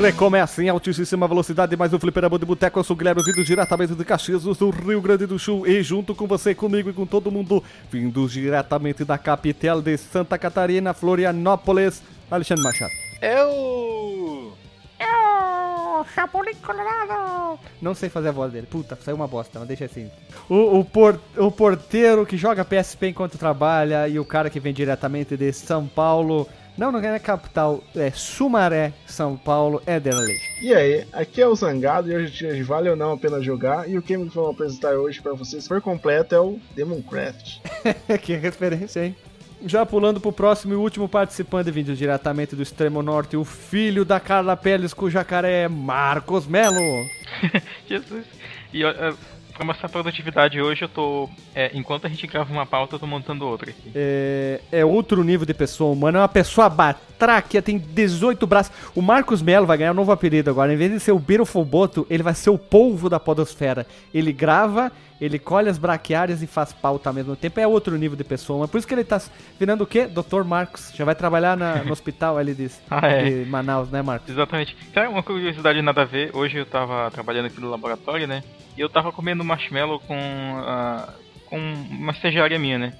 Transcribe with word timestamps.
Recomeça 0.00 0.62
em 0.62 0.68
altíssima 0.68 1.26
velocidade 1.26 1.74
mais 1.74 1.92
um 1.92 1.98
Fliperama 1.98 2.38
de 2.38 2.44
Boteco. 2.44 2.78
Eu 2.78 2.84
sou 2.84 2.94
o 2.94 2.98
Guilherme, 2.98 3.22
vindo 3.24 3.42
diretamente 3.42 3.94
de 3.94 4.04
Caxias 4.04 4.42
do 4.42 4.70
Rio 4.70 5.00
Grande 5.00 5.24
do 5.24 5.38
Sul. 5.38 5.66
E 5.66 5.82
junto 5.82 6.14
com 6.14 6.26
você, 6.26 6.54
comigo 6.54 6.90
e 6.90 6.92
com 6.92 7.06
todo 7.06 7.32
mundo, 7.32 7.64
vindo 7.90 8.28
diretamente 8.28 9.04
da 9.04 9.16
capital 9.16 9.80
de 9.80 9.96
Santa 9.96 10.38
Catarina, 10.38 10.92
Florianópolis, 10.92 12.02
Alexandre 12.30 12.62
Machado. 12.62 12.92
Eu... 13.22 14.52
Eu, 15.00 16.04
Chapolin 16.14 16.54
Colorado. 16.56 17.58
Não 17.80 17.94
sei 17.94 18.10
fazer 18.10 18.28
a 18.28 18.32
voz 18.32 18.52
dele. 18.52 18.66
Puta, 18.66 18.98
saiu 19.02 19.16
uma 19.16 19.26
bosta, 19.26 19.58
mas 19.58 19.68
deixa 19.68 19.86
assim. 19.86 20.10
O, 20.48 20.80
o, 20.80 20.84
por, 20.84 21.18
o 21.36 21.50
porteiro 21.50 22.26
que 22.26 22.36
joga 22.36 22.64
PSP 22.64 23.08
enquanto 23.08 23.38
trabalha 23.38 24.06
e 24.08 24.18
o 24.18 24.24
cara 24.24 24.50
que 24.50 24.60
vem 24.60 24.74
diretamente 24.74 25.36
de 25.36 25.52
São 25.52 25.86
Paulo. 25.86 26.46
Não, 26.76 26.92
não 26.92 27.00
é 27.00 27.18
capital, 27.18 27.82
é 27.96 28.10
Sumaré, 28.10 28.92
São 29.06 29.34
Paulo, 29.34 29.82
Ederley. 29.86 30.36
E 30.60 30.74
aí, 30.74 31.06
aqui 31.12 31.40
é 31.40 31.46
o 31.46 31.54
Zangado 31.54 32.10
e 32.10 32.14
hoje 32.14 32.62
vale 32.62 32.90
ou 32.90 32.96
não 32.96 33.12
a 33.12 33.16
pena 33.16 33.40
jogar. 33.40 33.88
E 33.88 33.96
o 33.96 34.02
game 34.02 34.28
que 34.28 34.34
vamos 34.34 34.50
apresentar 34.50 34.92
hoje 34.92 35.22
para 35.22 35.32
vocês, 35.32 35.62
se 35.62 35.68
for 35.68 35.80
completo, 35.80 36.34
é 36.34 36.40
o 36.40 36.58
Demoncraft. 36.74 37.60
que 38.20 38.34
referência, 38.36 39.06
hein? 39.06 39.16
Já 39.64 39.86
pulando 39.86 40.20
pro 40.20 40.32
próximo 40.32 40.74
e 40.74 40.76
último 40.76 41.08
participante, 41.08 41.70
vindo 41.70 41.96
diretamente 41.96 42.54
do 42.54 42.62
extremo 42.62 43.02
norte, 43.02 43.38
o 43.38 43.44
filho 43.44 44.04
da 44.04 44.20
Carla 44.20 44.54
Pérez 44.54 44.92
com 44.92 45.06
o 45.06 45.10
jacaré, 45.10 45.62
é 45.62 45.68
Marcos 45.68 46.46
Melo. 46.46 47.06
Jesus. 47.88 48.26
E 48.72 48.84
uh, 48.84 49.16
pra 49.56 49.66
mostrar 49.66 49.88
produtividade 49.88 50.60
hoje, 50.60 50.82
eu 50.82 50.88
tô. 50.88 51.28
É, 51.54 51.70
enquanto 51.74 52.06
a 52.06 52.08
gente 52.08 52.26
grava 52.26 52.52
uma 52.52 52.66
pauta, 52.66 52.94
eu 52.94 52.98
tô 52.98 53.06
montando 53.06 53.46
outra 53.46 53.70
aqui. 53.70 53.90
É, 53.94 54.60
é 54.70 54.84
outro 54.84 55.24
nível 55.24 55.46
de 55.46 55.54
pessoa 55.54 55.92
humana, 55.92 56.18
é 56.18 56.20
uma 56.22 56.28
pessoa 56.28 56.68
batráquia, 56.68 57.62
tem 57.62 57.78
18 57.78 58.46
braços. 58.46 58.72
O 58.94 59.00
Marcos 59.00 59.40
Melo 59.40 59.66
vai 59.66 59.78
ganhar 59.78 59.92
um 59.92 59.94
novo 59.94 60.12
apelido 60.12 60.50
agora. 60.50 60.72
Em 60.72 60.76
vez 60.76 60.92
de 60.92 61.00
ser 61.00 61.12
o 61.12 61.18
Beautiful 61.18 61.64
Boto, 61.64 62.06
ele 62.10 62.22
vai 62.22 62.34
ser 62.34 62.50
o 62.50 62.58
polvo 62.58 63.08
da 63.08 63.18
podosfera. 63.18 63.86
Ele 64.12 64.32
grava, 64.32 64.92
ele 65.20 65.38
colhe 65.38 65.68
as 65.68 65.78
braquiárias 65.78 66.42
e 66.42 66.46
faz 66.46 66.72
pauta 66.72 67.08
ao 67.08 67.14
mesmo 67.14 67.34
tempo. 67.34 67.58
É 67.58 67.66
outro 67.66 67.96
nível 67.96 68.16
de 68.16 68.24
pessoa. 68.24 68.60
Mas 68.60 68.70
por 68.70 68.78
isso 68.78 68.86
que 68.86 68.94
ele 68.94 69.04
tá 69.04 69.20
virando 69.58 69.84
o 69.84 69.86
quê? 69.86 70.06
Dr. 70.06 70.42
Marcos. 70.44 70.92
Já 70.94 71.04
vai 71.04 71.14
trabalhar 71.14 71.56
na, 71.56 71.82
no 71.82 71.92
hospital, 71.92 72.40
ele 72.40 72.54
disse. 72.54 72.80
Ah, 72.90 73.06
é. 73.08 73.24
De 73.24 73.50
Manaus, 73.50 73.90
né, 73.90 74.02
Marcos? 74.02 74.28
Exatamente. 74.30 74.76
Então, 74.90 75.10
uma 75.10 75.22
curiosidade 75.22 75.80
nada 75.82 76.02
a 76.02 76.04
ver. 76.04 76.30
Hoje 76.34 76.58
eu 76.58 76.66
tava 76.66 77.10
trabalhando 77.10 77.46
aqui 77.46 77.60
no 77.60 77.70
laboratório, 77.70 78.26
né? 78.26 78.42
E 78.76 78.80
eu 78.80 78.88
tava 78.88 79.12
comendo 79.12 79.44
marshmallow 79.44 80.00
com, 80.00 80.16
uh, 80.16 81.12
com 81.46 81.58
uma 81.58 82.12
estagiária 82.12 82.58
minha, 82.58 82.78
né? 82.78 82.92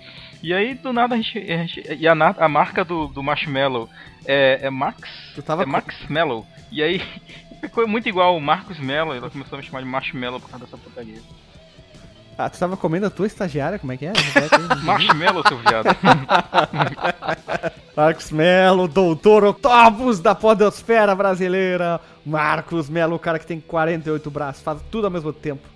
E 0.43 0.53
aí, 0.53 0.75
do 0.75 0.93
nada, 0.93 1.15
a 1.15 1.19
gente. 1.19 1.39
A 1.39 1.57
gente 1.59 1.83
e 1.99 2.07
a, 2.07 2.13
a 2.13 2.49
marca 2.49 2.85
do, 2.85 3.09
do 3.09 3.23
marshmallow 3.23 3.89
é, 4.25 4.61
é 4.63 4.71
Max. 4.71 5.09
Tu 5.35 5.43
tava 5.43 5.63
é 5.63 5.65
com- 5.65 5.71
Max 5.71 5.95
Mellow. 6.09 6.47
E 6.71 6.83
aí, 6.83 7.03
ficou 7.61 7.87
muito 7.87 8.09
igual 8.09 8.37
o 8.37 8.41
Marcos 8.41 8.79
Mello. 8.79 9.15
Ela 9.15 9.31
começou 9.31 9.57
a 9.57 9.61
me 9.61 9.67
chamar 9.67 9.81
de 9.81 9.87
marshmallow 9.87 10.41
por 10.41 10.51
causa 10.51 10.65
dessa 10.65 10.77
putaria. 10.77 11.21
Ah, 12.39 12.51
tu 12.51 12.59
tava 12.59 12.77
comendo 12.77 13.07
a 13.07 13.11
tua 13.11 13.27
estagiária? 13.27 13.79
Como 13.79 13.93
é 13.93 13.97
que 13.97 14.07
é? 14.07 14.13
Marshmallow, 14.85 15.43
seu 15.49 15.59
viado. 15.59 15.87
Marcos 17.97 18.31
Melo, 18.31 18.87
doutor 18.87 19.43
Octopus 19.45 20.21
da 20.21 20.35
podosfera 20.35 21.15
brasileira. 21.15 21.99
Marcos 22.27 22.91
Melo, 22.91 23.17
o 23.17 23.19
cara 23.19 23.39
que 23.39 23.47
tem 23.47 23.59
48 23.59 24.31
braços, 24.31 24.63
faz 24.63 24.81
tudo 24.91 25.07
ao 25.07 25.11
mesmo 25.11 25.33
tempo. 25.33 25.67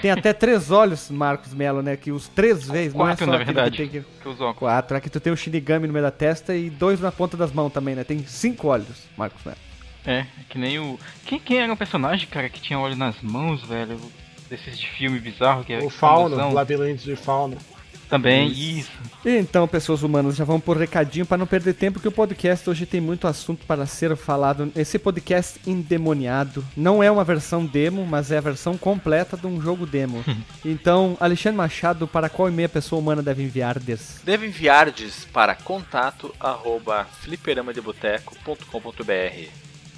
Tem 0.00 0.10
até 0.10 0.32
três 0.32 0.70
olhos, 0.70 1.10
Marcos 1.10 1.52
Melo, 1.52 1.82
né? 1.82 1.98
Que 1.98 2.10
os 2.10 2.28
três 2.28 2.66
vezes, 2.66 2.94
não 2.94 3.04
é 3.04 3.10
Quatro, 3.10 3.26
só 3.26 3.32
na 3.32 3.36
verdade. 3.36 3.70
que 3.72 3.76
tem 3.76 3.88
que... 3.88 4.00
que. 4.00 4.54
Quatro, 4.54 4.96
aqui 4.96 5.10
tu 5.10 5.20
tem 5.20 5.30
o 5.30 5.36
Shinigami 5.36 5.86
no 5.86 5.92
meio 5.92 6.04
da 6.04 6.10
testa 6.10 6.56
e 6.56 6.70
dois 6.70 6.98
na 7.00 7.12
ponta 7.12 7.36
das 7.36 7.52
mãos 7.52 7.70
também, 7.70 7.94
né? 7.94 8.04
Tem 8.04 8.24
cinco 8.26 8.68
olhos, 8.68 9.06
Marcos 9.14 9.44
Melo. 9.44 9.58
É, 10.06 10.24
que 10.48 10.58
nem 10.58 10.78
o. 10.78 10.98
Quem, 11.26 11.38
quem 11.38 11.58
era 11.58 11.70
o 11.70 11.76
personagem, 11.76 12.26
cara, 12.28 12.48
que 12.48 12.60
tinha 12.60 12.78
olho 12.78 12.96
nas 12.96 13.20
mãos, 13.20 13.62
velho? 13.62 13.98
Desses 14.48 14.78
de 14.78 14.86
filme 14.88 15.18
bizarro 15.18 15.64
que 15.64 15.72
é 15.72 15.78
O 15.78 15.90
Fauno, 15.90 16.36
famosão? 16.36 16.52
Labirinto 16.52 17.02
de 17.02 17.16
Fauno. 17.16 17.56
Também, 18.08 18.48
isso. 18.48 18.90
Então, 19.24 19.66
pessoas 19.66 20.02
humanas, 20.02 20.36
já 20.36 20.44
vamos 20.44 20.62
por 20.62 20.76
recadinho 20.76 21.24
para 21.24 21.38
não 21.38 21.46
perder 21.46 21.72
tempo, 21.74 21.98
que 21.98 22.06
o 22.06 22.12
podcast 22.12 22.68
hoje 22.68 22.84
tem 22.86 23.00
muito 23.00 23.26
assunto 23.26 23.64
para 23.66 23.86
ser 23.86 24.14
falado. 24.16 24.70
Esse 24.76 24.98
podcast 24.98 25.58
endemoniado 25.66 26.64
não 26.76 27.02
é 27.02 27.10
uma 27.10 27.24
versão 27.24 27.64
demo, 27.64 28.06
mas 28.06 28.30
é 28.30 28.36
a 28.38 28.42
versão 28.42 28.76
completa 28.76 29.36
de 29.36 29.46
um 29.46 29.60
jogo 29.60 29.86
demo. 29.86 30.22
Então, 30.64 31.16
Alexandre 31.20 31.56
Machado, 31.58 32.06
para 32.06 32.28
qual 32.28 32.48
e-mail 32.48 32.66
a 32.66 32.70
pessoa 32.70 33.00
humana 33.00 33.22
deve 33.22 33.42
enviar-des? 33.42 34.20
Deve 34.24 34.46
enviar-des 34.46 35.26
para 35.32 35.54
contato 35.54 36.34
arroba 36.40 37.06
fliperamadeboteco.com.br 37.20 39.48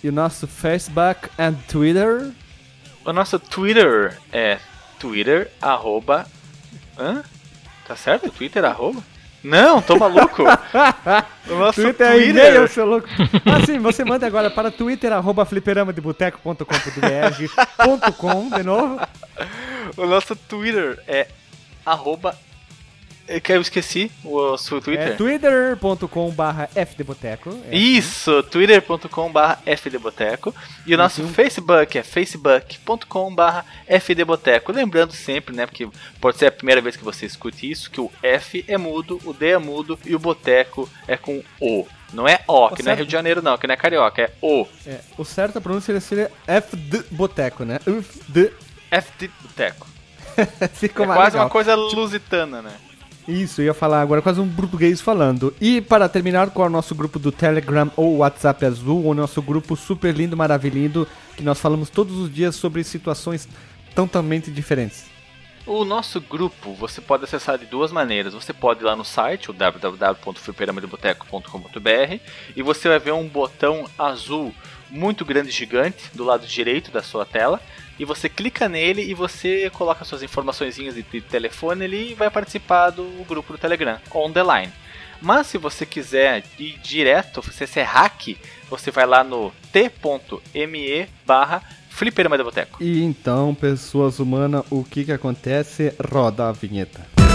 E 0.03 0.09
o 0.09 0.13
nosso 0.13 0.47
Facebook 0.47 1.29
and 1.39 1.55
Twitter? 1.69 2.31
O 3.07 3.13
nosso 3.13 3.39
Twitter 3.39 4.19
é 4.33 4.59
Twitter 4.99 5.53
arroba... 5.63 6.27
Hã? 6.99 7.23
Tá 7.87 7.95
certo? 7.95 8.29
Twitter 8.33 8.65
arroba? 8.65 9.01
Não, 9.45 9.81
tô 9.81 9.97
maluco! 9.97 10.43
O 11.49 11.55
nosso 11.55 11.81
Twitter 11.81 12.09
é 12.09 12.27
e-mail, 12.27 12.67
seu 12.67 12.85
louco. 12.85 13.07
Ah, 13.45 13.65
sim, 13.65 13.79
você 13.79 14.05
manda 14.05 14.27
agora 14.27 14.51
para 14.51 14.69
twitter, 14.69 15.13
arroba 15.13 15.45
fliperamadeboteco.com.br 15.45 18.13
com, 18.17 18.51
de 18.51 18.65
novo. 18.65 19.01
O 19.97 20.07
nosso 20.07 20.35
Twitter 20.35 21.01
é 21.07 21.29
arroba... 21.85 22.37
É 23.29 23.41
que 23.41 23.53
eu 23.53 23.61
esqueci 23.61 24.11
o 24.25 24.57
seu 24.57 24.81
Twitter. 24.81 25.09
É 25.09 25.11
twitter.com 25.13 26.31
barra 26.31 26.69
fdeboteco. 26.69 27.51
É 27.69 27.77
Isso, 27.77 28.43
twitter.com.br 28.45 29.41
fdboteco. 29.77 30.55
E 30.87 30.95
o 30.95 30.97
nosso 30.99 31.23
Uhum. 31.23 31.29
Facebook 31.29 31.99
é 31.99 32.03
facebook.com.br 32.05 33.63
fdboteco. 34.01 34.73
Lembrando 34.73 35.13
sempre, 35.13 35.55
né, 35.55 35.67
porque 35.67 35.89
pode 36.21 36.39
ser 36.39 36.47
a 36.47 36.53
primeira 36.53 36.81
vez 36.81 36.97
que 36.97 37.05
você 37.05 37.27
escute 37.27 37.71
isso, 37.71 37.91
que 37.91 38.01
o 38.01 38.11
F 38.23 38.65
é 38.69 38.79
mudo, 38.79 39.21
o 39.25 39.33
D 39.33 39.49
é 39.51 39.59
mudo 39.59 39.99
e 40.05 40.15
o 40.15 40.19
boteco 40.19 40.89
é 41.09 41.17
com 41.17 41.43
O. 41.61 41.87
Não 42.13 42.29
é 42.29 42.39
O, 42.47 42.69
que 42.71 42.83
não 42.83 42.93
é 42.93 42.95
certo. 42.95 42.99
Rio 42.99 43.07
de 43.07 43.13
Janeiro 43.13 43.43
não, 43.43 43.59
que 43.59 43.67
não 43.67 43.75
é 43.75 43.77
carioca, 43.77 44.23
é 44.23 44.31
O. 44.41 44.67
É, 44.87 45.01
o 45.19 45.25
certo 45.25 45.59
a 45.59 45.61
pronúncia 45.61 45.99
seria 46.01 46.31
FD 46.47 47.05
Boteco, 47.11 47.65
né? 47.65 47.81
FD. 47.85 48.53
FD 48.91 49.31
boteco. 49.43 49.87
Ficou 50.75 51.05
É 51.05 51.09
mais 51.09 51.19
quase 51.19 51.33
legal. 51.33 51.47
uma 51.47 51.51
coisa 51.51 51.75
lusitana, 51.75 52.63
né? 52.63 52.73
Isso, 53.29 53.61
eu 53.61 53.67
ia 53.67 53.75
falar 53.75 54.01
agora 54.01 54.23
quase 54.23 54.41
um 54.41 54.49
português 54.49 55.01
falando. 55.01 55.53
E 55.61 55.81
para 55.81 56.09
terminar 56.09 56.51
com 56.51 56.63
o 56.63 56.71
nosso 56.71 56.95
grupo 56.95 57.19
do 57.19 57.33
Telegram 57.33 57.91
ou 57.97 58.19
WhatsApp 58.19 58.65
Azul, 58.65 59.05
o 59.05 59.15
nosso 59.15 59.43
grupo 59.43 59.75
super 59.75 60.15
lindo, 60.15 60.37
maravilhindo, 60.37 61.09
que 61.37 61.43
nós 61.43 61.59
falamos 61.59 61.91
todos 61.91 62.17
os 62.17 62.33
dias 62.33 62.55
sobre 62.55 62.85
situações 62.85 63.49
totalmente 63.97 64.51
diferentes. 64.51 65.07
O 65.67 65.85
nosso 65.85 66.21
grupo 66.21 66.73
você 66.75 67.01
pode 67.01 67.25
acessar 67.25 67.59
de 67.59 67.67
duas 67.67 67.91
maneiras. 67.91 68.35
Você 68.35 68.53
pode 68.53 68.83
ir 68.83 68.85
lá 68.85 68.95
no 68.95 69.05
site, 69.05 69.51
o 69.51 69.53
www.fliperamadeboteco.com.br 69.53 72.21
e 72.55 72.63
você 72.63 72.89
vai 72.89 73.01
ver 73.01 73.11
um 73.13 73.27
botão 73.27 73.85
azul 73.99 74.55
muito 74.89 75.25
grande 75.25 75.51
gigante 75.51 76.09
do 76.15 76.23
lado 76.23 76.47
direito 76.47 76.93
da 76.93 77.03
sua 77.03 77.27
tela. 77.27 77.61
E 77.99 78.05
você 78.05 78.29
clica 78.29 78.69
nele 78.69 79.03
e 79.03 79.15
você 79.15 79.71
coloca 79.71 80.05
suas 80.05 80.23
informações 80.23 80.77
de, 80.77 81.21
telefone 81.23 81.85
ali 81.85 82.11
e 82.13 82.15
vai 82.15 82.31
participar 82.31 82.91
do 82.91 83.05
grupo 83.27 83.53
do 83.53 83.59
Telegram, 83.59 83.99
on 84.15 84.31
the 84.31 84.43
line. 84.43 84.73
Mas 85.21 85.47
se 85.47 85.59
você 85.59 85.87
quiser 85.87 86.45
ir 86.59 86.79
direto, 86.79 87.43
se 87.43 87.67
você 87.67 87.81
é 87.81 87.83
hack, 87.83 88.37
você 88.69 88.91
vai 88.91 89.07
lá 89.07 89.25
no 89.25 89.51
t.me 89.73 91.09
barra 91.27 91.63
Fliperama 91.89 92.37
Boteco. 92.37 92.83
E 92.83 93.03
então, 93.03 93.55
pessoas 93.55 94.19
humanas, 94.19 94.65
o 94.71 94.85
que 94.85 95.07
que 95.07 95.13
acontece? 95.13 95.95
Roda 95.99 96.49
a 96.49 96.53
vinheta. 96.53 97.26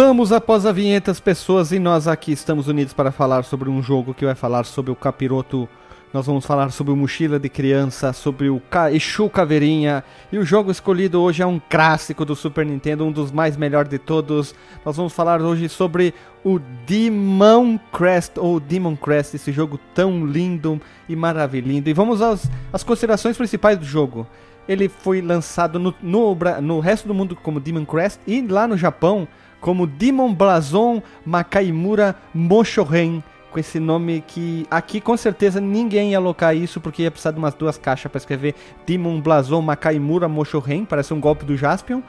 Voltamos 0.00 0.32
após 0.32 0.64
a 0.64 0.72
vinheta, 0.72 1.10
as 1.10 1.20
pessoas, 1.20 1.72
e 1.72 1.78
nós 1.78 2.08
aqui 2.08 2.32
estamos 2.32 2.68
unidos 2.68 2.94
para 2.94 3.12
falar 3.12 3.44
sobre 3.44 3.68
um 3.68 3.82
jogo 3.82 4.14
que 4.14 4.24
vai 4.24 4.34
falar 4.34 4.64
sobre 4.64 4.90
o 4.90 4.96
capiroto 4.96 5.68
Nós 6.10 6.24
vamos 6.24 6.46
falar 6.46 6.72
sobre 6.72 6.90
o 6.90 6.96
Mochila 6.96 7.38
de 7.38 7.50
Criança, 7.50 8.14
sobre 8.14 8.48
o 8.48 8.60
Ca 8.70 8.90
Exu 8.90 9.28
Caveirinha. 9.28 10.02
E 10.32 10.38
o 10.38 10.44
jogo 10.44 10.70
escolhido 10.70 11.20
hoje 11.20 11.42
é 11.42 11.46
um 11.46 11.60
clássico 11.60 12.24
do 12.24 12.34
Super 12.34 12.64
Nintendo, 12.64 13.04
um 13.04 13.12
dos 13.12 13.30
mais 13.30 13.58
melhores 13.58 13.90
de 13.90 13.98
todos. 13.98 14.54
Nós 14.86 14.96
vamos 14.96 15.12
falar 15.12 15.42
hoje 15.42 15.68
sobre 15.68 16.14
o 16.42 16.58
Demon 16.86 17.78
Crest, 17.92 18.38
ou 18.38 18.58
Demon 18.58 18.96
Crest, 18.96 19.34
esse 19.34 19.52
jogo 19.52 19.78
tão 19.94 20.24
lindo 20.24 20.80
e 21.10 21.14
maravilhoso. 21.14 21.82
E 21.84 21.92
vamos 21.92 22.22
às, 22.22 22.50
às 22.72 22.82
considerações 22.82 23.36
principais 23.36 23.76
do 23.76 23.84
jogo. 23.84 24.26
Ele 24.66 24.88
foi 24.88 25.20
lançado 25.20 25.78
no, 25.78 25.94
no, 26.02 26.34
no 26.62 26.80
resto 26.80 27.06
do 27.06 27.12
mundo 27.12 27.36
como 27.36 27.60
Demon 27.60 27.84
Crest 27.84 28.18
e 28.26 28.40
lá 28.40 28.66
no 28.66 28.78
Japão 28.78 29.28
como 29.60 29.86
Demon 29.86 30.34
Blazon 30.34 31.02
Makaimura 31.24 32.16
Moshoren 32.34 33.22
com 33.50 33.58
esse 33.58 33.80
nome 33.80 34.22
que 34.26 34.66
aqui 34.70 35.00
com 35.00 35.16
certeza 35.16 35.60
ninguém 35.60 36.12
ia 36.12 36.18
alocar 36.18 36.56
isso 36.56 36.80
porque 36.80 37.02
ia 37.02 37.10
precisar 37.10 37.32
de 37.32 37.38
umas 37.38 37.54
duas 37.54 37.76
caixas 37.76 38.10
para 38.10 38.18
escrever 38.18 38.54
Demon 38.86 39.20
Blazon 39.20 39.60
Makaimura 39.60 40.28
Moshoren, 40.28 40.84
parece 40.84 41.12
um 41.12 41.20
golpe 41.20 41.44
do 41.44 41.56
Jaspion. 41.56 42.00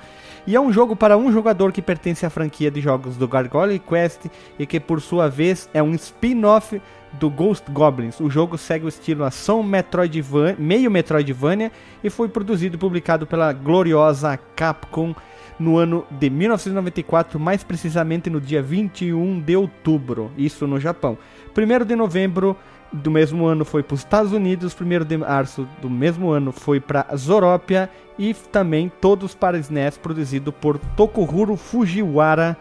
E 0.46 0.56
é 0.56 0.62
um 0.62 0.74
jogo 0.74 0.96
para 0.96 1.18
um 1.18 1.32
jogador 1.32 1.72
que 1.72 1.84
pertence 1.84 2.26
à 2.26 2.30
franquia 2.30 2.72
de 2.72 2.82
jogos 2.82 3.16
do 3.16 3.28
Gargoyle 3.28 3.78
Quest 3.78 4.26
e 4.58 4.66
que 4.66 4.80
por 4.80 5.00
sua 5.00 5.30
vez 5.30 5.70
é 5.72 5.84
um 5.84 5.94
spin-off 5.94 6.82
do 7.14 7.30
Ghost 7.30 7.70
Goblins. 7.72 8.20
O 8.20 8.30
jogo 8.30 8.58
segue 8.58 8.86
o 8.86 8.90
estilo 8.90 9.24
ação 9.24 9.62
Metroidvania, 9.62 10.56
meio 10.58 10.90
Metroidvania 10.90 11.72
e 12.04 12.10
foi 12.10 12.28
produzido 12.28 12.76
e 12.76 12.80
publicado 12.80 13.28
pela 13.28 13.54
gloriosa 13.54 14.40
Capcom 14.56 15.14
no 15.60 15.78
ano 15.78 16.06
de 16.12 16.30
1994, 16.30 17.40
mais 17.40 17.64
precisamente 17.64 18.30
no 18.30 18.42
dia 18.42 18.62
21 18.62 19.40
de 19.40 19.56
outubro, 19.56 20.32
isso 20.38 20.66
no 20.68 20.80
Japão. 20.80 21.18
1 21.56 21.86
de 21.86 21.96
novembro 21.96 22.58
do 22.92 23.10
mesmo 23.10 23.46
ano 23.46 23.64
foi 23.64 23.84
para 23.84 23.96
os 23.96 24.02
Estados 24.02 24.34
Unidos, 24.34 24.76
1 24.80 25.06
de 25.06 25.18
março 25.18 25.68
do 25.82 25.90
mesmo 25.90 26.32
ano 26.32 26.52
foi 26.52 26.80
para 26.80 27.08
Zorópia 27.16 27.90
e 28.20 28.34
também 28.34 28.92
todos 29.00 29.34
para 29.34 29.58
SNES, 29.58 29.98
produzido 29.98 30.52
por 30.52 30.78
Tokuhiro 30.78 31.56
Fujiwara, 31.56 32.58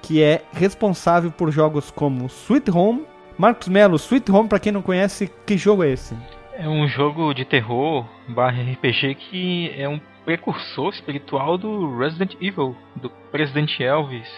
que 0.00 0.22
é 0.22 0.42
responsável 0.52 1.30
por 1.30 1.50
jogos 1.50 1.90
como 1.90 2.26
Sweet 2.26 2.70
Home. 2.70 3.04
Marcos 3.36 3.68
Melo, 3.68 3.96
Sweet 3.96 4.30
Home, 4.30 4.48
para 4.48 4.60
quem 4.60 4.72
não 4.72 4.82
conhece, 4.82 5.30
que 5.44 5.56
jogo 5.56 5.82
é 5.82 5.90
esse? 5.90 6.16
É 6.56 6.68
um 6.68 6.86
jogo 6.86 7.34
de 7.34 7.44
terror 7.44 8.06
barra 8.28 8.62
RPG 8.62 9.16
que 9.16 9.74
é 9.76 9.88
um 9.88 10.00
precursor 10.24 10.92
espiritual 10.92 11.58
do 11.58 11.96
Resident 11.96 12.34
Evil, 12.40 12.76
do 12.96 13.10
Presidente 13.30 13.82
Elvis, 13.82 14.28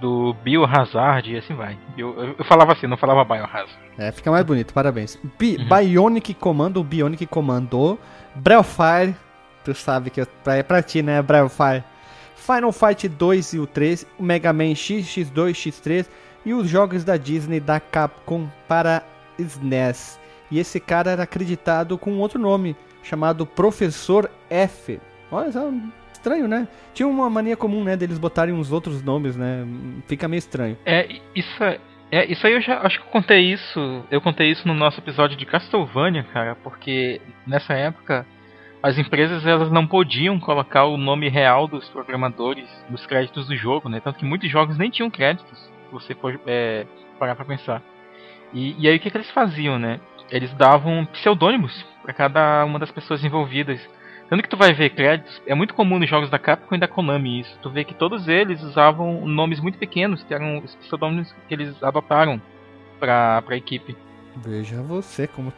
do 0.00 0.34
Biohazard 0.42 1.30
e 1.30 1.36
assim 1.36 1.54
vai. 1.54 1.78
Eu, 1.96 2.34
eu, 2.38 2.44
falava 2.44 2.72
assim, 2.72 2.86
não 2.86 2.96
falava 2.96 3.24
Biohazard. 3.24 3.78
É, 3.98 4.10
fica 4.10 4.30
mais 4.30 4.44
bonito, 4.44 4.72
parabéns. 4.72 5.18
Bi 5.38 5.56
uhum. 5.56 5.68
Bionic 5.68 6.34
Commando, 6.34 6.82
Bionic 6.82 7.26
Commando, 7.26 7.98
Brelfire, 8.34 9.14
tu 9.64 9.74
sabe 9.74 10.10
que 10.10 10.24
pra, 10.42 10.56
é 10.56 10.62
pra 10.62 10.82
ti, 10.82 11.02
né, 11.02 11.20
Brelfire. 11.22 11.84
Final 12.34 12.72
Fight 12.72 13.06
2 13.06 13.52
e 13.52 13.58
o 13.58 13.66
3, 13.66 14.06
o 14.18 14.22
Mega 14.22 14.52
Man 14.52 14.74
X, 14.74 15.06
X2, 15.06 15.52
X3 15.52 16.06
e 16.44 16.54
os 16.54 16.68
jogos 16.68 17.04
da 17.04 17.16
Disney 17.16 17.60
da 17.60 17.78
Capcom 17.78 18.48
para 18.66 19.02
SNES. 19.38 20.18
E 20.50 20.58
esse 20.58 20.80
cara 20.80 21.10
era 21.10 21.22
acreditado 21.24 21.98
com 21.98 22.18
outro 22.18 22.38
nome, 22.38 22.74
chamado 23.02 23.46
Professor 23.46 24.30
F. 24.48 24.98
Olha 25.30 25.52
só, 25.52 25.70
estranho, 26.12 26.46
né? 26.48 26.68
Tinha 26.92 27.08
uma 27.08 27.30
mania 27.30 27.56
comum, 27.56 27.84
né, 27.84 27.96
deles 27.96 28.18
botarem 28.18 28.54
uns 28.54 28.70
outros 28.70 29.02
nomes, 29.02 29.36
né? 29.36 29.66
Fica 30.06 30.28
meio 30.28 30.38
estranho. 30.38 30.76
É, 30.84 31.08
isso 31.34 31.64
é, 31.64 31.78
é, 32.12 32.30
isso 32.30 32.46
aí 32.46 32.52
eu 32.54 32.60
já 32.60 32.80
acho 32.80 33.00
que 33.00 33.06
eu 33.06 33.10
contei 33.10 33.40
isso. 33.40 34.04
Eu 34.10 34.20
contei 34.20 34.50
isso 34.50 34.66
no 34.66 34.74
nosso 34.74 35.00
episódio 35.00 35.36
de 35.36 35.46
Castlevania, 35.46 36.24
cara, 36.24 36.56
porque 36.56 37.20
nessa 37.46 37.72
época 37.74 38.26
as 38.82 38.98
empresas 38.98 39.46
elas 39.46 39.70
não 39.70 39.86
podiam 39.86 40.40
colocar 40.40 40.84
o 40.84 40.96
nome 40.96 41.28
real 41.28 41.68
dos 41.68 41.88
programadores 41.90 42.68
nos 42.88 43.06
créditos 43.06 43.46
do 43.46 43.56
jogo, 43.56 43.88
né? 43.88 44.00
Tanto 44.00 44.18
que 44.18 44.24
muitos 44.24 44.50
jogos 44.50 44.76
nem 44.76 44.90
tinham 44.90 45.10
créditos, 45.10 45.58
se 45.58 45.92
você 45.92 46.14
for 46.14 46.40
é, 46.46 46.86
parar 47.18 47.36
pra 47.36 47.44
pensar. 47.44 47.82
E, 48.52 48.74
e 48.78 48.88
aí 48.88 48.96
o 48.96 49.00
que, 49.00 49.10
que 49.10 49.16
eles 49.16 49.30
faziam, 49.30 49.78
né? 49.78 50.00
Eles 50.30 50.52
davam 50.54 51.04
pseudônimos 51.06 51.84
para 52.02 52.12
cada 52.12 52.64
uma 52.64 52.78
das 52.78 52.90
pessoas 52.90 53.22
envolvidas. 53.24 53.80
Tanto 54.30 54.44
que 54.44 54.48
tu 54.48 54.56
vai 54.56 54.72
ver 54.72 54.90
créditos, 54.90 55.42
é 55.44 55.56
muito 55.56 55.74
comum 55.74 55.98
nos 55.98 56.08
jogos 56.08 56.30
da 56.30 56.38
Capcom 56.38 56.76
e 56.76 56.78
da 56.78 56.86
Konami 56.86 57.40
isso. 57.40 57.58
Tu 57.60 57.68
vê 57.68 57.82
que 57.82 57.92
todos 57.92 58.28
eles 58.28 58.62
usavam 58.62 59.26
nomes 59.26 59.58
muito 59.58 59.76
pequenos, 59.76 60.22
que 60.22 60.32
eram 60.32 60.58
os 60.58 60.72
pseudônimos 60.76 61.34
que 61.48 61.52
eles 61.52 61.82
adotaram 61.82 62.40
pra, 63.00 63.42
pra 63.42 63.56
equipe. 63.56 63.96
Veja 64.36 64.80
você, 64.82 65.26
como, 65.26 65.52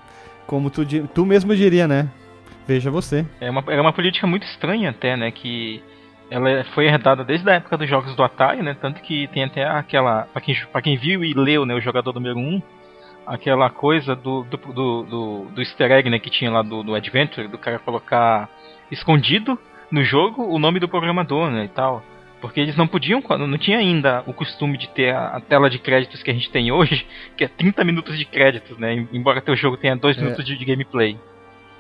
como 0.47 0.71
tu, 0.71 0.87
tu 1.09 1.27
mesmo 1.27 1.55
diria, 1.55 1.87
né? 1.87 2.09
Veja 2.67 2.91
você. 2.91 3.27
É 3.43 3.51
uma, 3.51 3.63
é 3.69 3.79
uma 3.79 3.93
política 3.93 4.27
muito 4.27 4.47
estranha 4.47 4.89
até, 4.89 5.19
né? 5.19 5.31
Que 5.31 5.83
ela 6.31 6.65
foi 6.75 6.87
herdada 6.87 7.23
desde 7.23 7.51
a 7.51 7.57
época 7.57 7.77
dos 7.77 7.87
jogos 7.87 8.17
do 8.17 8.23
Atari, 8.23 8.63
né? 8.63 8.75
Tanto 8.81 9.03
que 9.03 9.29
tem 9.35 9.45
até 9.45 9.67
aquela. 9.67 10.23
Pra 10.33 10.41
quem, 10.41 10.57
pra 10.73 10.81
quem 10.81 10.97
viu 10.97 11.23
e 11.23 11.35
leu, 11.35 11.67
né? 11.67 11.75
O 11.75 11.81
jogador 11.81 12.15
número 12.15 12.39
1, 12.39 12.63
aquela 13.27 13.69
coisa 13.69 14.17
do, 14.17 14.45
do, 14.45 14.57
do, 14.57 15.03
do, 15.03 15.45
do 15.55 15.61
easter 15.61 15.93
egg, 15.93 16.09
né? 16.09 16.19
Que 16.19 16.31
tinha 16.31 16.51
lá 16.51 16.63
do, 16.63 16.83
do 16.83 16.95
Adventure, 16.95 17.49
do 17.49 17.59
cara 17.59 17.79
colocar 17.79 18.49
escondido 18.93 19.59
no 19.91 20.05
jogo 20.05 20.45
o 20.45 20.59
nome 20.59 20.79
do 20.79 20.89
programador, 20.89 21.51
né, 21.51 21.65
e 21.65 21.69
tal. 21.69 22.05
Porque 22.41 22.61
eles 22.61 22.77
não 22.77 22.89
podiam, 22.89 23.23
não 23.39 23.57
tinha 23.57 23.79
ainda 23.79 24.25
o 24.27 24.33
costume 24.33 24.77
de 24.77 24.89
ter 24.89 25.15
a, 25.15 25.37
a, 25.37 25.41
tela 25.41 25.71
de 25.71 25.79
créditos 25.79 26.25
que 26.25 26.31
a 26.31 26.35
gente 26.35 26.51
tem 26.51 26.73
hoje, 26.73 27.07
que 27.37 27.45
é 27.45 27.49
30 27.49 27.85
minutos 27.85 28.19
de 28.19 28.25
créditos, 28.25 28.77
né? 28.79 29.07
Embora 29.13 29.41
teu 29.41 29.55
jogo 29.55 29.77
tenha 29.77 29.95
2 29.95 30.17
é. 30.17 30.21
minutos 30.21 30.45
de, 30.45 30.57
de, 30.57 30.65
gameplay. 30.65 31.17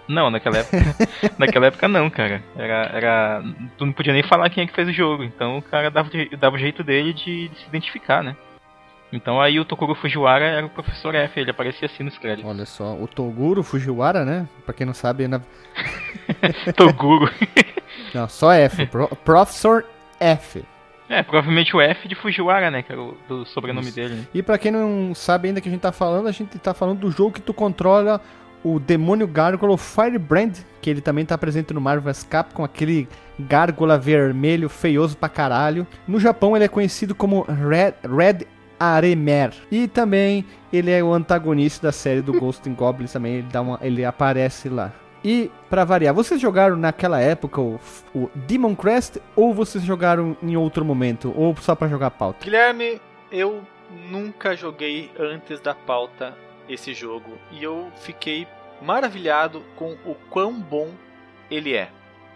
Não, 0.07 0.31
naquela 0.31 0.59
época. 0.59 0.79
naquela 1.37 1.67
época 1.67 1.89
não, 1.89 2.09
cara. 2.09 2.43
Era, 2.57 2.91
era. 2.95 3.43
Tu 3.77 3.87
não 3.87 3.93
podia 3.93 4.13
nem 4.13 4.23
falar 4.23 4.51
quem 4.51 4.63
é 4.63 4.67
que 4.67 4.75
fez 4.75 4.87
o 4.87 4.93
jogo. 4.93 5.25
Então 5.25 5.59
o 5.59 5.63
cara 5.63 5.91
dava, 5.91 6.11
dava 6.39 6.55
o 6.55 6.59
jeito 6.59 6.85
dele 6.85 7.13
de, 7.13 7.49
de 7.49 7.59
se 7.59 7.67
identificar, 7.69 8.23
né? 8.23 8.37
Então 9.13 9.41
aí 9.41 9.61
o 9.61 9.65
Toguro 9.65 9.95
Fujiwara 9.95 10.45
era 10.45 10.67
o 10.67 10.71
professor 10.71 11.15
F, 11.15 11.39
ele 11.39 11.51
aparecia 11.51 11.87
assim 11.87 12.03
nos 12.03 12.17
créditos. 12.17 12.51
Olha 12.51 12.65
só, 12.65 12.95
o 12.95 13.07
Toguro 13.07 13.63
Fujiwara, 13.63 14.25
né? 14.25 14.49
Pra 14.65 14.73
quem 14.73 14.87
não 14.87 14.95
sabe, 14.95 15.29
na... 15.29 15.41
Toguro. 16.75 17.31
não, 18.15 18.27
só 18.29 18.53
F, 18.53 18.87
Pro 18.87 19.09
Professor 19.09 19.85
F. 20.19 20.65
É, 21.09 21.23
provavelmente 21.23 21.77
o 21.77 21.81
F 21.81 22.09
de 22.09 22.15
Fujiwara, 22.15 22.71
né? 22.71 22.83
Que 22.83 22.91
era 22.91 23.03
o 23.03 23.15
do 23.29 23.45
sobrenome 23.45 23.89
Isso. 23.89 23.97
dele. 23.97 24.15
Né? 24.15 24.27
E 24.33 24.43
pra 24.43 24.57
quem 24.57 24.73
não 24.73 25.15
sabe 25.15 25.49
ainda 25.49 25.61
que 25.61 25.69
a 25.69 25.73
gente 25.73 25.83
tá 25.83 25.93
falando, 25.93 26.27
a 26.27 26.33
gente 26.33 26.59
tá 26.59 26.73
falando 26.73 27.01
do 27.01 27.11
jogo 27.11 27.33
que 27.33 27.43
tu 27.43 27.53
controla 27.53 28.19
o 28.65 28.79
demônio 28.79 29.27
gárgula 29.27 29.77
Firebrand, 29.77 30.53
que 30.81 30.89
ele 30.89 31.01
também 31.03 31.27
tá 31.27 31.37
presente 31.37 31.75
no 31.75 31.81
Marvel's 31.81 32.23
Capcom, 32.23 32.65
aquele 32.65 33.09
gárgula 33.39 33.99
vermelho 33.99 34.69
feioso 34.69 35.17
pra 35.17 35.29
caralho. 35.29 35.87
No 36.07 36.19
Japão 36.19 36.57
ele 36.57 36.65
é 36.65 36.69
conhecido 36.69 37.15
como 37.15 37.43
Red, 37.43 37.95
Red 38.09 38.47
Aremer. 38.83 39.53
E 39.71 39.87
também 39.87 40.45
ele 40.73 40.91
é 40.91 41.03
o 41.03 41.13
antagonista 41.13 41.89
da 41.89 41.93
série 41.93 42.23
do 42.23 42.33
Ghost 42.33 42.69
in 42.69 42.75
Goblins 42.75 43.13
também, 43.13 43.37
ele, 43.37 43.49
dá 43.51 43.61
uma, 43.61 43.79
ele 43.83 44.05
aparece 44.05 44.69
lá. 44.69 44.93
E, 45.25 45.51
para 45.71 45.85
variar, 45.85 46.13
vocês 46.13 46.41
jogaram 46.41 46.77
naquela 46.77 47.21
época 47.21 47.61
o, 47.61 47.79
o, 48.13 48.29
Demon 48.35 48.75
Crest 48.75 49.19
ou 49.37 49.55
vocês 49.55 49.85
jogaram 49.85 50.37
em 50.43 50.57
outro 50.57 50.85
momento? 50.85 51.33
Ou 51.37 51.55
só 51.57 51.77
para 51.77 51.87
jogar 51.87 52.11
pauta? 52.11 52.45
Guilherme, 52.45 53.01
eu 53.31 53.63
nunca 54.11 54.57
joguei 54.57 55.11
antes 55.17 55.61
da 55.61 55.75
pauta 55.75 56.37
esse 56.69 56.93
jogo 56.93 57.39
e 57.53 57.63
eu 57.63 57.89
fiquei 58.01 58.49
maravilhado 58.81 59.63
com 59.77 59.93
o 60.05 60.17
quão 60.29 60.61
bom 60.61 60.89
ele 61.49 61.75
é. 61.75 61.89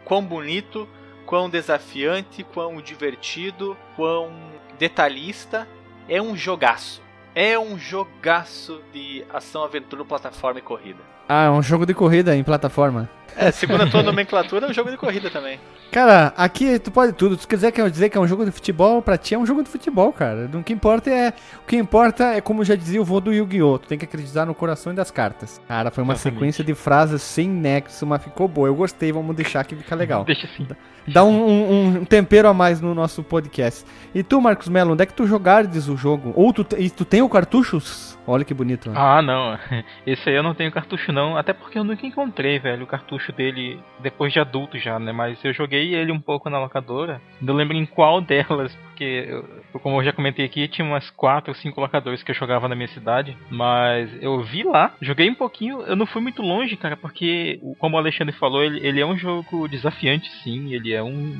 Quão 0.05 0.23
bonito, 0.23 0.89
quão 1.25 1.51
desafiante, 1.51 2.45
quão 2.45 2.81
divertido, 2.81 3.77
quão 3.97 4.31
detalhista 4.79 5.67
é 6.09 6.21
um 6.21 6.37
jogaço. 6.37 7.03
É 7.35 7.59
um 7.59 7.79
jogaço 7.79 8.83
de 8.93 9.25
ação, 9.33 9.63
aventura, 9.63 10.05
plataforma 10.05 10.59
e 10.59 10.63
corrida. 10.63 11.16
Ah, 11.29 11.45
é 11.45 11.51
um 11.51 11.63
jogo 11.63 11.85
de 11.85 11.95
corrida 11.95 12.37
em 12.37 12.45
plataforma. 12.45 13.09
É, 13.37 13.51
segundo 13.51 13.83
a 13.83 13.87
tua 13.87 14.03
nomenclatura, 14.05 14.67
é 14.67 14.71
um 14.71 14.73
jogo 14.73 14.91
de 14.91 14.97
corrida 14.97 15.29
também. 15.29 15.61
Cara, 15.93 16.33
aqui 16.37 16.79
tu 16.79 16.91
pode 16.91 17.13
tudo. 17.13 17.37
Se 17.37 17.43
tu 17.43 17.49
quiser 17.49 17.71
dizer 17.91 18.09
que 18.09 18.17
é 18.17 18.21
um 18.21 18.27
jogo 18.27 18.45
de 18.45 18.51
futebol, 18.51 19.03
pra 19.03 19.19
ti 19.19 19.35
é 19.35 19.39
um 19.39 19.45
jogo 19.47 19.63
de 19.63 19.69
futebol, 19.69 20.13
cara. 20.13 20.49
O 20.53 20.63
que 20.63 20.73
importa 20.73 21.11
é. 21.11 21.33
O 21.63 21.67
que 21.67 21.77
importa 21.77 22.25
é, 22.35 22.41
como 22.41 22.65
já 22.65 22.75
dizia 22.75 23.01
o 23.01 23.05
vô 23.05 23.21
do 23.21 23.33
Yu-Gi-Oh! 23.33 23.79
Tu 23.79 23.89
tem 23.89 23.99
que 23.99 24.05
acreditar 24.05 24.47
no 24.47 24.55
coração 24.55 24.93
e 24.93 24.97
das 24.97 25.11
cartas. 25.11 25.61
Cara, 25.69 25.91
foi 25.91 26.03
uma 26.03 26.15
Exatamente. 26.15 26.39
sequência 26.39 26.65
de 26.65 26.75
frases 26.75 27.23
sem 27.23 27.49
nexo, 27.49 28.07
mas 28.07 28.23
ficou 28.23 28.49
boa. 28.49 28.69
Eu 28.69 28.75
gostei, 28.75 29.13
vamos 29.13 29.37
deixar 29.37 29.65
que 29.65 29.77
fica 29.77 29.95
legal. 29.95 30.25
Deixa 30.25 30.47
assim. 30.47 30.67
Dá 31.07 31.23
um, 31.23 31.47
um, 31.47 31.87
um, 31.99 32.05
tempero 32.05 32.49
a 32.49 32.55
mais 32.55 32.81
no 32.81 32.95
nosso 32.95 33.23
podcast. 33.23 33.85
E 34.15 34.23
tu, 34.23 34.41
Marcos 34.41 34.69
Melo, 34.69 34.95
onde 34.95 35.03
é 35.03 35.07
que 35.07 35.15
tu 35.15 35.27
jogares 35.27 35.89
o 35.89 35.97
jogo? 35.97 36.33
Ou 36.35 36.53
tu, 36.53 36.67
e 36.79 36.91
tu 36.91 37.05
tem 37.05 37.23
o 37.23 37.29
cartuchos? 37.29 38.16
Olha 38.27 38.45
que 38.45 38.53
bonito. 38.53 38.91
Né? 38.91 38.97
Ah, 38.99 39.23
não. 39.23 39.59
Esse 40.07 40.29
aí 40.29 40.35
eu 40.35 40.43
não 40.43 40.55
tenho 40.55 40.73
cartucho, 40.73 41.13
não. 41.13 41.37
Até 41.37 41.53
porque 41.53 41.79
eu 41.79 41.85
nunca 41.85 42.07
encontrei, 42.07 42.59
velho, 42.59 42.85
o 42.85 42.87
cartucho 42.87 43.33
dele 43.33 43.79
depois 44.01 44.33
de 44.33 44.41
adulto 44.41 44.79
já, 44.79 44.99
né? 44.99 45.13
Mas 45.13 45.43
eu 45.45 45.53
joguei 45.53 45.95
ele 45.95 46.11
um 46.11 46.21
pouco 46.21 46.51
na 46.51 46.59
locadora. 46.59 47.21
Não 47.41 47.55
lembro 47.55 47.77
em 47.77 47.87
qual 47.87 48.21
delas, 48.23 48.75
porque, 48.75 49.27
eu, 49.29 49.81
como 49.81 50.01
eu 50.01 50.05
já 50.05 50.13
comentei 50.13 50.45
aqui, 50.45 50.67
tinha 50.67 50.87
umas 50.87 51.09
4 51.11 51.51
ou 51.51 51.55
5 51.55 51.81
locadores 51.81 52.23
que 52.23 52.31
eu 52.31 52.35
jogava 52.35 52.69
na 52.69 52.75
minha 52.75 52.89
cidade. 52.89 53.37
Mas 53.51 54.11
eu 54.21 54.43
vi 54.43 54.63
lá, 54.65 54.93
joguei 55.01 55.31
um 55.31 55.35
pouquinho, 55.35 55.83
eu 55.83 55.95
não 55.95 56.07
fui 56.07 56.21
muito 56.21 56.43
longe, 56.43 56.77
cara, 56.77 56.97
porque, 56.97 57.61
como 57.79 57.97
o 57.97 57.99
Alexandre 57.99 58.35
falou, 58.37 58.63
ele, 58.63 58.85
ele 58.85 59.01
é 59.01 59.07
um 59.07 59.17
jogo 59.17 59.69
desafiante, 59.69 60.29
sim. 60.43 60.73
Ele 60.73 60.93
é 60.93 61.03
um. 61.03 61.37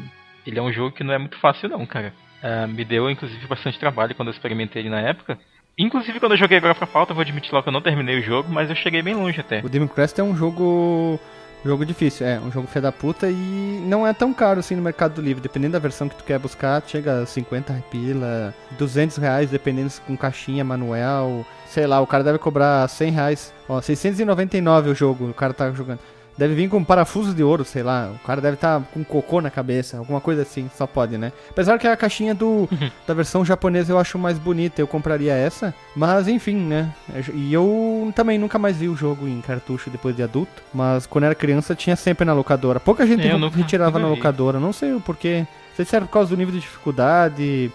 Ele 0.47 0.59
é 0.59 0.63
um 0.63 0.73
jogo 0.73 0.95
que 0.95 1.03
não 1.03 1.13
é 1.13 1.19
muito 1.19 1.37
fácil 1.39 1.69
não, 1.69 1.85
cara. 1.85 2.15
Uh, 2.43 2.69
me 2.69 2.85
deu, 2.85 3.11
inclusive, 3.11 3.45
bastante 3.47 3.79
trabalho 3.79 4.15
quando 4.15 4.29
eu 4.29 4.33
experimentei 4.33 4.83
ele 4.83 4.91
na 4.91 5.01
época. 5.01 5.39
Inclusive, 5.79 6.19
quando 6.19 6.33
eu 6.33 6.39
joguei 6.39 6.57
agora 6.57 6.75
pra 6.75 6.87
pauta, 6.87 7.13
vou 7.13 7.21
admitir 7.21 7.53
lá 7.53 7.63
que 7.63 7.69
eu 7.69 7.73
não 7.73 7.83
terminei 7.83 8.19
o 8.19 8.23
jogo, 8.23 8.51
mas 8.51 8.71
eu 8.71 8.77
cheguei 8.77 9.03
bem 9.03 9.15
longe 9.15 9.39
até. 9.41 9.61
O 9.63 9.69
Demon 9.69 9.89
Crest 9.89 10.19
é 10.19 10.23
um 10.23 10.35
jogo. 10.35 11.21
Jogo 11.65 11.85
difícil, 11.85 12.25
é, 12.25 12.39
um 12.39 12.53
jogo 12.53 12.69
fé 12.69 12.81
da 12.81 12.93
puta 12.93 13.29
e 13.29 13.83
não 13.87 14.07
é 14.07 14.13
tão 14.13 14.33
caro 14.33 14.61
assim 14.61 14.77
no 14.77 14.83
Mercado 14.83 15.21
Livre. 15.21 15.43
Dependendo 15.43 15.73
da 15.73 15.79
versão 15.81 16.09
que 16.09 16.15
tu 16.15 16.23
quer 16.23 16.39
buscar, 16.39 16.81
chega 16.87 17.23
a 17.23 17.27
50 17.27 17.73
pila, 17.91 18.55
200 18.79 19.17
reais, 19.17 19.51
dependendo 19.51 19.91
se 19.91 20.01
com 20.03 20.17
caixinha, 20.17 20.63
manual. 20.63 21.45
Sei 21.67 21.87
lá, 21.87 22.01
o 22.01 22.07
cara 22.07 22.23
deve 22.23 22.39
cobrar 22.39 22.87
100 22.87 23.11
reais. 23.11 23.55
Ó, 23.69 23.81
699 23.81 24.91
o 24.91 24.95
jogo, 24.95 25.29
o 25.31 25.35
cara 25.35 25.53
tá 25.53 25.71
jogando. 25.73 25.99
Deve 26.37 26.55
vir 26.55 26.69
com 26.69 26.85
parafusos 26.85 27.35
de 27.35 27.43
ouro, 27.43 27.65
sei 27.65 27.83
lá. 27.83 28.13
O 28.15 28.27
cara 28.27 28.41
deve 28.41 28.55
estar 28.55 28.81
tá 28.81 28.87
com 28.93 29.03
cocô 29.03 29.41
na 29.41 29.51
cabeça, 29.51 29.97
alguma 29.97 30.21
coisa 30.21 30.43
assim, 30.43 30.71
só 30.77 30.87
pode, 30.87 31.17
né? 31.17 31.33
Apesar 31.49 31.79
que 31.79 31.87
a 31.87 31.97
caixinha 31.97 32.35
do, 32.35 32.69
da 33.07 33.15
versão 33.15 33.45
japonesa 33.45 33.93
eu 33.93 33.99
acho 33.99 34.19
mais 34.19 34.39
bonita, 34.39 34.81
eu 34.81 34.87
compraria 34.87 35.33
essa. 35.33 35.75
Mas 35.95 36.29
enfim, 36.29 36.57
né? 36.57 36.93
E 37.33 37.53
eu 37.53 38.13
também 38.15 38.39
nunca 38.39 38.59
mais 38.59 38.77
vi 38.77 38.89
o 38.89 38.97
jogo 38.97 39.27
em 39.27 39.41
cartucho 39.41 39.89
depois 39.89 40.15
de 40.15 40.23
adulto. 40.23 40.63
Mas 40.75 41.07
quando 41.07 41.25
era 41.25 41.35
criança 41.35 41.75
tinha 41.75 41.97
sempre 41.97 42.25
na 42.25 42.35
locadora. 42.35 42.79
Pouca 42.79 43.07
gente 43.07 43.27
eu 43.27 43.49
retirava 43.49 43.99
na 43.99 44.09
locadora, 44.09 44.61
não 44.61 44.73
sei 44.73 44.93
o 44.93 45.01
porquê. 45.01 45.41
Não 45.41 45.77
sei 45.77 45.85
se 45.85 45.97
era 45.97 46.05
por 46.05 46.13
causa 46.13 46.31
do 46.31 46.37
nível 46.37 46.53
de 46.53 46.61
dificuldade. 46.61 47.71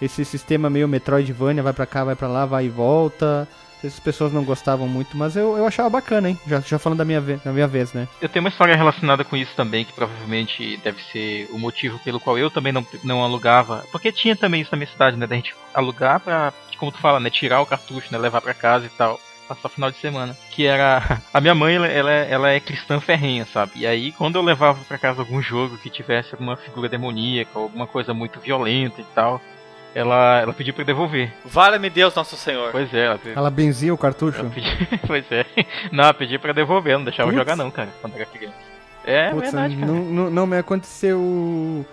Esse 0.00 0.24
sistema 0.24 0.68
meio 0.68 0.86
Metroidvania, 0.88 1.62
vai 1.62 1.72
pra 1.72 1.86
cá, 1.86 2.04
vai 2.04 2.14
pra 2.14 2.28
lá, 2.28 2.46
vai 2.46 2.66
e 2.66 2.68
volta 2.68 3.48
as 3.86 4.00
pessoas 4.00 4.32
não 4.32 4.44
gostavam 4.44 4.86
muito, 4.88 5.16
mas 5.16 5.36
eu, 5.36 5.56
eu 5.56 5.66
achava 5.66 5.90
bacana, 5.90 6.28
hein? 6.28 6.38
Já, 6.46 6.60
já 6.60 6.78
falando 6.78 6.98
da 6.98 7.04
minha, 7.04 7.20
da 7.20 7.52
minha 7.52 7.66
vez, 7.66 7.92
né? 7.92 8.08
Eu 8.20 8.28
tenho 8.28 8.44
uma 8.44 8.48
história 8.48 8.76
relacionada 8.76 9.24
com 9.24 9.36
isso 9.36 9.52
também, 9.56 9.84
que 9.84 9.92
provavelmente 9.92 10.76
deve 10.78 11.02
ser 11.04 11.48
o 11.50 11.58
motivo 11.58 11.98
pelo 12.00 12.20
qual 12.20 12.38
eu 12.38 12.50
também 12.50 12.72
não, 12.72 12.86
não 13.02 13.22
alugava. 13.22 13.84
Porque 13.90 14.12
tinha 14.12 14.36
também 14.36 14.60
isso 14.62 14.70
na 14.72 14.78
minha 14.78 14.90
cidade, 14.90 15.16
né? 15.16 15.26
Da 15.26 15.36
gente 15.36 15.54
alugar 15.72 16.20
pra, 16.20 16.52
como 16.78 16.92
tu 16.92 16.98
fala, 16.98 17.20
né? 17.20 17.30
Tirar 17.30 17.60
o 17.60 17.66
cartucho, 17.66 18.08
né? 18.10 18.18
Levar 18.18 18.40
pra 18.40 18.54
casa 18.54 18.86
e 18.86 18.90
tal 18.90 19.20
passar 19.46 19.68
final 19.68 19.90
de 19.90 19.98
semana. 19.98 20.36
Que 20.50 20.66
era. 20.66 21.20
A 21.32 21.40
minha 21.40 21.54
mãe, 21.54 21.76
ela, 21.76 21.86
ela, 21.86 22.10
ela, 22.10 22.50
é 22.50 22.60
cristã 22.60 23.00
ferrenha, 23.00 23.46
sabe? 23.46 23.72
E 23.76 23.86
aí, 23.86 24.12
quando 24.12 24.36
eu 24.36 24.42
levava 24.42 24.82
para 24.84 24.98
casa 24.98 25.20
algum 25.20 25.40
jogo 25.42 25.78
que 25.78 25.90
tivesse 25.90 26.32
alguma 26.32 26.56
figura 26.56 26.88
demoníaca, 26.88 27.58
alguma 27.58 27.86
coisa 27.86 28.14
muito 28.14 28.40
violenta 28.40 29.00
e 29.00 29.04
tal, 29.14 29.40
ela, 29.94 30.40
ela 30.40 30.52
pediu 30.52 30.74
pra 30.74 30.84
devolver. 30.84 31.32
Vale-me 31.44 31.88
Deus, 31.88 32.14
Nosso 32.14 32.36
Senhor. 32.36 32.72
Pois 32.72 32.92
é, 32.92 33.06
ela, 33.06 33.20
ela 33.36 33.50
benzia 33.50 33.94
o 33.94 33.98
cartucho? 33.98 34.44
Pedi... 34.50 34.88
pois 35.06 35.24
é. 35.30 35.46
Não, 35.92 36.04
ela 36.04 36.14
pediu 36.14 36.40
pra 36.40 36.52
devolver, 36.52 36.96
não 36.96 37.04
deixava 37.04 37.30
Putz. 37.30 37.38
jogar 37.38 37.56
não, 37.56 37.70
cara, 37.70 37.90
quando 38.00 38.14
era 38.16 38.26
criança. 38.26 38.63
É 39.06 39.30
Putz, 39.30 39.42
verdade, 39.42 39.76
cara. 39.76 39.86
Não, 39.86 40.04
não, 40.04 40.30
não, 40.30 40.46
me 40.46 40.58
aconteceu. 40.58 41.18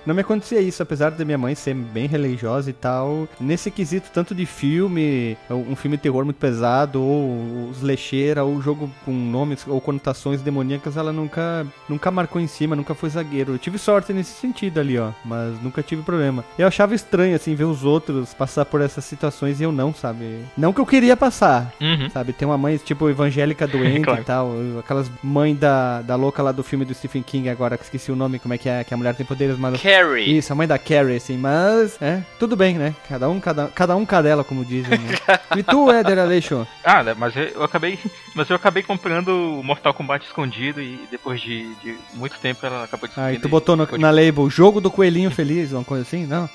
Não 0.05 0.15
me 0.15 0.21
acontecia 0.21 0.61
isso, 0.61 0.81
apesar 0.81 1.11
da 1.11 1.25
minha 1.25 1.37
mãe 1.37 1.55
ser 1.55 1.73
bem 1.73 2.07
religiosa 2.07 2.69
e 2.69 2.73
tal. 2.73 3.27
Nesse 3.39 3.69
quesito, 3.69 4.09
tanto 4.13 4.33
de 4.33 4.45
filme, 4.45 5.37
um 5.49 5.75
filme 5.75 5.97
de 5.97 6.03
terror 6.03 6.23
muito 6.23 6.37
pesado, 6.37 7.01
ou 7.01 7.69
os 7.69 7.81
lecheira, 7.81 8.43
ou 8.43 8.61
jogo 8.61 8.89
com 9.05 9.11
nomes 9.11 9.65
ou 9.67 9.79
conotações 9.81 10.41
demoníacas, 10.41 10.97
ela 10.97 11.11
nunca, 11.11 11.65
nunca 11.87 12.09
marcou 12.09 12.41
em 12.41 12.47
cima, 12.47 12.75
nunca 12.75 12.95
foi 12.95 13.09
zagueiro. 13.09 13.53
Eu 13.53 13.59
tive 13.59 13.77
sorte 13.77 14.13
nesse 14.13 14.33
sentido 14.39 14.79
ali, 14.79 14.97
ó. 14.97 15.11
Mas 15.25 15.61
nunca 15.61 15.83
tive 15.83 16.01
problema. 16.01 16.43
Eu 16.57 16.67
achava 16.67 16.95
estranho, 16.95 17.35
assim, 17.35 17.55
ver 17.55 17.65
os 17.65 17.83
outros 17.83 18.33
passar 18.33 18.65
por 18.65 18.81
essas 18.81 19.03
situações 19.05 19.59
e 19.59 19.63
eu 19.63 19.71
não, 19.71 19.93
sabe? 19.93 20.45
Não 20.57 20.73
que 20.73 20.79
eu 20.79 20.85
queria 20.85 21.17
passar, 21.17 21.73
uhum. 21.81 22.09
sabe? 22.09 22.33
Tem 22.33 22.47
uma 22.47 22.57
mãe, 22.57 22.77
tipo, 22.77 23.09
evangélica 23.09 23.67
doente 23.67 24.05
claro. 24.05 24.21
e 24.21 24.23
tal. 24.23 24.51
Aquelas 24.79 25.11
mães 25.23 25.57
da, 25.57 26.01
da 26.01 26.15
louca 26.15 26.41
lá 26.41 26.51
do 26.51 26.63
filme 26.63 26.85
do 26.85 27.00
Stephen 27.01 27.23
King 27.23 27.49
agora, 27.49 27.77
que 27.77 27.83
esqueci 27.83 28.11
o 28.11 28.15
nome, 28.15 28.37
como 28.37 28.53
é 28.53 28.57
que 28.59 28.69
é, 28.69 28.83
que 28.83 28.93
a 28.93 28.97
mulher 28.97 29.15
tem 29.15 29.25
poderes, 29.25 29.57
mas... 29.57 29.81
Carrie. 29.81 30.37
Isso, 30.37 30.53
a 30.53 30.55
mãe 30.55 30.67
da 30.67 30.77
Carrie, 30.77 31.15
assim, 31.15 31.35
mas, 31.35 31.99
é, 31.99 32.21
tudo 32.37 32.55
bem, 32.55 32.77
né? 32.77 32.93
Cada 33.09 33.27
um, 33.27 33.39
cada, 33.39 33.67
cada 33.69 33.95
um 33.95 34.05
cadela, 34.05 34.43
como 34.43 34.63
dizem, 34.63 34.99
né? 34.99 35.15
E 35.57 35.63
tu, 35.63 35.91
Éder 35.91 36.19
Aleixo? 36.19 36.65
Ah, 36.83 37.03
né, 37.03 37.15
mas 37.17 37.35
eu 37.35 37.63
acabei, 37.63 37.97
mas 38.35 38.49
eu 38.49 38.55
acabei 38.55 38.83
comprando 38.83 39.29
o 39.29 39.63
Mortal 39.63 39.93
Kombat 39.93 40.25
escondido 40.25 40.81
e 40.81 41.07
depois 41.09 41.41
de, 41.41 41.73
de 41.75 41.97
muito 42.13 42.37
tempo 42.39 42.65
ela 42.65 42.83
acabou 42.83 43.09
de 43.09 43.15
Ah, 43.17 43.33
e 43.33 43.39
tu 43.39 43.49
botou 43.49 43.75
no, 43.75 43.87
na 43.97 44.11
label, 44.11 44.49
jogo 44.49 44.79
do 44.79 44.91
coelhinho 44.91 45.31
feliz, 45.31 45.71
uma 45.71 45.83
coisa 45.83 46.03
assim, 46.03 46.25
não? 46.25 46.47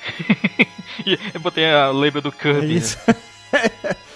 eu 1.33 1.39
botei 1.39 1.69
a 1.69 1.91
label 1.91 2.21
do 2.21 2.31
Kirby. 2.31 2.73
É 2.73 2.77
isso. 2.77 2.97
Né? 3.05 3.15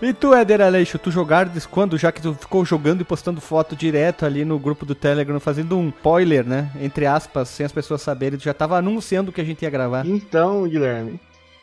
E 0.02 0.14
tu, 0.14 0.34
Eder 0.34 0.62
Aleixo, 0.62 0.98
tu 0.98 1.12
jogares 1.12 1.66
quando? 1.66 1.98
Já 1.98 2.12
que 2.12 2.22
tu 2.22 2.34
ficou 2.34 2.66
jogando 2.66 3.02
e 3.02 3.06
postando 3.06 3.40
foto 3.40 3.76
direto 3.76 4.26
ali 4.26 4.44
no 4.44 4.58
grupo 4.58 4.86
do 4.86 4.96
Telegram, 4.96 5.40
fazendo 5.40 5.78
um 5.78 5.90
spoiler, 5.90 6.46
né? 6.46 6.72
Entre 6.82 7.06
aspas, 7.06 7.50
sem 7.50 7.66
as 7.66 7.72
pessoas 7.72 8.02
saberem, 8.02 8.38
tu 8.38 8.44
já 8.44 8.54
tava 8.54 8.78
anunciando 8.78 9.32
que 9.32 9.42
a 9.42 9.44
gente 9.44 9.62
ia 9.62 9.70
gravar. 9.70 10.06
Então, 10.06 10.68
Guilherme, 10.68 11.20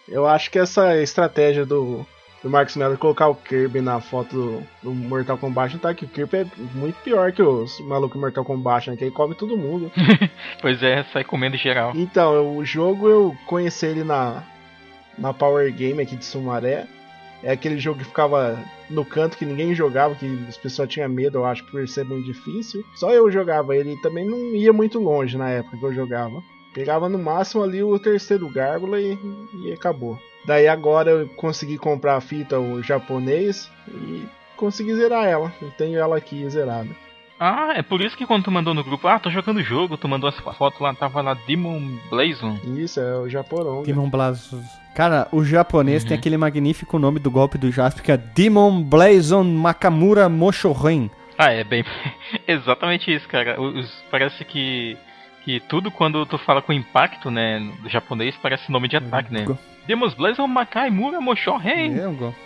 eu 0.09 0.27
acho 0.27 0.51
que 0.51 0.59
essa 0.59 0.97
estratégia 1.03 1.67
do, 1.67 2.07
do 2.43 2.49
Marcos 2.49 2.77
Mello 2.77 2.97
colocar 2.97 3.29
o 3.29 3.35
Kirby 3.35 3.81
na 3.81 4.01
foto 4.01 4.35
do, 4.37 4.63
do, 4.83 4.95
Mortal 4.95 5.37
Kombat 5.37 5.77
tá 5.79 5.93
que 5.93 6.05
o 6.05 6.09
Kirby 6.09 6.37
é 6.39 6.47
muito 6.75 6.97
pior 7.03 7.33
que 7.33 7.43
os 7.43 7.81
malucos 7.81 8.21
Mortal 8.21 8.45
Kombat, 8.45 8.91
né? 8.91 8.97
Que 8.97 9.05
ele 9.05 9.11
come 9.11 9.35
todo 9.35 9.57
mundo. 9.57 9.91
pois 10.61 10.83
é, 10.83 11.05
sai 11.13 11.25
comendo 11.25 11.57
geral. 11.57 11.93
Então, 11.95 12.57
o 12.57 12.65
jogo 12.65 13.09
eu 13.09 13.37
conheci 13.47 13.87
ele 13.87 14.05
na, 14.05 14.43
na 15.19 15.35
Power 15.35 15.73
Game 15.73 16.01
aqui 16.01 16.17
de 16.17 16.25
Sumaré. 16.25 16.87
É 17.43 17.53
aquele 17.53 17.79
jogo 17.79 18.01
que 18.01 18.05
ficava 18.05 18.59
no 18.91 19.05
canto 19.05 19.37
que 19.37 19.45
ninguém 19.45 19.75
jogava, 19.75 20.15
que 20.15 20.27
as 20.49 20.57
pessoas 20.57 20.89
tinham 20.89 21.09
medo, 21.09 21.39
eu 21.39 21.47
acho, 21.47 21.65
por 21.67 21.87
ser 21.87 22.05
muito 22.05 22.27
difícil. 22.27 22.85
Só 22.97 23.13
eu 23.13 23.31
jogava 23.31 23.77
ele 23.77 23.93
e 23.93 24.03
também 24.03 24.27
não 24.27 24.39
ia 24.55 24.73
muito 24.73 24.99
longe 24.99 25.37
na 25.37 25.49
época 25.51 25.77
que 25.77 25.85
eu 25.85 25.95
jogava. 25.95 26.43
Pegava 26.75 27.09
no 27.09 27.19
máximo 27.19 27.63
ali 27.63 27.83
o 27.83 27.99
terceiro 27.99 28.49
gárgula 28.49 29.01
e, 29.01 29.19
e 29.65 29.73
acabou. 29.73 30.19
Daí 30.45 30.67
agora 30.67 31.11
eu 31.11 31.29
consegui 31.31 31.79
comprar 31.79 32.17
a 32.17 32.21
fita 32.21 32.59
o 32.59 32.83
japonês 32.83 33.71
e 33.89 34.27
consegui 34.57 34.95
zerar 34.95 35.25
ela. 35.25 35.53
Eu 35.61 35.71
tenho 35.71 35.99
ela 35.99 36.17
aqui 36.17 36.49
zerada. 36.49 36.91
Ah, 37.41 37.73
é 37.77 37.83
por 37.83 38.01
isso 38.01 38.17
que 38.17 38.27
quando 38.27 38.45
tu 38.45 38.51
mandou 38.51 38.75
no 38.75 38.83
grupo, 38.83 39.07
ah, 39.07 39.19
tô 39.19 39.31
jogando 39.31 39.59
o 39.59 39.63
jogo, 39.63 39.97
tu 39.97 40.09
mandou 40.09 40.29
as 40.29 40.37
fotos 40.57 40.81
lá, 40.81 40.93
tava 40.93 41.23
lá 41.23 41.35
Demon 41.35 41.97
Blazon. 42.11 42.59
Isso, 42.77 42.99
é 42.99 43.17
o 43.17 43.29
Japorong. 43.29 43.85
Demon 43.85 44.11
Blazon. 44.11 44.61
Cara, 44.99 45.29
o 45.31 45.45
japonês 45.45 46.03
uhum. 46.03 46.09
tem 46.09 46.19
aquele 46.19 46.37
magnífico 46.37 46.99
nome 46.99 47.21
do 47.21 47.31
golpe 47.31 47.57
do 47.57 47.71
Jasper, 47.71 48.03
que 48.03 48.11
é 48.11 48.17
Demon 48.17 48.83
Blazon 48.83 49.45
Makamura 49.45 50.29
Moshoren. 50.29 51.09
Ah, 51.39 51.53
é 51.53 51.63
bem. 51.63 51.85
Exatamente 52.49 53.15
isso, 53.15 53.29
cara. 53.29 53.61
Os, 53.61 53.89
parece 54.11 54.45
que. 54.45 54.99
Que 55.45 55.61
tudo 55.61 55.89
quando 55.93 56.27
tu 56.27 56.37
fala 56.37 56.61
com 56.61 56.73
impacto, 56.73 57.31
né, 57.31 57.61
do 57.81 57.89
japonês, 57.89 58.35
parece 58.43 58.73
nome 58.73 58.89
de 58.89 58.97
ataque, 58.97 59.33
né? 59.33 59.47
Demon 59.87 60.11
Blazon 60.11 60.49
Makaimura 60.49 61.21
Moshoren. 61.21 61.95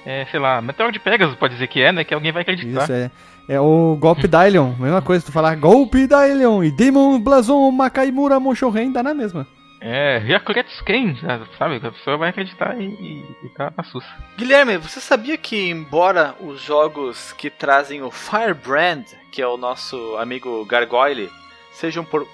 É, 0.04 0.20
é, 0.20 0.26
sei 0.26 0.38
lá, 0.38 0.60
Meteor 0.60 0.92
de 0.92 0.98
Pegasus 0.98 1.34
pode 1.36 1.54
dizer 1.54 1.68
que 1.68 1.80
é, 1.80 1.90
né? 1.90 2.04
Que 2.04 2.12
alguém 2.12 2.32
vai 2.32 2.42
acreditar. 2.42 2.82
Isso 2.82 2.92
é. 2.92 3.10
É 3.48 3.58
o 3.58 3.96
golpe 3.98 4.28
Dailion, 4.28 4.74
mesma 4.78 5.00
coisa, 5.00 5.24
tu 5.24 5.32
falar 5.32 5.56
golpe 5.56 6.06
Dailion 6.06 6.62
e 6.62 6.70
Demon 6.70 7.18
Blazon 7.18 7.70
Makaimura 7.70 8.38
Moshoren, 8.38 8.92
dá 8.92 9.02
na 9.02 9.14
mesma. 9.14 9.46
É, 9.84 10.18
Ryakuretsuken, 10.18 11.18
sabe? 11.58 11.76
A 11.76 11.90
pessoa 11.90 12.16
vai 12.16 12.30
acreditar 12.30 12.80
e, 12.80 12.84
e, 12.84 13.36
e 13.42 13.48
tá 13.48 13.72
na 13.76 13.82
sussa. 13.82 14.06
Guilherme, 14.38 14.78
você 14.78 15.00
sabia 15.00 15.36
que 15.36 15.68
embora 15.70 16.36
os 16.40 16.60
jogos 16.60 17.32
que 17.32 17.50
trazem 17.50 18.00
o 18.00 18.10
Firebrand, 18.10 19.04
que 19.32 19.42
é 19.42 19.46
o 19.46 19.56
nosso 19.56 20.16
amigo 20.18 20.64
Gargoyle, 20.66 21.28
sejam, 21.72 22.04
por, 22.04 22.28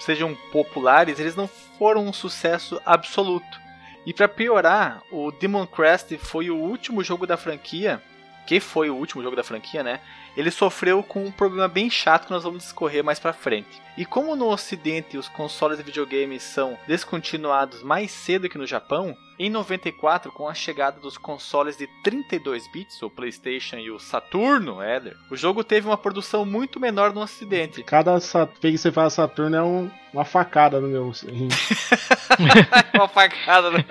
sejam 0.00 0.34
populares, 0.50 1.20
eles 1.20 1.36
não 1.36 1.46
foram 1.46 2.08
um 2.08 2.12
sucesso 2.12 2.80
absoluto. 2.84 3.60
E 4.04 4.12
para 4.12 4.26
piorar, 4.26 5.00
o 5.12 5.30
Demon 5.30 5.68
Crest 5.68 6.18
foi 6.18 6.50
o 6.50 6.56
último 6.56 7.04
jogo 7.04 7.24
da 7.24 7.36
franquia, 7.36 8.02
que 8.48 8.58
foi 8.58 8.90
o 8.90 8.96
último 8.96 9.22
jogo 9.22 9.36
da 9.36 9.44
franquia, 9.44 9.84
né? 9.84 10.00
Ele 10.36 10.50
sofreu 10.50 11.02
com 11.02 11.24
um 11.24 11.30
problema 11.30 11.68
bem 11.68 11.90
chato 11.90 12.26
que 12.26 12.32
nós 12.32 12.44
vamos 12.44 12.62
discorrer 12.62 13.04
mais 13.04 13.18
para 13.18 13.32
frente. 13.32 13.80
E 13.96 14.04
como 14.04 14.34
no 14.34 14.48
ocidente 14.48 15.18
os 15.18 15.28
consoles 15.28 15.78
de 15.78 15.84
videogames 15.84 16.42
são 16.42 16.78
descontinuados 16.86 17.82
mais 17.82 18.10
cedo 18.10 18.48
que 18.48 18.56
no 18.56 18.66
Japão, 18.66 19.16
em 19.38 19.50
94, 19.50 20.32
com 20.32 20.48
a 20.48 20.54
chegada 20.54 21.00
dos 21.00 21.18
consoles 21.18 21.76
de 21.76 21.86
32 22.02 22.70
bits, 22.72 23.02
o 23.02 23.10
PlayStation 23.10 23.76
e 23.76 23.90
o 23.90 23.98
Saturno, 23.98 24.82
Eder, 24.82 25.16
o 25.30 25.36
jogo 25.36 25.64
teve 25.64 25.86
uma 25.86 25.98
produção 25.98 26.44
muito 26.46 26.80
menor 26.80 27.12
no 27.12 27.20
ocidente. 27.20 27.82
Cada 27.82 28.18
vez 28.18 28.32
que 28.60 28.78
você 28.78 28.92
fala 28.92 29.10
Saturno 29.10 29.56
é 29.56 29.62
um, 29.62 29.90
uma 30.12 30.24
facada 30.24 30.80
no 30.80 30.88
meu 30.88 31.10
rim. 31.10 31.48
uma 32.94 33.08
facada, 33.08 33.70
né? 33.70 33.84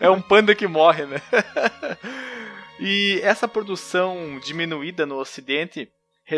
É 0.00 0.10
um 0.10 0.20
panda 0.20 0.54
que 0.54 0.66
morre, 0.66 1.06
né? 1.06 1.20
E 2.80 3.20
essa 3.22 3.46
produção 3.46 4.40
diminuída 4.42 5.06
no 5.06 5.16
Ocidente 5.16 5.90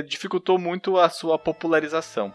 dificultou 0.06 0.58
muito 0.58 0.98
a 0.98 1.08
sua 1.08 1.38
popularização. 1.38 2.34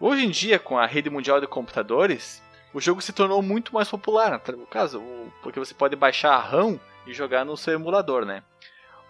Hoje 0.00 0.24
em 0.24 0.30
dia, 0.30 0.58
com 0.58 0.78
a 0.78 0.86
rede 0.86 1.10
mundial 1.10 1.40
de 1.40 1.46
computadores, 1.46 2.42
o 2.74 2.80
jogo 2.80 3.00
se 3.00 3.12
tornou 3.12 3.40
muito 3.40 3.74
mais 3.74 3.88
popular. 3.88 4.40
No 4.48 4.66
caso, 4.66 5.02
porque 5.42 5.58
você 5.58 5.74
pode 5.74 5.96
baixar 5.96 6.34
a 6.34 6.40
RAM 6.40 6.78
e 7.06 7.14
jogar 7.14 7.44
no 7.44 7.56
seu 7.56 7.74
emulador, 7.74 8.24
né? 8.24 8.42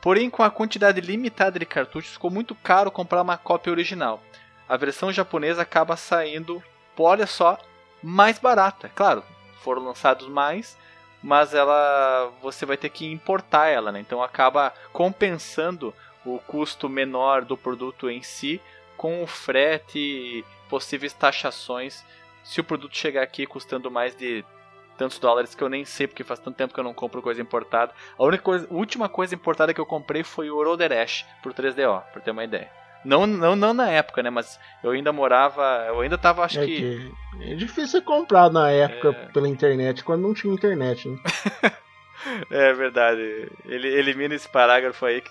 Porém, 0.00 0.30
com 0.30 0.42
a 0.42 0.50
quantidade 0.50 1.00
limitada 1.00 1.58
de 1.58 1.66
cartuchos, 1.66 2.12
ficou 2.12 2.30
muito 2.30 2.54
caro 2.54 2.90
comprar 2.90 3.22
uma 3.22 3.36
cópia 3.36 3.72
original. 3.72 4.22
A 4.68 4.76
versão 4.76 5.12
japonesa 5.12 5.62
acaba 5.62 5.96
saindo, 5.96 6.62
olha 6.96 7.26
só, 7.26 7.58
mais 8.02 8.38
barata. 8.38 8.88
Claro, 8.94 9.24
foram 9.62 9.82
lançados 9.82 10.28
mais, 10.28 10.78
mas 11.22 11.54
ela 11.54 12.32
você 12.40 12.64
vai 12.64 12.76
ter 12.76 12.88
que 12.88 13.06
importar 13.06 13.68
ela, 13.68 13.90
né? 13.90 14.00
Então 14.00 14.22
acaba 14.22 14.72
compensando 14.92 15.94
o 16.24 16.38
custo 16.38 16.88
menor 16.88 17.44
do 17.44 17.56
produto 17.56 18.10
em 18.10 18.22
si 18.22 18.60
com 18.96 19.22
o 19.22 19.26
frete 19.26 19.98
e 19.98 20.44
possíveis 20.68 21.12
taxações 21.12 22.04
se 22.42 22.60
o 22.60 22.64
produto 22.64 22.96
chegar 22.96 23.22
aqui 23.22 23.46
custando 23.46 23.90
mais 23.90 24.14
de 24.14 24.44
tantos 24.96 25.18
dólares 25.18 25.54
que 25.54 25.62
eu 25.62 25.68
nem 25.68 25.84
sei 25.84 26.06
porque 26.06 26.24
faz 26.24 26.40
tanto 26.40 26.56
tempo 26.56 26.74
que 26.74 26.80
eu 26.80 26.84
não 26.84 26.92
compro 26.92 27.22
coisa 27.22 27.40
importada. 27.40 27.92
A 28.18 28.24
única 28.24 28.42
coisa, 28.42 28.66
última 28.70 29.08
coisa 29.08 29.34
importada 29.34 29.72
que 29.72 29.80
eu 29.80 29.86
comprei 29.86 30.24
foi 30.24 30.50
o 30.50 30.62
Roder 30.62 30.92
Ash 30.92 31.24
por 31.42 31.54
3DO, 31.54 32.02
para 32.12 32.20
ter 32.20 32.32
uma 32.32 32.44
ideia. 32.44 32.70
Não, 33.08 33.26
não, 33.26 33.56
não 33.56 33.72
na 33.72 33.88
época, 33.88 34.22
né? 34.22 34.28
Mas 34.28 34.60
eu 34.84 34.90
ainda 34.90 35.10
morava. 35.12 35.62
Eu 35.88 36.00
ainda 36.00 36.18
tava, 36.18 36.44
acho 36.44 36.60
é 36.60 36.66
que... 36.66 36.76
que. 36.76 37.12
É 37.40 37.54
difícil 37.54 38.02
comprar 38.02 38.50
na 38.50 38.70
época 38.70 39.08
é... 39.08 39.32
pela 39.32 39.48
internet, 39.48 40.04
quando 40.04 40.22
não 40.22 40.34
tinha 40.34 40.52
internet, 40.52 41.08
né? 41.08 41.18
é 42.50 42.72
verdade. 42.74 43.50
Ele 43.64 43.88
elimina 43.88 44.34
esse 44.34 44.48
parágrafo 44.48 45.06
aí 45.06 45.22
que 45.22 45.30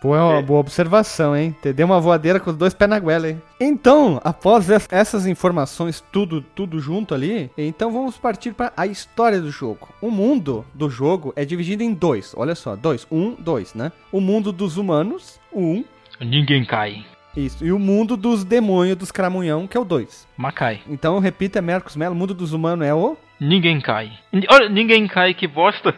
Pô, 0.00 0.14
é 0.14 0.22
uma 0.22 0.40
boa 0.40 0.60
observação, 0.60 1.36
hein? 1.36 1.54
Te 1.60 1.72
deu 1.72 1.84
uma 1.84 2.00
voadeira 2.00 2.38
com 2.38 2.50
os 2.50 2.56
dois 2.56 2.72
pés 2.72 2.88
na 2.88 3.00
goela, 3.00 3.30
hein? 3.30 3.42
Então, 3.58 4.20
após 4.22 4.68
essas 4.90 5.26
informações, 5.26 6.02
tudo, 6.12 6.40
tudo 6.40 6.78
junto 6.78 7.14
ali, 7.14 7.50
então 7.58 7.90
vamos 7.90 8.16
partir 8.16 8.52
para 8.52 8.72
a 8.76 8.86
história 8.86 9.40
do 9.40 9.50
jogo. 9.50 9.88
O 10.00 10.08
mundo 10.08 10.64
do 10.72 10.88
jogo 10.88 11.32
é 11.34 11.44
dividido 11.44 11.82
em 11.82 11.92
dois, 11.92 12.32
olha 12.36 12.54
só, 12.54 12.76
dois, 12.76 13.08
um, 13.10 13.34
dois, 13.34 13.74
né? 13.74 13.90
O 14.12 14.20
mundo 14.20 14.52
dos 14.52 14.76
humanos, 14.76 15.40
o 15.50 15.60
um. 15.60 15.84
Ninguém 16.20 16.64
cai. 16.64 17.04
Isso, 17.36 17.64
e 17.64 17.70
o 17.70 17.78
mundo 17.78 18.16
dos 18.16 18.44
demônios 18.44 18.96
dos 18.96 19.12
cramunhão, 19.12 19.66
que 19.66 19.76
é 19.76 19.80
o 19.80 19.84
2. 19.84 20.26
Macai. 20.36 20.80
Então, 20.88 21.20
repita, 21.20 21.62
Mercos 21.62 21.94
Melo, 21.94 22.14
o 22.14 22.18
mundo 22.18 22.34
dos 22.34 22.52
humanos 22.52 22.86
é 22.86 22.92
o... 22.92 23.16
Ninguém 23.40 23.80
cai. 23.80 24.10
Olha, 24.48 24.68
ninguém 24.68 25.06
cai, 25.06 25.32
que 25.32 25.46
bosta. 25.46 25.94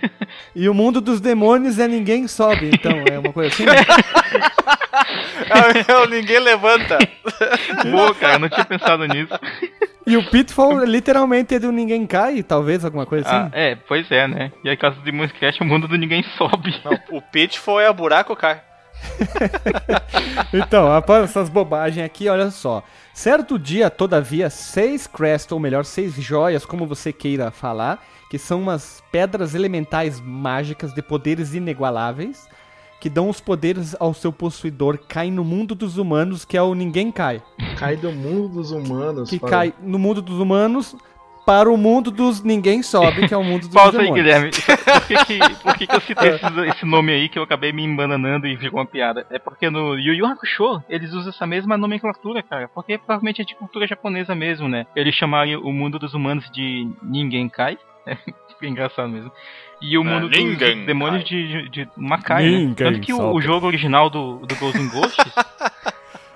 e 0.54 0.68
o 0.68 0.74
mundo 0.74 1.00
dos 1.00 1.22
demônios 1.22 1.78
é 1.78 1.88
ninguém 1.88 2.28
sobe, 2.28 2.70
então, 2.74 2.92
é 3.10 3.18
uma 3.18 3.32
coisa 3.32 3.48
assim? 3.48 3.64
é 5.88 5.96
o 5.96 6.06
ninguém 6.06 6.38
levanta. 6.38 6.98
Boa, 7.90 8.14
cara, 8.14 8.34
eu 8.34 8.40
não 8.40 8.50
tinha 8.50 8.66
pensado 8.66 9.06
nisso. 9.06 9.32
E 10.06 10.18
o 10.18 10.28
Pitfall 10.28 10.84
literalmente 10.84 11.54
é 11.54 11.58
do 11.58 11.72
ninguém 11.72 12.06
cai, 12.06 12.42
talvez, 12.42 12.84
alguma 12.84 13.06
coisa 13.06 13.26
assim? 13.26 13.36
Ah, 13.36 13.48
é, 13.52 13.76
pois 13.76 14.10
é, 14.10 14.28
né? 14.28 14.52
E 14.62 14.68
aí, 14.68 14.76
caso 14.76 15.00
de 15.00 15.12
Moonscast, 15.12 15.62
o 15.62 15.64
mundo 15.64 15.88
do 15.88 15.96
ninguém 15.96 16.22
sobe. 16.36 16.78
Não, 16.84 17.16
o 17.16 17.22
Pitfall 17.22 17.80
é 17.80 17.86
a 17.86 17.92
buraco 17.92 18.36
cai. 18.36 18.60
então, 20.52 20.92
após 20.92 21.24
essas 21.24 21.48
bobagens 21.48 22.04
aqui, 22.04 22.28
olha 22.28 22.50
só. 22.50 22.82
Certo 23.14 23.58
dia, 23.58 23.90
todavia, 23.90 24.48
seis 24.48 25.06
crests, 25.06 25.52
ou 25.52 25.60
melhor, 25.60 25.84
seis 25.84 26.14
joias, 26.14 26.64
como 26.64 26.86
você 26.86 27.12
queira 27.12 27.50
falar, 27.50 28.02
que 28.30 28.38
são 28.38 28.60
umas 28.60 29.02
pedras 29.12 29.54
elementais 29.54 30.20
mágicas 30.20 30.94
de 30.94 31.02
poderes 31.02 31.54
inigualáveis, 31.54 32.48
que 33.00 33.10
dão 33.10 33.28
os 33.28 33.40
poderes 33.40 33.96
ao 33.98 34.14
seu 34.14 34.32
possuidor, 34.32 34.96
caem 35.08 35.32
no 35.32 35.44
mundo 35.44 35.74
dos 35.74 35.98
humanos, 35.98 36.44
que 36.44 36.56
é 36.56 36.62
o 36.62 36.72
Ninguém 36.72 37.10
Cai. 37.10 37.42
Cai 37.76 37.96
do 37.96 38.12
mundo 38.12 38.48
dos 38.48 38.70
humanos. 38.70 39.28
Que 39.28 39.40
para... 39.40 39.50
cai 39.50 39.74
no 39.82 39.98
mundo 39.98 40.22
dos 40.22 40.38
humanos, 40.38 40.94
para 41.44 41.70
o 41.70 41.76
mundo 41.76 42.10
dos 42.10 42.42
ninguém 42.42 42.82
sobe, 42.82 43.26
que 43.26 43.34
é 43.34 43.36
o 43.36 43.44
mundo 43.44 43.62
dos 43.66 43.74
Pausa 43.74 43.98
demônios. 43.98 44.16
aí, 44.16 44.22
Guilherme. 44.22 44.50
Por 44.92 45.06
que, 45.06 45.24
que, 45.24 45.62
por 45.62 45.76
que, 45.76 45.86
que 45.86 45.96
eu 45.96 46.00
citei 46.02 46.28
esse, 46.30 46.60
esse, 46.68 46.86
nome 46.86 47.12
aí 47.12 47.28
que 47.28 47.38
eu 47.38 47.42
acabei 47.42 47.72
me 47.72 47.84
embananando 47.84 48.46
e 48.46 48.56
ficou 48.56 48.80
uma 48.80 48.86
piada? 48.86 49.26
É 49.30 49.38
porque 49.38 49.68
no 49.68 49.98
Yu 49.98 50.14
Yu 50.14 50.26
Hakusho 50.26 50.82
eles 50.88 51.12
usam 51.12 51.30
essa 51.30 51.46
mesma 51.46 51.76
nomenclatura, 51.76 52.42
cara. 52.42 52.68
Porque 52.68 52.96
provavelmente 52.98 53.42
é 53.42 53.44
de 53.44 53.54
cultura 53.54 53.86
japonesa 53.86 54.34
mesmo, 54.34 54.68
né? 54.68 54.86
Eles 54.94 55.14
chamaram 55.14 55.60
o 55.62 55.72
mundo 55.72 55.98
dos 55.98 56.14
humanos 56.14 56.48
de 56.50 56.88
Ninguém 57.02 57.48
Kai. 57.48 57.78
É 58.06 58.16
engraçado 58.66 59.08
mesmo. 59.08 59.30
E 59.80 59.98
o 59.98 60.04
mundo 60.04 60.28
dos, 60.28 60.38
dos 60.38 60.86
demônios 60.86 61.24
de, 61.24 61.68
de, 61.68 61.68
de 61.68 61.88
Makai, 61.96 62.48
né? 62.48 62.74
Tanto 62.76 63.00
que 63.00 63.12
o, 63.12 63.32
o, 63.32 63.40
jogo 63.40 63.66
original 63.66 64.08
do, 64.08 64.38
do 64.38 64.54
and 64.54 64.88
Ghosts 64.88 65.34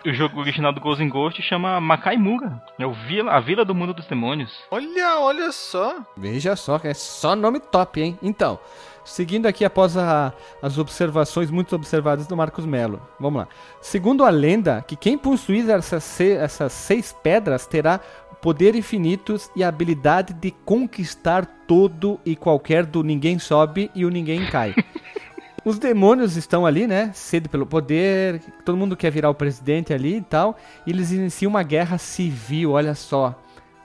o 0.07 0.15
jogo 0.15 0.41
original 0.41 0.73
do 0.73 0.81
Ghost 0.81 1.03
in 1.03 1.09
Ghost 1.09 1.43
chama 1.43 1.81
Makaimura. 1.81 2.63
É 2.79 2.87
o 2.87 2.93
Vila, 2.93 3.33
a 3.33 3.41
Vila 3.41 3.65
do 3.65 3.75
Mundo 3.75 3.93
dos 3.93 4.07
Demônios. 4.07 4.53
Olha, 4.71 5.19
olha 5.19 5.51
só. 5.51 5.97
Veja 6.17 6.55
só, 6.55 6.81
é 6.85 6.95
só 6.95 7.35
nome 7.35 7.59
top, 7.59 8.01
hein? 8.01 8.19
Então, 8.23 8.59
seguindo 9.05 9.47
aqui 9.47 9.65
após 9.65 9.97
a, 9.97 10.33
as 10.63 10.79
observações 10.79 11.51
muito 11.51 11.75
observadas 11.75 12.27
do 12.27 12.37
Marcos 12.37 12.65
Melo. 12.65 13.01
Vamos 13.19 13.41
lá. 13.41 13.49
Segundo 13.81 14.25
a 14.25 14.31
lenda, 14.31 14.85
que 14.87 14.95
quem 14.95 15.19
possuir 15.19 15.69
essas, 15.69 16.21
essas 16.21 16.73
seis 16.73 17.13
pedras 17.13 17.67
terá 17.67 18.01
poder 18.41 18.77
infinitos 18.77 19.51
e 19.57 19.65
a 19.65 19.69
habilidade 19.69 20.33
de 20.35 20.51
conquistar 20.51 21.47
todo 21.67 22.21
e 22.25 22.37
qualquer 22.37 22.87
do 22.87 23.03
ninguém 23.03 23.39
sobe 23.39 23.91
e 23.95 24.05
o 24.05 24.11
ninguém 24.11 24.49
cai. 24.51 24.73
Os 25.67 25.81
demônios 25.81 26.37
estão 26.37 26.65
ali, 26.65 26.87
né? 26.87 27.11
Sede 27.13 27.49
pelo 27.49 27.67
poder, 27.67 28.41
todo 28.65 28.79
mundo 28.79 28.97
quer 28.97 29.11
virar 29.11 29.31
o 29.31 29.35
presidente 29.35 29.93
ali 29.93 30.19
e 30.19 30.23
tal. 30.23 30.57
E 30.87 30.91
eles 30.91 31.11
iniciam 31.11 31.51
uma 31.51 31.65
guerra 31.65 31.99
civil, 31.99 32.71
olha 32.71 32.95
só. 32.95 33.35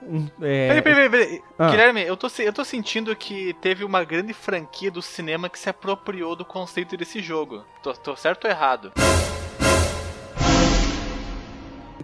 Um, 0.00 0.28
é... 0.40 0.68
Peraí, 0.68 0.82
peraí, 0.82 1.10
peraí. 1.10 1.42
Ah. 1.58 1.70
Guilherme, 1.70 2.02
eu 2.02 2.16
tô, 2.16 2.28
eu 2.38 2.52
tô 2.52 2.64
sentindo 2.64 3.16
que 3.16 3.52
teve 3.54 3.82
uma 3.82 4.04
grande 4.04 4.32
franquia 4.32 4.92
do 4.92 5.02
cinema 5.02 5.48
que 5.48 5.58
se 5.58 5.68
apropriou 5.68 6.36
do 6.36 6.44
conceito 6.44 6.96
desse 6.96 7.20
jogo. 7.20 7.64
Tô, 7.82 7.92
tô 7.94 8.14
certo 8.14 8.44
ou 8.44 8.50
errado? 8.52 8.92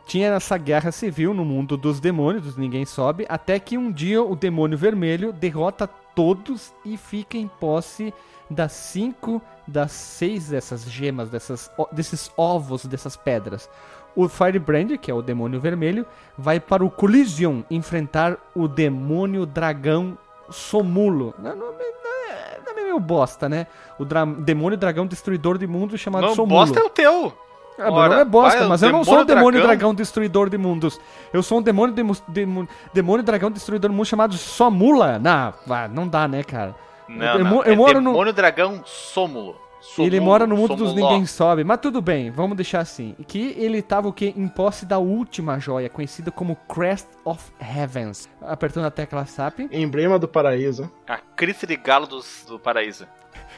Tinha 0.05 0.31
essa 0.31 0.59
guerra 0.59 0.91
civil 0.91 1.33
no 1.33 1.45
mundo 1.45 1.77
dos 1.77 2.01
demônios, 2.01 2.57
ninguém 2.57 2.85
sobe, 2.85 3.27
até 3.29 3.61
que 3.61 3.79
um 3.79 3.93
dia 3.93 4.21
o 4.25 4.35
demônio 4.35 4.77
vermelho 4.77 5.33
derrota 5.33 5.87
todos 5.87 6.75
e 6.85 6.97
fica 6.97 7.37
em 7.37 7.47
posse 7.47 8.13
das 8.51 8.73
cinco 8.73 9.43
das 9.67 9.93
seis 9.93 10.49
dessas 10.49 10.91
gemas, 10.91 11.29
dessas, 11.29 11.71
desses 11.93 12.33
ovos, 12.37 12.87
dessas 12.87 13.17
pedras. 13.17 13.69
O 14.17 14.29
Firebrand, 14.29 14.97
que 14.97 15.11
é 15.11 15.15
o 15.15 15.23
demônio 15.23 15.61
vermelho, 15.61 16.07
vai 16.37 16.59
para 16.59 16.85
o 16.85 16.91
Colision 16.91 17.61
enfrentar 17.71 18.37
o 18.55 18.67
demônio 18.67 19.45
dragão 19.45 20.17
Somulo. 20.51 21.35
Não, 21.39 21.55
não, 21.55 21.67
não, 21.67 21.73
não 21.73 22.73
é 22.73 22.75
meio 22.75 22.99
bosta, 22.99 23.49
né? 23.49 23.67
O 23.99 24.05
demônio 24.05 24.79
dragão 24.79 25.07
destruidor 25.07 25.59
de 25.59 25.67
mundos 25.67 26.01
chamado 26.01 26.27
não, 26.27 26.35
Somulo. 26.35 26.61
bosta 26.61 26.81
é 26.81 26.83
o 26.83 26.89
teu! 26.89 27.33
Ah, 27.79 27.93
Ora, 27.93 28.15
não 28.15 28.21
é 28.23 28.25
bosta, 28.25 28.59
vai, 28.59 28.69
mas 28.69 28.83
eu 28.83 28.91
não 28.91 29.05
sou 29.05 29.21
um 29.21 29.25
demônio 29.25 29.61
dragão. 29.61 29.67
dragão. 29.67 29.95
destruidor 29.95 30.51
de 30.51 30.59
mundos. 30.59 31.01
Eu 31.33 31.45
sou 31.45 31.59
um 31.59 31.63
demônio, 31.63 31.95
de, 31.95 32.03
de, 32.27 32.69
demônio 32.93 33.23
dragão 33.23 33.53
destruidor 33.53 33.89
de 33.89 33.95
mundos 33.95 34.09
chamado 34.09 34.37
Somula. 34.37 35.21
Não, 35.21 35.55
não 35.93 36.09
dá, 36.09 36.27
né, 36.27 36.43
cara? 36.43 36.75
Não, 37.09 37.27
eu, 37.27 37.45
não. 37.45 37.57
eu 37.65 37.73
é 37.73 37.77
moro 37.77 37.95
demônio 37.95 38.25
no... 38.27 38.33
dragão 38.33 38.83
Sômulo. 38.85 39.69
Ele 39.99 40.21
mora 40.21 40.47
no 40.47 40.57
mundo 40.57 40.77
dos 40.77 40.95
ninguém 40.95 41.25
sobe, 41.25 41.65
mas 41.65 41.81
tudo 41.81 42.03
bem, 42.03 42.31
vamos 42.31 42.57
deixar 42.57 42.81
assim. 42.81 43.15
Que 43.27 43.55
ele 43.57 43.81
tava 43.81 44.09
o 44.09 44.13
que 44.13 44.35
em 44.37 44.49
posse 44.49 44.85
da 44.85 44.99
última 44.99 45.59
joia, 45.59 45.89
conhecida 45.89 46.31
como 46.31 46.57
Crest 46.69 47.07
of 47.25 47.53
Heavens. 47.61 48.29
Apertando 48.43 48.87
a 48.87 48.91
tecla 48.91 49.25
SAP. 49.25 49.61
Emblema 49.71 50.19
do 50.19 50.29
paraíso. 50.29 50.91
A 51.07 51.17
crista 51.17 51.67
de 51.67 51.77
galo 51.77 52.07
do, 52.07 52.21
do 52.49 52.59
paraíso. 52.59 53.07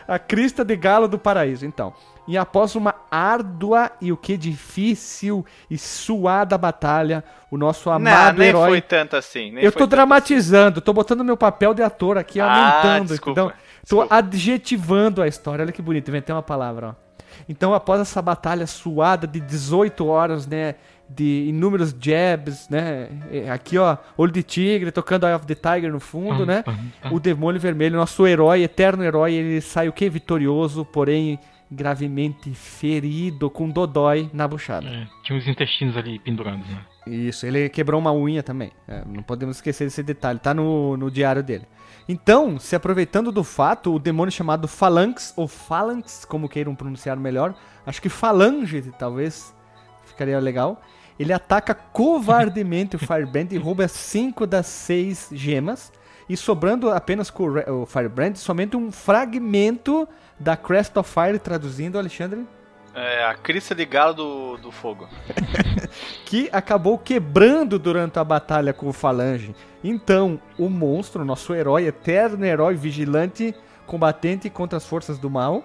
A 0.07 0.19
crista 0.19 0.65
de 0.65 0.77
galo 0.77 1.09
do 1.09 1.19
paraíso, 1.19 1.65
então. 1.65 1.95
E 2.27 2.39
após 2.39 2.75
uma 2.77 2.95
árdua 3.11 3.91
e 4.01 4.13
o 4.13 4.17
que 4.17 4.37
difícil 4.37 5.45
e 5.71 5.77
suada 5.77 6.57
batalha, 6.57 7.25
o 7.51 7.57
nosso 7.57 7.91
amado 7.91 8.33
não, 8.33 8.39
nem 8.39 8.49
herói. 8.49 8.69
foi 8.69 8.81
tanto 8.81 9.17
assim. 9.17 9.55
eu 9.59 9.73
tô 9.73 9.87
dramatizando, 9.87 10.79
assim. 10.79 10.85
tô 10.85 10.93
botando 10.93 11.25
meu 11.25 11.37
papel 11.37 11.75
de 11.75 11.83
ator 11.83 12.19
aqui, 12.19 12.41
ah, 12.41 12.47
aumentando. 12.47 13.09
Desculpa, 13.09 13.41
então, 13.41 13.49
tô 13.49 13.55
desculpa. 13.83 14.15
adjetivando 14.15 15.23
a 15.23 15.27
história. 15.27 15.63
Olha 15.63 15.73
que 15.73 15.83
bonito, 15.83 16.09
inventei 16.09 16.35
uma 16.35 16.43
palavra, 16.43 16.91
ó. 16.97 17.11
Então, 17.49 17.75
após 17.75 18.01
essa 18.01 18.21
batalha 18.21 18.67
suada 18.67 19.27
de 19.27 19.41
18 19.41 20.07
horas, 20.07 20.47
né? 20.47 20.77
De 21.09 21.47
inúmeros 21.49 21.93
jabs, 21.99 22.69
né? 22.69 23.09
Aqui, 23.53 23.77
ó, 23.77 23.97
olho 24.17 24.31
de 24.31 24.45
tigre, 24.45 24.93
tocando 24.93 25.27
Eye 25.27 25.35
of 25.35 25.45
the 25.45 25.57
Tiger 25.57 25.91
no 25.91 25.99
fundo, 25.99 26.47
né? 26.47 26.63
O 27.11 27.19
demônio 27.19 27.61
vermelho, 27.61 27.97
nosso 27.97 28.25
herói, 28.27 28.63
eterno 28.63 29.03
herói, 29.03 29.35
ele 29.35 29.61
sai 29.61 29.89
o 29.89 29.93
que? 29.93 30.09
Vitorioso, 30.09 30.85
porém 30.85 31.41
gravemente 31.71 32.53
ferido 32.53 33.49
com 33.49 33.69
dodói 33.71 34.29
na 34.33 34.49
buchada. 34.49 34.87
É, 34.89 35.07
tinha 35.23 35.39
os 35.39 35.47
intestinos 35.47 35.97
ali 35.97 36.19
pendurados, 36.19 36.67
né? 36.69 36.81
Isso, 37.07 37.47
ele 37.47 37.69
quebrou 37.69 38.01
uma 38.01 38.13
unha 38.13 38.43
também. 38.43 38.73
É, 38.89 39.03
não 39.07 39.23
podemos 39.23 39.57
esquecer 39.57 39.85
desse 39.85 40.03
detalhe, 40.03 40.39
tá 40.39 40.53
no, 40.53 40.97
no 40.97 41.11
diário 41.11 41.43
dele. 41.43 41.65
Então, 42.09 42.59
se 42.59 42.75
aproveitando 42.75 43.31
do 43.31 43.45
fato, 43.45 43.95
o 43.95 43.99
demônio 43.99 44.33
chamado 44.33 44.67
Phalanx, 44.67 45.33
ou 45.37 45.47
Phalanx, 45.47 46.25
como 46.25 46.49
queiram 46.49 46.75
pronunciar 46.75 47.17
melhor, 47.17 47.55
acho 47.87 48.03
que 48.03 48.09
Falange 48.09 48.83
talvez 48.99 49.55
ficaria 50.05 50.39
legal. 50.41 50.83
ele 51.19 51.33
ataca 51.33 51.75
covardemente 51.75 52.97
o 52.97 52.99
Firebrand 52.99 53.53
e 53.53 53.59
rouba 53.59 53.87
5 53.87 54.47
das 54.47 54.67
6 54.67 55.29
gemas. 55.33 55.93
E 56.29 56.37
sobrando 56.37 56.91
apenas 56.91 57.29
com 57.29 57.45
o 57.45 57.53
Re- 57.53 57.71
o 57.71 57.85
Firebrand, 57.87 58.37
somente 58.37 58.77
um 58.77 58.93
fragmento 58.93 60.07
da 60.41 60.57
Crest 60.57 60.97
of 60.99 61.09
Fire, 61.13 61.39
traduzindo, 61.39 61.99
Alexandre, 61.99 62.47
É 62.95 63.25
a 63.25 63.35
crista 63.35 63.73
de 63.75 63.85
galo 63.85 64.15
do, 64.15 64.57
do 64.57 64.73
fogo. 64.73 65.07
que 66.27 66.49
acabou 66.53 66.99
quebrando 66.99 67.79
durante 67.79 68.19
a 68.19 68.25
batalha 68.25 68.73
com 68.73 68.89
o 68.89 68.93
Falange. 68.93 69.55
Então, 69.85 70.41
o 70.59 70.69
monstro, 70.69 71.25
nosso 71.25 71.55
herói, 71.55 71.87
eterno 71.87 72.45
herói 72.45 72.75
vigilante, 72.75 73.55
combatente 73.87 74.51
contra 74.51 74.77
as 74.77 74.85
forças 74.87 75.19
do 75.19 75.31
mal, 75.31 75.63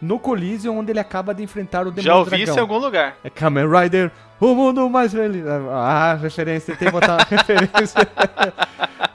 no 0.00 0.18
Coliseum, 0.20 0.78
onde 0.78 0.92
ele 0.92 1.00
acaba 1.00 1.34
de 1.34 1.42
enfrentar 1.42 1.80
o 1.80 1.90
demônio 1.90 2.02
Já 2.04 2.14
ouvi 2.16 2.30
dragão. 2.30 2.44
isso 2.44 2.56
em 2.56 2.60
algum 2.60 2.78
lugar. 2.78 3.16
É 3.24 3.30
Kamen 3.30 3.66
Rider, 3.68 4.12
o 4.40 4.54
mundo 4.54 4.88
mais 4.88 5.10
feliz. 5.12 5.44
Ah, 5.46 6.14
referência, 6.20 6.76
tem 6.76 6.86
que 6.86 6.92
botar 6.92 7.14
uma 7.16 7.24
referência. 7.28 8.06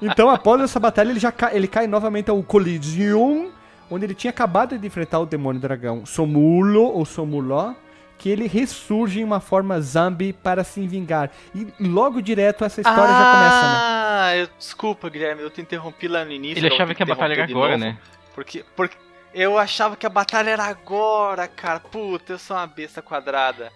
então, 0.01 0.29
após 0.29 0.61
essa 0.61 0.79
batalha, 0.81 1.11
ele 1.11 1.19
já 1.19 1.31
cai, 1.31 1.55
ele 1.55 1.67
cai 1.69 1.87
novamente 1.87 2.29
ao 2.29 2.43
Coliseum, 2.43 3.49
onde 3.93 4.05
ele 4.05 4.15
tinha 4.15 4.31
acabado 4.31 4.77
de 4.77 4.87
enfrentar 4.87 5.19
o 5.19 5.25
demônio 5.25 5.61
dragão 5.61 6.05
Somulo 6.05 6.83
ou 6.83 7.05
Somuló, 7.05 7.73
que 8.17 8.29
ele 8.29 8.47
ressurge 8.47 9.19
em 9.19 9.23
uma 9.23 9.39
forma 9.39 9.79
zombie 9.81 10.31
para 10.33 10.63
se 10.63 10.87
vingar. 10.87 11.29
E 11.53 11.67
logo 11.79 12.21
direto 12.21 12.63
essa 12.63 12.79
história 12.79 13.13
já 13.13 13.31
começa, 13.31 13.61
né? 13.61 13.77
Ah, 13.77 14.31
eu- 14.37 14.49
desculpa, 14.57 15.09
Guilherme, 15.09 15.41
eu 15.41 15.49
te 15.49 15.61
interrompi 15.61 16.07
lá 16.07 16.23
no 16.23 16.31
início. 16.31 16.59
Ele 16.59 16.69
eu 16.69 16.73
achava 16.73 16.95
que 16.95 17.03
a 17.03 17.05
batalha 17.05 17.33
era 17.33 17.43
agora, 17.43 17.77
novo, 17.77 17.83
né? 17.85 17.97
Porque, 18.33 18.63
porque 18.75 18.95
eu 19.33 19.57
achava 19.57 19.95
que 19.95 20.05
a 20.05 20.09
batalha 20.09 20.51
era 20.51 20.63
agora, 20.63 21.47
cara. 21.47 21.79
Puta, 21.79 22.33
eu 22.33 22.39
sou 22.39 22.55
uma 22.55 22.67
besta 22.67 23.01
quadrada. 23.01 23.71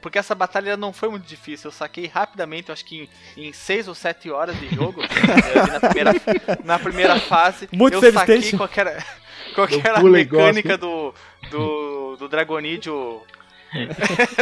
Porque 0.00 0.18
essa 0.18 0.34
batalha 0.34 0.76
não 0.76 0.92
foi 0.92 1.08
muito 1.10 1.26
difícil. 1.26 1.68
Eu 1.68 1.72
saquei 1.72 2.06
rapidamente, 2.06 2.70
eu 2.70 2.72
acho 2.72 2.84
que 2.84 3.08
em 3.36 3.52
6 3.52 3.88
ou 3.88 3.94
7 3.94 4.30
horas 4.30 4.58
de 4.58 4.74
jogo. 4.74 5.02
na, 5.70 5.80
primeira, 5.80 6.12
na 6.64 6.78
primeira 6.78 7.20
fase. 7.20 7.68
Muito 7.70 7.94
eu 7.94 8.12
saquei 8.12 8.40
station. 8.40 8.56
Qual 9.52 9.66
que 9.68 9.80
era, 9.86 9.98
a 9.98 10.02
mecânica 10.02 10.76
do, 10.78 11.14
do, 11.50 12.16
do 12.16 12.28
Dragonidio. 12.28 13.20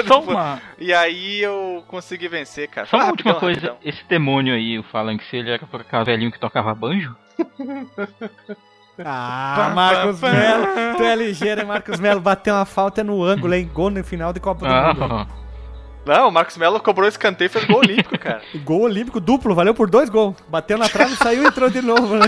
Só 0.09 0.21
uma, 0.23 0.61
E 0.79 0.93
aí 0.93 1.41
eu 1.41 1.85
consegui 1.87 2.27
vencer, 2.29 2.69
cara. 2.69 2.87
só 2.87 2.97
uma 2.97 3.07
Ah, 3.07 3.11
última 3.11 3.35
coisa. 3.35 3.61
rapidão. 3.61 3.79
Esse 3.85 4.05
demônio 4.09 4.55
aí, 4.55 4.79
o 4.79 4.83
Phalanx, 4.83 5.25
ele 5.33 5.51
era 5.51 5.67
por 5.67 5.81
acaso 5.83 6.07
velhinho 6.07 6.33
que 6.33 6.39
tocava 6.41 6.75
banjo? 6.75 7.15
Ah, 9.03 9.73
Marcos 9.75 10.21
Melo, 10.21 10.67
tu 10.99 11.03
é 11.05 11.17
ligeiro, 11.17 11.63
hein, 11.63 11.67
Marcos 11.67 11.99
Melo? 11.99 12.21
Bateu 12.21 12.55
uma 12.55 12.67
falta 12.67 13.03
no 13.03 13.23
ângulo, 13.25 13.55
hein? 13.55 13.71
Gol 13.73 13.89
no 13.89 14.05
final 14.05 14.31
de 14.31 14.41
Copa 14.41 14.67
do 14.69 14.75
Mundo. 14.75 15.05
Ah, 15.15 15.27
Não, 16.05 16.29
o 16.29 16.31
Marcos 16.33 16.59
Mello 16.59 16.79
cobrou 16.81 17.09
escanteio 17.09 17.47
e 17.47 17.49
fez 17.49 17.65
gol 17.65 17.79
olímpico, 17.79 18.19
cara. 18.19 18.43
Gol 18.63 18.83
olímpico 18.83 19.19
duplo, 19.19 19.55
valeu 19.55 19.73
por 19.75 19.89
dois 19.89 20.11
gols. 20.11 20.37
Bateu 20.49 20.77
na 20.77 20.87
trave, 20.87 21.17
saiu 21.17 21.45
e 21.45 21.47
entrou 21.47 21.71
de 21.71 21.81
novo, 21.81 22.17
né? 22.17 22.27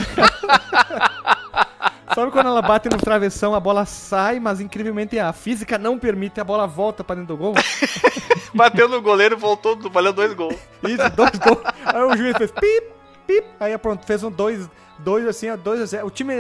Sabe 2.15 2.31
quando 2.31 2.47
ela 2.47 2.61
bate 2.63 2.89
no 2.89 2.99
travessão, 2.99 3.55
a 3.55 3.61
bola 3.61 3.85
sai, 3.87 4.39
mas 4.39 4.61
incrivelmente 4.61 5.19
a 5.19 5.33
física 5.33 5.79
não 5.79 5.99
permite, 5.99 6.41
a 6.41 6.45
bola 6.45 6.67
volta 6.67 7.03
pra 7.03 7.15
dentro 7.17 7.35
do 7.35 7.37
gol? 7.39 7.55
Bateu 8.55 8.89
no 8.89 9.01
goleiro, 9.01 9.37
voltou, 9.39 9.79
valeu 9.91 10.13
dois 10.13 10.35
gols. 10.35 10.57
Isso, 10.85 11.11
dois 11.11 11.39
gols. 11.39 11.63
Aí 11.87 12.03
o 12.03 12.17
juiz 12.17 12.37
fez 12.37 12.51
pip, 12.51 12.87
pip. 13.27 13.47
Aí 13.59 13.77
pronto, 13.79 14.05
fez 14.05 14.23
um 14.23 14.31
dois, 14.31 14.69
dois 14.99 15.27
assim, 15.27 15.49
ó, 15.51 15.57
dois 15.57 15.81
a 15.81 15.87
zero. 15.87 16.07
O 16.07 16.11
time 16.11 16.35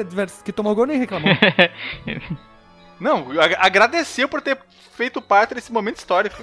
que 0.44 0.52
tomou 0.52 0.74
gol 0.74 0.86
nem 0.86 0.98
reclamou. 0.98 1.30
Não, 3.00 3.30
ag- 3.40 3.56
agradeceu 3.58 4.28
por 4.28 4.40
ter 4.40 4.58
feito 4.92 5.20
parte 5.20 5.54
desse 5.54 5.72
momento 5.72 5.96
histórico. 5.96 6.36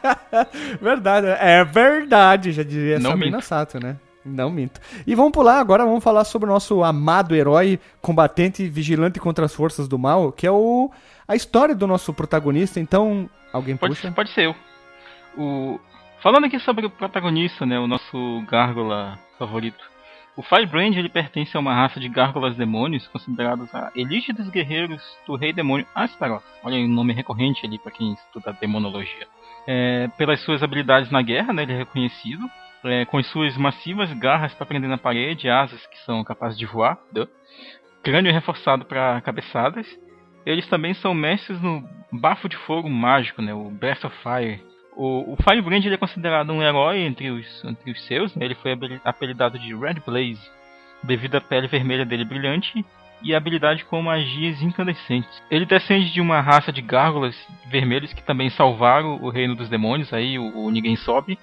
verdade, 0.80 1.26
é 1.38 1.62
verdade, 1.62 2.52
já 2.52 2.62
diria 2.62 2.98
Não 2.98 3.10
Sabrina 3.10 3.36
minto. 3.36 3.46
Sato, 3.46 3.78
né? 3.78 3.96
Não 4.26 4.50
minto. 4.50 4.80
E 5.06 5.14
vamos 5.14 5.32
pular 5.32 5.60
agora, 5.60 5.84
vamos 5.84 6.02
falar 6.02 6.24
sobre 6.24 6.50
o 6.50 6.52
nosso 6.52 6.82
amado 6.82 7.34
herói, 7.34 7.78
combatente 8.00 8.64
e 8.64 8.68
vigilante 8.68 9.20
contra 9.20 9.44
as 9.44 9.54
forças 9.54 9.86
do 9.86 9.98
mal, 9.98 10.32
que 10.32 10.46
é 10.46 10.50
o 10.50 10.90
a 11.28 11.34
história 11.34 11.74
do 11.74 11.86
nosso 11.86 12.12
protagonista. 12.12 12.80
Então, 12.80 13.28
alguém 13.52 13.76
pode, 13.76 13.94
puxa? 13.94 14.12
pode 14.12 14.30
ser 14.30 14.46
eu. 14.46 14.56
O... 15.36 15.80
Falando 16.22 16.46
aqui 16.46 16.58
sobre 16.58 16.86
o 16.86 16.90
protagonista, 16.90 17.64
né, 17.64 17.78
o 17.78 17.86
nosso 17.86 18.42
gárgula 18.48 19.18
favorito. 19.38 19.84
O 20.36 20.42
Firebrand 20.42 20.94
ele 20.94 21.08
pertence 21.08 21.56
a 21.56 21.60
uma 21.60 21.74
raça 21.74 21.98
de 21.98 22.08
gárgulas 22.08 22.56
demônios 22.56 23.06
considerados 23.08 23.74
a 23.74 23.90
elite 23.96 24.34
dos 24.34 24.50
guerreiros 24.50 25.02
do 25.26 25.34
rei 25.34 25.52
demônio 25.52 25.86
Astaroth. 25.94 26.44
Olha 26.62 26.76
aí 26.76 26.84
um 26.84 26.92
nome 26.92 27.14
recorrente 27.14 27.64
ali 27.64 27.78
para 27.78 27.90
quem 27.90 28.12
estuda 28.12 28.56
demonologia. 28.60 29.26
É, 29.66 30.08
pelas 30.18 30.40
suas 30.40 30.62
habilidades 30.62 31.10
na 31.10 31.22
guerra, 31.22 31.52
né, 31.52 31.62
ele 31.62 31.72
é 31.72 31.78
reconhecido. 31.78 32.50
É, 32.86 33.04
com 33.04 33.18
as 33.18 33.26
suas 33.28 33.56
massivas 33.56 34.12
garras 34.14 34.54
para 34.54 34.66
prender 34.66 34.88
na 34.88 34.98
parede, 34.98 35.48
asas 35.48 35.84
que 35.86 35.98
são 36.04 36.22
capazes 36.22 36.58
de 36.58 36.66
voar, 36.66 36.98
duh. 37.12 37.28
crânio 38.02 38.32
reforçado 38.32 38.84
para 38.84 39.20
cabeçadas. 39.20 39.86
Eles 40.44 40.68
também 40.68 40.94
são 40.94 41.12
mestres 41.12 41.60
no 41.60 41.82
bafo 42.12 42.48
de 42.48 42.56
fogo 42.58 42.88
mágico, 42.88 43.42
né, 43.42 43.52
o 43.52 43.70
Breath 43.70 44.04
of 44.04 44.16
Fire. 44.22 44.62
O, 44.96 45.34
o 45.34 45.36
Firebrand 45.42 45.84
ele 45.84 45.94
é 45.94 45.98
considerado 45.98 46.50
um 46.52 46.62
herói 46.62 47.00
entre 47.00 47.30
os, 47.30 47.64
entre 47.64 47.90
os 47.90 48.06
seus, 48.06 48.34
né? 48.34 48.46
ele 48.46 48.54
foi 48.54 48.72
apelidado 49.04 49.58
de 49.58 49.74
Red 49.74 50.00
Blaze 50.06 50.40
devido 51.02 51.34
à 51.34 51.40
pele 51.40 51.68
vermelha 51.68 52.04
dele 52.04 52.24
brilhante 52.24 52.84
e 53.22 53.34
habilidade 53.34 53.84
com 53.84 54.00
magias 54.02 54.62
incandescentes. 54.62 55.42
Ele 55.50 55.66
descende 55.66 56.12
de 56.12 56.20
uma 56.20 56.40
raça 56.40 56.72
de 56.72 56.80
gárgulas 56.80 57.36
vermelhos 57.68 58.12
que 58.12 58.22
também 58.22 58.50
salvaram 58.50 59.18
o 59.22 59.30
reino 59.30 59.54
dos 59.54 59.68
demônios, 59.68 60.12
aí 60.12 60.38
o, 60.38 60.56
o 60.56 60.70
Ninguém 60.70 60.96
Sobe, 60.96 61.38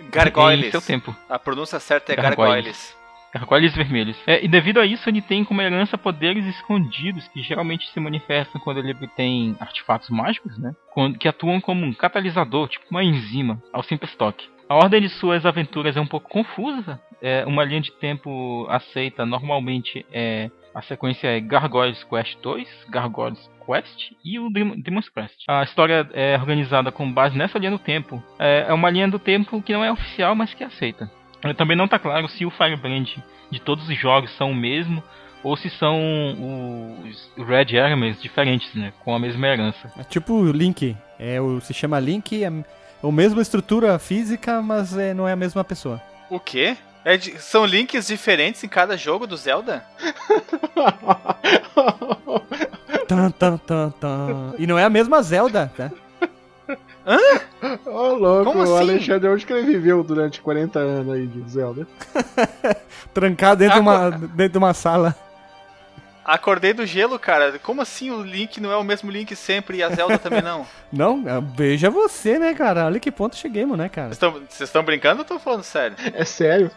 em 0.00 0.10
Gargoyles. 0.10 0.70
seu 0.70 0.82
tempo. 0.82 1.14
A 1.28 1.38
pronúncia 1.38 1.78
certa 1.78 2.12
é 2.12 2.16
Gargoyles. 2.16 2.96
Gargoyles. 3.32 3.74
Vermelhos. 3.74 4.16
É, 4.26 4.44
e 4.44 4.48
devido 4.48 4.80
a 4.80 4.86
isso, 4.86 5.08
ele 5.08 5.22
tem 5.22 5.44
como 5.44 5.62
herança 5.62 5.96
poderes 5.96 6.44
escondidos 6.46 7.28
que 7.28 7.42
geralmente 7.42 7.88
se 7.90 8.00
manifestam 8.00 8.60
quando 8.60 8.78
ele 8.78 8.90
obtém 8.90 9.56
artefatos 9.60 10.10
mágicos, 10.10 10.58
né? 10.58 10.74
Que 11.18 11.28
atuam 11.28 11.60
como 11.60 11.86
um 11.86 11.92
catalisador, 11.92 12.68
tipo 12.68 12.86
uma 12.90 13.04
enzima, 13.04 13.62
ao 13.72 13.82
simples 13.82 14.14
toque. 14.16 14.48
A 14.68 14.74
ordem 14.74 15.00
de 15.00 15.08
suas 15.08 15.44
aventuras 15.46 15.96
é 15.96 16.00
um 16.00 16.06
pouco 16.06 16.28
confusa. 16.28 17.00
É, 17.20 17.44
uma 17.44 17.64
linha 17.64 17.80
de 17.80 17.92
tempo 17.92 18.66
aceita 18.68 19.26
normalmente 19.26 20.06
é 20.12 20.50
a 20.74 20.82
sequência 20.82 21.28
é 21.28 21.40
Gargoyles 21.40 22.02
Quest 22.04 22.36
2, 22.42 22.68
Gargoyles 22.88 23.50
Quest 23.66 24.12
e 24.24 24.38
o 24.38 24.50
Dem- 24.50 24.80
Demon's 24.80 25.08
Quest. 25.08 25.36
A 25.48 25.62
história 25.62 26.08
é 26.12 26.36
organizada 26.36 26.90
com 26.92 27.10
base 27.12 27.36
nessa 27.36 27.58
linha 27.58 27.70
do 27.72 27.78
tempo. 27.78 28.22
É, 28.38 28.66
é 28.68 28.72
uma 28.72 28.90
linha 28.90 29.08
do 29.08 29.18
tempo 29.18 29.60
que 29.62 29.72
não 29.72 29.84
é 29.84 29.90
oficial, 29.92 30.34
mas 30.34 30.54
que 30.54 30.62
é 30.62 30.66
aceita. 30.66 31.10
Eh, 31.42 31.54
Também 31.54 31.76
não 31.76 31.86
está 31.86 31.98
claro 31.98 32.28
se 32.28 32.44
o 32.46 32.50
Firebrand 32.50 33.06
de 33.50 33.60
todos 33.60 33.88
os 33.88 33.98
jogos 33.98 34.30
são 34.36 34.50
o 34.52 34.54
mesmo 34.54 35.02
ou 35.42 35.56
se 35.56 35.70
são 35.70 35.98
os 37.04 37.32
Red 37.46 37.78
Armies 37.78 38.20
diferentes, 38.20 38.74
né? 38.74 38.92
Com 39.04 39.14
a 39.14 39.18
mesma 39.18 39.46
herança. 39.46 39.90
É 39.98 40.02
tipo 40.04 40.34
o 40.34 40.52
Link. 40.52 40.96
É, 41.18 41.40
o, 41.40 41.60
se 41.60 41.72
chama 41.74 41.98
Link, 41.98 42.42
é 42.44 42.46
a 42.48 43.10
mesma 43.12 43.40
estrutura 43.42 43.98
física, 43.98 44.60
mas 44.62 44.96
é, 44.96 45.14
não 45.14 45.26
é 45.26 45.32
a 45.32 45.36
mesma 45.36 45.64
pessoa. 45.64 46.00
O 46.28 46.38
quê? 46.38 46.76
É 47.04 47.16
de- 47.16 47.40
são 47.40 47.64
links 47.64 48.06
diferentes 48.06 48.62
em 48.62 48.68
cada 48.68 48.96
jogo 48.96 49.26
do 49.26 49.36
Zelda? 49.36 49.84
Tan, 53.08 53.30
tan, 53.32 53.56
tan, 53.58 53.90
tan. 53.90 54.54
E 54.58 54.66
não 54.66 54.78
é 54.78 54.84
a 54.84 54.90
mesma 54.90 55.20
Zelda, 55.22 55.72
tá? 55.76 55.90
Ô, 57.86 58.12
louco, 58.14 58.44
Como 58.52 58.60
o 58.60 58.62
assim? 58.62 58.90
Alexandre, 58.90 59.28
onde 59.28 59.44
que 59.46 59.52
ele 59.52 59.66
viveu 59.66 60.04
durante 60.04 60.40
40 60.40 60.78
anos 60.78 61.12
aí 61.14 61.26
de 61.26 61.50
Zelda? 61.50 61.86
Trancado 63.12 63.58
dentro, 63.58 63.74
de 63.74 63.80
uma, 63.80 64.10
dentro 64.10 64.52
de 64.52 64.58
uma 64.58 64.72
sala. 64.74 65.16
Acordei 66.24 66.72
do 66.72 66.86
gelo, 66.86 67.18
cara. 67.18 67.58
Como 67.58 67.82
assim 67.82 68.10
o 68.12 68.22
Link 68.22 68.60
não 68.60 68.70
é 68.70 68.76
o 68.76 68.84
mesmo 68.84 69.10
Link 69.10 69.34
sempre 69.34 69.78
e 69.78 69.82
a 69.82 69.88
Zelda 69.90 70.16
também 70.18 70.42
não? 70.42 70.64
Não, 70.92 71.22
é, 71.26 71.40
veja 71.56 71.88
você, 71.90 72.38
né, 72.38 72.52
cara? 72.54 72.84
Olha 72.86 72.98
que 73.00 73.10
ponto 73.12 73.34
chegamos, 73.36 73.76
né, 73.78 73.88
cara? 73.88 74.12
Vocês 74.14 74.60
estão- 74.60 74.82
brincando 74.84 75.18
ou 75.18 75.22
estão 75.22 75.38
falando 75.38 75.62
sério? 75.64 75.96
É 76.14 76.24
sério? 76.24 76.70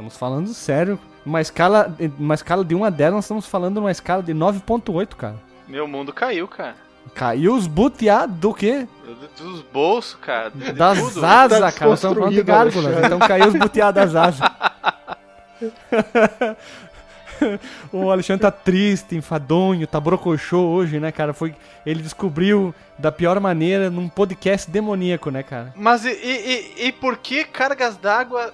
Estamos 0.00 0.16
falando 0.16 0.48
sério. 0.54 0.98
Uma 1.26 1.42
escala, 1.42 1.94
uma 2.18 2.32
escala 2.34 2.64
de 2.64 2.74
1 2.74 2.84
a 2.86 2.88
10, 2.90 3.12
nós 3.12 3.24
estamos 3.26 3.44
falando 3.46 3.74
numa 3.76 3.90
escala 3.90 4.22
de 4.22 4.32
9.8, 4.32 5.14
cara. 5.14 5.34
Meu 5.68 5.86
mundo 5.86 6.10
caiu, 6.10 6.48
cara. 6.48 6.74
Caiu 7.14 7.54
os 7.54 7.66
buteados 7.66 8.34
do 8.36 8.54
quê? 8.54 8.86
Do- 9.04 9.44
Dos 9.44 9.60
bolsos, 9.62 10.14
cara. 10.18 10.50
de 10.50 10.72
Das 10.72 10.98
tudo. 10.98 11.24
asas, 11.26 11.60
Tá 11.60 11.72
cara. 11.72 11.92
Estamos 11.94 12.00
falando 12.00 12.30
de 12.34 12.42
gárgulas. 12.42 13.04
Então 13.04 13.18
caiu 13.18 13.48
os 13.48 13.54
buteados 13.54 14.12
das 14.14 14.16
asas. 14.40 14.50
o 17.92 18.10
Alexandre 18.10 18.42
tá 18.42 18.50
triste, 18.50 19.14
enfadonho, 19.16 19.86
tá 19.86 20.00
brocochô 20.00 20.60
hoje, 20.60 20.98
né, 20.98 21.12
cara? 21.12 21.34
Foi, 21.34 21.54
ele 21.84 22.02
descobriu 22.02 22.74
da 22.98 23.12
pior 23.12 23.38
maneira 23.40 23.90
num 23.90 24.08
podcast 24.08 24.70
demoníaco, 24.70 25.30
né, 25.30 25.42
cara? 25.42 25.72
Mas 25.76 26.04
e- 26.06 26.10
e- 26.10 26.86
e 26.86 26.92
por 26.92 27.16
que 27.18 27.44
Cargas 27.44 27.96
d'Água 27.96 28.52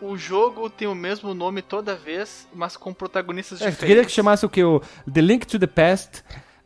o 0.00 0.16
jogo 0.16 0.68
tem 0.68 0.86
o 0.88 0.94
mesmo 0.94 1.34
nome 1.34 1.62
toda 1.62 1.94
vez, 1.94 2.46
mas 2.54 2.76
com 2.76 2.92
protagonistas 2.92 3.60
É, 3.60 3.70
diferentes? 3.70 3.86
queria 3.86 4.04
que 4.04 4.12
chamasse 4.12 4.44
o 4.44 4.48
que? 4.48 4.62
O 4.62 4.80
The 5.12 5.20
Link 5.20 5.46
to 5.46 5.58
the 5.58 5.66
Past, 5.66 6.22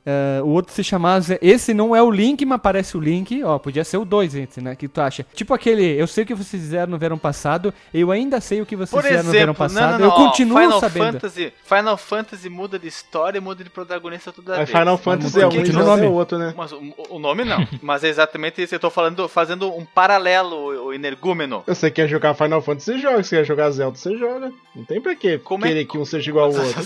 Uh, 0.09 0.44
o 0.44 0.49
outro 0.51 0.73
se 0.73 0.83
chamava. 0.83 1.38
Esse 1.42 1.75
não 1.75 1.94
é 1.94 2.03
o 2.03 2.11
Link, 2.11 2.44
mas 2.47 2.61
parece 2.62 2.97
o 2.97 3.01
Link. 3.01 3.42
Ó, 3.42 3.59
podia 3.59 3.85
ser 3.85 3.99
o 3.99 4.05
2, 4.05 4.35
esse, 4.37 4.61
né? 4.61 4.75
que 4.75 4.88
tu 4.88 5.01
acha? 5.01 5.27
Tipo 5.35 5.53
aquele. 5.53 5.85
Eu 6.01 6.07
sei 6.07 6.25
o 6.25 6.27
que 6.27 6.35
vocês 6.35 6.62
fizeram 6.62 6.90
no 6.92 6.99
verão 6.99 7.18
passado. 7.18 7.75
Eu 7.92 8.11
ainda 8.11 8.40
sei 8.40 8.61
o 8.62 8.66
que 8.66 8.75
vocês 8.77 8.90
Por 8.90 9.03
fizeram 9.03 9.21
exemplo, 9.21 9.33
no 9.35 9.38
verão 9.38 9.55
passado. 9.55 9.92
não, 9.92 9.99
não, 9.99 9.99
não, 9.99 10.07
eu 10.07 10.11
ó, 10.23 10.27
continuo 10.29 10.59
Final 10.59 10.81
sabendo. 10.81 11.12
Fantasy, 11.21 11.53
Final 11.64 11.97
Fantasy 11.97 12.49
muda 12.49 12.79
de 12.79 12.88
história, 12.88 13.40
muda 13.40 13.62
de 13.62 13.71
protagonista 13.71 14.33
toda 14.33 14.57
vez. 14.57 14.71
Final 14.71 14.97
Fantasy 14.97 15.40
é 15.40 15.47
um 15.47 15.51
e 15.53 15.66
Zelda 15.66 15.81
é 15.81 15.85
nome. 15.85 16.07
outro, 16.07 16.38
né? 16.38 16.55
Mas 16.57 16.73
o, 16.73 16.81
o 17.11 17.18
nome 17.18 17.44
não. 17.44 17.66
Mas 17.83 18.03
é 18.05 18.09
exatamente 18.09 18.62
isso. 18.62 18.75
Eu 18.75 18.81
tô 18.81 18.90
falando, 18.90 19.29
fazendo 19.29 19.68
um 19.77 19.85
paralelo, 19.85 20.87
o 20.87 20.92
energúmeno. 20.92 21.62
Você 21.66 21.90
quer 21.90 22.09
jogar 22.09 22.35
Final 22.35 22.62
Fantasy, 22.62 22.92
você 22.92 22.99
joga. 22.99 23.23
Se 23.23 23.37
quer 23.37 23.44
jogar 23.44 23.71
Zelda, 23.71 23.97
você 23.99 24.16
joga. 24.16 24.51
Não 24.75 24.85
tem 24.85 25.01
pra 25.01 25.14
quê 25.14 25.38
Como 25.38 25.64
é 25.64 25.68
querer 25.68 25.85
que- 25.85 25.92
que 25.92 25.99
um 25.99 26.05
seja 26.05 26.31
igual 26.31 26.47
ao 26.47 26.53
outro. 26.64 26.83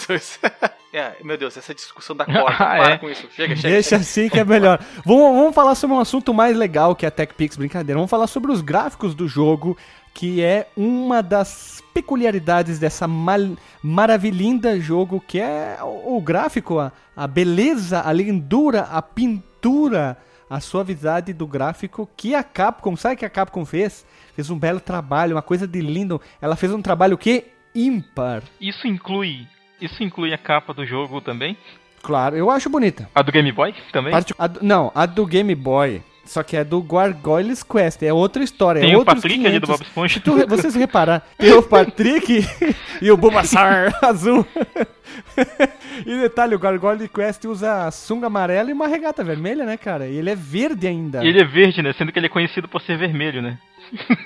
É, 0.92 1.16
meu 1.24 1.38
Deus, 1.38 1.56
essa 1.56 1.74
discussão 1.74 2.14
da 2.14 2.24
corda. 2.26 2.50
Ah, 2.50 2.76
Para 2.76 2.90
é? 2.92 2.98
com 2.98 3.08
isso. 3.08 3.26
Chega, 3.34 3.56
chega. 3.56 3.74
Deixa 3.74 3.96
assim 3.96 4.28
que 4.28 4.38
é 4.38 4.44
melhor. 4.44 4.78
vamos, 5.04 5.36
vamos 5.36 5.54
falar 5.54 5.74
sobre 5.74 5.96
um 5.96 6.00
assunto 6.00 6.34
mais 6.34 6.56
legal 6.56 6.94
que 6.94 7.06
é 7.06 7.08
a 7.08 7.10
TechPix, 7.10 7.56
brincadeira. 7.56 7.98
Vamos 7.98 8.10
falar 8.10 8.26
sobre 8.26 8.52
os 8.52 8.60
gráficos 8.60 9.14
do 9.14 9.26
jogo, 9.26 9.76
que 10.12 10.42
é 10.42 10.68
uma 10.76 11.22
das 11.22 11.82
peculiaridades 11.94 12.78
dessa 12.78 13.08
mal, 13.08 13.40
maravilhinda 13.82 14.78
jogo, 14.78 15.22
que 15.26 15.40
é 15.40 15.78
o, 15.80 16.16
o 16.16 16.20
gráfico, 16.20 16.78
a, 16.78 16.92
a 17.16 17.26
beleza, 17.26 18.02
a 18.04 18.12
lindura, 18.12 18.82
a 18.82 19.00
pintura, 19.00 20.18
a 20.48 20.60
suavidade 20.60 21.32
do 21.32 21.46
gráfico 21.46 22.08
que 22.14 22.34
a 22.34 22.42
Capcom, 22.42 22.94
sabe 22.96 23.14
o 23.14 23.18
que 23.18 23.24
a 23.24 23.30
Capcom 23.30 23.64
fez? 23.64 24.04
Fez 24.34 24.50
um 24.50 24.58
belo 24.58 24.80
trabalho, 24.80 25.36
uma 25.36 25.42
coisa 25.42 25.66
de 25.66 25.80
lindo. 25.80 26.20
Ela 26.40 26.56
fez 26.56 26.70
um 26.72 26.82
trabalho 26.82 27.16
que 27.16 27.46
ímpar. 27.74 28.42
Isso 28.60 28.86
inclui. 28.86 29.46
Isso 29.84 30.02
inclui 30.02 30.32
a 30.32 30.38
capa 30.38 30.72
do 30.72 30.86
jogo 30.86 31.20
também? 31.20 31.56
Claro, 32.02 32.36
eu 32.36 32.50
acho 32.50 32.68
bonita. 32.70 33.08
A 33.14 33.22
do 33.22 33.30
Game 33.30 33.50
Boy 33.52 33.74
também? 33.92 34.10
Parte- 34.12 34.34
a 34.38 34.46
do- 34.46 34.60
não, 34.62 34.90
a 34.94 35.06
do 35.06 35.24
Game 35.26 35.54
Boy. 35.54 36.02
Só 36.24 36.42
que 36.44 36.56
é 36.56 36.62
do 36.62 36.80
Gargoyles 36.80 37.64
Quest. 37.64 38.00
É 38.02 38.12
outra 38.12 38.44
história. 38.44 38.80
Tem 38.80 38.92
é 38.92 38.96
o 38.96 39.04
Patrick 39.04 39.44
ali 39.44 39.58
do 39.58 39.66
500. 39.66 39.68
Bob 39.68 39.82
Esponja. 39.82 40.14
Se 40.14 40.20
tu, 40.20 40.46
vocês 40.46 40.74
reparar, 40.76 41.26
tem 41.36 41.52
o 41.52 41.62
Patrick 41.62 42.46
e 43.02 43.10
o 43.10 43.16
Bulbasaur 43.16 43.92
azul. 44.02 44.46
e 46.06 46.18
detalhe, 46.20 46.54
o 46.54 46.58
Gargoyle 46.60 47.08
Quest 47.08 47.44
usa 47.44 47.90
sunga 47.90 48.28
amarela 48.28 48.70
e 48.70 48.72
uma 48.72 48.86
regata 48.86 49.22
vermelha, 49.24 49.64
né, 49.64 49.76
cara? 49.76 50.06
E 50.06 50.16
ele 50.16 50.30
é 50.30 50.36
verde 50.36 50.86
ainda. 50.86 51.24
E 51.24 51.28
ele 51.28 51.40
é 51.40 51.44
verde, 51.44 51.82
né? 51.82 51.92
Sendo 51.92 52.12
que 52.12 52.18
ele 52.18 52.26
é 52.26 52.30
conhecido 52.30 52.68
por 52.68 52.80
ser 52.82 52.96
vermelho, 52.96 53.42
né? 53.42 53.58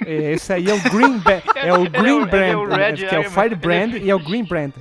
É, 0.07 0.33
esse 0.33 0.53
aí 0.53 0.69
é 0.71 0.75
o 0.75 0.81
Green 0.83 1.19
Ba- 1.19 1.43
é 1.57 1.73
o 1.73 1.87
é 1.87 1.89
Green 1.89 2.25
Brand, 2.27 2.71
é 2.73 2.77
né, 2.77 2.93
que 3.09 3.15
é 3.15 3.19
o. 3.21 3.31
Fire 3.31 3.53
é 3.53 3.57
Brand 3.57 3.95
e 3.95 4.11
é 4.11 4.15
o 4.15 4.19
Green 4.19 4.45
Brand. 4.45 4.73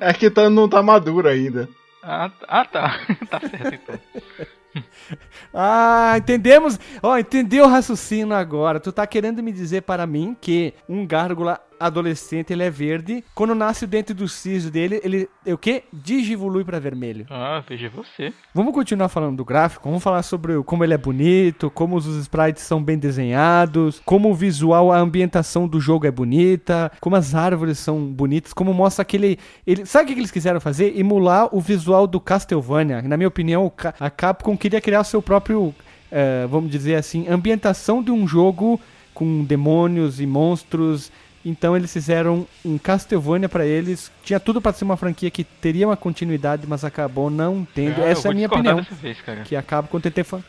É 0.00 0.12
que 0.12 0.30
tá, 0.30 0.48
não 0.50 0.68
tá 0.68 0.82
maduro 0.82 1.28
ainda. 1.28 1.68
Ah, 2.02 2.30
ah 2.46 2.64
tá. 2.64 3.00
tá 3.30 3.40
certo 3.40 3.74
então. 3.74 3.98
Ah, 5.54 6.14
entendemos? 6.18 6.78
Ó, 7.02 7.16
entendeu 7.16 7.64
o 7.64 7.68
raciocínio 7.68 8.34
agora. 8.34 8.78
Tu 8.78 8.92
tá 8.92 9.06
querendo 9.06 9.42
me 9.42 9.50
dizer 9.50 9.82
para 9.82 10.06
mim 10.06 10.36
que 10.38 10.74
um 10.86 11.06
gárgula 11.06 11.58
adolescente, 11.78 12.52
ele 12.52 12.62
é 12.62 12.70
verde. 12.70 13.24
Quando 13.34 13.54
nasce 13.54 13.84
o 13.84 13.88
dente 13.88 14.12
do 14.14 14.28
siso 14.28 14.70
dele, 14.70 15.00
ele 15.04 15.28
é 15.44 15.52
o 15.52 15.58
quê? 15.58 15.84
Digivolui 15.92 16.64
pra 16.64 16.78
vermelho. 16.78 17.26
Ah, 17.30 17.62
veja 17.68 17.88
você. 17.88 18.32
Vamos 18.54 18.74
continuar 18.74 19.08
falando 19.08 19.36
do 19.36 19.44
gráfico, 19.44 19.88
vamos 19.88 20.02
falar 20.02 20.22
sobre 20.22 20.54
o- 20.54 20.64
como 20.64 20.84
ele 20.84 20.94
é 20.94 20.98
bonito, 20.98 21.70
como 21.70 21.96
os 21.96 22.06
sprites 22.06 22.62
são 22.62 22.82
bem 22.82 22.98
desenhados, 22.98 24.00
como 24.04 24.30
o 24.30 24.34
visual, 24.34 24.90
a 24.92 24.98
ambientação 24.98 25.66
do 25.68 25.80
jogo 25.80 26.06
é 26.06 26.10
bonita, 26.10 26.90
como 27.00 27.16
as 27.16 27.34
árvores 27.34 27.78
são 27.78 28.06
bonitas, 28.06 28.52
como 28.52 28.72
mostra 28.72 29.02
aquele... 29.02 29.38
Ele, 29.66 29.84
sabe 29.86 30.10
o 30.10 30.14
que 30.14 30.20
eles 30.20 30.30
quiseram 30.30 30.60
fazer? 30.60 30.98
Emular 30.98 31.48
o 31.54 31.60
visual 31.60 32.06
do 32.06 32.20
Castlevania. 32.20 33.02
Na 33.02 33.16
minha 33.16 33.28
opinião, 33.28 33.66
o 33.66 33.72
a 34.00 34.10
Capcom 34.10 34.56
queria 34.56 34.80
criar 34.80 35.04
seu 35.04 35.20
próprio, 35.22 35.74
eh, 36.10 36.46
vamos 36.50 36.70
dizer 36.70 36.96
assim, 36.96 37.28
ambientação 37.28 38.02
de 38.02 38.10
um 38.10 38.26
jogo 38.26 38.80
com 39.14 39.44
demônios 39.44 40.20
e 40.20 40.26
monstros... 40.26 41.10
Então 41.48 41.76
eles 41.76 41.92
fizeram 41.92 42.44
um 42.64 42.76
Castlevania 42.76 43.48
pra 43.48 43.64
eles. 43.64 44.10
Tinha 44.24 44.40
tudo 44.40 44.60
pra 44.60 44.72
ser 44.72 44.82
uma 44.84 44.96
franquia 44.96 45.30
que 45.30 45.44
teria 45.44 45.86
uma 45.86 45.96
continuidade, 45.96 46.66
mas 46.66 46.84
acabou 46.84 47.30
não 47.30 47.64
tendo. 47.72 48.02
Ah, 48.02 48.08
Essa 48.08 48.26
é 48.28 48.30
a 48.32 48.34
minha 48.34 48.48
opinião 48.48 48.84
vez, 49.00 49.18
que 49.44 49.54
acaba 49.54 49.86
quando 49.86 50.02
tentei 50.02 50.24
fa- 50.24 50.40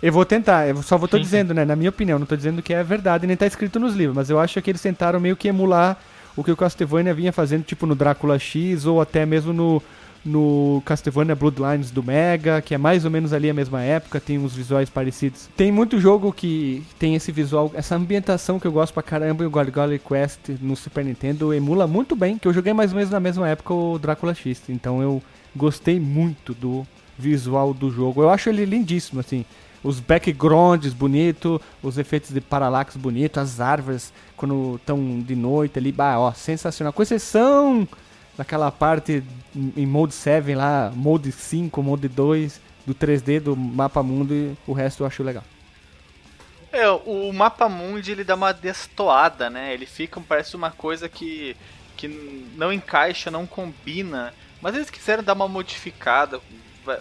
Eu 0.00 0.12
vou 0.12 0.24
tentar, 0.24 0.68
eu 0.68 0.80
só 0.80 0.96
vou 0.96 1.08
tô 1.08 1.16
Sim, 1.16 1.22
dizendo, 1.24 1.52
né? 1.52 1.64
Na 1.64 1.74
minha 1.74 1.90
opinião, 1.90 2.20
não 2.20 2.26
tô 2.26 2.36
dizendo 2.36 2.62
que 2.62 2.72
é 2.72 2.84
verdade, 2.84 3.26
nem 3.26 3.36
tá 3.36 3.46
escrito 3.46 3.80
nos 3.80 3.94
livros, 3.94 4.14
mas 4.14 4.30
eu 4.30 4.38
acho 4.38 4.62
que 4.62 4.70
eles 4.70 4.80
tentaram 4.80 5.18
meio 5.18 5.36
que 5.36 5.48
emular 5.48 5.96
o 6.36 6.44
que 6.44 6.52
o 6.52 6.56
Castlevania 6.56 7.12
vinha 7.12 7.32
fazendo, 7.32 7.64
tipo 7.64 7.84
no 7.84 7.94
Drácula 7.96 8.38
X 8.38 8.86
ou 8.86 9.00
até 9.00 9.26
mesmo 9.26 9.52
no, 9.52 9.82
no 10.24 10.82
Castlevania 10.84 11.34
Bloodlines 11.34 11.90
do 11.90 12.02
Mega, 12.02 12.62
que 12.62 12.74
é 12.74 12.78
mais 12.78 13.04
ou 13.04 13.10
menos 13.10 13.32
ali 13.32 13.50
a 13.50 13.54
mesma 13.54 13.82
época, 13.82 14.20
tem 14.20 14.38
uns 14.38 14.54
visuais 14.54 14.88
parecidos. 14.88 15.48
Tem 15.56 15.72
muito 15.72 15.98
jogo 15.98 16.32
que 16.32 16.84
tem 16.98 17.14
esse 17.14 17.32
visual, 17.32 17.70
essa 17.74 17.96
ambientação 17.96 18.60
que 18.60 18.66
eu 18.66 18.72
gosto 18.72 18.94
pra 18.94 19.02
caramba, 19.02 19.42
e 19.42 19.46
o 19.46 19.50
Gargoyle 19.50 19.98
Quest 19.98 20.50
no 20.60 20.76
Super 20.76 21.04
Nintendo 21.04 21.52
emula 21.52 21.86
muito 21.86 22.14
bem, 22.14 22.38
que 22.38 22.46
eu 22.46 22.52
joguei 22.52 22.72
mais 22.72 22.92
ou 22.92 22.96
menos 22.96 23.10
na 23.10 23.20
mesma 23.20 23.48
época 23.48 23.74
o 23.74 23.98
Drácula 23.98 24.34
X, 24.34 24.62
então 24.68 25.02
eu 25.02 25.22
gostei 25.54 25.98
muito 25.98 26.54
do 26.54 26.86
visual 27.18 27.74
do 27.74 27.90
jogo. 27.90 28.22
Eu 28.22 28.30
acho 28.30 28.48
ele 28.48 28.64
lindíssimo, 28.64 29.20
assim. 29.20 29.44
Os 29.84 29.98
backgrounds 29.98 30.92
bonito, 30.92 31.60
os 31.82 31.98
efeitos 31.98 32.30
de 32.30 32.40
parallax 32.40 32.96
bonito, 32.96 33.38
as 33.38 33.60
árvores 33.60 34.12
quando 34.36 34.76
estão 34.76 35.20
de 35.20 35.34
noite 35.34 35.78
ali, 35.78 35.90
bah, 35.90 36.18
ó, 36.18 36.32
sensacional. 36.32 36.92
Com 36.92 37.02
exceção 37.02 37.86
daquela 38.36 38.70
parte 38.70 39.22
em 39.76 39.86
Mode 39.86 40.14
7 40.14 40.54
lá, 40.54 40.92
Mode 40.94 41.30
5, 41.30 41.82
Mode 41.82 42.08
2, 42.08 42.60
do 42.86 42.94
3D, 42.94 43.40
do 43.40 43.56
mapa 43.56 44.02
mundo, 44.02 44.34
e 44.34 44.56
o 44.66 44.72
resto 44.72 45.02
eu 45.02 45.06
acho 45.06 45.22
legal. 45.22 45.44
É, 46.72 46.88
o 46.88 47.30
mapa 47.32 47.68
mundi 47.68 48.12
ele 48.12 48.24
dá 48.24 48.34
uma 48.34 48.52
destoada, 48.52 49.50
né? 49.50 49.74
Ele 49.74 49.84
fica, 49.84 50.18
parece 50.20 50.56
uma 50.56 50.70
coisa 50.70 51.06
que, 51.06 51.54
que 51.96 52.08
não 52.56 52.72
encaixa, 52.72 53.30
não 53.30 53.46
combina. 53.46 54.32
Mas 54.60 54.74
eles 54.74 54.88
quiseram 54.88 55.22
dar 55.22 55.34
uma 55.34 55.46
modificada. 55.46 56.40
Vai, 56.82 56.98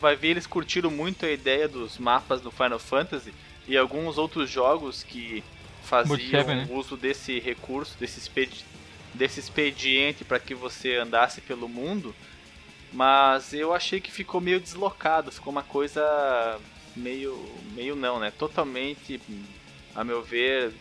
vai 0.00 0.16
ver, 0.16 0.28
eles 0.30 0.48
curtiram 0.48 0.90
muito 0.90 1.24
a 1.24 1.30
ideia 1.30 1.68
dos 1.68 1.96
mapas 1.96 2.40
do 2.40 2.50
Final 2.50 2.80
Fantasy 2.80 3.32
e 3.68 3.76
alguns 3.76 4.18
outros 4.18 4.50
jogos 4.50 5.04
que 5.04 5.44
faziam 5.84 6.18
seven, 6.18 6.56
né? 6.56 6.68
uso 6.68 6.96
desse 6.96 7.38
recurso, 7.38 7.96
desse, 8.00 8.18
expedi 8.18 8.64
desse 9.18 9.40
expediente 9.40 10.24
para 10.24 10.38
que 10.38 10.54
você 10.54 10.96
andasse 10.96 11.40
pelo 11.42 11.68
mundo. 11.68 12.14
Mas 12.92 13.52
eu 13.52 13.74
achei 13.74 14.00
que 14.00 14.10
ficou 14.10 14.40
meio 14.40 14.60
deslocado, 14.60 15.30
ficou 15.30 15.50
uma 15.50 15.62
coisa 15.62 16.58
meio. 16.96 17.36
meio 17.74 17.94
não, 17.94 18.18
né? 18.18 18.30
Totalmente, 18.30 19.20
a 19.94 20.02
meu 20.02 20.22
ver, 20.22 20.72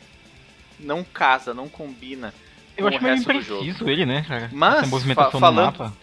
não 0.80 1.04
casa, 1.04 1.54
não 1.54 1.68
combina. 1.68 2.34
Eu 2.78 2.84
com 2.84 2.90
acho 2.90 2.98
o 3.00 3.02
meio 3.04 3.16
resto 3.16 3.34
do 3.34 3.42
jogo. 3.42 3.90
ele, 3.90 4.06
né, 4.06 4.24
cara? 4.26 4.50
Mas, 4.54 4.78
Essa 4.80 4.88
movimentação 4.88 5.32
fa- 5.32 5.40
falando- 5.40 5.74
do 5.74 5.84
mapa. 5.84 5.94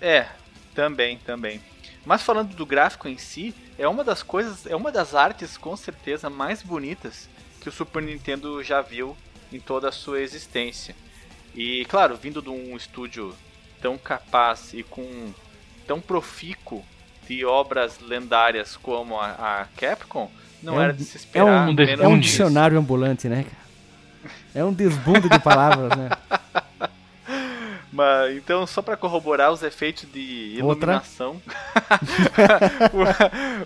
É, 0.00 0.28
também, 0.74 1.18
também. 1.18 1.60
Mas 2.04 2.22
falando 2.22 2.54
do 2.54 2.66
gráfico 2.66 3.08
em 3.08 3.16
si, 3.16 3.54
é 3.78 3.88
uma 3.88 4.04
das 4.04 4.22
coisas, 4.22 4.66
é 4.66 4.76
uma 4.76 4.92
das 4.92 5.14
artes 5.14 5.56
com 5.56 5.74
certeza 5.76 6.28
mais 6.28 6.62
bonitas 6.62 7.28
que 7.60 7.68
o 7.68 7.72
Super 7.72 8.02
Nintendo 8.02 8.62
já 8.62 8.80
viu 8.82 9.16
em 9.54 9.60
toda 9.60 9.88
a 9.88 9.92
sua 9.92 10.20
existência. 10.20 10.94
E 11.54 11.84
claro, 11.86 12.16
vindo 12.16 12.42
de 12.42 12.50
um 12.50 12.76
estúdio 12.76 13.32
tão 13.80 13.96
capaz 13.96 14.74
e 14.74 14.82
com 14.82 15.32
tão 15.86 16.00
profícuo 16.00 16.84
de 17.28 17.44
obras 17.44 18.00
lendárias 18.00 18.76
como 18.76 19.18
a, 19.20 19.60
a 19.62 19.66
Capcom, 19.78 20.30
não 20.62 20.74
É 20.74 20.78
um- 20.78 20.82
era 20.82 20.92
de 20.92 21.04
se 21.04 21.16
É 21.16 21.20
esperar 21.20 21.44
um, 21.46 21.70
um 21.70 21.74
menos 21.74 21.90
é 21.90 21.94
um 21.94 21.96
desbunde. 21.98 22.26
dicionário 22.26 22.78
ambulante, 22.78 23.28
né, 23.28 23.44
cara? 23.44 23.64
É 24.54 24.64
um 24.64 24.72
desbundo 24.72 25.28
de 25.28 25.38
palavras, 25.38 25.96
né? 25.98 26.08
Mas, 27.92 28.36
então, 28.36 28.66
só 28.66 28.82
para 28.82 28.96
corroborar 28.96 29.52
os 29.52 29.62
efeitos 29.62 30.10
de 30.12 30.56
iluminação. 30.58 31.40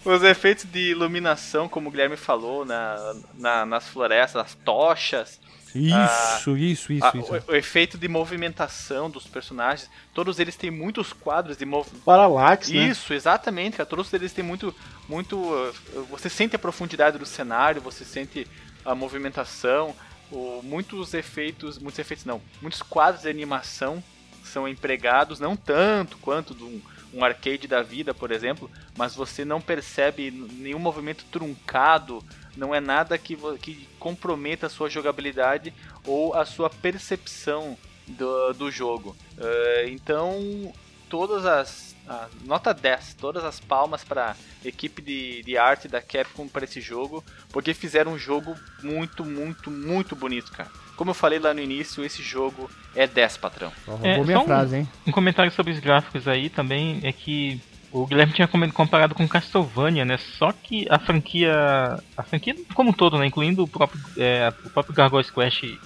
Os 0.04 0.22
efeitos 0.22 0.64
de 0.64 0.90
iluminação, 0.90 1.68
como 1.68 1.88
o 1.88 1.90
Guilherme 1.90 2.16
falou, 2.16 2.64
na, 2.64 3.14
na- 3.38 3.66
nas 3.66 3.88
florestas, 3.88 4.42
as 4.42 4.54
tochas, 4.54 5.40
Isso, 5.78 6.56
isso, 6.56 6.92
isso, 6.92 7.04
a- 7.06 7.12
isso. 7.14 7.34
o, 7.48 7.52
o 7.52 7.56
efeito 7.56 7.96
de 7.96 8.08
movimentação 8.08 9.08
dos 9.08 9.26
personagens, 9.26 9.88
todos 10.12 10.38
eles 10.38 10.56
têm 10.56 10.70
muitos 10.70 11.12
quadros 11.12 11.56
de 11.56 11.64
movimentação. 11.64 12.04
Parallax, 12.04 12.68
né? 12.70 12.88
Isso, 12.88 13.12
exatamente, 13.14 13.76
cara. 13.76 13.88
Todos 13.88 14.12
eles 14.12 14.32
têm 14.32 14.44
muito. 14.44 14.74
muito 15.08 15.36
uh, 15.38 15.72
você 16.10 16.28
sente 16.28 16.56
a 16.56 16.58
profundidade 16.58 17.18
do 17.18 17.26
cenário, 17.26 17.80
você 17.80 18.04
sente 18.04 18.46
a 18.84 18.94
movimentação, 18.94 19.94
o- 20.30 20.60
muitos 20.62 21.14
efeitos. 21.14 21.78
Muitos 21.78 21.98
efeitos 21.98 22.24
não. 22.24 22.40
Muitos 22.60 22.82
quadros 22.82 23.22
de 23.22 23.28
animação 23.28 24.02
são 24.44 24.66
empregados, 24.66 25.38
não 25.38 25.54
tanto 25.54 26.16
quanto 26.18 26.54
de 26.54 26.64
um, 26.64 26.80
um 27.12 27.22
arcade 27.24 27.66
da 27.68 27.82
vida, 27.82 28.14
por 28.14 28.30
exemplo, 28.30 28.70
mas 28.96 29.14
você 29.14 29.44
não 29.44 29.60
percebe 29.60 30.30
nenhum 30.30 30.78
movimento 30.78 31.24
truncado, 31.30 32.24
não 32.58 32.74
é 32.74 32.80
nada 32.80 33.16
que, 33.16 33.36
que 33.62 33.88
comprometa 33.98 34.66
a 34.66 34.70
sua 34.70 34.90
jogabilidade 34.90 35.72
ou 36.04 36.34
a 36.34 36.44
sua 36.44 36.68
percepção 36.68 37.78
do, 38.06 38.52
do 38.52 38.70
jogo. 38.70 39.16
Eh, 39.38 39.86
então, 39.90 40.72
todas 41.08 41.46
as, 41.46 41.94
Ah, 42.10 42.26
nota 42.46 42.72
10, 42.72 43.14
todas 43.20 43.44
as 43.44 43.60
palmas 43.60 44.02
para 44.02 44.34
equipe 44.64 45.02
de, 45.02 45.42
de 45.42 45.58
arte 45.58 45.86
da 45.88 46.00
Capcom 46.00 46.48
para 46.48 46.64
esse 46.64 46.80
jogo, 46.80 47.22
porque 47.52 47.74
fizeram 47.74 48.12
um 48.12 48.18
jogo 48.18 48.56
muito, 48.82 49.24
muito, 49.26 49.70
muito 49.70 50.16
bonito, 50.16 50.50
cara. 50.50 50.70
Como 50.96 51.10
eu 51.10 51.14
falei 51.14 51.38
lá 51.38 51.52
no 51.52 51.60
início, 51.60 52.02
esse 52.02 52.22
jogo 52.22 52.68
é 52.96 53.06
10, 53.06 53.36
patrão. 53.36 53.70
É, 54.02 54.18
minha 54.24 54.38
só 54.38 54.42
um- 54.42 54.46
frase, 54.46 54.76
hein? 54.78 54.88
Um 55.06 55.12
comentário 55.12 55.52
sobre 55.52 55.70
os 55.72 55.78
gráficos 55.78 56.26
aí 56.26 56.48
também 56.48 56.98
é 57.04 57.12
que 57.12 57.60
o 57.90 58.06
Guilherme 58.06 58.32
tinha 58.32 58.48
comparado 58.48 59.14
com 59.14 59.26
Castlevania, 59.26 60.04
né? 60.04 60.18
Só 60.18 60.52
que 60.52 60.86
a 60.90 60.98
franquia. 60.98 61.98
A 62.16 62.22
franquia 62.22 62.54
como 62.74 62.90
um 62.90 62.92
todo, 62.92 63.18
né? 63.18 63.26
Incluindo 63.26 63.64
o 63.64 63.68
próprio, 63.68 64.00
é, 64.16 64.52
o 64.64 64.70
próprio 64.70 64.94
Gargoyles 64.94 65.30
Quest 65.30 65.62
e, 65.62 65.78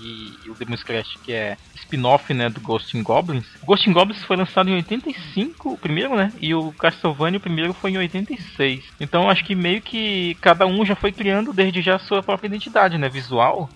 e 0.44 0.50
o 0.50 0.54
Demon's 0.54 0.82
Crest, 0.82 1.18
que 1.18 1.32
é 1.32 1.56
spin-off 1.76 2.32
né, 2.34 2.48
do 2.48 2.60
Ghost 2.60 2.96
in 2.96 3.02
Goblins. 3.02 3.46
O 3.62 3.66
Ghost 3.66 3.88
in 3.88 3.92
Goblins 3.92 4.22
foi 4.24 4.36
lançado 4.36 4.68
em 4.68 4.74
85, 4.74 5.74
o 5.74 5.78
primeiro, 5.78 6.16
né? 6.16 6.32
E 6.40 6.54
o 6.54 6.72
Castlevania, 6.72 7.38
o 7.38 7.42
primeiro, 7.42 7.72
foi 7.72 7.92
em 7.92 7.98
86. 7.98 8.84
Então 9.00 9.30
acho 9.30 9.44
que 9.44 9.54
meio 9.54 9.80
que 9.80 10.36
cada 10.40 10.66
um 10.66 10.84
já 10.84 10.96
foi 10.96 11.12
criando 11.12 11.52
desde 11.52 11.82
já 11.82 11.96
a 11.96 12.00
sua 12.00 12.22
própria 12.22 12.48
identidade, 12.48 12.98
né? 12.98 13.08
Visual. 13.08 13.68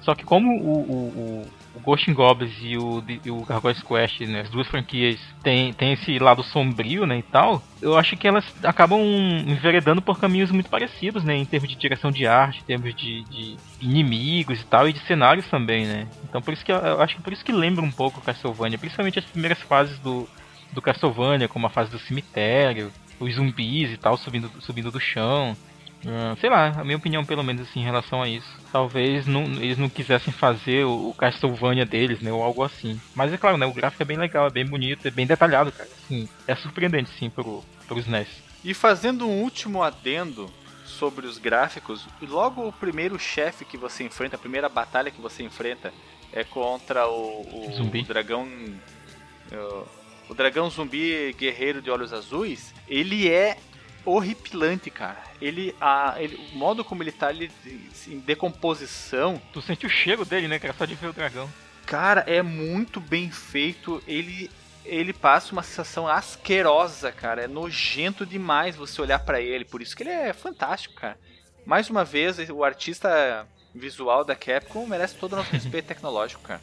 Só 0.00 0.14
que 0.14 0.24
como 0.24 0.52
o, 0.52 0.74
o, 0.78 0.94
o, 0.94 1.46
o 1.74 1.80
Ghost 1.80 2.10
in 2.10 2.14
Goblins 2.14 2.54
e 2.60 2.76
o, 2.76 3.02
e 3.24 3.30
o 3.30 3.44
Gargoyles 3.44 3.82
Quest, 3.82 4.20
né, 4.20 4.42
as 4.42 4.50
duas 4.50 4.68
franquias, 4.68 5.18
tem, 5.42 5.72
tem 5.72 5.92
esse 5.92 6.18
lado 6.18 6.42
sombrio, 6.42 7.06
né, 7.06 7.18
e 7.18 7.22
tal, 7.22 7.62
eu 7.82 7.96
acho 7.98 8.16
que 8.16 8.26
elas 8.28 8.44
acabam 8.62 9.00
enveredando 9.46 10.00
por 10.00 10.18
caminhos 10.18 10.50
muito 10.50 10.70
parecidos, 10.70 11.24
né, 11.24 11.34
em 11.34 11.44
termos 11.44 11.68
de 11.68 11.76
direção 11.76 12.10
de 12.10 12.26
arte, 12.26 12.60
em 12.60 12.64
termos 12.64 12.94
de, 12.94 13.24
de 13.24 13.56
inimigos 13.80 14.60
e 14.60 14.64
tal, 14.64 14.88
e 14.88 14.92
de 14.92 15.00
cenários 15.00 15.46
também, 15.48 15.86
né. 15.86 16.06
Então 16.22 16.40
por 16.40 16.52
isso 16.52 16.64
que 16.64 16.72
eu, 16.72 17.00
acho 17.00 17.16
que 17.16 17.22
por 17.22 17.32
isso 17.32 17.44
que 17.44 17.52
lembra 17.52 17.84
um 17.84 17.90
pouco 17.90 18.20
Castlevania, 18.20 18.78
principalmente 18.78 19.18
as 19.18 19.24
primeiras 19.24 19.60
fases 19.62 19.98
do, 19.98 20.28
do 20.72 20.80
Castlevania, 20.80 21.48
como 21.48 21.66
a 21.66 21.70
fase 21.70 21.90
do 21.90 21.98
cemitério, 21.98 22.92
os 23.18 23.34
zumbis 23.34 23.92
e 23.92 23.96
tal 23.96 24.16
subindo, 24.16 24.50
subindo 24.60 24.90
do 24.90 25.00
chão. 25.00 25.56
Ah, 26.06 26.36
sei 26.40 26.50
lá, 26.50 26.68
a 26.68 26.84
minha 26.84 26.96
opinião 26.96 27.24
pelo 27.24 27.42
menos 27.42 27.62
assim 27.62 27.80
em 27.80 27.84
relação 27.84 28.22
a 28.22 28.28
isso. 28.28 28.48
Talvez 28.70 29.26
não, 29.26 29.44
eles 29.44 29.78
não 29.78 29.88
quisessem 29.88 30.32
fazer 30.32 30.84
o, 30.84 31.10
o 31.10 31.14
Castlevania 31.14 31.86
deles, 31.86 32.20
né, 32.20 32.32
ou 32.32 32.42
algo 32.42 32.62
assim. 32.62 33.00
Mas 33.14 33.32
é 33.32 33.36
claro, 33.36 33.56
né, 33.56 33.66
o 33.66 33.72
gráfico 33.72 34.02
é 34.02 34.06
bem 34.06 34.16
legal, 34.16 34.46
é 34.46 34.50
bem 34.50 34.66
bonito, 34.66 35.06
é 35.06 35.10
bem 35.10 35.26
detalhado, 35.26 35.72
cara. 35.72 35.88
Assim, 36.04 36.28
é 36.46 36.54
surpreendente 36.54 37.10
sim 37.18 37.30
pro, 37.30 37.64
pros 37.86 38.06
NES. 38.06 38.28
E 38.64 38.74
fazendo 38.74 39.26
um 39.26 39.42
último 39.42 39.82
adendo 39.82 40.50
sobre 40.84 41.26
os 41.26 41.38
gráficos, 41.38 42.06
logo 42.22 42.66
o 42.66 42.72
primeiro 42.72 43.18
chefe 43.18 43.64
que 43.64 43.76
você 43.76 44.04
enfrenta, 44.04 44.36
a 44.36 44.38
primeira 44.38 44.68
batalha 44.68 45.10
que 45.10 45.20
você 45.20 45.42
enfrenta 45.42 45.92
é 46.32 46.44
contra 46.44 47.06
o, 47.08 47.68
o 47.68 47.72
Zumbi. 47.72 48.02
dragão. 48.02 48.46
uh, 49.52 49.86
o 50.28 50.34
dragão 50.34 50.70
zumbi 50.70 51.34
guerreiro 51.38 51.82
de 51.82 51.90
olhos 51.90 52.12
azuis, 52.12 52.74
ele 52.88 53.28
é 53.28 53.58
horripilante, 54.04 54.90
cara. 54.90 55.22
Ele, 55.40 55.74
a, 55.80 56.14
ele, 56.18 56.36
o 56.52 56.56
modo 56.56 56.84
como 56.84 57.02
ele 57.02 57.12
tá 57.12 57.30
ele, 57.30 57.50
em 58.06 58.18
decomposição, 58.18 59.40
Tu 59.52 59.62
sente 59.62 59.86
o 59.86 59.90
cheiro 59.90 60.24
dele, 60.24 60.48
né, 60.48 60.58
cara, 60.58 60.74
só 60.76 60.84
de 60.84 60.94
ver 60.94 61.08
o 61.08 61.12
dragão. 61.12 61.48
cara, 61.86 62.24
é 62.26 62.42
muito 62.42 63.00
bem 63.00 63.30
feito. 63.30 64.02
Ele 64.06 64.50
ele 64.84 65.14
passa 65.14 65.52
uma 65.52 65.62
sensação 65.62 66.06
asquerosa, 66.06 67.10
cara. 67.10 67.44
É 67.44 67.48
nojento 67.48 68.26
demais 68.26 68.76
você 68.76 69.00
olhar 69.00 69.18
pra 69.18 69.40
ele. 69.40 69.64
Por 69.64 69.80
isso 69.80 69.96
que 69.96 70.02
ele 70.02 70.10
é 70.10 70.32
fantástico, 70.32 70.94
cara. 70.94 71.18
Mais 71.64 71.88
uma 71.88 72.04
vez, 72.04 72.38
o 72.50 72.62
artista 72.62 73.46
visual 73.74 74.24
da 74.24 74.36
Capcom 74.36 74.86
merece 74.86 75.14
todo 75.16 75.32
o 75.32 75.36
nosso 75.36 75.50
respeito 75.56 75.86
tecnológico, 75.86 76.42
cara. 76.42 76.60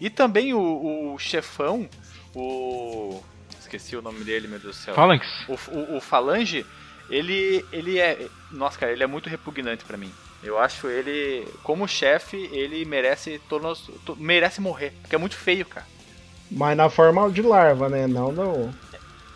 E 0.00 0.08
também 0.08 0.54
o, 0.54 1.12
o 1.12 1.18
chefão, 1.18 1.88
o. 2.34 3.22
Esqueci 3.68 3.96
o 3.96 4.02
nome 4.02 4.24
dele, 4.24 4.48
meu 4.48 4.58
Deus 4.58 4.76
do 4.76 4.82
céu. 4.82 4.94
Phalanx. 4.94 5.26
O, 5.46 5.58
o, 5.70 5.96
o 5.96 6.00
Falange, 6.00 6.64
ele, 7.10 7.64
ele 7.70 7.98
é. 7.98 8.26
Nossa, 8.50 8.78
cara, 8.78 8.92
ele 8.92 9.02
é 9.02 9.06
muito 9.06 9.28
repugnante 9.28 9.84
pra 9.84 9.96
mim. 9.98 10.10
Eu 10.42 10.58
acho 10.58 10.86
ele, 10.88 11.46
como 11.62 11.86
chefe, 11.86 12.36
ele 12.52 12.84
merece 12.84 13.40
todos, 13.48 13.90
to- 14.06 14.16
merece 14.16 14.60
morrer, 14.60 14.92
porque 15.02 15.14
é 15.14 15.18
muito 15.18 15.36
feio, 15.36 15.66
cara. 15.66 15.84
Mas 16.50 16.76
na 16.76 16.88
forma 16.88 17.30
de 17.30 17.42
larva, 17.42 17.88
né? 17.90 18.06
Não 18.06 18.32
no, 18.32 18.74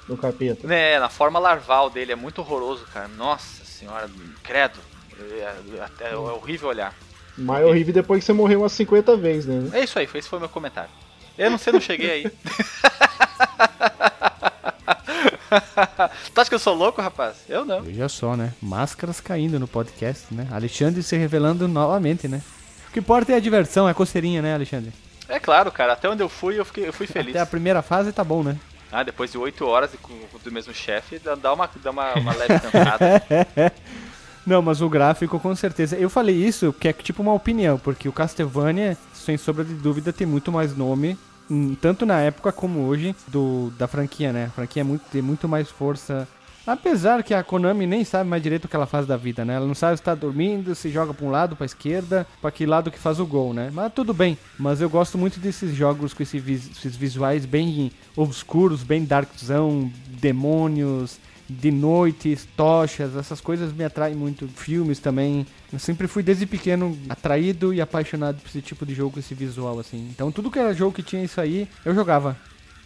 no 0.09 0.17
capeta. 0.17 0.67
Né, 0.67 0.99
na 0.99 1.09
forma 1.11 1.39
larval 1.39 1.91
dele 1.91 2.13
é 2.13 2.17
muito 2.17 2.39
horroroso, 2.41 2.87
cara. 2.93 3.09
Nossa 3.09 3.65
senhora, 3.65 4.09
credo. 4.43 4.79
É, 5.21 5.57
é- 6.05 6.11
é 6.13 6.17
horrível 6.17 6.69
olhar. 6.69 6.95
Mais 7.37 7.65
horrível 7.67 7.93
depois 7.93 8.21
que 8.21 8.27
você 8.27 8.33
morreu 8.33 8.61
umas 8.61 8.73
50 8.73 9.17
vezes, 9.17 9.47
né? 9.47 9.79
É 9.81 9.85
isso 9.85 9.99
aí, 9.99 10.09
esse 10.15 10.29
foi 10.29 10.39
o 10.39 10.41
meu 10.41 10.49
comentário. 10.49 10.91
Eu 11.37 11.51
não 11.51 11.59
sei, 11.59 11.73
não 11.73 11.81
cheguei 11.81 12.11
aí. 12.11 12.33
tu 16.33 16.41
acha 16.41 16.51
que 16.51 16.55
eu 16.55 16.59
sou 16.59 16.75
louco, 16.75 17.01
rapaz? 17.01 17.45
Eu 17.49 17.65
não. 17.65 17.83
Veja 17.83 18.09
só, 18.09 18.37
né? 18.37 18.53
Máscaras 18.61 19.21
caindo 19.21 19.59
no 19.59 19.69
podcast, 19.69 20.33
né? 20.33 20.47
Alexandre 20.51 21.03
se 21.03 21.17
revelando 21.17 21.69
novamente, 21.69 22.29
né? 22.29 22.41
O 22.89 22.93
que 22.93 22.99
importa 23.01 23.33
é 23.33 23.37
a 23.37 23.41
diversão, 23.41 23.89
é 23.89 23.93
a 23.93 23.95
coceirinha, 23.95 24.43
né, 24.43 24.55
Alexandre? 24.55 24.93
É 25.29 25.39
claro, 25.39 25.71
cara. 25.73 25.95
Até 25.95 26.09
onde 26.09 26.23
eu 26.23 26.29
fui, 26.29 26.59
eu, 26.59 26.65
fiquei, 26.65 26.87
eu 26.87 26.93
fui 26.93 27.07
feliz. 27.07 27.31
Até 27.31 27.41
a 27.41 27.47
primeira 27.47 27.81
fase 27.83 28.13
tá 28.13 28.23
bom, 28.23 28.43
né? 28.43 28.59
Ah, 28.91 29.03
depois 29.03 29.33
de 29.33 29.39
8 29.39 29.67
horas 29.67 29.91
do 30.45 30.53
mesmo 30.53 30.75
chefe, 30.75 31.19
dá, 31.19 31.53
uma, 31.53 31.71
dá 31.83 31.91
uma, 31.91 32.13
uma 32.15 32.35
leve 32.35 32.61
cansada. 32.61 33.23
Não, 34.45 34.61
mas 34.61 34.83
o 34.83 34.89
gráfico 34.89 35.39
com 35.39 35.55
certeza. 35.55 35.97
Eu 35.97 36.11
falei 36.11 36.35
isso 36.35 36.73
porque 36.73 36.89
é 36.89 36.93
tipo 36.93 37.23
uma 37.23 37.33
opinião, 37.33 37.79
porque 37.79 38.09
o 38.09 38.13
Castlevania, 38.13 38.99
sem 39.15 39.39
sombra 39.39 39.65
de 39.65 39.73
dúvida, 39.73 40.13
tem 40.13 40.27
muito 40.27 40.53
mais 40.53 40.77
nome, 40.77 41.17
tanto 41.81 42.07
na 42.07 42.21
época 42.21 42.53
como 42.53 42.81
hoje, 42.87 43.15
do, 43.29 43.73
da 43.79 43.87
franquia, 43.87 44.33
né? 44.33 44.47
A 44.47 44.51
franquia 44.51 44.81
é 44.81 44.85
muito, 44.85 45.03
tem 45.11 45.23
muito 45.23 45.49
mais 45.49 45.69
força. 45.69 46.27
Apesar 46.65 47.25
que 47.25 47.35
a 47.35 47.43
Konami 47.43 47.87
nem 47.89 48.05
sabe 48.05 48.31
mais 48.31 48.43
direito 48.43 48.67
o 48.67 48.69
que 48.69 48.77
ela 48.77 48.87
faz 48.87 49.05
da 49.05 49.17
vida, 49.17 49.45
né? 49.45 49.55
Ela 49.55 49.67
não 49.67 49.75
sabe 49.75 49.97
se 49.97 50.03
tá 50.03 50.15
dormindo, 50.15 50.75
se 50.77 50.91
joga 50.91 51.13
pra 51.13 51.27
um 51.27 51.31
lado, 51.31 51.57
pra 51.57 51.67
esquerda, 51.67 52.25
pra 52.41 52.53
que 52.53 52.65
lado 52.65 52.91
que 52.91 52.99
faz 52.99 53.19
o 53.19 53.27
gol, 53.27 53.53
né? 53.53 53.69
Mas 53.73 53.93
tudo 53.93 54.15
bem. 54.15 54.39
Mas 54.57 54.81
eu 54.81 54.89
gosto 54.89 55.19
muito 55.19 55.41
desses 55.41 55.75
jogos 55.75 56.15
com 56.15 56.23
esses 56.23 56.97
visuais 56.97 57.45
bem 57.45 57.91
obscuros, 58.15 58.85
bem 58.85 59.05
darkzão, 59.05 59.91
demônios, 60.07 61.19
de 61.61 61.71
noites, 61.71 62.47
tochas, 62.57 63.17
essas 63.17 63.41
coisas 63.41 63.73
me 63.73 63.85
atraem 63.85 64.15
muito. 64.15 64.49
Filmes 64.49 64.99
também. 64.99 65.47
Eu 65.73 65.79
sempre 65.79 66.07
fui 66.07 66.23
desde 66.23 66.47
pequeno 66.47 66.99
atraído 67.09 67.73
e 67.73 67.81
apaixonado 67.81 68.41
por 68.41 68.49
esse 68.49 68.61
tipo 68.61 68.85
de 68.85 68.95
jogo, 68.95 69.19
esse 69.19 69.35
visual 69.35 69.79
assim. 69.79 70.09
Então 70.15 70.31
tudo 70.33 70.51
que 70.51 70.59
era 70.59 70.75
jogo 70.75 70.95
que 70.95 71.03
tinha 71.03 71.25
isso 71.25 71.41
aí, 71.41 71.69
eu 71.85 71.95
jogava. 71.95 72.37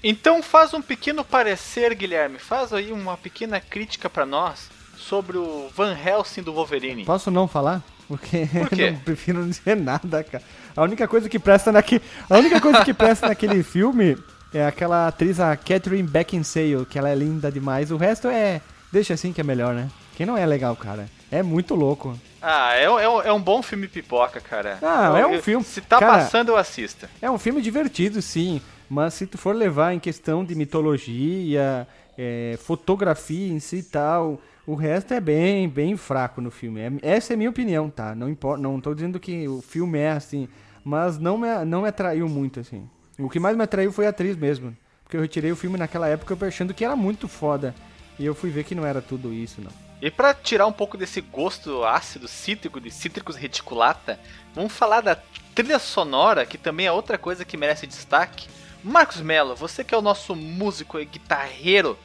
Então 0.03 0.43
faz 0.43 0.73
um 0.75 0.83
pequeno 0.83 1.25
parecer, 1.25 1.95
Guilherme. 1.95 2.39
Faz 2.39 2.73
aí 2.73 2.93
uma 2.93 3.17
pequena 3.17 3.61
crítica 3.61 4.09
pra 4.09 4.25
nós 4.27 4.69
sobre 4.97 5.37
o 5.37 5.69
Van 5.75 5.97
Helsing 5.97 6.43
do 6.43 6.53
Wolverine. 6.53 7.05
Posso 7.05 7.31
não 7.31 7.49
falar? 7.49 7.83
Porque 8.07 8.47
Por 8.53 8.69
quê? 8.71 8.83
eu 8.83 8.93
não 8.93 8.99
prefiro 9.01 9.41
não 9.41 9.49
dizer 9.49 9.77
nada, 9.77 10.23
cara. 10.23 10.45
A 10.77 10.83
única 10.83 11.09
coisa 11.09 11.29
que 11.29 11.39
presta 11.39 11.73
naquele, 11.73 12.03
a 12.29 12.39
única 12.39 12.61
coisa 12.61 12.85
que 12.85 12.95
presta 12.95 13.29
naquele 13.29 13.63
filme 13.63 14.17
é 14.57 14.67
aquela 14.67 15.07
atriz 15.09 15.39
a 15.41 15.57
Catherine 15.57 16.09
Beckinsale, 16.09 16.85
que 16.87 16.99
ela 16.99 17.09
é 17.09 17.15
linda 17.15 17.51
demais. 17.51 17.91
O 17.91 17.97
resto 17.97 18.29
é 18.29 18.61
deixa 18.93 19.15
assim 19.15 19.33
que 19.33 19.41
é 19.41 19.45
melhor, 19.45 19.75
né? 19.75 19.89
Que 20.17 20.25
não 20.27 20.37
é 20.37 20.47
legal, 20.47 20.75
cara. 20.77 21.09
É 21.31 21.43
muito 21.43 21.75
louco. 21.75 22.19
Ah, 22.41 22.75
é, 22.75 22.89
um- 22.89 22.99
é 23.23 23.29
é 23.29 23.33
um 23.33 23.41
bom 23.41 23.61
filme 23.63 23.89
pipoca, 23.89 24.41
cara. 24.41 24.79
Ah, 24.83 25.09
Eu- 25.09 25.17
é 25.17 25.27
um 25.27 25.35
eu- 25.35 25.43
filme. 25.43 25.65
Se 25.65 25.81
tá 25.81 25.99
Cara, 25.99 26.13
passando, 26.19 26.51
eu 26.51 26.57
assisto. 26.57 27.09
É 27.21 27.31
um 27.31 27.39
filme 27.39 27.61
divertido, 27.61 28.23
sim, 28.23 28.61
mas 28.89 29.15
se 29.15 29.27
tu 29.27 29.37
for 29.37 29.55
levar 29.55 29.93
em 29.93 29.99
questão 29.99 30.45
de 30.45 30.55
mitologia, 30.55 31.87
é, 32.17 32.57
fotografia 32.63 33.53
em 33.53 33.59
si 33.61 33.77
e 33.79 33.83
tal, 33.83 34.41
o 34.67 34.75
resto 34.75 35.13
é 35.15 35.21
bem, 35.21 35.69
bem 35.69 35.97
fraco 35.97 36.41
no 36.41 36.51
filme. 36.51 36.81
É- 36.81 36.93
essa 37.17 37.33
é 37.33 37.35
a 37.35 37.37
minha 37.37 37.51
opinião, 37.51 37.91
tá? 37.91 38.15
Não 38.15 38.29
importa, 38.29 38.63
não 38.63 38.81
tô 38.81 38.95
dizendo 38.95 39.19
que 39.21 39.47
o 39.49 39.61
filme 39.61 39.99
é 39.99 40.11
assim, 40.11 40.49
mas 40.85 41.19
não 41.19 41.37
me, 41.37 41.65
não 41.65 41.83
me 41.83 41.89
atraiu 41.89 42.29
muito, 42.29 42.61
assim. 42.61 42.89
O 43.19 43.29
que 43.31 43.39
mais 43.41 43.57
me 43.57 43.63
atraiu 43.63 43.93
foi 43.93 44.07
a 44.07 44.11
atriz 44.11 44.37
mesmo, 44.37 44.77
porque 45.05 45.17
eu 45.17 45.21
retirei 45.21 45.51
o 45.53 45.57
filme 45.57 45.79
naquela 45.79 46.09
época 46.09 46.37
achando 46.47 46.75
que 46.75 46.85
era 46.85 46.95
muito 46.97 47.27
foda, 47.29 47.75
e 48.19 48.25
eu 48.27 48.35
fui 48.35 48.51
ver 48.51 48.65
que 48.65 48.75
não 48.75 48.85
era 48.87 49.01
tudo 49.01 49.33
isso, 49.33 49.61
não. 49.61 49.71
E 50.03 50.11
pra 50.11 50.35
tirar 50.35 50.67
um 50.67 50.73
pouco 50.73 50.99
desse 50.99 51.21
gosto 51.23 51.83
ácido, 51.85 52.29
cítrico, 52.29 52.79
de 52.81 52.91
cítricos 52.91 53.35
reticulata, 53.37 54.21
vamos 54.55 54.73
falar 54.75 55.01
da 55.01 55.17
trilha 55.55 55.79
sonora, 55.79 56.45
que 56.45 56.59
também 56.59 56.87
é 56.87 56.93
outra 56.93 57.17
coisa 57.17 57.45
que 57.47 57.57
merece 57.57 57.87
destaque. 57.87 58.47
Marcos 58.85 59.21
Mello, 59.23 59.57
você 59.57 59.83
que 59.83 59.95
é 59.95 59.99
o 59.99 60.03
nosso 60.03 60.37
músico 60.37 60.99
e 61.01 61.07
guitarreiro, 61.07 61.99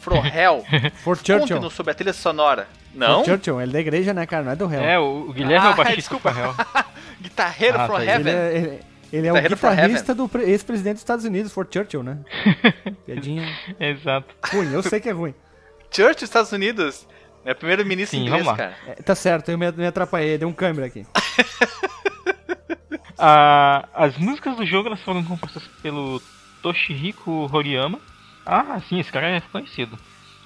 from 0.00 0.24
hell, 0.24 0.64
For 1.04 1.16
Churchill. 1.16 1.38
conte-nos 1.40 1.74
sobre 1.74 1.92
a 1.92 1.94
trilha 1.94 2.14
sonora. 2.14 2.66
Não? 2.94 3.18
For 3.22 3.32
Churchill, 3.32 3.60
ele 3.60 3.70
é 3.70 3.72
da 3.74 3.80
igreja, 3.80 4.14
né, 4.14 4.24
cara? 4.26 4.42
Não 4.44 4.52
é 4.52 4.56
do 4.56 4.66
réu. 4.66 4.82
É, 4.82 4.98
o, 4.98 5.30
Guilherme 5.32 5.66
é 5.66 5.68
Ah, 5.68 5.72
o 5.72 5.76
baixista 5.76 5.96
desculpa. 6.00 6.30
Réu. 6.30 6.54
Guitarreiro 7.20 7.78
Ah, 7.78 7.86
from 7.86 7.96
tá, 7.96 8.02
Ele 8.02 8.10
heaven. 8.10 8.34
é, 8.34 8.56
ele, 8.56 8.80
ele 9.16 9.26
é 9.28 9.32
o 9.32 9.40
guitarrista 9.40 10.14
do 10.14 10.28
pre- 10.28 10.44
ex-presidente 10.44 10.94
dos 10.94 11.02
Estados 11.02 11.24
Unidos, 11.24 11.52
For 11.52 11.66
Churchill, 11.70 12.02
né? 12.02 12.18
Piadinha 13.06 13.46
Exato. 13.78 14.34
ruim, 14.52 14.72
eu 14.72 14.82
sei 14.82 15.00
que 15.00 15.08
é 15.08 15.12
ruim. 15.12 15.34
Church, 15.90 16.24
Estados 16.24 16.50
Unidos. 16.52 17.06
É 17.44 17.52
o 17.52 17.54
primeiro-ministro 17.54 18.16
Sim, 18.18 18.24
inglês, 18.24 18.44
vamos 18.44 18.58
lá. 18.58 18.70
cara. 18.70 18.76
É, 18.86 19.02
tá 19.02 19.14
certo, 19.14 19.50
eu 19.50 19.58
me, 19.58 19.70
me 19.72 19.86
atrapalhei, 19.86 20.38
deu 20.38 20.48
um 20.48 20.52
câmera 20.52 20.86
aqui. 20.86 21.06
Ah, 23.16 23.88
as 23.94 24.18
músicas 24.18 24.56
do 24.56 24.66
jogo 24.66 24.88
elas 24.88 25.00
foram 25.00 25.22
compostas 25.24 25.62
pelo 25.82 26.20
Toshihiko 26.62 27.48
Horiyama 27.52 28.00
Ah, 28.44 28.80
sim, 28.88 28.98
esse 28.98 29.10
cara 29.10 29.28
é 29.28 29.40
conhecido. 29.40 29.96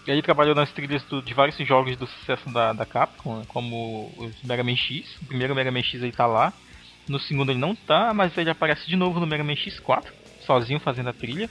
Ele 0.06 0.22
trabalhou 0.22 0.54
nas 0.54 0.70
trilhas 0.70 1.02
do, 1.04 1.20
de 1.22 1.34
vários 1.34 1.56
jogos 1.66 1.96
do 1.96 2.06
sucesso 2.06 2.48
da, 2.50 2.72
da 2.72 2.86
Capcom, 2.86 3.42
como 3.48 3.74
o 4.16 4.30
Mega 4.44 4.62
Man 4.62 4.76
X. 4.76 5.16
O 5.22 5.26
primeiro 5.26 5.54
Mega 5.54 5.70
Man 5.72 5.82
X 5.82 5.94
ele 6.02 6.12
tá 6.12 6.26
lá. 6.26 6.52
No 7.09 7.18
segundo 7.18 7.50
ele 7.50 7.59
não 7.59 7.74
tá, 7.74 8.12
mas 8.12 8.36
ele 8.36 8.50
aparece 8.50 8.86
de 8.86 8.96
novo 8.96 9.18
no 9.18 9.26
Mega 9.26 9.42
Man 9.42 9.54
X4, 9.54 10.04
sozinho 10.44 10.78
fazendo 10.78 11.09
a 11.09 11.12
trilha. 11.12 11.48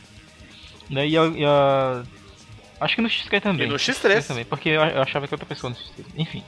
Né, 0.90 1.08
e 1.08 1.18
a, 1.18 1.26
e 1.26 1.46
a... 1.46 2.04
Acho 2.80 2.96
que 2.96 3.02
no 3.02 3.10
X3 3.10 3.42
também. 3.42 3.66
E 3.66 3.70
no 3.70 3.76
X3. 3.76 4.28
também, 4.28 4.46
porque 4.46 4.70
eu 4.70 5.02
achava 5.02 5.28
que 5.28 5.34
outra 5.34 5.48
pessoa 5.48 5.72
no 5.72 5.76
X3. 5.76 6.06
Enfim. 6.16 6.44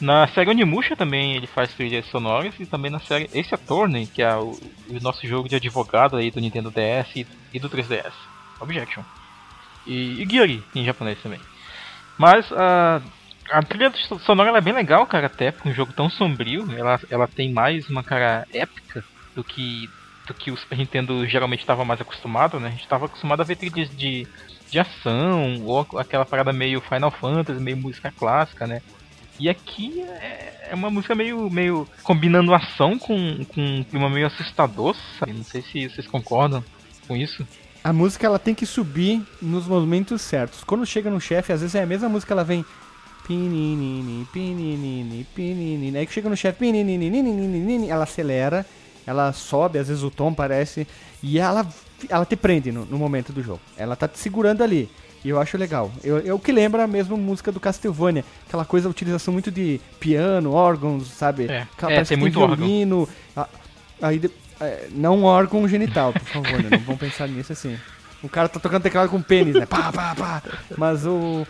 Na 0.00 0.26
série 0.26 0.50
Onimusha 0.50 0.96
também 0.96 1.36
ele 1.36 1.46
faz 1.46 1.72
trilhas 1.74 2.04
sonoras 2.06 2.54
e 2.58 2.66
também 2.66 2.90
na 2.90 2.98
série 2.98 3.30
Ace 3.32 3.54
Attorney, 3.54 4.06
que 4.06 4.20
é 4.20 4.34
o, 4.34 4.58
o 4.88 5.00
nosso 5.00 5.24
jogo 5.26 5.48
de 5.48 5.54
advogado 5.54 6.16
aí 6.16 6.30
do 6.30 6.40
Nintendo 6.40 6.72
DS 6.72 7.14
e, 7.14 7.26
e 7.54 7.60
do 7.60 7.70
3DS. 7.70 8.12
Objection. 8.60 9.04
E, 9.86 10.20
e 10.20 10.26
Gyuri 10.26 10.62
em 10.74 10.84
japonês 10.84 11.18
também. 11.22 11.40
Mas 12.18 12.50
a, 12.52 13.00
a 13.50 13.62
trilha 13.62 13.92
sonora 14.24 14.56
é 14.56 14.60
bem 14.60 14.72
legal, 14.72 15.06
cara, 15.06 15.26
até 15.26 15.50
pra 15.50 15.70
um 15.70 15.74
jogo 15.74 15.92
tão 15.92 16.08
sombrio. 16.08 16.66
Ela, 16.76 17.00
ela 17.10 17.28
tem 17.28 17.52
mais 17.52 17.88
uma 17.88 18.02
cara 18.02 18.46
épica 18.52 19.04
do 19.34 19.42
que, 19.42 19.88
do 20.26 20.34
que 20.34 20.50
o 20.50 20.56
Super 20.56 20.78
Nintendo 20.78 21.26
geralmente 21.26 21.60
estava 21.60 21.84
mais 21.84 22.00
acostumado, 22.00 22.58
né? 22.60 22.68
A 22.68 22.70
gente 22.70 22.82
estava 22.82 23.06
acostumado 23.06 23.40
a 23.40 23.44
ver 23.44 23.56
trilhas 23.56 23.94
de, 23.96 24.26
de 24.70 24.78
ação, 24.78 25.62
ou 25.64 25.86
aquela 25.98 26.24
parada 26.24 26.52
meio 26.52 26.80
Final 26.80 27.10
Fantasy, 27.10 27.60
meio 27.60 27.76
música 27.76 28.12
clássica, 28.16 28.66
né? 28.66 28.80
E 29.38 29.48
aqui 29.48 30.00
é, 30.02 30.68
é 30.70 30.74
uma 30.74 30.90
música 30.90 31.14
meio, 31.14 31.50
meio 31.50 31.88
combinando 32.02 32.54
ação 32.54 32.98
com, 32.98 33.44
com 33.46 33.60
um 33.60 33.82
clima 33.82 34.08
meio 34.08 34.26
assustador, 34.26 34.94
sabe? 35.18 35.32
Não 35.32 35.44
sei 35.44 35.62
se 35.62 35.88
vocês 35.88 36.06
concordam 36.06 36.62
com 37.08 37.16
isso. 37.16 37.46
A 37.82 37.92
música 37.92 38.26
ela 38.26 38.38
tem 38.38 38.54
que 38.54 38.64
subir 38.64 39.20
nos 39.40 39.66
momentos 39.66 40.22
certos. 40.22 40.62
Quando 40.62 40.86
chega 40.86 41.10
no 41.10 41.20
chefe, 41.20 41.52
às 41.52 41.60
vezes 41.60 41.74
é 41.74 41.82
a 41.82 41.86
mesma 41.86 42.08
música, 42.08 42.32
ela 42.32 42.44
vem 42.44 42.64
pininini, 43.26 44.26
pininini, 44.32 45.26
pininini. 45.34 45.98
Aí 45.98 46.06
que 46.06 46.12
chega 46.12 46.28
no 46.28 46.36
chefe, 46.36 46.58
pininini, 46.58 47.88
ela 47.88 48.04
acelera, 48.04 48.64
ela 49.06 49.32
sobe, 49.32 49.78
às 49.78 49.88
vezes 49.88 50.02
o 50.02 50.10
tom 50.10 50.32
parece 50.32 50.86
e 51.22 51.38
ela 51.38 51.66
ela 52.08 52.24
te 52.26 52.34
prende 52.34 52.72
no, 52.72 52.84
no 52.84 52.98
momento 52.98 53.32
do 53.32 53.42
jogo. 53.42 53.60
Ela 53.76 53.94
tá 53.94 54.08
te 54.08 54.18
segurando 54.18 54.62
ali. 54.62 54.90
E 55.24 55.28
eu 55.28 55.38
acho 55.40 55.56
legal. 55.56 55.88
Eu, 56.02 56.18
eu 56.18 56.36
que 56.36 56.50
lembra 56.50 56.84
mesmo 56.88 57.16
música 57.16 57.52
do 57.52 57.60
Castlevania. 57.60 58.24
Aquela 58.48 58.64
coisa, 58.64 58.88
utilização 58.88 59.32
muito 59.32 59.52
de 59.52 59.80
piano, 60.00 60.52
órgãos, 60.52 61.06
sabe? 61.06 61.44
É, 61.44 61.62
Aquela, 61.76 61.92
é, 61.92 61.94
parece 61.94 62.08
tem 62.08 62.16
que 62.18 62.20
muito 62.22 62.34
violino. 62.56 63.08
A- 63.36 63.48
Aí, 64.02 64.20
é, 64.60 64.88
não 64.90 65.22
órgão 65.22 65.68
genital, 65.68 66.12
por 66.12 66.22
favor, 66.24 66.60
né? 66.60 66.68
Não 66.72 66.80
vamos 66.80 66.98
pensar 67.00 67.28
nisso 67.28 67.52
assim. 67.52 67.78
O 68.20 68.28
cara 68.28 68.48
tá 68.48 68.58
tocando 68.58 68.82
teclado 68.82 69.08
com 69.10 69.22
pênis, 69.22 69.54
né? 69.54 69.64
Pá, 69.64 69.92
pá, 69.92 70.12
pá. 70.16 70.42
Mas 70.76 71.06
o- 71.06 71.46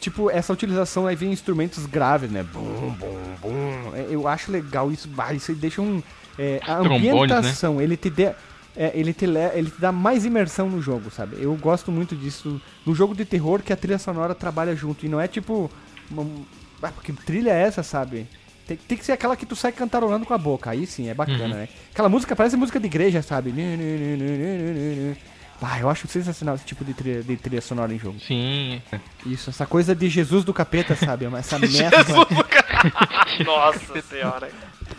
Tipo, 0.00 0.30
essa 0.30 0.52
utilização 0.52 1.06
aí 1.06 1.14
vem 1.14 1.30
instrumentos 1.32 1.84
graves, 1.86 2.30
né? 2.30 2.42
Bum, 2.42 2.94
bum, 2.98 3.16
bum. 3.42 3.94
É, 3.94 4.06
Eu 4.08 4.26
acho 4.26 4.50
legal 4.50 4.90
isso. 4.90 5.08
Isso 5.34 5.50
aí 5.50 5.56
deixa 5.56 5.82
um. 5.82 6.02
é, 6.38 6.60
a 6.62 6.76
Trombones, 6.76 7.02
né? 7.02 7.10
ambientação, 7.10 7.80
ele 7.80 7.96
te 7.96 8.08
dê. 8.08 8.32
é, 8.74 8.92
ele, 8.94 9.12
te 9.12 9.26
le- 9.26 9.50
ele 9.54 9.70
te 9.70 9.80
dá 9.80 9.92
mais 9.92 10.24
imersão 10.24 10.68
no 10.70 10.80
jogo, 10.80 11.10
sabe? 11.10 11.36
Eu 11.40 11.54
gosto 11.56 11.92
muito 11.92 12.14
disso. 12.16 12.60
No 12.86 12.94
jogo 12.94 13.14
de 13.14 13.24
terror 13.24 13.62
que 13.62 13.72
a 13.72 13.76
trilha 13.76 13.98
sonora 13.98 14.34
trabalha 14.34 14.74
junto. 14.74 15.04
E 15.04 15.08
não 15.08 15.20
é 15.20 15.28
tipo. 15.28 15.70
Uma, 16.10 16.26
ah, 16.82 16.92
que 17.02 17.12
trilha 17.12 17.50
é 17.50 17.62
essa, 17.62 17.82
sabe? 17.82 18.26
Tem, 18.66 18.76
tem 18.76 18.98
que 18.98 19.04
ser 19.04 19.12
aquela 19.12 19.36
que 19.36 19.46
tu 19.46 19.54
sai 19.54 19.72
cantarolando 19.72 20.24
com 20.26 20.34
a 20.34 20.38
boca. 20.38 20.70
Aí 20.70 20.86
sim, 20.86 21.08
é 21.08 21.14
bacana, 21.14 21.44
Uhum. 21.44 21.48
né? 21.60 21.68
Aquela 21.92 22.08
música 22.08 22.34
parece 22.34 22.56
música 22.56 22.80
de 22.80 22.86
igreja, 22.86 23.22
sabe? 23.22 23.52
Ah, 25.62 25.80
eu 25.80 25.88
acho 25.88 26.06
sensacional 26.06 26.54
esse 26.54 26.64
tipo 26.64 26.84
de 26.84 26.92
trilha, 26.94 27.22
de 27.22 27.36
trilha 27.36 27.60
sonora 27.62 27.92
em 27.92 27.98
jogo. 27.98 28.18
Sim. 28.20 28.80
Isso, 29.24 29.50
essa 29.50 29.66
coisa 29.66 29.94
de 29.94 30.08
Jesus 30.08 30.44
do 30.44 30.52
capeta, 30.52 30.94
sabe? 30.94 31.24
Essa 31.36 31.58
mescla, 31.60 31.88
Nossa 33.44 34.02
senhora. 34.02 34.50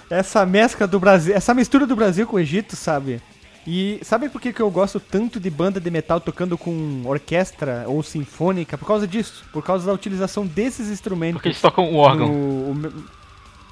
essa 0.09 0.45
mescla 0.45 0.87
do 0.87 0.99
Brasil, 0.99 1.35
essa 1.35 1.53
mistura 1.53 1.85
do 1.85 1.95
Brasil 1.95 2.25
com 2.27 2.35
o 2.37 2.39
Egito, 2.39 2.75
sabe? 2.75 3.21
E 3.69 3.99
sabe 4.01 4.29
por 4.29 4.39
que, 4.39 4.53
que 4.53 4.61
eu 4.61 4.71
gosto 4.71 4.97
tanto 4.99 5.39
de 5.41 5.49
banda 5.49 5.79
de 5.79 5.91
metal 5.91 6.21
tocando 6.21 6.57
com 6.57 7.03
orquestra 7.05 7.83
ou 7.85 8.01
sinfônica? 8.01 8.77
Por 8.77 8.87
causa 8.87 9.05
disso. 9.05 9.43
Por 9.51 9.61
causa 9.61 9.85
da 9.85 9.91
utilização 9.93 10.45
desses 10.47 10.87
instrumentos. 10.89 11.33
Porque 11.33 11.49
eles 11.49 11.59
tocam 11.61 11.83
o 11.91 11.97
órgão. 11.97 12.27
no- 12.29 12.71
o 12.71 13.03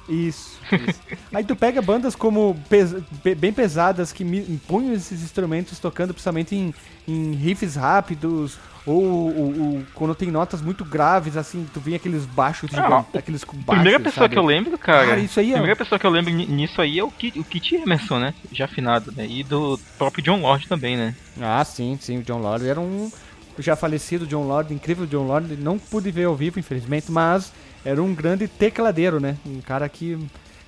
Isso, 0.08 0.58
isso. 0.88 1.00
Aí 1.34 1.42
tu 1.44 1.56
pega 1.56 1.82
bandas 1.82 2.14
como 2.14 2.56
pes- 2.68 2.94
be- 3.24 3.34
bem 3.34 3.52
pesadas 3.52 4.12
que 4.12 4.24
põem 4.68 4.92
esses 4.92 5.22
instrumentos 5.22 5.78
tocando 5.80 6.14
principalmente 6.14 6.54
em, 6.54 6.72
em 7.08 7.32
riffs 7.32 7.74
rápidos 7.74 8.56
ou, 8.86 9.02
ou- 9.02 9.60
ou 9.60 9.82
quando 9.94 10.14
tem 10.14 10.30
notas 10.30 10.62
muito 10.62 10.84
graves, 10.84 11.36
assim, 11.36 11.66
tu 11.74 11.80
vem 11.80 11.96
aqueles 11.96 12.24
baixos 12.24 12.70
Ah, 12.72 12.82
gigantes, 12.84 13.16
aqueles 13.16 13.42
baixos, 13.44 13.64
Primeira 13.82 13.98
pessoa 13.98 14.24
sabe? 14.24 14.34
que 14.34 14.38
eu 14.38 14.44
lembro, 14.44 14.78
cara. 14.78 15.06
Cara, 15.08 15.20
isso 15.20 15.40
aí 15.40 15.48
é- 15.48 15.54
A 15.54 15.56
primeira 15.56 15.76
pessoa 15.76 15.98
que 15.98 16.06
eu 16.06 16.10
lembro 16.10 16.32
ni- 16.32 16.46
nisso 16.46 16.80
aí 16.80 16.98
é 17.00 17.02
o 17.02 17.10
Kit, 17.10 17.36
o 17.40 17.42
Kit 17.44 17.74
Emerson, 17.74 18.20
né? 18.20 18.32
Já 18.52 18.66
afinado, 18.66 19.12
né? 19.16 19.26
E 19.28 19.42
do 19.42 19.76
próprio 19.98 20.22
John 20.22 20.40
Lord 20.40 20.68
também, 20.68 20.96
né? 20.96 21.16
Ah, 21.40 21.64
sim, 21.64 21.98
sim, 22.00 22.18
o 22.18 22.22
John 22.22 22.38
Lord 22.38 22.64
era 22.64 22.78
um 22.80 23.10
já 23.58 23.74
falecido 23.74 24.26
John 24.26 24.46
Lord, 24.46 24.72
incrível 24.72 25.06
John 25.06 25.26
Lord, 25.26 25.56
não 25.56 25.78
pude 25.78 26.10
ver 26.12 26.24
ao 26.26 26.36
vivo, 26.36 26.60
infelizmente, 26.60 27.10
mas 27.10 27.52
era 27.86 28.02
um 28.02 28.12
grande 28.12 28.48
tecladeiro, 28.48 29.20
né? 29.20 29.36
Um 29.46 29.60
cara 29.60 29.88
que 29.88 30.18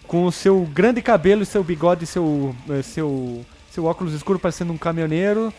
com 0.07 0.25
o 0.25 0.31
seu 0.31 0.63
grande 0.73 1.03
cabelo, 1.03 1.45
seu 1.45 1.65
bigode, 1.65 2.07
seu 2.07 2.55
eh, 2.71 2.81
seu 2.81 3.45
seu 3.71 3.85
óculos 3.85 4.15
escuro 4.15 4.39
parecendo 4.39 4.73
um 4.73 4.79
caminhoneiro, 4.79 5.53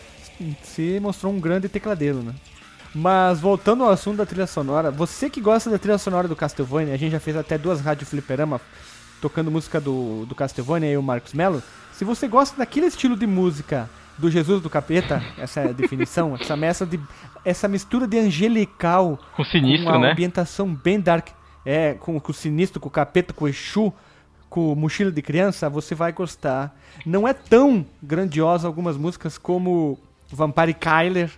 se 0.62 0.98
mostrou 1.00 1.32
um 1.32 1.38
grande 1.38 1.68
tecladeiro, 1.68 2.22
né? 2.22 2.34
Mas 2.94 3.40
voltando 3.40 3.84
ao 3.84 3.90
assunto 3.90 4.16
da 4.16 4.26
trilha 4.26 4.46
sonora, 4.46 4.90
você 4.90 5.28
que 5.28 5.40
gosta 5.40 5.68
da 5.70 5.78
trilha 5.78 5.98
sonora 5.98 6.26
do 6.26 6.34
Castlevania, 6.34 6.94
a 6.94 6.96
gente 6.96 7.12
já 7.12 7.20
fez 7.20 7.36
até 7.36 7.58
duas 7.58 7.80
rádio 7.80 8.06
fliperama 8.06 8.58
tocando 9.20 9.50
música 9.50 9.78
do, 9.78 10.24
do 10.24 10.34
Castlevania 10.34 10.90
e 10.90 10.96
o 10.96 11.02
Marcos 11.02 11.34
Mello. 11.34 11.62
Se 11.92 12.04
você 12.04 12.26
gosta 12.26 12.56
daquele 12.56 12.86
estilo 12.86 13.16
de 13.16 13.26
música 13.26 13.88
do 14.16 14.30
Jesus 14.30 14.62
do 14.62 14.70
Capeta, 14.70 15.22
essa 15.36 15.60
é 15.60 15.72
definição, 15.74 16.34
essa 16.40 16.56
mescla 16.56 16.86
de 16.86 16.98
essa 17.44 17.68
mistura 17.68 18.06
de 18.06 18.18
angelical 18.18 19.18
Com 19.36 19.44
sinistro, 19.44 19.84
com 19.84 19.92
uma 19.92 20.06
né? 20.06 20.12
ambientação 20.12 20.74
bem 20.74 20.98
dark, 20.98 21.28
é, 21.64 21.94
com, 21.94 22.18
com 22.20 22.30
o 22.32 22.34
sinistro, 22.34 22.80
com 22.80 22.88
o 22.88 22.90
capeta, 22.90 23.32
com 23.32 23.44
o 23.44 23.48
Exu, 23.48 23.92
com 24.48 24.72
o 24.72 24.76
mochila 24.76 25.12
de 25.12 25.22
criança, 25.22 25.68
você 25.68 25.94
vai 25.94 26.12
gostar. 26.12 26.74
Não 27.06 27.26
é 27.26 27.32
tão 27.32 27.84
grandiosa 28.02 28.66
algumas 28.66 28.96
músicas 28.96 29.38
como 29.38 29.98
Vampire 30.28 30.74
Kyler 30.74 31.30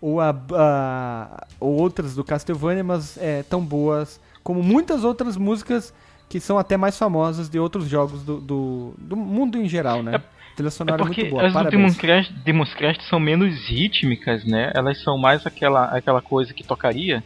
ou, 0.00 0.20
a, 0.20 0.30
a- 0.52 1.46
ou 1.58 1.74
outras 1.80 2.14
do 2.14 2.24
Castlevania, 2.24 2.84
mas 2.84 3.16
é 3.18 3.42
tão 3.42 3.60
boas 3.64 4.20
como 4.42 4.62
muitas 4.62 5.04
outras 5.04 5.36
músicas 5.36 5.92
que 6.28 6.40
são 6.40 6.56
até 6.58 6.76
mais 6.76 6.96
famosas 6.96 7.48
de 7.50 7.58
outros 7.58 7.88
jogos 7.88 8.22
do, 8.22 8.40
do, 8.40 8.94
do 8.96 9.16
mundo 9.16 9.58
em 9.58 9.68
geral, 9.68 10.02
né? 10.02 10.16
A 10.16 10.54
trilha 10.54 10.68
É 10.68 10.70
sonora 10.70 11.02
é, 11.02 11.04
porque 11.04 11.22
muito 11.22 11.32
boa, 11.32 11.46
as 11.46 11.52
do 11.52 11.54
parabéns. 11.54 11.82
Demon 11.82 11.94
Crash, 12.00 12.28
Demon 12.44 12.64
Crash 12.76 12.98
são 13.08 13.18
menos 13.18 13.68
rítmicas, 13.68 14.44
né? 14.44 14.70
Elas 14.74 15.02
são 15.02 15.18
mais 15.18 15.44
aquela, 15.44 15.86
aquela 15.86 16.22
coisa 16.22 16.54
que 16.54 16.62
tocaria 16.62 17.22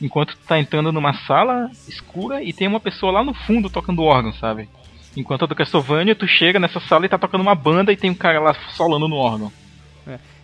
enquanto 0.00 0.36
tu 0.36 0.46
tá 0.46 0.58
entrando 0.58 0.92
numa 0.92 1.14
sala 1.26 1.70
escura 1.88 2.42
e 2.42 2.52
tem 2.52 2.68
uma 2.68 2.80
pessoa 2.80 3.12
lá 3.12 3.24
no 3.24 3.34
fundo 3.34 3.70
tocando 3.70 4.02
órgão, 4.02 4.32
sabe? 4.34 4.68
Enquanto 5.16 5.44
a 5.44 5.46
do 5.46 5.54
Castlevania, 5.54 6.14
tu 6.14 6.26
chega 6.26 6.58
nessa 6.58 6.78
sala 6.80 7.06
e 7.06 7.08
tá 7.08 7.16
tocando 7.16 7.40
uma 7.40 7.54
banda 7.54 7.90
e 7.92 7.96
tem 7.96 8.10
um 8.10 8.14
cara 8.14 8.38
lá 8.38 8.54
solando 8.74 9.08
no 9.08 9.16
órgão. 9.16 9.50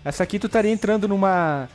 Essa 0.05 0.23
aqui 0.23 0.39
tu 0.39 0.47
estaria 0.47 0.73
entrando 0.73 1.07
numa. 1.07 1.69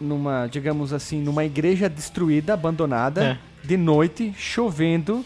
numa, 0.00 0.46
digamos 0.46 0.92
assim, 0.92 1.20
numa 1.22 1.44
igreja 1.44 1.88
destruída, 1.88 2.54
abandonada, 2.54 3.38
de 3.62 3.76
noite, 3.76 4.34
chovendo. 4.36 5.24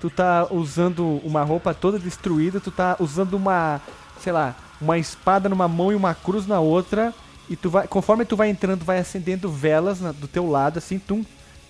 Tu 0.00 0.10
tá 0.10 0.48
usando 0.50 1.20
uma 1.24 1.44
roupa 1.44 1.72
toda 1.72 1.98
destruída, 1.98 2.60
tu 2.60 2.72
tá 2.72 2.96
usando 2.98 3.34
uma, 3.34 3.80
sei 4.18 4.32
lá, 4.32 4.56
uma 4.80 4.98
espada 4.98 5.48
numa 5.48 5.68
mão 5.68 5.92
e 5.92 5.94
uma 5.94 6.12
cruz 6.12 6.44
na 6.46 6.58
outra. 6.58 7.14
E 7.50 7.56
tu 7.56 7.68
vai, 7.70 7.86
conforme 7.86 8.24
tu 8.24 8.36
vai 8.36 8.48
entrando, 8.48 8.84
vai 8.84 8.98
acendendo 8.98 9.50
velas 9.50 10.00
na- 10.00 10.12
do 10.12 10.26
teu 10.28 10.48
lado, 10.48 10.78
assim, 10.78 10.98
tum. 10.98 11.24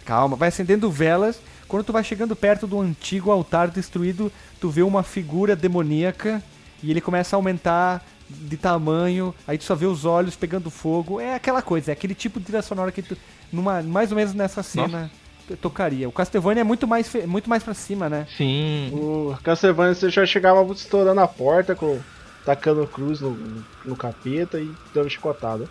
Calma, 0.05 0.37
vai 0.37 0.49
acendendo 0.49 0.91
velas. 0.91 1.41
Quando 1.69 1.85
tu 1.85 1.93
vai 1.93 2.05
chegando 2.05 2.37
perto 2.37 2.67
do 2.67 2.81
antigo 2.81 3.31
altar 3.31 3.69
destruído, 3.69 4.31
tu 4.61 4.69
vê 4.69 4.83
uma 4.83 5.03
figura 5.03 5.57
demoníaca 5.57 6.43
e 6.83 6.91
ele 6.91 7.01
começa 7.01 7.35
a 7.35 7.39
aumentar 7.39 8.05
de 8.29 8.57
tamanho, 8.57 9.35
aí 9.47 9.57
tu 9.59 9.65
só 9.65 9.75
vê 9.75 9.87
os 9.87 10.05
olhos 10.05 10.37
pegando 10.37 10.71
fogo. 10.71 11.21
É 11.21 11.35
aquela 11.35 11.63
coisa, 11.63 11.91
é 11.91 11.95
aquele 11.95 12.15
tipo 12.15 12.39
de 12.39 12.47
trilha 12.47 12.63
sonora 12.63 12.91
que 12.93 13.03
tu, 13.03 13.17
numa, 13.53 13.83
mais 13.83 14.11
ou 14.11 14.17
menos 14.17 14.35
nessa 14.35 14.63
cena, 14.63 15.11
tu 15.47 15.57
tocaria. 15.57 16.09
O 16.09 16.13
Castlevania 16.13 16.61
é 16.63 16.65
muito 16.65 16.87
mais, 16.87 17.11
muito 17.27 17.49
mais 17.49 17.63
pra 17.63 17.75
cima, 17.75 18.09
né? 18.09 18.27
Sim. 18.37 18.91
O 18.95 19.37
Castlevania 19.43 19.95
você 19.95 20.11
já 20.11 20.25
chegava 20.27 20.63
estourando 20.73 21.21
a 21.21 21.29
porta, 21.29 21.75
com, 21.75 21.99
tacando 22.45 22.87
cruz 22.87 23.21
no, 23.21 23.37
no 23.85 23.97
capeta 23.97 24.59
e 24.61 24.71
dando 24.95 25.09
chicotada. 25.11 25.69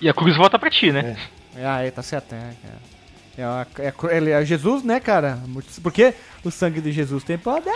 E 0.00 0.08
a 0.08 0.14
cruz 0.14 0.36
volta 0.36 0.58
pra 0.58 0.70
ti, 0.70 0.90
né? 0.92 1.16
Ah, 1.56 1.82
é, 1.82 1.90
tá 1.90 2.02
certo, 2.02 2.34
é, 2.34 2.54
é. 2.64 2.98
É, 3.40 3.44
a- 3.44 3.66
é 3.78 4.30
é 4.40 4.44
Jesus, 4.44 4.82
né, 4.82 4.98
cara? 4.98 5.38
Porque 5.82 6.12
o 6.44 6.50
sangue 6.50 6.80
de 6.80 6.90
Jesus 6.90 7.22
tem 7.22 7.38
poder, 7.38 7.72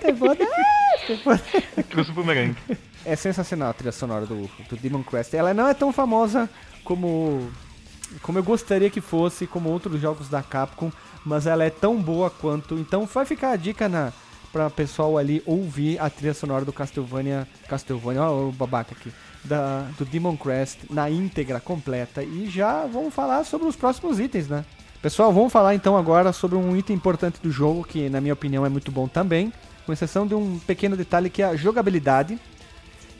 tem 0.00 0.12
poder, 0.14 0.48
tem 1.06 1.16
poder. 1.18 1.84
Trouxe 1.88 2.10
o 2.10 2.14
bumerangue. 2.14 2.56
É 3.04 3.14
sensacional 3.14 3.70
a 3.70 3.72
trilha 3.72 3.92
sonora 3.92 4.26
do, 4.26 4.50
do 4.68 4.76
Demon 4.76 5.04
Crest. 5.04 5.32
Ela 5.34 5.54
não 5.54 5.68
é 5.68 5.74
tão 5.74 5.92
famosa 5.92 6.50
como, 6.82 7.48
como 8.22 8.38
eu 8.38 8.42
gostaria 8.42 8.90
que 8.90 9.00
fosse, 9.00 9.46
como 9.46 9.68
outros 9.68 10.00
jogos 10.00 10.28
da 10.28 10.42
Capcom, 10.42 10.90
mas 11.24 11.46
ela 11.46 11.62
é 11.62 11.70
tão 11.70 12.00
boa 12.02 12.28
quanto. 12.28 12.74
Então 12.74 13.06
vai 13.06 13.24
ficar 13.24 13.50
a 13.52 13.56
dica 13.56 13.88
na 13.88 14.12
para 14.54 14.70
pessoal 14.70 15.18
ali 15.18 15.42
ouvir 15.44 16.00
a 16.00 16.08
trilha 16.08 16.32
sonora 16.32 16.64
do 16.64 16.72
Castlevania, 16.72 17.44
Castlevania, 17.66 18.22
ó, 18.22 18.50
o 18.50 18.52
babaca 18.52 18.94
aqui, 18.94 19.12
da, 19.42 19.80
do 19.98 20.04
Demon 20.04 20.36
Crest 20.36 20.78
na 20.88 21.10
íntegra 21.10 21.58
completa 21.58 22.22
e 22.22 22.48
já 22.48 22.86
vamos 22.86 23.12
falar 23.12 23.42
sobre 23.42 23.66
os 23.66 23.74
próximos 23.74 24.20
itens, 24.20 24.46
né? 24.46 24.64
Pessoal, 25.02 25.32
vamos 25.32 25.52
falar 25.52 25.74
então 25.74 25.96
agora 25.96 26.32
sobre 26.32 26.56
um 26.56 26.76
item 26.76 26.94
importante 26.94 27.40
do 27.42 27.50
jogo 27.50 27.82
que 27.82 28.08
na 28.08 28.20
minha 28.20 28.32
opinião 28.32 28.64
é 28.64 28.68
muito 28.68 28.92
bom 28.92 29.08
também, 29.08 29.52
com 29.84 29.92
exceção 29.92 30.24
de 30.24 30.36
um 30.36 30.56
pequeno 30.60 30.96
detalhe 30.96 31.28
que 31.28 31.42
é 31.42 31.46
a 31.46 31.56
jogabilidade. 31.56 32.38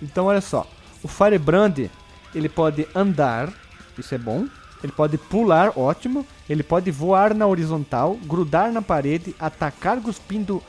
Então 0.00 0.26
olha 0.26 0.40
só, 0.40 0.64
o 1.02 1.08
Firebrand 1.08 1.90
ele 2.32 2.48
pode 2.48 2.86
andar, 2.94 3.52
isso 3.98 4.14
é 4.14 4.18
bom. 4.18 4.46
Ele 4.84 4.92
pode 4.92 5.16
pular, 5.16 5.72
ótimo. 5.78 6.26
Ele 6.48 6.62
pode 6.62 6.90
voar 6.90 7.34
na 7.34 7.46
horizontal, 7.46 8.18
grudar 8.22 8.70
na 8.70 8.82
parede, 8.82 9.34
atacar 9.40 9.98
cuspindo 9.98 10.62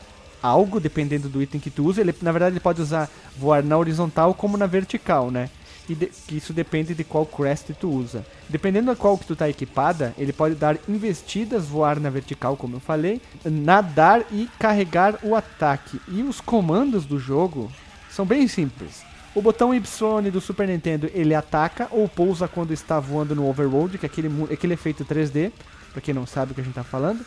algo, 0.46 0.80
dependendo 0.80 1.28
do 1.30 1.42
item 1.42 1.60
que 1.60 1.70
tu 1.70 1.86
usa. 1.86 2.02
Ele, 2.02 2.14
na 2.22 2.32
verdade, 2.32 2.54
ele 2.54 2.60
pode 2.60 2.82
usar 2.82 3.10
voar 3.38 3.64
na 3.64 3.78
horizontal 3.78 4.34
como 4.34 4.58
na 4.58 4.66
vertical, 4.66 5.32
né? 5.32 5.50
E 5.88 5.94
de- 5.94 6.10
isso 6.32 6.52
depende 6.52 6.96
de 6.96 7.04
qual 7.04 7.26
crest 7.26 7.70
tu 7.80 7.90
usa. 7.90 8.26
Dependendo 8.50 8.88
da 8.88 8.96
qual 8.96 9.18
que 9.18 9.26
tu 9.26 9.36
tá 9.36 9.48
equipada, 9.48 10.14
ele 10.18 10.34
pode 10.34 10.56
dar 10.56 10.78
investidas, 10.90 11.66
voar 11.68 12.00
na 12.00 12.10
vertical, 12.10 12.58
como 12.58 12.78
eu 12.78 12.80
falei, 12.80 13.22
nadar 13.44 14.24
e 14.32 14.50
carregar 14.60 15.20
o 15.22 15.36
ataque. 15.36 16.02
E 16.08 16.24
os 16.24 16.42
comandos 16.42 17.06
do 17.06 17.20
jogo 17.20 17.72
são 18.10 18.26
bem 18.26 18.48
simples. 18.48 19.04
O 19.36 19.42
botão 19.42 19.76
Y 19.76 20.32
do 20.32 20.42
Super 20.42 20.68
Nintendo 20.68 21.10
ele 21.14 21.36
ataca 21.36 21.88
ou 21.92 22.08
pousa 22.08 22.48
quando 22.48 22.72
está 22.74 23.00
voando 23.00 23.36
no 23.36 23.48
overworld, 23.48 23.98
que 23.98 24.06
é 24.06 24.10
aquele, 24.10 24.30
aquele 24.52 24.74
efeito 24.74 25.04
3D, 25.06 25.52
pra 25.92 26.02
quem 26.02 26.14
não 26.14 26.26
sabe 26.26 26.52
o 26.52 26.56
que 26.56 26.62
a 26.62 26.64
gente 26.64 26.74
tá 26.74 26.84
falando. 26.84 27.24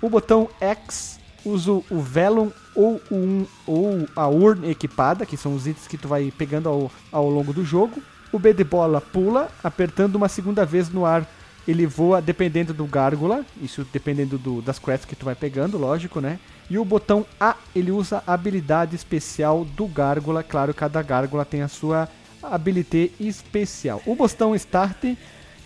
O 0.00 0.08
botão 0.10 0.48
X 0.60 1.20
usa 1.44 1.72
o 1.72 2.00
Velum 2.00 2.50
ou, 2.74 3.00
um- 3.10 3.46
ou 3.66 4.08
a 4.14 4.26
urna 4.26 4.66
equipada, 4.68 5.26
que 5.26 5.36
são 5.36 5.54
os 5.54 5.66
itens 5.66 5.86
que 5.86 5.98
tu 5.98 6.08
vai 6.08 6.32
pegando 6.36 6.68
ao, 6.68 6.90
ao 7.10 7.28
longo 7.28 7.52
do 7.52 7.64
jogo. 7.64 8.02
O 8.32 8.38
B 8.38 8.52
de 8.54 8.64
bola 8.64 9.00
pula, 9.00 9.50
apertando 9.62 10.16
uma 10.16 10.28
segunda 10.28 10.64
vez 10.64 10.88
no 10.88 11.04
ar, 11.04 11.26
ele 11.68 11.86
voa 11.86 12.20
dependendo 12.20 12.72
do 12.72 12.86
gárgula, 12.86 13.44
isso 13.60 13.86
dependendo 13.92 14.38
do- 14.38 14.62
das 14.62 14.78
quests 14.78 15.04
que 15.04 15.14
tu 15.14 15.24
vai 15.24 15.34
pegando, 15.34 15.78
lógico, 15.78 16.20
né? 16.20 16.38
E 16.70 16.78
o 16.78 16.84
botão 16.84 17.26
A, 17.38 17.54
ele 17.74 17.90
usa 17.90 18.22
a 18.26 18.32
habilidade 18.32 18.96
especial 18.96 19.64
do 19.64 19.86
gárgula, 19.86 20.42
claro, 20.42 20.72
cada 20.72 21.02
gárgula 21.02 21.44
tem 21.44 21.62
a 21.62 21.68
sua 21.68 22.08
habilidade 22.42 23.12
especial. 23.20 24.00
O 24.06 24.14
botão 24.14 24.54
Start, 24.56 25.04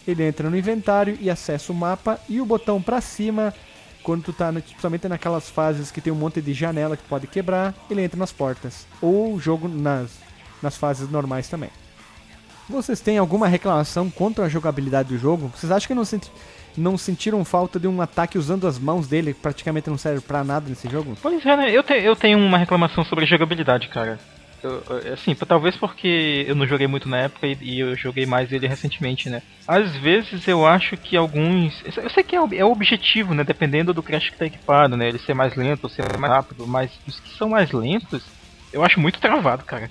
ele 0.06 0.22
entra 0.24 0.50
no 0.50 0.58
inventário 0.58 1.16
e 1.20 1.30
acessa 1.30 1.72
o 1.72 1.74
mapa, 1.74 2.18
e 2.28 2.40
o 2.40 2.44
botão 2.46 2.82
pra 2.82 3.00
cima 3.00 3.54
quando 4.06 4.22
tu 4.22 4.32
tá, 4.32 4.52
principalmente 4.52 5.08
naquelas 5.08 5.50
fases 5.50 5.90
que 5.90 6.00
tem 6.00 6.12
um 6.12 6.16
monte 6.16 6.40
de 6.40 6.54
janela 6.54 6.96
que 6.96 7.02
tu 7.02 7.08
pode 7.08 7.26
quebrar, 7.26 7.74
ele 7.90 8.02
entra 8.02 8.16
nas 8.16 8.30
portas. 8.30 8.86
Ou 9.02 9.34
o 9.34 9.40
jogo 9.40 9.66
nas, 9.66 10.12
nas 10.62 10.76
fases 10.76 11.10
normais 11.10 11.48
também. 11.48 11.70
Vocês 12.68 13.00
têm 13.00 13.18
alguma 13.18 13.48
reclamação 13.48 14.08
contra 14.08 14.44
a 14.44 14.48
jogabilidade 14.48 15.08
do 15.08 15.18
jogo? 15.18 15.50
Vocês 15.56 15.72
acham 15.72 15.88
que 15.88 15.94
não, 15.94 16.04
senti- 16.04 16.30
não 16.76 16.96
sentiram 16.96 17.44
falta 17.44 17.80
de 17.80 17.88
um 17.88 18.00
ataque 18.00 18.38
usando 18.38 18.68
as 18.68 18.78
mãos 18.78 19.08
dele, 19.08 19.34
praticamente 19.34 19.90
não 19.90 19.98
serve 19.98 20.20
pra 20.20 20.44
nada 20.44 20.68
nesse 20.68 20.88
jogo? 20.88 21.16
Pois 21.20 21.44
é, 21.44 21.56
né? 21.56 21.70
Eu, 21.72 21.82
te- 21.82 21.94
eu 21.94 22.14
tenho 22.14 22.38
uma 22.38 22.58
reclamação 22.58 23.04
sobre 23.04 23.24
a 23.24 23.28
jogabilidade, 23.28 23.88
cara. 23.88 24.20
Assim, 25.12 25.34
talvez 25.34 25.76
porque 25.76 26.44
eu 26.48 26.54
não 26.54 26.66
joguei 26.66 26.86
muito 26.86 27.08
na 27.08 27.18
época 27.18 27.46
e, 27.46 27.80
eu 27.80 27.94
joguei 27.94 28.26
mais 28.26 28.52
ele 28.52 28.66
recentemente, 28.66 29.28
né? 29.28 29.42
Às 29.66 29.94
vezes 29.96 30.46
eu 30.48 30.66
acho 30.66 30.96
que 30.96 31.16
alguns. 31.16 31.82
Eu 31.96 32.10
sei 32.10 32.22
que 32.22 32.34
é, 32.34 32.38
é 32.56 32.64
o 32.64 32.72
objetivo, 32.72 33.34
né? 33.34 33.44
Dependendo 33.44 33.92
do 33.92 34.02
crash 34.02 34.30
que 34.30 34.38
tá 34.38 34.46
equipado, 34.46 34.96
né? 34.96 35.08
Ele 35.08 35.18
ser 35.18 35.34
mais 35.34 35.54
lento 35.54 35.84
ou 35.84 35.90
ser 35.90 36.04
mais 36.18 36.32
rápido, 36.32 36.66
mas 36.66 36.90
os 37.06 37.20
que 37.20 37.36
são 37.36 37.50
mais 37.50 37.70
lentos, 37.72 38.24
eu 38.72 38.84
acho 38.84 38.98
muito 38.98 39.20
travado, 39.20 39.64
cara. 39.64 39.90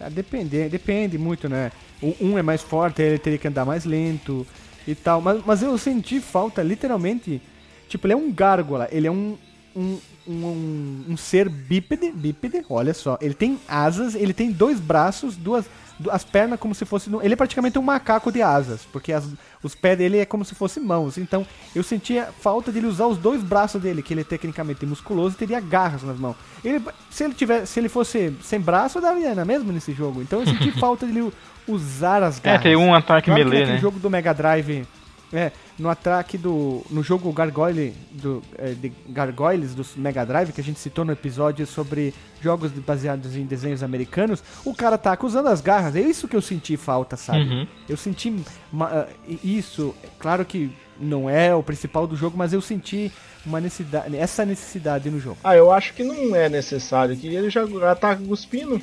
Ah, 0.00 0.10
depende, 0.10 0.68
depende 0.68 1.16
muito, 1.16 1.48
né? 1.48 1.72
O 2.02 2.14
um 2.20 2.38
é 2.38 2.42
mais 2.42 2.62
forte, 2.62 3.00
ele 3.00 3.18
teria 3.18 3.38
que 3.38 3.48
andar 3.48 3.64
mais 3.64 3.84
lento 3.84 4.46
e 4.86 4.94
tal. 4.94 5.20
Mas, 5.20 5.42
mas 5.44 5.62
eu 5.62 5.76
senti 5.78 6.20
falta, 6.20 6.62
literalmente. 6.62 7.40
Tipo, 7.88 8.06
ele 8.06 8.14
é 8.14 8.16
um 8.16 8.32
gárgula, 8.32 8.88
ele 8.90 9.06
é 9.06 9.10
um. 9.10 9.38
Um, 9.74 9.98
um, 10.28 10.32
um, 10.46 11.04
um 11.10 11.16
ser 11.16 11.48
bípede, 11.48 12.10
bípede, 12.12 12.64
olha 12.68 12.92
só. 12.94 13.18
Ele 13.20 13.34
tem 13.34 13.58
asas, 13.68 14.14
ele 14.14 14.32
tem 14.32 14.50
dois 14.50 14.80
braços, 14.80 15.36
duas. 15.36 15.64
du- 15.98 16.10
As 16.10 16.24
pernas 16.24 16.58
como 16.60 16.74
se 16.74 16.84
fosse. 16.84 17.08
Ele 17.22 17.32
é 17.32 17.36
praticamente 17.36 17.78
um 17.78 17.82
macaco 17.82 18.30
de 18.32 18.42
asas, 18.42 18.82
porque 18.92 19.12
as- 19.12 19.28
os 19.62 19.74
pés 19.74 19.96
dele 19.96 20.18
é 20.18 20.26
como 20.26 20.44
se 20.44 20.54
fossem 20.54 20.82
mãos. 20.82 21.16
Então 21.16 21.46
eu 21.74 21.82
sentia 21.82 22.28
falta 22.40 22.70
dele 22.70 22.86
usar 22.86 23.06
os 23.06 23.16
dois 23.18 23.42
braços 23.42 23.80
dele, 23.80 24.02
que 24.02 24.12
ele 24.12 24.20
é 24.20 24.24
tecnicamente 24.24 24.84
musculoso 24.84 25.34
e 25.34 25.38
teria 25.38 25.58
garras 25.60 26.02
nas 26.02 26.18
mãos. 26.18 26.36
Ele, 26.64 26.82
se 27.10 27.24
ele 27.24 27.34
tiver, 27.34 27.64
se 27.66 27.80
ele 27.80 27.88
fosse 27.88 28.32
sem 28.42 28.60
braço, 28.60 29.00
daria 29.00 29.34
na 29.34 29.44
mesma 29.44 29.72
nesse 29.72 29.92
jogo. 29.92 30.20
Então 30.20 30.40
eu 30.40 30.46
senti 30.46 30.70
falta 30.78 31.06
dele 31.06 31.32
usar 31.66 32.22
as 32.22 32.38
É, 32.38 32.40
garras. 32.42 32.62
tem 32.62 32.76
um 32.76 32.94
ataque 32.94 33.30
melee, 33.30 33.64
né? 33.66 33.78
jogo 33.78 33.98
do 33.98 34.10
Mega 34.10 34.32
Drive, 34.34 34.86
é, 35.32 35.50
no 35.78 35.88
ataque 35.90 36.38
do. 36.38 36.82
No 36.90 37.02
jogo 37.02 37.30
Gargoyle, 37.32 37.94
do, 38.12 38.42
é, 38.56 38.72
de 38.72 38.92
Gargoyles 39.08 39.74
do 39.74 39.84
Mega 39.96 40.24
Drive, 40.24 40.52
que 40.52 40.60
a 40.60 40.64
gente 40.64 40.78
citou 40.80 41.04
no 41.04 41.12
episódio 41.12 41.66
sobre 41.66 42.14
jogos 42.40 42.70
baseados 42.72 43.36
em 43.36 43.44
desenhos 43.44 43.82
americanos, 43.82 44.42
o 44.64 44.74
cara 44.74 44.96
tá 44.96 45.16
usando 45.22 45.48
as 45.48 45.60
garras. 45.60 45.94
É 45.96 46.00
isso 46.00 46.26
que 46.28 46.36
eu 46.36 46.42
senti 46.42 46.76
falta, 46.76 47.16
sabe? 47.16 47.40
Uhum. 47.40 47.66
Eu 47.88 47.96
senti 47.96 48.34
ma- 48.72 48.90
ah, 48.90 49.06
isso, 49.44 49.94
é 50.02 50.08
claro 50.18 50.44
que 50.44 50.70
não 50.98 51.28
é 51.28 51.54
o 51.54 51.62
principal 51.62 52.06
do 52.06 52.16
jogo, 52.16 52.38
mas 52.38 52.52
eu 52.54 52.60
senti 52.62 53.12
uma 53.44 53.60
necessidade, 53.60 54.16
essa 54.16 54.44
necessidade 54.44 55.10
no 55.10 55.20
jogo. 55.20 55.36
Ah, 55.44 55.54
eu 55.54 55.70
acho 55.70 55.92
que 55.94 56.02
não 56.02 56.34
é 56.34 56.48
necessário, 56.48 57.16
que 57.16 57.26
ele 57.28 57.50
já 57.50 57.62
ataca 57.90 58.20
cuspindo. 58.24 58.80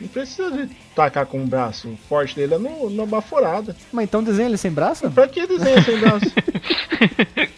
Não 0.00 0.08
precisa 0.08 0.50
de 0.50 0.66
tacar 0.94 1.24
com 1.26 1.42
o 1.42 1.46
braço. 1.46 1.88
O 1.88 1.96
forte 2.08 2.34
dele 2.34 2.54
é 2.54 2.58
no, 2.58 2.90
na 2.90 3.06
baforada. 3.06 3.76
Mas 3.92 4.04
então 4.04 4.22
desenha 4.22 4.48
ele 4.48 4.56
sem 4.56 4.70
braço? 4.72 5.08
Pra 5.10 5.28
que 5.28 5.46
desenho 5.46 5.82
sem 5.84 5.98
braço? 5.98 6.26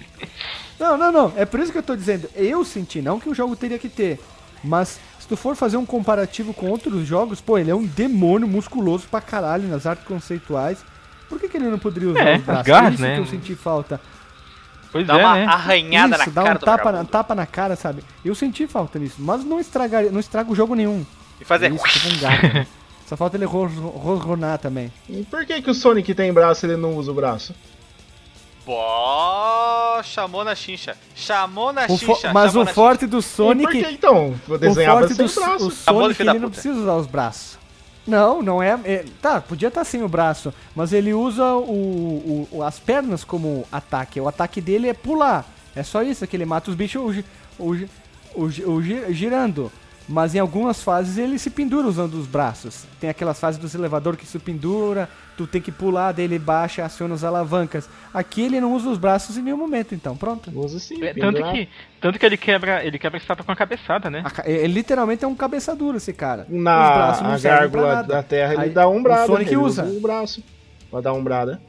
Não, 0.78 0.98
não, 0.98 1.10
não. 1.10 1.32
É 1.36 1.46
por 1.46 1.58
isso 1.58 1.72
que 1.72 1.78
eu 1.78 1.82
tô 1.82 1.96
dizendo. 1.96 2.28
Eu 2.34 2.62
senti, 2.62 3.00
não 3.00 3.18
que 3.18 3.30
o 3.30 3.34
jogo 3.34 3.56
teria 3.56 3.78
que 3.78 3.88
ter. 3.88 4.20
Mas 4.62 5.00
se 5.18 5.26
tu 5.26 5.34
for 5.34 5.56
fazer 5.56 5.78
um 5.78 5.86
comparativo 5.86 6.52
com 6.52 6.68
outros 6.68 7.06
jogos, 7.06 7.40
pô, 7.40 7.56
ele 7.56 7.70
é 7.70 7.74
um 7.74 7.86
demônio 7.86 8.46
musculoso 8.46 9.06
pra 9.08 9.22
caralho 9.22 9.66
nas 9.68 9.86
artes 9.86 10.04
conceituais. 10.06 10.84
Por 11.30 11.40
que, 11.40 11.48
que 11.48 11.56
ele 11.56 11.70
não 11.70 11.78
poderia 11.78 12.10
usar 12.10 12.20
É, 12.20 12.36
os 12.36 12.42
braços? 12.42 12.60
as 12.60 12.66
garras, 12.66 12.90
é 12.90 12.94
isso 12.94 13.02
né? 13.02 13.14
que 13.14 13.20
eu 13.22 13.26
senti 13.26 13.54
falta. 13.54 13.98
Pois 14.92 15.06
Dá 15.06 15.18
é, 15.18 15.24
uma 15.24 15.34
né? 15.34 15.44
arranhada 15.46 16.16
isso, 16.16 16.26
na 16.26 16.32
dá 16.32 16.42
cara 16.42 16.56
um 16.56 16.60
tapa 16.60 16.92
na, 16.92 17.04
tapa 17.04 17.34
na 17.34 17.46
cara, 17.46 17.74
sabe? 17.74 18.04
Eu 18.22 18.34
senti 18.34 18.66
falta 18.66 18.98
nisso. 18.98 19.16
Mas 19.18 19.44
não, 19.44 19.58
estragaria, 19.58 20.10
não 20.12 20.20
estraga 20.20 20.50
o 20.50 20.54
jogo 20.54 20.74
nenhum. 20.74 21.04
E 21.40 21.44
fazer. 21.44 21.72
Isso, 21.72 21.84
tipo 21.84 22.08
um 22.14 22.18
gato. 22.18 22.42
né? 22.54 22.66
Só 23.06 23.16
falta 23.16 23.36
ele 23.36 23.44
ro- 23.44 23.66
rosronar 23.66 24.58
também. 24.58 24.92
E 25.08 25.22
por 25.24 25.46
que, 25.46 25.62
que 25.62 25.70
o 25.70 25.74
Sonic 25.74 26.12
tem 26.14 26.32
braço 26.32 26.66
e 26.66 26.70
ele 26.70 26.76
não 26.76 26.96
usa 26.96 27.12
o 27.12 27.14
braço? 27.14 27.54
Pô, 28.64 30.02
chamou 30.02 30.44
na 30.44 30.54
chincha. 30.56 30.96
Chamou 31.14 31.72
na 31.72 31.86
O 31.86 31.96
chincha. 31.96 32.32
mas 32.32 32.56
o 32.56 32.66
forte 32.66 33.06
do 33.06 33.18
E 33.18 33.22
por 33.22 33.22
Sonic. 33.22 33.70
que 33.84 33.90
então? 33.92 34.34
Eu 34.48 34.54
O 34.56 34.58
desenhava 34.58 34.98
forte 35.00 35.14
sem 35.14 35.26
do 35.26 35.32
braço. 35.32 35.64
o 35.66 35.68
do 35.68 35.74
Sonic 35.74 36.22
ele 36.22 36.38
não 36.40 36.50
precisa 36.50 36.78
usar 36.80 36.94
os 36.96 37.06
braços. 37.06 37.58
Não, 38.06 38.42
não 38.42 38.62
é, 38.62 38.78
é- 38.84 39.04
Tá, 39.22 39.40
podia 39.40 39.68
estar 39.68 39.84
sem 39.84 40.02
o 40.02 40.08
braço, 40.08 40.52
mas 40.74 40.92
ele 40.92 41.12
usa 41.14 41.44
o, 41.54 42.48
o- 42.50 42.62
as 42.62 42.78
pernas 42.80 43.22
como 43.22 43.64
ataque. 43.70 44.20
O 44.20 44.26
ataque 44.28 44.60
dele 44.60 44.88
é 44.88 44.94
pular. 44.94 45.44
É 45.74 45.82
só 45.84 46.02
isso 46.02 46.26
que 46.26 46.36
ele 46.36 46.44
mata 46.44 46.68
os 46.70 46.76
bichos 46.76 47.22
o, 47.58 47.64
o, 47.64 47.88
o, 48.34 48.42
o 48.72 48.82
gi- 48.82 49.12
girando. 49.12 49.70
Mas 50.08 50.34
em 50.34 50.38
algumas 50.38 50.82
fases 50.82 51.18
ele 51.18 51.38
se 51.38 51.50
pendura 51.50 51.86
usando 51.86 52.14
os 52.14 52.26
braços. 52.26 52.84
Tem 53.00 53.10
aquelas 53.10 53.40
fases 53.40 53.60
dos 53.60 53.74
elevador 53.74 54.16
que 54.16 54.24
se 54.24 54.38
pendura, 54.38 55.08
tu 55.36 55.46
tem 55.46 55.60
que 55.60 55.72
pular 55.72 56.12
dele, 56.12 56.38
baixa, 56.38 56.84
aciona 56.84 57.14
as 57.14 57.24
alavancas. 57.24 57.88
Aqui 58.14 58.42
ele 58.42 58.60
não 58.60 58.72
usa 58.72 58.88
os 58.88 58.98
braços 58.98 59.36
em 59.36 59.42
nenhum 59.42 59.56
momento, 59.56 59.94
então 59.94 60.16
pronto. 60.16 60.50
Usa 60.56 60.78
sim. 60.78 61.02
É, 61.04 61.12
tanto, 61.12 61.42
que, 61.42 61.68
tanto 62.00 62.18
que 62.18 62.26
ele 62.26 62.36
quebra 62.36 62.84
ele 62.84 62.98
quebra 62.98 63.18
a 63.18 63.20
estátua 63.20 63.44
com 63.44 63.50
a 63.50 63.56
cabeçada, 63.56 64.08
né? 64.08 64.22
A 64.24 64.48
Ele 64.48 64.74
literalmente 64.74 65.24
é 65.24 65.28
um 65.28 65.34
cabeça 65.34 65.74
dura, 65.74 65.96
esse 65.96 66.12
cara. 66.12 66.46
Na 66.48 66.82
Os 66.82 66.96
braços 66.96 67.22
não 67.22 67.32
a 67.32 67.38
gárgula 67.38 68.02
da 68.04 68.22
terra 68.22 68.54
ele 68.54 68.62
Aí, 68.62 68.70
dá 68.70 68.88
umbrada. 68.88 69.24
o 69.24 69.26
Sonic 69.26 69.50
ele 69.50 69.56
usa. 69.56 69.84
o 69.84 70.00
braço 70.00 70.42
pra 70.90 71.00
dar 71.00 71.12
umbrada. 71.12 71.60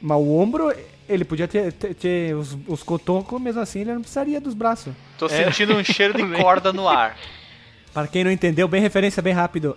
Mas 0.00 0.18
o 0.18 0.36
ombro, 0.38 0.74
ele 1.08 1.24
podia 1.24 1.46
ter, 1.48 1.72
ter, 1.72 1.94
ter 1.94 2.34
os, 2.34 2.56
os 2.66 2.82
cotocos, 2.82 3.40
mesmo 3.40 3.60
assim 3.60 3.80
ele 3.80 3.92
não 3.92 4.00
precisaria 4.00 4.40
dos 4.40 4.54
braços. 4.54 4.94
Tô 5.18 5.28
sentindo 5.28 5.74
um 5.74 5.84
cheiro 5.84 6.14
de 6.14 6.26
corda 6.40 6.72
no 6.72 6.88
ar. 6.88 7.16
Para 7.96 8.06
quem 8.06 8.22
não 8.22 8.30
entendeu, 8.30 8.68
bem 8.68 8.82
referência, 8.82 9.22
bem 9.22 9.32
rápido. 9.32 9.74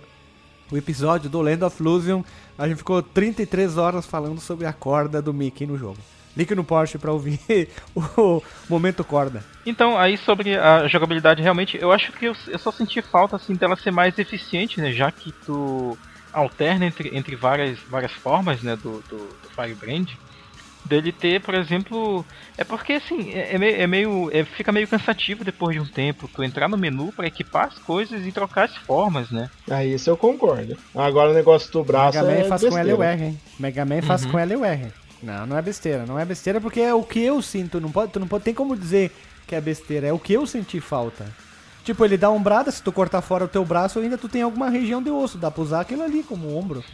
O 0.70 0.76
episódio 0.76 1.30
do 1.30 1.42
Land 1.42 1.64
of 1.64 1.82
Illusion, 1.82 2.22
a 2.58 2.68
gente 2.68 2.80
ficou 2.80 3.02
33 3.02 3.78
horas 3.78 4.06
falando 4.06 4.42
sobre 4.42 4.66
a 4.66 4.74
corda 4.74 5.22
do 5.22 5.34
Mickey 5.34 5.66
no 5.66 5.78
jogo. 5.78 5.98
Ligue 6.36 6.54
no 6.54 6.66
Porsche 6.66 6.98
pra 6.98 7.14
ouvir 7.14 7.40
o 7.96 8.44
momento 8.68 9.06
corda. 9.06 9.42
Então, 9.66 9.98
aí 9.98 10.18
sobre 10.18 10.58
a 10.58 10.86
jogabilidade, 10.90 11.42
realmente, 11.42 11.78
eu 11.82 11.94
acho 11.94 12.12
que 12.12 12.26
eu, 12.26 12.36
eu 12.50 12.60
só 12.60 12.74
senti 12.74 13.02
falta 13.02 13.38
assim 13.38 13.56
dela 13.56 13.78
ser 13.78 13.92
mais 13.92 14.20
eficiente, 14.20 14.82
né? 14.82 14.92
Já 14.92 15.10
que 15.14 15.32
tu 15.32 15.98
alterna 16.34 16.88
entre, 16.88 17.18
entre 17.18 17.38
várias, 17.38 17.80
várias 17.90 18.12
formas, 18.12 18.62
né, 18.62 18.76
do, 18.76 19.02
do, 19.08 19.16
do 19.16 19.50
Firebrand 19.56 20.10
dele 20.90 21.12
ter, 21.12 21.40
por 21.42 21.54
exemplo, 21.54 22.26
é 22.58 22.64
porque 22.64 22.94
assim, 22.94 23.32
é, 23.32 23.56
é 23.56 23.58
meio, 23.58 23.76
é 23.82 23.88
meio 23.88 24.30
é, 24.34 24.44
fica 24.44 24.72
meio 24.72 24.88
cansativo 24.88 25.44
depois 25.44 25.76
de 25.76 25.82
um 25.82 25.86
tempo 25.86 26.28
tu 26.34 26.44
entrar 26.44 26.68
no 26.68 26.78
menu 26.78 27.14
para 27.14 27.28
equipar 27.28 27.68
as 27.68 27.78
coisas 27.80 28.26
e 28.26 28.32
trocar 28.32 28.66
as 28.66 28.76
formas, 28.76 29.30
né? 29.32 29.50
Aí 29.70 29.94
isso 29.94 30.10
eu 30.10 30.18
concordo. 30.18 30.76
Agora 30.96 31.30
o 31.30 31.34
negócio 31.34 31.72
do 31.72 31.84
braço 31.84 32.18
Mega 32.18 32.28
Man 32.30 32.40
é 32.40 32.44
faz 32.46 32.62
besteira. 32.64 32.96
com 32.98 33.04
L 33.04 33.10
e 33.10 33.14
R, 33.14 33.24
hein? 33.26 33.40
Mega 33.60 33.86
Man 33.86 34.02
faz 34.02 34.26
Uhum. 34.26 34.32
com 34.32 34.40
L 34.40 34.54
e 34.56 34.64
R. 34.66 34.88
Não, 35.22 35.46
não 35.46 35.58
é 35.58 35.62
besteira, 35.62 36.06
não 36.06 36.18
é 36.18 36.26
besteira 36.26 36.60
porque 36.60 36.80
é 36.82 36.94
o 36.94 37.04
que 37.04 37.20
eu 37.22 37.42
sinto, 37.42 37.80
não 37.80 37.92
pode, 37.92 38.12
tu 38.12 38.20
não 38.20 38.28
pode 38.28 38.44
tem 38.44 38.54
como 38.54 38.76
dizer 38.76 39.12
que 39.46 39.54
é 39.56 39.62
besteira, 39.62 40.08
é 40.08 40.14
o 40.14 40.20
que 40.20 40.34
eu 40.34 40.46
senti 40.48 40.80
falta. 40.82 41.26
Tipo, 41.84 42.06
ele 42.06 42.18
dá 42.18 42.30
umbrada, 42.30 42.72
se 42.72 42.82
tu 42.84 42.92
cortar 42.92 43.22
fora 43.22 43.46
o 43.46 43.48
teu 43.48 43.66
braço, 43.66 44.00
ainda 44.00 44.18
tu 44.18 44.30
tem 44.30 44.42
alguma 44.44 44.70
região 44.70 45.02
de 45.02 45.10
osso, 45.10 45.38
dá 45.38 45.50
pra 45.52 45.62
usar 45.64 45.82
aquilo 45.82 46.04
ali 46.04 46.24
como 46.24 46.56
ombro. 46.56 46.84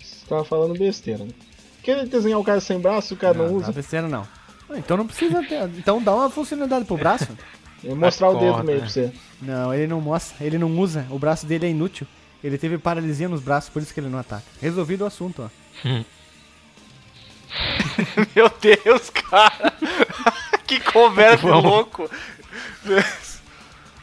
Você 0.00 0.26
tava 0.28 0.44
falando 0.44 0.78
besteira, 0.78 1.24
né? 1.24 1.30
Quer 1.84 2.06
desenhar 2.06 2.40
o 2.40 2.44
cara 2.44 2.60
sem 2.60 2.80
braço, 2.80 3.14
o 3.14 3.16
cara 3.16 3.34
não, 3.34 3.44
não, 3.44 3.52
não 3.52 3.58
usa. 3.58 3.70
é 3.70 3.72
besteira 3.74 4.08
não. 4.08 4.26
Ah, 4.70 4.78
Então 4.78 4.96
não 4.96 5.06
precisa 5.06 5.42
ter, 5.42 5.62
então 5.76 6.02
dá 6.02 6.14
uma 6.14 6.30
funcionalidade 6.30 6.86
pro 6.86 6.96
braço. 6.96 7.28
Eu 7.84 7.90
vou 7.90 7.98
mostrar 7.98 8.30
o 8.30 8.38
dedo 8.40 8.64
meio 8.64 8.78
né? 8.78 8.84
pra 8.84 8.88
você. 8.88 9.12
Não, 9.42 9.74
ele 9.74 9.86
não 9.86 10.00
mostra, 10.00 10.42
ele 10.46 10.56
não 10.56 10.70
usa, 10.78 11.06
o 11.10 11.18
braço 11.18 11.44
dele 11.44 11.66
é 11.66 11.68
inútil. 11.68 12.06
Ele 12.42 12.56
teve 12.56 12.78
paralisia 12.78 13.28
nos 13.28 13.42
braços, 13.42 13.68
por 13.68 13.82
isso 13.82 13.92
que 13.92 14.00
ele 14.00 14.08
não 14.08 14.18
ataca. 14.18 14.42
Resolvido 14.60 15.02
o 15.02 15.06
assunto, 15.06 15.42
ó. 15.42 15.48
Meu 18.34 18.50
Deus, 18.60 19.10
cara. 19.10 19.72
que 20.66 20.80
conversa 20.80 21.54
louco. 21.56 22.10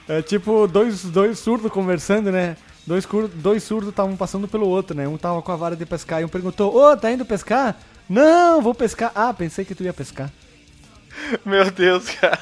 É 0.07 0.21
tipo 0.21 0.67
dois, 0.67 1.03
dois 1.05 1.39
surdos 1.39 1.71
conversando, 1.71 2.31
né? 2.31 2.55
Dois, 2.85 3.05
cur- 3.05 3.27
dois 3.27 3.63
surdos 3.63 3.89
estavam 3.89 4.15
passando 4.17 4.47
pelo 4.47 4.67
outro, 4.67 4.95
né? 4.95 5.07
Um 5.07 5.17
tava 5.17 5.41
com 5.41 5.51
a 5.51 5.55
vara 5.55 5.75
de 5.75 5.85
pescar 5.85 6.21
e 6.21 6.25
um 6.25 6.29
perguntou: 6.29 6.75
Ô, 6.75 6.97
tá 6.97 7.11
indo 7.11 7.23
pescar? 7.25 7.77
Não, 8.09 8.61
vou 8.61 8.73
pescar. 8.73 9.11
Ah, 9.13 9.33
pensei 9.33 9.63
que 9.63 9.75
tu 9.75 9.83
ia 9.83 9.93
pescar. 9.93 10.31
Meu 11.45 11.69
Deus, 11.69 12.09
cara. 12.09 12.39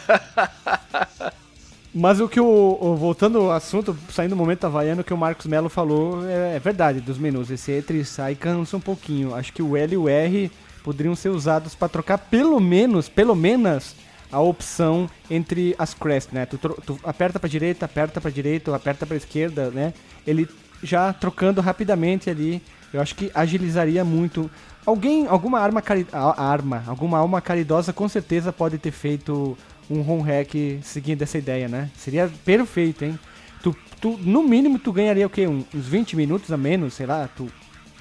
Mas 1.94 2.20
o 2.22 2.30
que 2.30 2.40
o. 2.40 2.78
o- 2.80 2.96
voltando 2.96 3.40
ao 3.40 3.52
assunto, 3.52 3.98
saindo 4.12 4.32
do 4.32 4.36
momento 4.36 4.64
havaiano, 4.66 5.02
o 5.02 5.04
que 5.04 5.14
o 5.14 5.18
Marcos 5.18 5.46
Melo 5.48 5.70
falou 5.70 6.26
é, 6.28 6.56
é 6.56 6.60
verdade 6.60 7.02
dos 7.02 7.18
menus. 7.18 7.50
Esse 7.52 7.72
entre 7.72 8.00
e 8.00 8.06
sai 8.06 8.36
cansa 8.36 8.78
um 8.78 8.82
pouquinho. 8.82 9.36
Acho 9.36 9.52
que 9.52 9.62
o 9.62 9.76
L 9.76 9.94
e 9.94 9.98
o 9.98 10.08
R 10.08 10.52
poderiam 10.84 11.16
ser 11.16 11.30
usados 11.30 11.76
para 11.76 11.90
trocar 11.90 12.18
pelo 12.18 12.60
menos, 12.60 13.10
pelo 13.10 13.36
menos, 13.36 13.96
a 14.32 14.40
opção 14.40 15.10
entre 15.30 15.76
as 15.78 15.94
crests, 15.94 16.34
né? 16.34 16.46
Tu, 16.46 16.58
tu 16.58 17.00
aperta 17.04 17.40
pra 17.40 17.50
direita, 17.50 17.86
aperta 17.86 18.22
pra 18.22 18.30
direita, 18.32 18.76
aperta 18.76 19.06
pra 19.06 19.18
esquerda, 19.18 19.70
né? 19.72 19.94
Ele 20.26 20.48
já 20.84 21.12
trocando 21.14 21.62
rapidamente 21.62 22.30
ali, 22.30 22.62
eu 22.94 23.02
acho 23.02 23.16
que 23.16 23.32
agilizaria 23.34 24.04
muito. 24.06 24.50
Alguém, 24.86 25.28
alguma 25.28 25.60
arma, 25.60 25.82
cari 25.82 26.08
arma, 26.12 26.84
alguma 26.88 27.18
alma 27.18 27.42
caridosa 27.42 27.92
com 27.94 28.08
certeza 28.08 28.52
pode 28.54 28.78
ter 28.78 28.92
feito 28.92 29.58
um 29.90 30.00
home 30.10 30.24
hack 30.24 30.54
seguindo 30.84 31.22
essa 31.22 31.38
ideia, 31.38 31.68
né? 31.68 31.90
Seria 31.96 32.30
perfeito, 32.46 33.04
hein? 33.04 33.20
Tu, 33.62 33.76
tu, 34.00 34.18
no 34.22 34.44
mínimo 34.44 34.80
tu 34.80 34.94
ganharia 34.94 35.26
o 35.26 35.30
quê? 35.30 35.48
Um- 35.48 35.66
uns 35.74 35.86
20 35.86 36.16
minutos 36.16 36.52
a 36.52 36.58
menos, 36.58 36.94
sei 36.94 37.06
lá, 37.06 37.28
tu, 37.36 37.46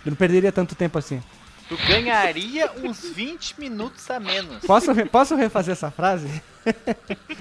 tu 0.05 0.11
não 0.11 0.17
perderia 0.17 0.53
tanto 0.53 0.75
tempo 0.75 0.99
assim. 0.99 1.21
Tu 1.69 1.77
ganharia 1.87 2.71
uns 2.83 3.01
20 3.11 3.61
minutos 3.61 4.11
a 4.11 4.19
menos. 4.19 4.65
Posso, 4.65 4.95
posso 5.07 5.35
refazer 5.37 5.73
essa 5.73 5.91
frase? 5.91 6.43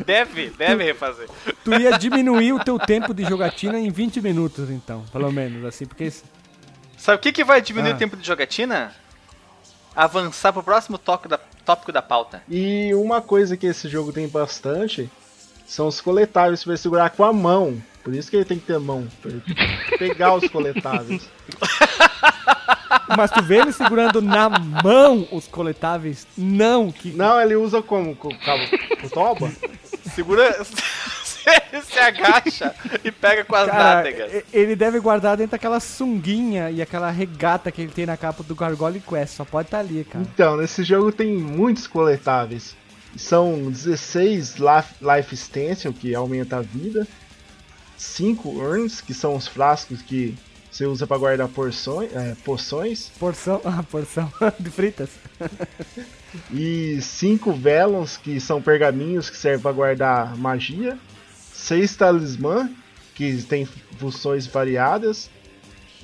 Deve, 0.06 0.50
deve 0.52 0.84
refazer. 0.84 1.30
Tu 1.64 1.74
ia 1.80 1.98
diminuir 1.98 2.54
o 2.54 2.60
teu 2.64 2.78
tempo 2.78 3.14
de 3.14 3.24
jogatina 3.24 3.80
em 3.80 3.90
20 3.90 4.22
minutos, 4.22 4.70
então, 4.70 5.06
pelo 5.12 5.32
menos, 5.32 5.64
assim, 5.66 5.86
porque 5.86 6.06
isso- 6.06 6.24
Sabe 6.98 7.18
o 7.18 7.22
que, 7.22 7.32
que 7.32 7.44
vai 7.44 7.62
diminuir 7.62 7.92
Ah. 7.92 7.96
o 7.96 7.98
tempo 7.98 8.18
de 8.18 8.26
jogatina? 8.26 8.94
Avançar 9.96 10.52
pro 10.54 10.62
próximo 10.64 10.98
tópico 10.98 11.30
da, 11.30 11.38
tópico 11.38 11.92
da 11.92 12.02
pauta. 12.02 12.42
E 12.50 12.94
uma 12.96 13.22
coisa 13.22 13.56
que 13.58 13.66
esse 13.68 13.88
jogo 13.88 14.12
tem 14.12 14.28
bastante 14.28 15.10
são 15.66 15.88
os 15.88 16.02
coletáveis 16.02 16.64
pra 16.64 16.76
segurar 16.78 17.10
com 17.12 17.24
a 17.24 17.32
mão. 17.34 17.82
Por 18.04 18.14
isso 18.14 18.30
que 18.30 18.36
ele 18.38 18.46
tem 18.46 18.60
que 18.60 18.66
ter 18.66 18.80
mão, 18.80 19.08
pra 19.22 19.32
ele 19.32 19.42
pegar 19.98 20.34
os 20.36 20.48
coletáveis. 20.50 21.28
Mas 23.16 23.32
tu 23.32 23.42
vê 23.42 23.58
ele 23.60 23.72
segurando 23.72 24.22
na 24.22 24.50
mão 24.50 25.28
os 25.32 25.48
coletáveis? 25.48 26.28
Não, 26.38 26.92
que 26.92 27.12
Não, 27.12 27.40
ele 27.40 27.56
usa 27.56 27.82
como? 27.82 28.16
Com 28.16 28.30
cabo 28.40 28.64
com 29.02 29.10
toba? 29.10 29.52
Segura. 30.14 30.64
Você 30.64 31.48
se 31.82 32.00
agacha 32.00 32.76
e 33.04 33.12
pega 33.12 33.46
com 33.46 33.56
as 33.56 33.68
Cara, 33.68 33.96
nádegas. 33.96 34.44
ele 34.52 34.76
deve 34.76 35.00
guardar 35.00 35.38
dentro 35.38 35.52
daquela 35.52 35.80
sunguinha 35.80 36.70
e 36.70 36.82
aquela 36.82 37.10
regata 37.10 37.72
que 37.72 37.82
ele 37.82 37.92
tem 37.92 38.06
na 38.06 38.18
capa 38.18 38.44
do 38.44 38.56
Gargoyle 38.56 39.00
Quest. 39.00 39.36
Só 39.36 39.46
pode 39.46 39.68
estar 39.68 39.80
ali, 39.80 40.04
cara. 40.04 40.26
Então, 40.34 40.58
nesse 40.58 40.84
jogo 40.84 41.12
tem 41.12 41.38
muitos 41.38 41.88
coletáveis. 41.88 42.76
São 43.16 43.72
16 43.72 44.58
life, 44.58 44.94
life 45.02 45.34
extension, 45.34 45.92
que 45.94 46.14
aumenta 46.14 46.58
a 46.58 46.62
vida. 46.62 47.08
5 47.98 48.50
urns, 48.50 49.02
que 49.02 49.14
são 49.14 49.36
os 49.36 49.48
frascos 49.48 50.02
que 50.02 50.38
você 50.78 50.86
usa 50.86 51.08
para 51.08 51.18
guardar 51.18 51.48
porções, 51.48 52.16
é, 52.16 52.36
poções. 52.46 53.12
Porção, 53.20 53.60
ah, 53.66 53.82
porção 53.82 54.32
de 54.60 54.70
fritas. 54.70 55.10
E 56.52 57.02
5 57.02 57.52
velons, 57.54 58.16
que 58.16 58.40
são 58.40 58.62
pergaminhos 58.62 59.28
que 59.28 59.38
servem 59.38 59.62
para 59.62 59.72
guardar 59.72 60.38
magia. 60.38 60.98
6 61.54 61.96
talismã, 61.96 62.70
que 63.16 63.42
tem 63.42 63.68
funções 63.98 64.46
variadas. 64.46 65.32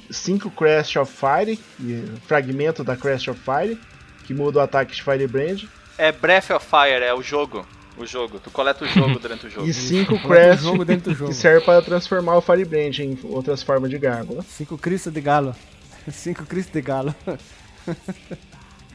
5 0.09 0.49
Crash 0.51 0.95
of 0.95 1.11
Fire, 1.11 1.59
fragmento 2.27 2.83
da 2.83 2.97
Crash 2.97 3.27
of 3.27 3.39
Fire, 3.39 3.79
que 4.25 4.33
muda 4.33 4.59
o 4.59 4.61
ataque 4.61 4.95
de 4.95 5.03
Firebrand. 5.03 5.65
É 5.97 6.11
Breath 6.11 6.49
of 6.49 6.65
Fire, 6.65 7.03
é 7.03 7.13
o 7.13 7.21
jogo. 7.21 7.65
O 7.97 8.05
jogo. 8.05 8.39
Tu 8.39 8.49
coleta 8.49 8.83
o 8.83 8.87
jogo 8.87 9.19
durante 9.19 9.45
o 9.47 9.49
jogo. 9.49 9.65
E 9.69 9.73
5 9.73 10.13
Outro 10.13 10.27
Crash, 10.27 10.61
jogo 10.61 10.83
dentro 10.85 11.11
do 11.11 11.15
jogo. 11.17 11.31
que 11.31 11.35
serve 11.37 11.65
para 11.65 11.81
transformar 11.81 12.35
o 12.37 12.41
Firebrand 12.41 12.97
em 12.99 13.17
outras 13.23 13.61
formas 13.61 13.89
de 13.89 13.97
gárgula. 13.99 14.43
Cinco 14.43 14.77
Cristo 14.77 15.11
de 15.11 15.21
galo. 15.21 15.55
Cinco 16.11 16.45
Cristo 16.45 16.71
de 16.73 16.81
galo. 16.81 17.15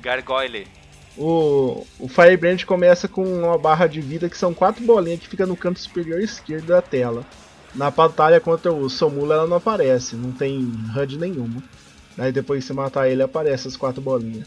Gargoyle. 0.01 0.67
O, 1.17 1.85
o 1.99 2.09
Firebrand 2.09 2.65
começa 2.65 3.09
com 3.09 3.25
uma 3.25 3.59
barra 3.59 3.87
de 3.87 4.01
vida 4.01 4.29
que 4.29 4.39
são 4.39 4.55
quatro 4.55 4.85
bolinhas 4.85 5.21
que 5.21 5.29
fica 5.29 5.47
no 5.47 5.57
canto 5.57 5.81
superior 5.81 6.21
esquerdo 6.21 6.67
da 6.67 6.81
tela. 6.83 7.25
Na 7.75 7.91
batalha 7.91 8.41
contra 8.41 8.73
o 8.73 8.89
Somula 8.89 9.35
ela 9.35 9.47
não 9.47 9.57
aparece, 9.57 10.17
não 10.17 10.31
tem 10.33 10.59
HUD 10.97 11.19
nenhuma. 11.19 11.63
Aí 12.17 12.33
depois 12.33 12.61
que 12.63 12.69
você 12.69 12.73
matar 12.73 13.09
ele 13.09 13.23
aparece 13.23 13.67
as 13.69 13.77
quatro 13.77 14.01
bolinhas. 14.01 14.47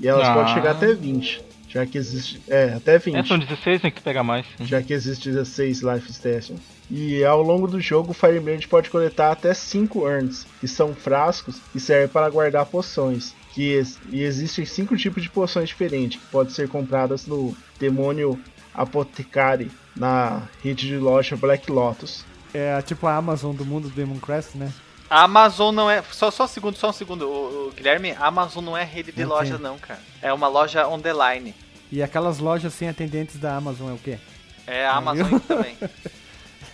E 0.00 0.08
elas 0.08 0.26
Ah. 0.26 0.34
podem 0.34 0.54
chegar 0.54 0.70
até 0.72 0.92
20. 0.94 1.42
Já 1.76 1.86
que 1.86 1.98
existe. 1.98 2.40
É, 2.48 2.72
até 2.76 2.98
20. 2.98 3.16
É, 3.16 3.24
são 3.24 3.38
16, 3.38 3.82
tem 3.82 3.90
que 3.90 4.00
pegar 4.00 4.22
mais. 4.24 4.46
já 4.60 4.80
que 4.82 4.92
existe 4.92 5.30
16 5.30 5.82
Life 5.82 6.12
Station. 6.12 6.56
E 6.90 7.24
ao 7.24 7.42
longo 7.42 7.66
do 7.66 7.80
jogo, 7.80 8.12
o 8.12 8.14
Firebrand 8.14 8.62
pode 8.68 8.88
coletar 8.90 9.32
até 9.32 9.52
5 9.52 9.98
urns, 9.98 10.46
que 10.60 10.68
são 10.68 10.94
frascos 10.94 11.56
que 11.72 11.78
servem 11.80 12.08
para 12.08 12.30
guardar 12.30 12.64
poções. 12.66 13.34
Que 13.52 13.72
ex- 13.72 13.98
e 14.10 14.22
existem 14.22 14.64
5 14.64 14.96
tipos 14.96 15.22
de 15.22 15.28
poções 15.30 15.68
diferentes, 15.68 16.20
que 16.20 16.26
podem 16.28 16.52
ser 16.54 16.68
compradas 16.68 17.26
no 17.26 17.56
Demônio 17.78 18.38
Apotecari, 18.72 19.70
na 19.96 20.42
rede 20.62 20.86
de 20.86 20.96
loja 20.96 21.36
Black 21.36 21.70
Lotus. 21.70 22.24
É 22.54 22.80
tipo 22.82 23.06
a 23.06 23.16
Amazon 23.16 23.54
do 23.54 23.64
mundo 23.64 23.88
do 23.88 23.94
Demon 23.94 24.18
Crest, 24.18 24.54
né? 24.56 24.72
A 25.10 25.22
Amazon 25.22 25.74
não 25.74 25.90
é. 25.90 26.02
Só, 26.10 26.30
só 26.30 26.44
um 26.44 26.48
segundo, 26.48 26.76
só 26.76 26.90
um 26.90 26.92
segundo. 26.92 27.26
O, 27.28 27.68
o 27.68 27.72
Guilherme, 27.72 28.12
a 28.12 28.26
Amazon 28.26 28.64
não 28.64 28.76
é 28.76 28.82
rede 28.84 29.12
de 29.12 29.22
Não 29.22 29.28
loja, 29.30 29.58
não, 29.58 29.78
cara. 29.78 30.00
É 30.22 30.32
uma 30.32 30.48
loja 30.48 30.86
on 30.88 30.98
the 31.00 31.12
line. 31.12 31.54
E 31.90 32.02
aquelas 32.02 32.38
lojas 32.38 32.74
sem 32.74 32.88
atendentes 32.88 33.36
da 33.38 33.56
Amazon 33.56 33.90
é 33.90 33.94
o 33.94 33.98
quê? 33.98 34.18
É 34.66 34.86
a 34.86 34.94
Amazon 34.94 35.38
também. 35.40 35.76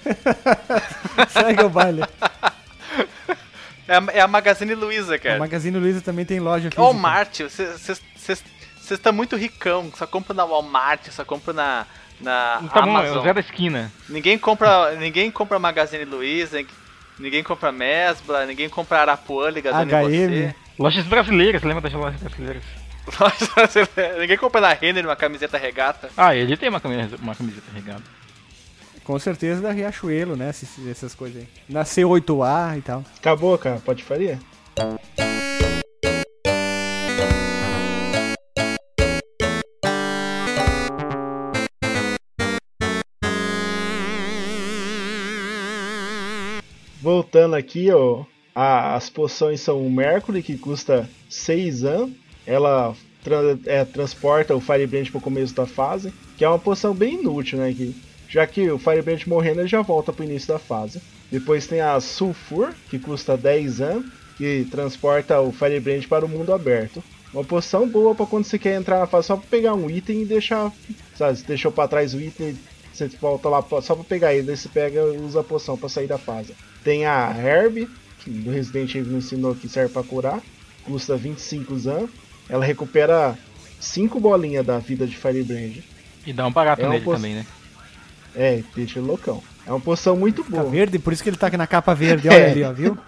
Segue 1.29 1.63
o 1.65 1.69
baile. 1.69 2.03
É 3.87 3.97
a, 3.97 4.05
é 4.15 4.21
a 4.21 4.29
Magazine 4.29 4.75
Luiza, 4.75 5.17
A 5.17 5.19
cara. 5.19 5.39
Magazine 5.39 5.79
Luiza 5.79 6.01
também 6.01 6.25
tem 6.25 6.41
loja 6.41 6.65
física. 6.71 6.81
Walmart, 6.83 7.41
vocês 7.41 8.43
estão 8.91 9.13
muito 9.13 9.37
ricão. 9.37 9.91
Só 9.95 10.07
compra 10.07 10.35
na 10.35 10.45
Walmart, 10.45 11.09
só 11.11 11.25
compra 11.25 11.53
na, 11.53 11.87
na 12.21 12.63
Tá 12.73 12.83
bom, 12.83 12.97
é 12.97 13.01
Amazon. 13.01 13.19
o 13.19 13.23
Zé 13.23 13.35
da 13.35 13.41
Esquina. 13.41 13.93
Ninguém 14.09 14.39
compra, 14.39 14.93
ninguém 14.97 15.31
compra 15.31 15.59
Magazine 15.59 16.05
Luiza, 16.05 16.65
ninguém 17.19 17.43
compra 17.43 17.71
Mesbla, 17.71 18.47
ninguém 18.47 18.69
compra 18.69 19.01
Arapuã 19.01 19.51
ligado 19.51 19.83
em 19.83 19.89
você. 19.89 20.55
Lojas 20.79 21.05
brasileiras, 21.05 21.63
lembra 21.63 21.83
das 21.83 21.93
lojas 21.93 22.21
brasileiras? 22.21 22.65
Ninguém 24.21 24.37
compra 24.37 24.61
da 24.61 24.73
Renner 24.73 25.05
uma 25.05 25.17
camiseta 25.17 25.59
regata. 25.59 26.11
Ah, 26.17 26.35
ele 26.35 26.57
tem 26.57 26.69
uma 26.69 26.81
camiseta, 26.81 27.17
uma 27.21 27.35
camiseta 27.35 27.67
regata. 27.73 28.03
Com 29.05 29.19
certeza 29.19 29.61
da 29.61 29.73
Riachuelo, 29.73 30.37
né? 30.37 30.49
Essas, 30.49 30.87
essas 30.87 31.15
coisas 31.15 31.43
aí. 31.43 31.49
Nasceu 31.69 32.09
8A 32.09 32.79
e 32.79 32.83
tal. 32.83 33.03
Tá 33.03 33.11
Acabou, 33.19 33.59
cara. 33.59 33.81
Pode 33.81 34.05
faria? 34.05 34.39
Voltando 47.01 47.57
aqui, 47.57 47.91
ó. 47.91 48.25
as 48.55 49.11
poções 49.11 49.61
são 49.61 49.85
o 49.85 49.91
Mercury, 49.91 50.41
que 50.41 50.57
custa 50.57 51.11
6 51.29 51.83
anos 51.83 52.22
ela 52.47 52.95
tra- 53.23 53.59
é, 53.67 53.85
transporta 53.85 54.55
o 54.55 54.61
Firebrand 54.61 55.11
pro 55.11 55.21
começo 55.21 55.55
da 55.55 55.67
fase, 55.67 56.13
que 56.37 56.45
é 56.45 56.49
uma 56.49 56.59
poção 56.59 56.95
bem 56.95 57.21
inútil, 57.21 57.59
né? 57.59 57.73
Que, 57.73 57.95
já 58.29 58.47
que 58.47 58.71
o 58.71 58.79
Firebrand 58.79 59.23
morrendo, 59.27 59.61
ele 59.61 59.69
já 59.69 59.83
volta 59.83 60.13
pro 60.13 60.25
início 60.25 60.49
da 60.49 60.59
fase. 60.59 61.01
Depois 61.31 61.67
tem 61.67 61.81
a 61.81 61.99
Sulfur, 62.01 62.73
que 62.91 62.99
custa 62.99 63.37
10 63.37 63.81
anos, 63.81 64.07
que 64.37 64.67
transporta 64.71 65.41
o 65.41 65.53
Firebrand 65.53 66.07
para 66.07 66.25
o 66.25 66.29
mundo 66.29 66.53
aberto. 66.53 67.03
Uma 67.33 67.45
poção 67.45 67.89
boa 67.89 68.15
para 68.15 68.27
quando 68.27 68.45
você 68.45 68.59
quer 68.59 68.79
entrar 68.79 68.99
na 68.99 69.07
fase 69.07 69.29
só 69.29 69.37
pra 69.37 69.47
pegar 69.49 69.75
um 69.75 69.89
item 69.89 70.23
e 70.23 70.27
deixar. 70.27 70.71
Sabe, 71.17 71.39
você 71.39 71.47
deixou 71.47 71.73
pra 71.73 71.89
trás 71.89 72.13
o 72.13 72.21
item, 72.21 72.59
você 72.93 73.09
volta 73.09 73.49
lá 73.49 73.65
só 73.81 73.95
pra 73.95 74.05
pegar 74.05 74.35
ele, 74.35 74.43
daí 74.47 74.57
você 74.57 74.69
pega 74.69 75.01
e 75.01 75.19
usa 75.19 75.41
a 75.41 75.45
poção 75.45 75.77
pra 75.79 75.89
sair 75.89 76.07
da 76.07 76.19
fase. 76.19 76.55
Tem 76.85 77.07
a 77.07 77.31
Herb, 77.35 77.89
que 78.19 78.31
do 78.31 78.51
Resident 78.51 78.95
Evil 78.95 79.17
ensinou 79.17 79.55
que 79.55 79.69
serve 79.69 79.93
pra 79.95 80.03
curar, 80.03 80.43
custa 80.85 81.17
25 81.17 81.75
anos. 81.89 82.11
Ela 82.49 82.65
recupera 82.65 83.39
5 83.81 84.19
bolinhas 84.21 84.65
da 84.67 84.79
vida 84.79 85.07
de 85.07 85.17
Firebrand. 85.17 85.79
E 86.27 86.33
dá 86.33 86.47
um 86.47 86.53
barato 86.53 86.83
É 86.83 86.89
nele 86.89 87.05
poção- 87.05 87.21
também, 87.21 87.35
né? 87.37 87.47
É, 88.35 88.63
deixa 88.75 88.99
ele 88.99 89.07
loucão. 89.09 89.43
É 89.67 89.71
uma 89.71 89.81
poção 89.81 90.17
muito 90.17 90.43
Tá 90.45 90.51
boa. 90.51 90.65
verde, 90.71 90.99
por 90.99 91.13
isso 91.13 91.23
que 91.23 91.29
ele 91.29 91.37
tá 91.37 91.47
aqui 91.49 91.57
na 91.57 91.67
capa 91.67 91.95
verde, 91.95 92.29
olha 92.31 92.37
É. 92.37 92.51
ali, 92.51 92.63
ó, 92.65 92.73
viu? 92.73 92.99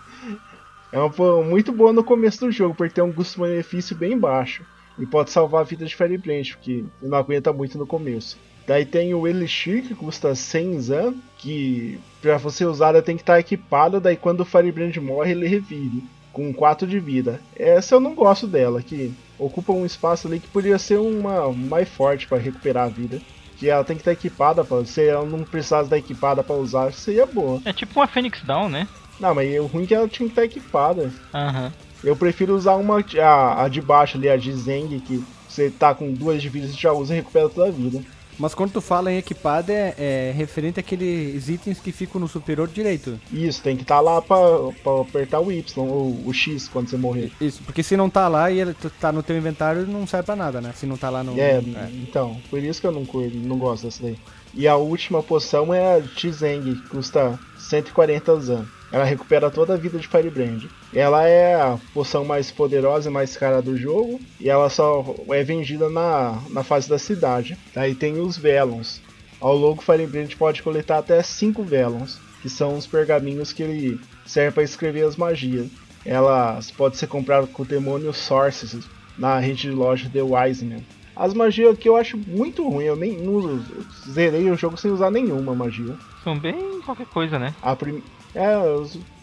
É 0.92 0.98
uma 0.98 1.10
poção 1.10 1.42
muito 1.44 1.72
boa 1.72 1.92
no 1.92 2.04
começo 2.04 2.40
do 2.40 2.52
jogo, 2.52 2.74
porque 2.74 2.94
tem 2.94 3.02
um 3.04 3.12
custo-benefício 3.12 3.96
bem 3.96 4.16
baixo. 4.18 4.62
E 4.98 5.04
pode 5.04 5.30
salvar 5.30 5.62
a 5.62 5.64
vida 5.64 5.84
de 5.84 5.94
Firebrand, 5.96 6.50
porque 6.52 6.70
ele 6.70 6.88
não 7.02 7.18
aguenta 7.18 7.52
muito 7.52 7.76
no 7.76 7.84
começo. 7.86 8.38
Daí 8.66 8.86
tem 8.86 9.12
o 9.12 9.26
Elixir, 9.26 9.82
que 9.82 9.94
custa 9.94 10.34
100 10.36 10.80
Zan, 10.80 11.14
que 11.36 11.98
pra 12.22 12.38
você 12.38 12.64
usar 12.64 12.90
ela 12.90 13.02
tem 13.02 13.16
que 13.16 13.22
estar 13.22 13.38
equipada, 13.40 13.98
daí 14.00 14.16
quando 14.16 14.40
o 14.40 14.44
Firebrand 14.44 14.96
morre 14.98 15.32
ele 15.32 15.48
revive, 15.48 16.04
com 16.34 16.52
4 16.52 16.86
de 16.86 17.00
vida. 17.00 17.40
Essa 17.56 17.94
eu 17.94 18.00
não 18.00 18.14
gosto 18.14 18.46
dela, 18.46 18.82
que 18.82 19.14
ocupa 19.38 19.72
um 19.72 19.86
espaço 19.86 20.26
ali 20.26 20.38
que 20.38 20.48
poderia 20.48 20.78
ser 20.78 20.98
uma 20.98 21.50
mais 21.50 21.88
forte 21.88 22.26
para 22.26 22.36
recuperar 22.38 22.86
a 22.86 22.90
vida. 22.90 23.18
Que 23.56 23.70
ela 23.70 23.84
tem 23.84 23.96
que 23.96 24.02
estar 24.02 24.12
equipada, 24.12 24.64
pra, 24.64 24.84
se 24.84 25.06
ela 25.06 25.24
não 25.24 25.44
precisasse 25.44 25.84
estar 25.84 25.96
equipada 25.96 26.42
para 26.42 26.56
usar, 26.56 26.92
seria 26.92 27.24
boa. 27.24 27.62
É 27.64 27.72
tipo 27.72 28.00
uma 28.00 28.08
Phoenix 28.08 28.42
Down, 28.42 28.68
né? 28.68 28.88
Não, 29.18 29.32
mas 29.32 29.58
o 29.60 29.66
ruim 29.66 29.84
é 29.84 29.86
que 29.86 29.94
ela 29.94 30.08
tinha 30.08 30.26
que 30.26 30.32
estar 30.32 30.44
equipada. 30.44 31.10
Aham. 31.32 31.72
Eu 32.02 32.16
prefiro 32.16 32.54
usar 32.54 32.74
uma 32.74 33.02
a, 33.22 33.64
a 33.64 33.68
de 33.68 33.80
baixo 33.80 34.18
ali, 34.18 34.28
a 34.28 34.36
de 34.36 34.52
Zeng, 34.52 35.00
que 35.00 35.24
você 35.48 35.70
tá 35.70 35.94
com 35.94 36.12
duas 36.12 36.42
de 36.42 36.48
vida, 36.48 36.66
você 36.66 36.74
já 36.74 36.92
usa 36.92 37.14
e 37.14 37.16
recupera 37.16 37.48
toda 37.48 37.68
a 37.68 37.72
vida. 37.72 38.02
Mas 38.38 38.54
quando 38.54 38.72
tu 38.72 38.80
fala 38.80 39.12
em 39.12 39.16
equipada, 39.18 39.72
é, 39.72 39.94
é 39.98 40.32
referente 40.36 40.80
àqueles 40.80 41.48
itens 41.48 41.78
que 41.78 41.92
ficam 41.92 42.20
no 42.20 42.28
superior 42.28 42.68
direito. 42.68 43.18
Isso, 43.32 43.62
tem 43.62 43.76
que 43.76 43.82
estar 43.82 44.00
lá 44.00 44.20
pra, 44.20 44.36
pra 44.82 45.00
apertar 45.00 45.40
o 45.40 45.52
Y 45.52 45.62
ou 45.88 46.20
o 46.26 46.32
X 46.34 46.68
quando 46.68 46.88
você 46.88 46.96
morrer. 46.96 47.30
Isso, 47.40 47.62
porque 47.64 47.82
se 47.82 47.96
não 47.96 48.10
tá 48.10 48.26
lá 48.28 48.50
e 48.50 48.60
ele 48.60 48.74
tá 49.00 49.12
no 49.12 49.22
teu 49.22 49.36
inventário, 49.36 49.86
não 49.86 50.06
serve 50.06 50.26
pra 50.26 50.36
nada, 50.36 50.60
né? 50.60 50.72
Se 50.74 50.86
não 50.86 50.96
tá 50.96 51.10
lá 51.10 51.22
no... 51.22 51.38
É, 51.38 51.58
é. 51.58 51.90
então, 52.02 52.36
por 52.50 52.58
isso 52.62 52.80
que 52.80 52.86
eu 52.86 52.92
não, 52.92 53.04
curto- 53.04 53.36
não 53.36 53.58
gosto 53.58 53.84
dessa 53.84 54.02
daí. 54.02 54.16
E 54.52 54.68
a 54.68 54.76
última 54.76 55.22
poção 55.22 55.74
é 55.74 55.96
a 55.98 56.00
Tizeng, 56.02 56.62
que 56.76 56.88
custa 56.88 57.38
140 57.58 58.40
Zan. 58.40 58.66
Ela 58.94 59.02
recupera 59.02 59.50
toda 59.50 59.74
a 59.74 59.76
vida 59.76 59.98
de 59.98 60.06
Firebrand. 60.06 60.66
Ela 60.94 61.26
é 61.26 61.56
a 61.56 61.76
poção 61.92 62.24
mais 62.24 62.52
poderosa 62.52 63.10
e 63.10 63.12
mais 63.12 63.36
cara 63.36 63.60
do 63.60 63.76
jogo. 63.76 64.20
E 64.38 64.48
ela 64.48 64.70
só 64.70 65.16
é 65.30 65.42
vendida 65.42 65.90
na, 65.90 66.40
na 66.50 66.62
fase 66.62 66.88
da 66.88 66.96
cidade. 66.96 67.58
Aí 67.74 67.92
tem 67.92 68.20
os 68.20 68.38
Velons. 68.38 69.02
Ao 69.40 69.56
longo, 69.56 69.82
Firebrand 69.82 70.28
pode 70.38 70.62
coletar 70.62 70.98
até 70.98 71.20
5 71.20 71.60
Velons, 71.64 72.20
que 72.40 72.48
são 72.48 72.76
os 72.76 72.86
pergaminhos 72.86 73.52
que 73.52 73.64
ele 73.64 74.00
serve 74.24 74.52
para 74.52 74.62
escrever 74.62 75.04
as 75.04 75.16
magias. 75.16 75.66
Elas 76.06 76.70
podem 76.70 76.96
ser 76.96 77.08
compradas 77.08 77.50
com 77.50 77.64
o 77.64 77.66
demônio 77.66 78.12
Sources 78.12 78.78
na 79.18 79.40
rede 79.40 79.62
de 79.62 79.70
loja 79.72 80.08
The 80.08 80.22
Wiseman. 80.22 80.84
As 81.16 81.34
magias 81.34 81.76
que 81.78 81.88
eu 81.88 81.96
acho 81.96 82.16
muito 82.16 82.68
ruim, 82.68 82.84
eu 82.84 82.94
nem 82.94 83.16
não, 83.16 83.50
eu 83.50 83.60
zerei 84.08 84.48
o 84.48 84.56
jogo 84.56 84.76
sem 84.76 84.92
usar 84.92 85.10
nenhuma 85.10 85.52
magia. 85.52 85.96
São 86.22 86.38
bem 86.38 86.80
qualquer 86.82 87.06
coisa, 87.06 87.40
né? 87.40 87.52
A 87.60 87.74
prim... 87.74 88.00
é, 88.34 88.54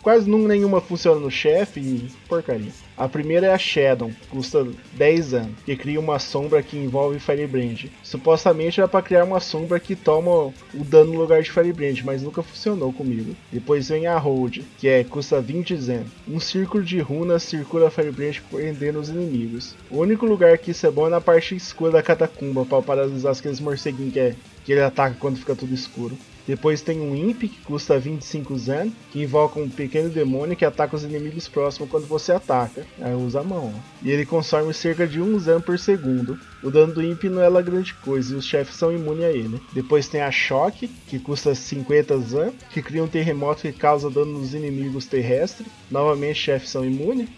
quase 0.01 0.29
nenhuma 0.29 0.81
funciona 0.81 1.19
no 1.19 1.29
chefe 1.29 1.79
e 1.79 2.11
porcaria. 2.27 2.71
A 2.97 3.07
primeira 3.07 3.47
é 3.47 3.53
a 3.53 3.57
Shadow, 3.57 4.11
custa 4.29 4.67
10 4.93 5.33
anos, 5.33 5.55
que 5.65 5.75
cria 5.75 5.99
uma 5.99 6.19
sombra 6.19 6.61
que 6.61 6.77
envolve 6.77 7.19
Firebrand. 7.19 7.89
Supostamente 8.03 8.79
era 8.79 8.87
para 8.87 9.01
criar 9.01 9.23
uma 9.23 9.39
sombra 9.39 9.79
que 9.79 9.95
toma 9.95 10.53
o 10.73 10.83
dano 10.85 11.13
no 11.13 11.19
lugar 11.19 11.41
de 11.41 11.51
Firebrand, 11.51 12.01
mas 12.03 12.21
nunca 12.21 12.43
funcionou 12.43 12.93
comigo. 12.93 13.35
Depois 13.51 13.89
vem 13.89 14.07
a 14.07 14.17
Hold, 14.17 14.59
que 14.77 14.87
é 14.87 15.03
custa 15.03 15.41
20 15.41 15.75
zen. 15.77 16.05
Um 16.27 16.39
círculo 16.39 16.83
de 16.83 16.99
runas 16.99 17.43
circula 17.43 17.89
Firebrand 17.89 18.37
prendendo 18.49 18.99
os 18.99 19.09
inimigos. 19.09 19.75
O 19.89 19.99
único 19.99 20.25
lugar 20.25 20.57
que 20.57 20.71
isso 20.71 20.85
é 20.85 20.91
bom 20.91 21.07
é 21.07 21.09
na 21.09 21.21
parte 21.21 21.55
escura 21.55 21.91
da 21.91 22.03
catacumba, 22.03 22.65
para 22.65 22.81
paralisar 22.81 23.33
aqueles 23.33 23.59
morceguinhos 23.59 24.13
que, 24.13 24.19
é, 24.19 24.35
que 24.63 24.71
ele 24.71 24.81
ataca 24.81 25.15
quando 25.19 25.37
fica 25.37 25.55
tudo 25.55 25.73
escuro. 25.73 26.17
Depois 26.47 26.81
tem 26.81 26.99
um 26.99 27.15
Imp, 27.15 27.41
que 27.41 27.61
custa 27.63 27.99
25 27.99 28.57
Zan, 28.57 28.89
que 29.11 29.21
invoca 29.21 29.59
um 29.59 29.69
pequeno 29.69 30.09
demônio 30.09 30.55
que 30.55 30.65
ataca 30.65 30.95
os 30.95 31.03
inimigos 31.03 31.47
próximos 31.47 31.89
quando 31.89 32.07
você 32.07 32.31
ataca. 32.31 32.85
Aí 32.99 33.13
usa 33.13 33.41
a 33.41 33.43
mão. 33.43 33.73
E 34.01 34.09
ele 34.09 34.25
consome 34.25 34.73
cerca 34.73 35.07
de 35.07 35.21
1 35.21 35.39
Zan 35.39 35.61
por 35.61 35.77
segundo. 35.77 36.39
O 36.63 36.69
dano 36.69 36.93
do 36.93 37.03
Imp 37.03 37.23
não 37.25 37.41
é 37.41 37.61
grande 37.61 37.93
coisa 37.93 38.33
e 38.33 38.37
os 38.37 38.45
chefes 38.45 38.75
são 38.75 38.93
imunes 38.93 39.23
a 39.23 39.31
ele. 39.31 39.61
Depois 39.73 40.07
tem 40.07 40.21
a 40.21 40.31
Choque, 40.31 40.87
que 41.07 41.19
custa 41.19 41.53
50 41.53 42.17
Zan, 42.19 42.51
que 42.69 42.81
cria 42.81 43.03
um 43.03 43.07
terremoto 43.07 43.61
que 43.61 43.71
causa 43.71 44.09
dano 44.09 44.39
nos 44.39 44.53
inimigos 44.53 45.05
terrestres. 45.05 45.67
Novamente, 45.89 46.39
chefes 46.39 46.69
são 46.69 46.85
imunes. 46.85 47.29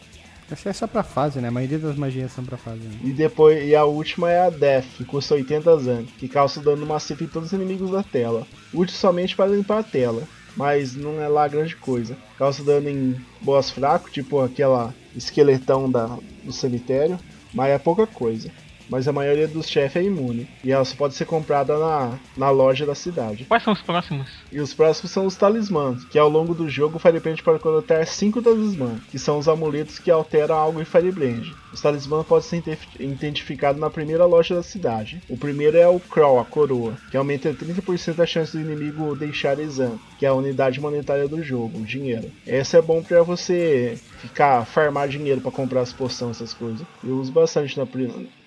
Essa 0.51 0.69
é 0.69 0.73
só 0.73 0.87
pra 0.87 1.03
fase, 1.03 1.39
né? 1.39 1.47
A 1.47 1.51
maioria 1.51 1.79
das 1.79 1.95
magias 1.95 2.31
são 2.31 2.43
pra 2.43 2.57
fase. 2.57 2.79
Né? 2.79 2.99
E 3.03 3.11
depois 3.11 3.67
e 3.67 3.75
a 3.75 3.85
última 3.85 4.29
é 4.29 4.41
a 4.41 4.49
Death, 4.49 4.85
que 4.97 5.05
custa 5.05 5.35
80 5.35 5.77
Zan, 5.77 6.03
que 6.17 6.27
causa 6.27 6.61
dano 6.61 6.85
massivo 6.85 7.23
em 7.23 7.27
todos 7.27 7.47
os 7.47 7.53
inimigos 7.53 7.91
da 7.91 8.03
tela. 8.03 8.45
Útil 8.73 8.95
somente 8.95 9.35
para 9.35 9.49
limpar 9.49 9.79
a 9.79 9.83
tela, 9.83 10.23
mas 10.55 10.95
não 10.95 11.21
é 11.21 11.27
lá 11.27 11.47
grande 11.47 11.75
coisa. 11.75 12.17
Causa 12.37 12.63
dano 12.63 12.89
em 12.89 13.15
boss 13.41 13.69
fracos, 13.69 14.11
tipo 14.11 14.39
aquela 14.41 14.93
esqueletão 15.15 15.89
da, 15.89 16.17
do 16.43 16.51
cemitério, 16.51 17.19
mas 17.53 17.71
é 17.71 17.77
pouca 17.77 18.05
coisa. 18.05 18.51
Mas 18.89 19.07
a 19.07 19.13
maioria 19.13 19.47
dos 19.47 19.67
chefes 19.67 20.01
é 20.01 20.05
imune, 20.05 20.47
e 20.63 20.71
ela 20.71 20.85
só 20.85 20.95
pode 20.95 21.13
ser 21.13 21.25
comprada 21.25 21.77
na, 21.77 22.19
na 22.37 22.49
loja 22.49 22.85
da 22.85 22.95
cidade. 22.95 23.45
Quais 23.45 23.63
são 23.63 23.73
os 23.73 23.81
próximos? 23.81 24.29
E 24.51 24.59
os 24.59 24.73
próximos 24.73 25.11
são 25.11 25.25
os 25.25 25.35
talismãs, 25.35 26.03
que 26.05 26.19
ao 26.19 26.29
longo 26.29 26.53
do 26.53 26.69
jogo 26.69 26.97
o 26.97 26.99
Firebrand 26.99 27.37
pode 27.43 27.59
coletar 27.59 28.05
5 28.05 28.41
talismãs, 28.41 29.01
que 29.09 29.19
são 29.19 29.37
os 29.37 29.47
amuletos 29.47 29.99
que 29.99 30.11
alteram 30.11 30.55
algo 30.55 30.81
em 30.81 30.85
Firebrand. 30.85 31.53
Os 31.73 31.81
talismãs 31.81 32.25
podem 32.25 32.47
ser 32.47 32.57
ident- 32.57 32.79
identificados 32.99 33.81
na 33.81 33.89
primeira 33.89 34.25
loja 34.25 34.55
da 34.55 34.63
cidade. 34.63 35.21
O 35.27 35.35
primeiro 35.35 35.75
é 35.77 35.87
o 35.87 35.99
Crawl, 35.99 36.39
a 36.39 36.45
coroa, 36.45 36.93
que 37.09 37.17
aumenta 37.17 37.53
30% 37.53 38.19
a 38.21 38.25
chance 38.25 38.51
do 38.55 38.61
inimigo 38.61 39.15
deixar 39.15 39.57
exame, 39.59 39.99
que 40.19 40.25
é 40.25 40.29
a 40.29 40.33
unidade 40.33 40.79
monetária 40.79 41.27
do 41.27 41.41
jogo, 41.43 41.79
o 41.79 41.85
dinheiro. 41.85 42.31
Essa 42.45 42.77
é 42.77 42.81
bom 42.81 43.01
pra 43.01 43.23
você 43.23 43.97
ficar 44.19 44.65
farmar 44.65 45.07
dinheiro 45.07 45.41
pra 45.41 45.51
comprar 45.51 45.81
as 45.81 45.91
poções, 45.91 46.37
essas 46.37 46.53
coisas. 46.53 46.85
Eu 47.03 47.17
uso 47.17 47.31
bastante 47.31 47.77
na, 47.77 47.87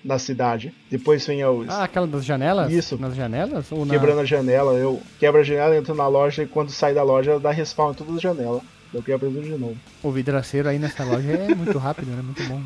na 0.03 0.17
cidade. 0.17 0.73
Depois 0.89 1.25
vem 1.27 1.43
os 1.45 1.69
Ah, 1.69 1.83
aquela 1.83 2.07
das 2.07 2.23
janelas? 2.25 2.71
Isso. 2.71 2.97
Nas 2.97 3.15
janelas? 3.15 3.71
Ou 3.71 3.85
na... 3.85 3.93
quebrando 3.93 4.21
a 4.21 4.25
janela. 4.25 4.73
Eu 4.73 5.01
quebro 5.19 5.41
a 5.41 5.43
janela, 5.43 5.75
entro 5.77 5.93
na 5.93 6.07
loja 6.07 6.43
e 6.43 6.47
quando 6.47 6.69
sai 6.71 6.93
da 6.93 7.03
loja 7.03 7.39
dá 7.39 7.51
respawn 7.51 7.91
em 7.91 7.95
todas 7.95 8.15
as 8.15 8.21
janelas. 8.21 8.61
Eu 8.93 9.03
quebro 9.03 9.29
tudo 9.29 9.41
de 9.43 9.49
novo. 9.51 9.75
O 10.01 10.09
vidraceiro 10.11 10.69
aí 10.69 10.79
nessa 10.79 11.03
loja 11.03 11.29
é 11.29 11.53
muito 11.53 11.77
rápido, 11.77 12.09
né? 12.09 12.21
Muito 12.23 12.41
bom. 12.45 12.61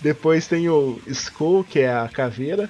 Depois 0.00 0.46
tem 0.46 0.68
o 0.68 0.98
Skull, 1.06 1.64
que 1.64 1.80
é 1.80 1.92
a 1.92 2.08
caveira, 2.08 2.68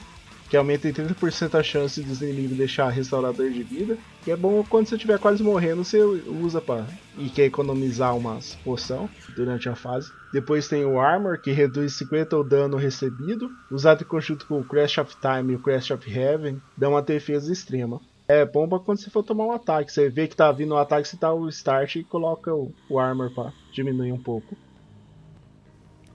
que 0.49 0.57
aumenta 0.57 0.89
em 0.89 0.93
30% 0.93 1.59
a 1.59 1.62
chance 1.62 2.01
dos 2.03 2.22
inimigos 2.22 2.57
deixar 2.57 2.89
restaurador 2.89 3.51
de 3.51 3.62
vida. 3.62 3.99
Que 4.24 4.31
é 4.31 4.37
bom 4.37 4.64
quando 4.68 4.87
você 4.87 4.95
estiver 4.95 5.18
quase 5.18 5.43
morrendo, 5.43 5.85
você 5.85 6.01
usa 6.03 6.61
para 6.61 6.87
e 7.18 7.29
quer 7.29 7.45
economizar 7.45 8.16
umas 8.16 8.55
poção 8.64 9.09
durante 9.35 9.68
a 9.68 9.74
fase. 9.74 10.11
Depois 10.33 10.68
tem 10.68 10.85
o 10.85 11.01
Armor, 11.01 11.41
que 11.41 11.51
reduz 11.51 11.95
50 11.95 12.37
o 12.37 12.45
dano 12.45 12.77
recebido. 12.77 13.51
Usado 13.70 14.03
em 14.03 14.07
conjunto 14.07 14.47
com 14.47 14.61
o 14.61 14.64
Crash 14.64 14.99
of 14.99 15.16
Time 15.20 15.53
e 15.53 15.57
o 15.57 15.62
Crash 15.62 15.91
of 15.91 16.11
Heaven, 16.11 16.61
dá 16.77 16.89
uma 16.89 17.03
defesa 17.03 17.53
extrema. 17.53 18.01
É 18.29 18.45
bom 18.45 18.68
pra 18.68 18.81
quando 18.81 18.99
você 18.99 19.09
for 19.09 19.22
tomar 19.22 19.47
um 19.47 19.53
ataque. 19.53 19.93
Você 19.93 20.09
vê 20.09 20.27
que 20.27 20.37
tá 20.37 20.51
vindo 20.51 20.74
um 20.74 20.79
ataque, 20.79 21.07
você 21.07 21.16
dá 21.16 21.33
o 21.33 21.49
start 21.49 21.97
e 21.97 22.05
coloca 22.05 22.53
o, 22.53 22.72
o 22.91 22.99
Armor 22.99 23.33
pra 23.33 23.53
diminuir 23.72 24.12
um 24.12 24.22
pouco. 24.22 24.57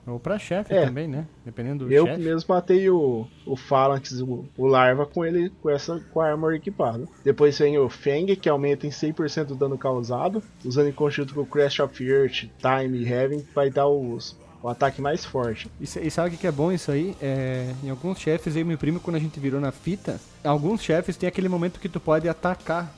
Ou 0.08 0.20
pra 0.20 0.40
chefe 0.40 0.74
É. 0.74 0.86
também, 0.86 1.08
né? 1.08 1.26
Dependendo 1.46 1.86
do 1.86 1.92
Eu 1.94 2.06
chefe. 2.08 2.22
mesmo 2.22 2.54
matei 2.56 2.90
o, 2.90 3.28
o 3.46 3.56
Phalanx, 3.56 4.20
o, 4.22 4.46
o 4.58 4.66
Larva, 4.68 5.06
com 5.06 5.24
ele 5.24 5.52
com 5.62 5.70
essa 5.70 6.00
com 6.12 6.20
a 6.22 6.28
armor 6.30 6.54
equipada. 6.56 7.06
Depois 7.24 7.58
vem 7.60 7.78
o 7.78 7.88
Fang, 7.90 8.36
que 8.36 8.50
aumenta 8.50 8.88
em 8.88 8.90
100% 8.90 9.52
o 9.52 9.56
dano 9.56 9.78
causado. 9.78 10.42
Usando 10.66 10.88
em 10.90 10.92
conjunto 10.94 11.34
com 11.34 11.42
o 11.42 11.46
Crash 11.46 11.80
of 11.80 12.04
Earth, 12.04 12.50
Time 12.60 12.98
e 12.98 13.08
Heaven, 13.08 13.46
vai 13.54 13.70
dar 13.70 13.88
os, 13.88 14.36
o 14.64 14.68
ataque 14.68 15.02
mais 15.02 15.24
forte. 15.24 15.70
E, 15.80 15.84
e 15.84 16.12
sabe 16.12 16.30
o 16.30 16.32
que 16.32 16.38
que 16.38 16.48
é 16.48 16.52
bom 16.52 16.72
isso 16.72 16.92
aí? 16.92 17.16
É, 17.22 17.72
em 17.84 17.90
alguns 17.92 18.20
chefes, 18.20 18.56
eu 18.56 18.62
e 18.62 18.66
meu 18.66 18.78
primo, 18.78 19.00
quando 19.00 19.18
a 19.18 19.20
gente 19.20 19.40
virou 19.40 19.62
na 19.62 19.72
fita, 19.72 20.20
alguns 20.44 20.82
chefes 20.82 21.16
tem 21.16 21.30
aquele 21.30 21.48
momento 21.48 21.80
que 21.80 21.88
tu 21.90 22.00
pode 22.00 22.28
atacar. 22.28 22.96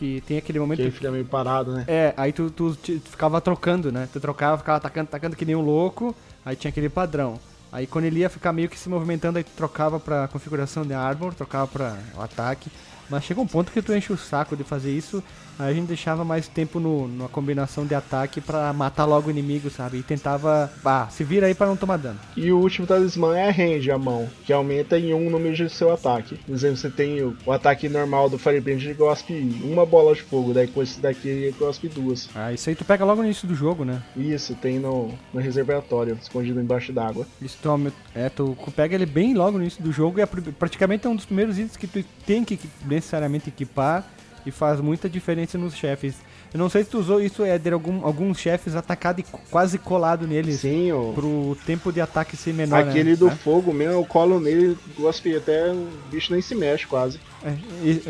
Que 0.00 0.22
tem 0.26 0.38
aquele 0.38 0.58
momento 0.58 0.78
Que 0.78 0.84
ele 0.84 0.90
fica 0.92 1.10
meio 1.10 1.26
parado, 1.26 1.72
né? 1.72 1.84
É, 1.86 2.14
aí 2.16 2.32
tu, 2.32 2.50
tu, 2.50 2.74
tu 2.74 3.00
ficava 3.10 3.38
trocando, 3.38 3.92
né? 3.92 4.08
Tu 4.10 4.18
trocava, 4.18 4.56
ficava 4.56 4.78
atacando, 4.78 5.08
atacando 5.08 5.36
que 5.36 5.44
nem 5.44 5.54
um 5.54 5.60
louco, 5.60 6.16
aí 6.42 6.56
tinha 6.56 6.70
aquele 6.70 6.88
padrão. 6.88 7.38
Aí 7.70 7.86
quando 7.86 8.06
ele 8.06 8.20
ia 8.20 8.30
ficar 8.30 8.50
meio 8.50 8.66
que 8.66 8.78
se 8.78 8.88
movimentando, 8.88 9.36
aí 9.36 9.44
tu 9.44 9.50
trocava 9.54 10.00
pra 10.00 10.26
configuração 10.26 10.86
de 10.86 10.94
armor, 10.94 11.34
trocava 11.34 11.66
pra 11.66 11.98
o 12.16 12.22
ataque. 12.22 12.70
Mas 13.10 13.24
chega 13.24 13.42
um 13.42 13.46
ponto 13.46 13.70
que 13.70 13.82
tu 13.82 13.92
enche 13.92 14.10
o 14.10 14.16
saco 14.16 14.56
de 14.56 14.64
fazer 14.64 14.90
isso, 14.90 15.22
aí 15.60 15.70
a 15.70 15.74
gente 15.74 15.86
deixava 15.88 16.24
mais 16.24 16.48
tempo 16.48 16.80
no, 16.80 17.06
numa 17.08 17.28
combinação 17.28 17.84
de 17.86 17.94
ataque 17.94 18.40
pra 18.40 18.72
matar 18.72 19.04
logo 19.04 19.28
o 19.28 19.30
inimigo, 19.30 19.70
sabe? 19.70 19.98
E 19.98 20.02
tentava, 20.02 20.72
ah, 20.84 21.06
se 21.10 21.22
vira 21.24 21.46
aí 21.46 21.54
pra 21.54 21.66
não 21.66 21.76
tomar 21.76 21.96
dano. 21.98 22.18
E 22.36 22.50
o 22.52 22.58
último 22.58 22.86
talismã 22.86 23.36
é 23.36 23.48
a 23.48 23.52
range, 23.52 23.90
a 23.90 23.98
mão, 23.98 24.28
que 24.44 24.52
aumenta 24.52 24.98
em 24.98 25.12
um 25.14 25.28
número 25.30 25.54
de 25.54 25.68
seu 25.68 25.92
ataque. 25.92 26.36
Por 26.46 26.54
exemplo, 26.54 26.76
você 26.76 26.90
tem 26.90 27.22
o, 27.22 27.36
o 27.44 27.52
ataque 27.52 27.88
normal 27.88 28.28
do 28.28 28.38
Firebrand, 28.38 28.80
ele 28.82 28.94
gospe 28.94 29.32
uma 29.62 29.84
bola 29.86 30.14
de 30.14 30.22
fogo, 30.22 30.52
daí 30.52 30.66
com 30.66 30.82
esse 30.82 31.00
daqui 31.00 31.28
ele 31.28 31.54
gospe 31.58 31.88
duas. 31.88 32.28
Ah, 32.34 32.52
isso 32.52 32.68
aí 32.68 32.74
tu 32.74 32.84
pega 32.84 33.04
logo 33.04 33.20
no 33.20 33.26
início 33.26 33.46
do 33.46 33.54
jogo, 33.54 33.84
né? 33.84 34.02
Isso, 34.16 34.54
tem 34.54 34.78
no, 34.78 35.12
no 35.32 35.40
reservatório, 35.40 36.18
escondido 36.20 36.60
embaixo 36.60 36.92
d'água. 36.92 37.26
Isso 37.40 37.58
tu, 37.62 37.92
é, 38.14 38.28
tu 38.28 38.56
pega 38.74 38.94
ele 38.94 39.06
bem 39.06 39.34
logo 39.34 39.56
no 39.58 39.62
início 39.64 39.82
do 39.82 39.92
jogo 39.92 40.18
e 40.18 40.22
é 40.22 40.26
pr- 40.26 40.50
praticamente 40.58 41.06
é 41.06 41.10
um 41.10 41.16
dos 41.16 41.26
primeiros 41.26 41.58
itens 41.58 41.76
que 41.76 41.86
tu 41.86 42.04
tem 42.26 42.44
que 42.44 42.58
necessariamente 42.86 43.48
equipar 43.48 44.04
e 44.44 44.50
faz 44.50 44.80
muita 44.80 45.08
diferença 45.08 45.58
nos 45.58 45.74
chefes. 45.74 46.20
Eu 46.52 46.58
não 46.58 46.68
sei 46.68 46.82
se 46.84 46.90
tu 46.90 46.98
usou 46.98 47.20
isso, 47.20 47.44
Éder, 47.44 47.72
algum, 47.72 48.04
alguns 48.04 48.38
chefes 48.38 48.74
atacado 48.74 49.20
e 49.20 49.24
quase 49.50 49.78
colado 49.78 50.26
neles 50.26 50.60
Sim, 50.60 50.90
o, 50.92 51.12
pro 51.14 51.56
tempo 51.64 51.92
de 51.92 52.00
ataque 52.00 52.36
ser 52.36 52.52
menor, 52.52 52.84
né? 52.84 52.90
aquele 52.90 53.14
do 53.16 53.28
É. 53.28 53.30
fogo 53.30 53.72
mesmo, 53.72 53.94
eu 53.94 54.04
colo 54.04 54.40
nele, 54.40 54.76
gospe 54.98 55.34
até 55.36 55.70
o 55.72 55.86
bicho 56.10 56.32
nem 56.32 56.42
se 56.42 56.54
mexe 56.54 56.86
quase. 56.86 57.20
É, 57.44 57.54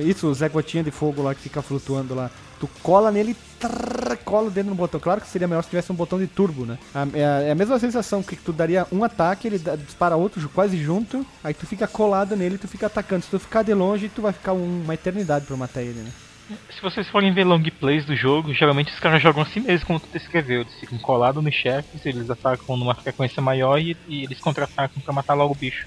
isso, 0.01 0.27
o 0.27 0.35
Zé 0.35 0.49
Gotinha 0.49 0.83
de 0.83 0.91
Fogo 0.91 1.23
lá 1.23 1.35
que 1.35 1.41
fica 1.43 1.61
flutuando 1.63 2.15
lá. 2.15 2.31
Tu 2.59 2.69
cola 2.83 3.11
nele 3.11 3.31
e 3.31 3.37
trrr, 3.59 4.17
cola 4.25 4.49
o 4.49 4.51
dedo 4.51 4.69
no 4.69 4.75
botão. 4.75 5.01
Claro 5.01 5.21
que 5.21 5.29
seria 5.29 5.49
melhor 5.49 5.63
se 5.63 5.71
tivesse 5.71 5.91
um 5.93 5.95
botão 5.95 6.19
de 6.19 6.27
turbo, 6.27 6.67
né? 6.67 6.79
A- 6.95 7.07
É 7.15 7.25
a, 7.25 7.41
é 7.43 7.51
a 7.53 7.55
mesma 7.55 7.79
sensação 7.79 8.23
que 8.23 8.37
tu 8.37 8.53
daria 8.53 8.87
um 8.93 9.03
ataque, 9.03 9.47
ele 9.49 9.59
dá- 9.59 9.77
dispara 9.77 10.15
outro 10.17 10.47
quase 10.55 10.77
junto, 10.77 11.25
aí 11.43 11.55
tu 11.55 11.67
fica 11.67 11.87
colado 11.87 12.37
nele 12.37 12.57
e 12.57 12.59
tu 12.59 12.69
fica 12.69 12.87
atacando. 12.87 13.23
Se 13.25 13.31
tu 13.31 13.39
ficar 13.39 13.63
de 13.63 13.73
longe, 13.73 14.11
tu 14.15 14.21
vai 14.21 14.33
ficar 14.33 14.53
um- 14.53 14.83
uma 14.85 14.93
eternidade 14.95 15.47
pra 15.47 15.57
matar 15.57 15.81
ele, 15.83 16.01
né? 16.01 16.11
Se 16.71 16.81
vocês 16.83 17.09
forem 17.09 17.33
ver 17.33 17.45
long 17.45 17.63
plays 17.63 18.05
do 18.05 18.17
jogo, 18.17 18.53
geralmente 18.53 18.93
os 18.93 18.99
caras 18.99 19.23
jogam 19.23 19.43
assim 19.43 19.61
mesmo, 19.61 19.87
como 19.87 20.01
tu 20.01 20.09
descreveu. 20.13 20.63
Eles 20.63 20.75
ficam 20.75 20.99
colados 20.99 21.43
nos 21.43 21.55
chefes, 21.55 22.05
eles 22.05 22.29
atacam 22.31 22.77
numa 22.77 22.95
frequência 22.95 23.41
maior 23.43 23.79
e, 23.79 23.97
e 24.09 24.25
eles 24.25 24.41
contra-atacam 24.41 25.01
pra 25.03 25.13
matar 25.13 25.35
logo 25.35 25.53
o 25.53 25.57
bicho. 25.57 25.87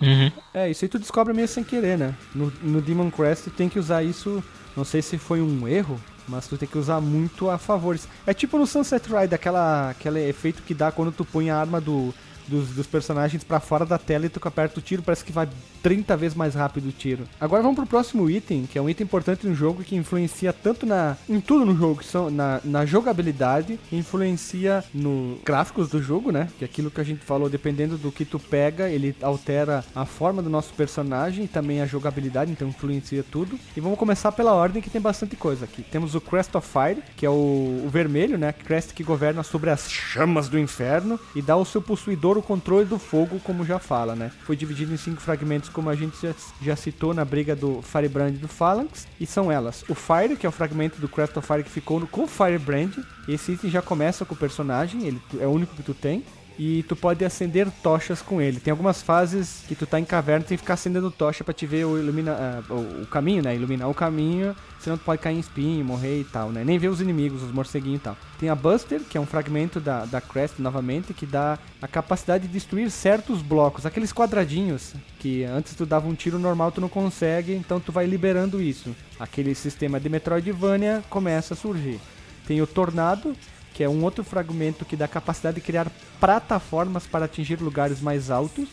Uhum. 0.00 0.30
É, 0.52 0.70
isso 0.70 0.84
aí 0.84 0.88
tu 0.88 0.98
descobre 0.98 1.32
meio 1.32 1.48
sem 1.48 1.64
querer, 1.64 1.96
né? 1.96 2.14
No, 2.34 2.52
no 2.62 2.82
Demon 2.82 3.10
Crest 3.10 3.44
tu 3.44 3.50
tem 3.50 3.68
que 3.68 3.78
usar 3.78 4.02
isso, 4.02 4.42
não 4.76 4.84
sei 4.84 5.00
se 5.00 5.16
foi 5.18 5.40
um 5.40 5.66
erro, 5.66 6.00
mas 6.28 6.46
tu 6.46 6.56
tem 6.56 6.68
que 6.68 6.78
usar 6.78 7.00
muito 7.00 7.50
a 7.50 7.58
favor. 7.58 7.98
É 8.26 8.34
tipo 8.34 8.58
no 8.58 8.66
Sunset 8.66 9.08
Ride, 9.08 9.34
aquela, 9.34 9.90
aquele 9.90 10.28
efeito 10.28 10.62
que 10.62 10.74
dá 10.74 10.90
quando 10.90 11.12
tu 11.12 11.24
põe 11.24 11.50
a 11.50 11.56
arma 11.56 11.80
do, 11.80 12.14
dos, 12.46 12.70
dos 12.70 12.86
personagens 12.86 13.44
pra 13.44 13.60
fora 13.60 13.84
da 13.84 13.98
tela 13.98 14.26
e 14.26 14.28
tu 14.28 14.40
aperta 14.46 14.78
o 14.78 14.82
tiro, 14.82 15.02
parece 15.02 15.24
que 15.24 15.32
vai 15.32 15.48
30 15.82 16.16
vezes 16.16 16.36
mais 16.36 16.54
rápido 16.54 16.88
o 16.88 16.92
tiro. 16.92 17.24
Agora 17.40 17.62
vamos 17.62 17.76
pro 17.76 17.86
próximo 17.86 18.28
item, 18.30 18.66
que 18.66 18.78
é 18.78 18.82
um 18.82 18.88
item 18.88 19.04
importante 19.04 19.46
no 19.46 19.54
jogo 19.54 19.82
que 19.82 19.96
influencia 19.96 20.52
tanto 20.52 20.86
na 20.86 21.16
em 21.28 21.40
tudo 21.40 21.64
no 21.64 21.76
jogo, 21.76 22.00
que 22.00 22.06
são 22.06 22.30
na, 22.30 22.60
na 22.64 22.86
jogabilidade, 22.86 23.78
influencia 23.92 24.84
no 24.92 25.38
gráficos 25.44 25.88
do 25.88 26.02
jogo, 26.02 26.30
né? 26.30 26.48
Que 26.58 26.64
é 26.64 26.66
aquilo 26.66 26.90
que 26.90 27.00
a 27.00 27.04
gente 27.04 27.24
falou, 27.24 27.48
dependendo 27.48 27.96
do 27.96 28.10
que 28.10 28.24
tu 28.24 28.38
pega, 28.38 28.88
ele 28.88 29.14
altera 29.20 29.84
a 29.94 30.04
forma 30.04 30.42
do 30.42 30.50
nosso 30.50 30.72
personagem 30.74 31.44
e 31.44 31.48
também 31.48 31.80
a 31.80 31.86
jogabilidade, 31.86 32.50
então 32.50 32.68
influencia 32.68 33.24
tudo. 33.30 33.58
E 33.76 33.80
vamos 33.80 33.98
começar 33.98 34.32
pela 34.32 34.52
ordem 34.52 34.82
que 34.82 34.90
tem 34.90 35.00
bastante 35.00 35.36
coisa 35.36 35.64
aqui. 35.64 35.82
Temos 35.82 36.14
o 36.14 36.20
Crest 36.20 36.54
of 36.56 36.66
Fire, 36.66 37.02
que 37.16 37.26
é 37.26 37.30
o, 37.30 37.82
o 37.84 37.88
vermelho, 37.90 38.38
né? 38.38 38.52
Crest 38.52 38.92
que 38.92 39.02
governa 39.02 39.42
sobre 39.42 39.70
as 39.70 39.90
chamas 39.90 40.48
do 40.48 40.58
inferno 40.58 41.18
e 41.34 41.42
dá 41.42 41.54
ao 41.54 41.64
seu 41.64 41.82
possuidor 41.82 42.33
o 42.38 42.42
controle 42.42 42.84
do 42.84 42.98
fogo, 42.98 43.40
como 43.40 43.64
já 43.64 43.78
fala, 43.78 44.14
né? 44.14 44.30
Foi 44.44 44.56
dividido 44.56 44.92
em 44.92 44.96
cinco 44.96 45.20
fragmentos, 45.20 45.68
como 45.68 45.90
a 45.90 45.94
gente 45.94 46.20
já, 46.20 46.34
já 46.60 46.76
citou 46.76 47.14
na 47.14 47.24
briga 47.24 47.54
do 47.54 47.82
Firebrand 47.82 48.34
e 48.34 48.38
do 48.38 48.48
Phalanx. 48.48 49.06
E 49.20 49.26
são 49.26 49.50
elas: 49.50 49.84
o 49.88 49.94
Fire, 49.94 50.36
que 50.36 50.46
é 50.46 50.48
o 50.48 50.52
fragmento 50.52 51.00
do 51.00 51.08
Crest 51.08 51.36
of 51.38 51.46
Fire 51.46 51.62
que 51.62 51.70
ficou 51.70 52.00
no, 52.00 52.06
com 52.06 52.24
o 52.24 52.28
Firebrand. 52.28 52.92
Esse 53.26 53.52
item 53.52 53.70
já 53.70 53.80
começa 53.80 54.24
com 54.24 54.34
o 54.34 54.38
personagem, 54.38 55.06
ele 55.06 55.20
é 55.40 55.46
o 55.46 55.50
único 55.50 55.74
que 55.74 55.82
tu 55.82 55.94
tem. 55.94 56.24
E 56.58 56.84
tu 56.84 56.94
pode 56.94 57.24
acender 57.24 57.68
tochas 57.82 58.22
com 58.22 58.40
ele. 58.40 58.60
Tem 58.60 58.70
algumas 58.70 59.02
fases 59.02 59.64
que 59.66 59.74
tu 59.74 59.86
tá 59.86 59.98
em 59.98 60.04
caverna 60.04 60.44
tem 60.44 60.56
que 60.56 60.62
ficar 60.62 60.74
acendendo 60.74 61.10
tocha 61.10 61.42
pra 61.42 61.52
te 61.52 61.66
ver 61.66 61.84
o, 61.84 61.98
ilumina, 61.98 62.62
o, 62.70 63.02
o 63.02 63.06
caminho, 63.06 63.42
né? 63.42 63.54
Iluminar 63.54 63.88
o 63.88 63.94
caminho, 63.94 64.54
senão 64.78 64.96
tu 64.96 65.04
pode 65.04 65.20
cair 65.20 65.36
em 65.36 65.40
espinho, 65.40 65.84
morrer 65.84 66.20
e 66.20 66.24
tal, 66.24 66.50
né? 66.50 66.62
Nem 66.64 66.78
ver 66.78 66.88
os 66.88 67.00
inimigos, 67.00 67.42
os 67.42 67.50
morceguinhos 67.50 68.00
e 68.00 68.02
tal. 68.04 68.16
Tem 68.38 68.48
a 68.48 68.54
Buster, 68.54 69.00
que 69.00 69.18
é 69.18 69.20
um 69.20 69.26
fragmento 69.26 69.80
da, 69.80 70.04
da 70.04 70.20
Crest 70.20 70.60
novamente, 70.60 71.12
que 71.12 71.26
dá 71.26 71.58
a 71.82 71.88
capacidade 71.88 72.46
de 72.46 72.52
destruir 72.52 72.90
certos 72.90 73.42
blocos, 73.42 73.84
aqueles 73.84 74.12
quadradinhos 74.12 74.94
que 75.18 75.42
antes 75.42 75.74
tu 75.74 75.86
dava 75.86 76.06
um 76.06 76.14
tiro 76.14 76.38
normal 76.38 76.70
tu 76.70 76.80
não 76.80 76.88
consegue, 76.88 77.54
então 77.54 77.80
tu 77.80 77.90
vai 77.90 78.06
liberando 78.06 78.60
isso. 78.60 78.94
Aquele 79.18 79.54
sistema 79.54 79.98
de 79.98 80.08
Metroidvania 80.08 81.02
começa 81.08 81.54
a 81.54 81.56
surgir. 81.56 81.98
Tem 82.46 82.60
o 82.60 82.66
Tornado, 82.66 83.34
que 83.74 83.82
é 83.84 83.88
um 83.88 84.02
outro 84.04 84.24
fragmento 84.24 84.84
que 84.84 84.96
dá 84.96 85.06
capacidade 85.06 85.56
de 85.56 85.60
criar 85.60 85.90
plataformas 86.20 87.06
para 87.06 87.26
atingir 87.26 87.60
lugares 87.60 88.00
mais 88.00 88.30
altos. 88.30 88.68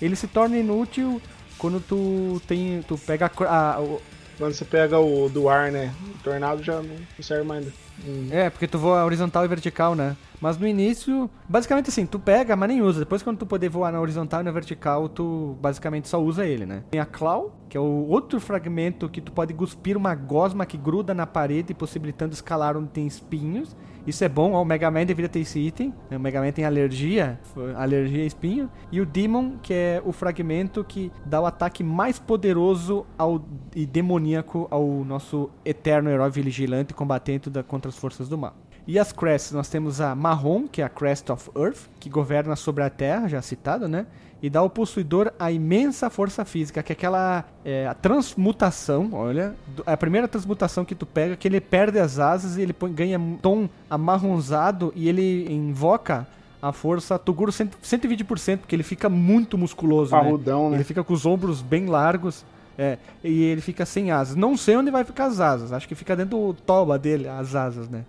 Ele 0.00 0.16
se 0.16 0.26
torna 0.26 0.56
inútil 0.56 1.20
quando 1.58 1.80
tu 1.80 2.40
tem, 2.46 2.82
tu 2.88 2.96
pega 2.96 3.30
a 3.46 3.74
a, 3.74 3.80
o- 3.80 4.00
Quando 4.38 4.52
você 4.54 4.64
pega 4.64 4.98
o 4.98 5.28
do 5.28 5.48
ar, 5.48 5.70
né? 5.70 5.92
O 6.14 6.22
tornado 6.22 6.62
já 6.62 6.80
não 6.80 6.96
serve 7.20 7.44
mais. 7.46 7.66
Hum. 8.04 8.26
é, 8.32 8.50
porque 8.50 8.66
tu 8.66 8.76
voa 8.76 9.04
horizontal 9.04 9.44
e 9.44 9.48
vertical, 9.48 9.94
né? 9.94 10.16
Mas 10.40 10.58
no 10.58 10.66
início, 10.66 11.30
basicamente 11.48 11.88
assim, 11.90 12.04
tu 12.04 12.18
pega, 12.18 12.56
mas 12.56 12.68
nem 12.68 12.82
usa. 12.82 12.98
Depois 13.00 13.22
quando 13.22 13.38
tu 13.38 13.46
poder 13.46 13.68
voar 13.68 13.92
na 13.92 14.00
horizontal 14.00 14.40
e 14.40 14.44
na 14.44 14.50
vertical, 14.50 15.08
tu 15.08 15.56
basicamente 15.60 16.08
só 16.08 16.20
usa 16.20 16.44
ele, 16.44 16.66
né? 16.66 16.82
Tem 16.90 17.00
a 17.00 17.06
Claw, 17.06 17.54
que 17.68 17.76
é 17.76 17.80
o 17.80 18.06
outro 18.08 18.40
fragmento 18.40 19.08
que 19.08 19.20
tu 19.20 19.30
pode 19.30 19.54
cuspir 19.54 19.96
uma 19.96 20.14
gosma 20.16 20.66
que 20.66 20.76
gruda 20.76 21.14
na 21.14 21.26
parede, 21.26 21.72
possibilitando 21.72 22.34
escalar 22.34 22.76
onde 22.76 22.88
tem 22.88 23.06
espinhos. 23.06 23.76
Isso 24.06 24.22
é 24.24 24.28
bom, 24.28 24.52
ó, 24.52 24.62
o 24.62 24.64
Mega 24.64 24.90
Man 24.90 25.06
deveria 25.06 25.28
ter 25.28 25.40
esse 25.40 25.58
item. 25.58 25.94
O 26.10 26.18
Mega 26.18 26.40
Man 26.40 26.52
tem 26.52 26.64
alergia, 26.64 27.40
alergia 27.76 28.22
a 28.22 28.26
espinho. 28.26 28.70
E 28.92 29.00
o 29.00 29.06
Demon, 29.06 29.56
que 29.62 29.72
é 29.72 30.02
o 30.04 30.12
fragmento 30.12 30.84
que 30.84 31.10
dá 31.24 31.40
o 31.40 31.46
ataque 31.46 31.82
mais 31.82 32.18
poderoso 32.18 33.06
ao, 33.16 33.42
e 33.74 33.86
demoníaco 33.86 34.68
ao 34.70 34.86
nosso 35.04 35.50
eterno 35.64 36.10
herói 36.10 36.30
vigilante 36.30 36.92
combatente 36.92 37.48
da, 37.48 37.62
contra 37.62 37.88
as 37.88 37.96
forças 37.96 38.28
do 38.28 38.36
mal. 38.36 38.54
E 38.86 38.98
as 38.98 39.12
crests, 39.12 39.52
nós 39.52 39.68
temos 39.68 40.00
a 40.00 40.14
Marrom, 40.14 40.66
que 40.68 40.82
é 40.82 40.84
a 40.84 40.88
Crest 40.88 41.30
of 41.30 41.50
Earth, 41.56 41.88
que 41.98 42.10
governa 42.10 42.54
sobre 42.54 42.82
a 42.84 42.90
Terra, 42.90 43.28
já 43.28 43.40
citado, 43.40 43.88
né? 43.88 44.06
E 44.42 44.50
dá 44.50 44.60
ao 44.60 44.68
possuidor 44.68 45.32
a 45.38 45.50
imensa 45.50 46.10
força 46.10 46.44
física, 46.44 46.82
que 46.82 46.92
é 46.92 46.94
aquela 46.94 47.44
é, 47.64 47.86
a 47.86 47.94
transmutação, 47.94 49.08
olha, 49.14 49.54
do- 49.74 49.82
a 49.86 49.96
primeira 49.96 50.28
transmutação 50.28 50.84
que 50.84 50.94
tu 50.94 51.06
pega, 51.06 51.34
que 51.34 51.48
ele 51.48 51.62
perde 51.62 51.98
as 51.98 52.18
asas 52.18 52.58
e 52.58 52.62
ele 52.62 52.74
põe- 52.74 52.92
ganha 52.92 53.18
tom 53.40 53.68
amarronzado 53.88 54.92
e 54.94 55.08
ele 55.08 55.50
invoca 55.50 56.26
a 56.60 56.72
força 56.72 57.18
Toguro 57.18 57.50
100 57.52 57.68
120%, 57.82 58.58
porque 58.58 58.76
ele 58.76 58.82
fica 58.82 59.08
muito 59.08 59.56
musculoso, 59.56 60.14
né? 60.14 60.22
Parrudão, 60.22 60.68
né? 60.70 60.76
Ele 60.76 60.84
fica 60.84 61.02
com 61.02 61.12
os 61.14 61.24
ombros 61.24 61.62
bem 61.62 61.86
largos. 61.86 62.44
É, 62.76 62.98
e 63.22 63.44
ele 63.44 63.60
fica 63.60 63.86
sem 63.86 64.10
asas. 64.10 64.34
Não 64.34 64.56
sei 64.56 64.76
onde 64.76 64.90
vai 64.90 65.04
ficar 65.04 65.26
as 65.26 65.38
asas. 65.38 65.72
Acho 65.72 65.86
que 65.86 65.94
fica 65.94 66.16
dentro 66.16 66.36
do 66.36 66.52
toba 66.54 66.98
dele, 66.98 67.28
as 67.28 67.54
asas, 67.54 67.88
né? 67.88 68.04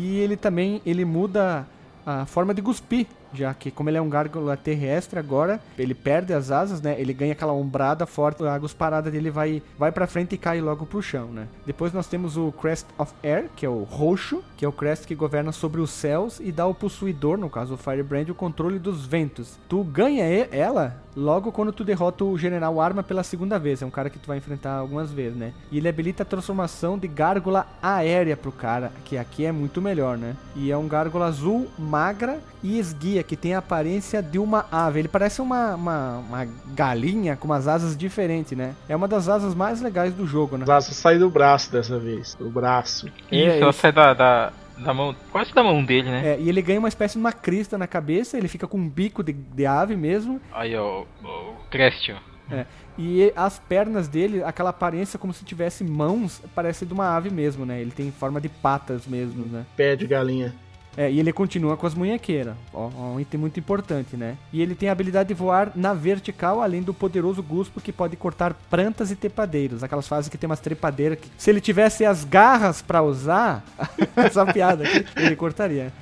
E 0.00 0.18
ele 0.20 0.36
também, 0.36 0.80
ele 0.86 1.04
muda 1.04 1.66
a 2.06 2.24
forma 2.24 2.54
de 2.54 2.62
cuspir, 2.62 3.08
já 3.32 3.52
que 3.54 3.70
como 3.70 3.90
ele 3.90 3.98
é 3.98 4.02
um 4.02 4.08
gárgula 4.08 4.56
terrestre 4.56 5.18
agora, 5.18 5.60
ele 5.78 5.94
perde 5.94 6.32
as 6.32 6.50
asas, 6.50 6.80
né? 6.80 6.96
Ele 6.98 7.12
ganha 7.12 7.32
aquela 7.32 7.52
ombrada 7.52 8.06
forte, 8.06 8.44
a 8.44 8.58
gusparada 8.58 9.10
dele 9.10 9.30
vai 9.30 9.62
vai 9.78 9.92
para 9.92 10.06
frente 10.06 10.34
e 10.34 10.38
cai 10.38 10.60
logo 10.60 10.86
pro 10.86 11.02
chão, 11.02 11.28
né? 11.28 11.46
Depois 11.66 11.92
nós 11.92 12.06
temos 12.06 12.36
o 12.36 12.52
Crest 12.52 12.86
of 12.96 13.12
Air, 13.22 13.48
que 13.54 13.66
é 13.66 13.68
o 13.68 13.82
roxo, 13.82 14.42
que 14.56 14.64
é 14.64 14.68
o 14.68 14.72
crest 14.72 15.06
que 15.06 15.14
governa 15.14 15.52
sobre 15.52 15.80
os 15.80 15.90
céus 15.90 16.40
e 16.40 16.50
dá 16.50 16.64
ao 16.64 16.74
possuidor, 16.74 17.38
no 17.38 17.48
caso 17.48 17.74
o 17.74 17.76
Firebrand, 17.76 18.28
o 18.28 18.34
controle 18.34 18.78
dos 18.78 19.06
ventos. 19.06 19.56
Tu 19.68 19.82
ganha 19.84 20.24
ela 20.24 21.02
logo 21.18 21.50
quando 21.50 21.72
tu 21.72 21.84
derrota 21.84 22.24
o 22.24 22.38
General 22.38 22.80
Arma 22.80 23.02
pela 23.02 23.22
segunda 23.22 23.58
vez. 23.58 23.82
É 23.82 23.86
um 23.86 23.90
cara 23.90 24.08
que 24.08 24.18
tu 24.18 24.28
vai 24.28 24.38
enfrentar 24.38 24.74
algumas 24.74 25.10
vezes, 25.10 25.36
né? 25.36 25.52
E 25.70 25.78
ele 25.78 25.88
habilita 25.88 26.22
a 26.22 26.26
transformação 26.26 26.96
de 26.96 27.08
gárgula 27.08 27.66
aérea 27.82 28.36
pro 28.36 28.52
cara, 28.52 28.92
que 29.04 29.18
aqui 29.18 29.44
é 29.44 29.52
muito 29.52 29.82
melhor, 29.82 30.16
né? 30.16 30.36
E 30.54 30.70
é 30.70 30.76
um 30.76 30.88
gárgula 30.88 31.26
azul, 31.26 31.68
magra 31.78 32.40
e 32.62 32.78
esguia, 32.78 33.17
que 33.22 33.36
tem 33.36 33.54
a 33.54 33.58
aparência 33.58 34.22
de 34.22 34.38
uma 34.38 34.66
ave. 34.70 35.00
Ele 35.00 35.08
parece 35.08 35.40
uma, 35.40 35.74
uma, 35.74 36.18
uma 36.18 36.48
galinha 36.74 37.36
com 37.36 37.46
umas 37.46 37.66
asas 37.68 37.96
diferentes, 37.96 38.56
né? 38.56 38.74
É 38.88 38.94
uma 38.96 39.08
das 39.08 39.28
asas 39.28 39.54
mais 39.54 39.80
legais 39.80 40.14
do 40.14 40.26
jogo, 40.26 40.56
né? 40.56 40.64
As 40.64 40.70
asas 40.70 40.96
saem 40.96 41.18
do 41.18 41.30
braço 41.30 41.70
dessa 41.72 41.98
vez. 41.98 42.34
Do 42.34 42.50
braço. 42.50 43.06
É, 43.30 43.36
Isso, 43.36 43.56
ela 43.62 43.70
isso. 43.70 43.80
sai 43.80 43.92
da, 43.92 44.14
da, 44.14 44.52
da 44.78 44.94
mão, 44.94 45.14
quase 45.32 45.52
da 45.54 45.62
mão 45.62 45.84
dele, 45.84 46.10
né? 46.10 46.34
É, 46.34 46.40
e 46.40 46.48
ele 46.48 46.62
ganha 46.62 46.78
uma 46.78 46.88
espécie 46.88 47.14
de 47.14 47.20
uma 47.20 47.32
crista 47.32 47.76
na 47.78 47.86
cabeça, 47.86 48.36
ele 48.36 48.48
fica 48.48 48.66
com 48.66 48.78
um 48.78 48.88
bico 48.88 49.22
de, 49.22 49.32
de 49.32 49.66
ave 49.66 49.96
mesmo. 49.96 50.40
Aí, 50.52 50.74
ó, 50.76 51.02
o- 51.22 51.26
o 51.26 51.54
Crest, 51.70 52.10
ó. 52.12 52.54
É. 52.54 52.64
E 52.96 53.30
as 53.36 53.58
pernas 53.58 54.08
dele, 54.08 54.42
aquela 54.42 54.70
aparência 54.70 55.18
como 55.18 55.32
se 55.34 55.44
tivesse 55.44 55.84
mãos, 55.84 56.40
parece 56.54 56.84
de 56.86 56.92
uma 56.92 57.14
ave 57.14 57.30
mesmo, 57.30 57.64
né? 57.66 57.80
Ele 57.80 57.90
tem 57.90 58.10
forma 58.10 58.40
de 58.40 58.48
patas 58.48 59.06
mesmo, 59.06 59.44
né? 59.44 59.64
Pé 59.76 59.94
de 59.94 60.06
galinha. 60.06 60.54
É, 60.98 61.08
e 61.08 61.20
ele 61.20 61.32
continua 61.32 61.76
com 61.76 61.86
as 61.86 61.94
munhequeiras. 61.94 62.56
Ó, 62.74 62.90
ó, 62.98 63.02
um 63.14 63.20
item 63.20 63.38
muito 63.38 63.60
importante, 63.60 64.16
né? 64.16 64.36
E 64.52 64.60
ele 64.60 64.74
tem 64.74 64.88
a 64.88 64.92
habilidade 64.92 65.28
de 65.28 65.34
voar 65.34 65.70
na 65.76 65.94
vertical, 65.94 66.60
além 66.60 66.82
do 66.82 66.92
poderoso 66.92 67.40
guspo 67.40 67.80
que 67.80 67.92
pode 67.92 68.16
cortar 68.16 68.52
plantas 68.68 69.12
e 69.12 69.14
trepadeiros. 69.14 69.84
Aquelas 69.84 70.08
fases 70.08 70.28
que 70.28 70.36
tem 70.36 70.50
umas 70.50 70.58
trepadeiras 70.58 71.20
que, 71.20 71.28
se 71.38 71.50
ele 71.50 71.60
tivesse 71.60 72.04
as 72.04 72.24
garras 72.24 72.82
pra 72.82 73.00
usar, 73.00 73.64
essa 74.16 74.44
piada 74.44 74.82
aqui, 74.82 75.06
ele 75.16 75.36
cortaria. 75.36 75.92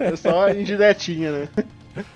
É 0.00 0.16
só 0.16 0.50
indiretinha, 0.50 1.30
né? 1.30 1.48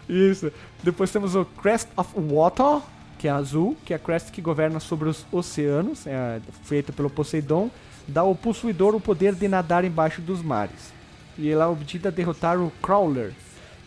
Isso. 0.09 0.51
Depois 0.83 1.13
temos 1.13 1.37
o 1.37 1.45
Crest 1.45 1.87
of 1.97 2.11
Water, 2.17 2.81
que 3.21 3.29
é 3.29 3.31
azul, 3.31 3.77
que 3.85 3.93
é 3.93 3.97
a 3.97 4.01
crest 4.01 4.33
que 4.33 4.43
governa 4.43 4.81
sobre 4.81 5.09
os 5.09 5.25
oceanos, 5.31 6.05
é 6.09 6.41
feito 6.65 6.93
pelo 6.93 7.09
Poseidon, 7.09 7.71
dá 8.09 8.23
ao 8.23 8.35
possuidor 8.35 8.97
o 8.97 9.01
poder 9.01 9.33
de 9.33 9.47
nadar 9.47 9.85
embaixo 9.85 10.21
dos 10.21 10.43
mares 10.43 10.96
e 11.39 11.51
ela 11.51 11.69
obtida 11.69 12.09
a 12.09 12.13
derrotar 12.13 12.59
o 12.59 12.71
Crawler. 12.83 13.33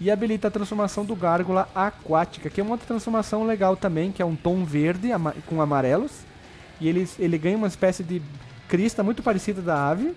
E 0.01 0.09
habilita 0.09 0.47
a 0.47 0.51
transformação 0.51 1.03
do 1.03 1.15
Gárgula 1.15 1.67
Aquática, 1.75 2.49
que 2.49 2.61
é 2.61 2.63
uma 2.63 2.71
outra 2.71 2.87
transformação 2.87 3.45
legal 3.45 3.75
também, 3.75 4.11
que 4.11 4.21
é 4.21 4.25
um 4.25 4.35
tom 4.35 4.63
verde 4.63 5.11
ama 5.11 5.35
com 5.45 5.61
amarelos. 5.61 6.11
E 6.79 6.87
ele, 6.87 7.07
ele 7.19 7.37
ganha 7.37 7.57
uma 7.57 7.67
espécie 7.67 8.03
de 8.03 8.21
crista 8.69 9.03
muito 9.03 9.21
parecida 9.21 9.61
da 9.61 9.89
ave. 9.89 10.15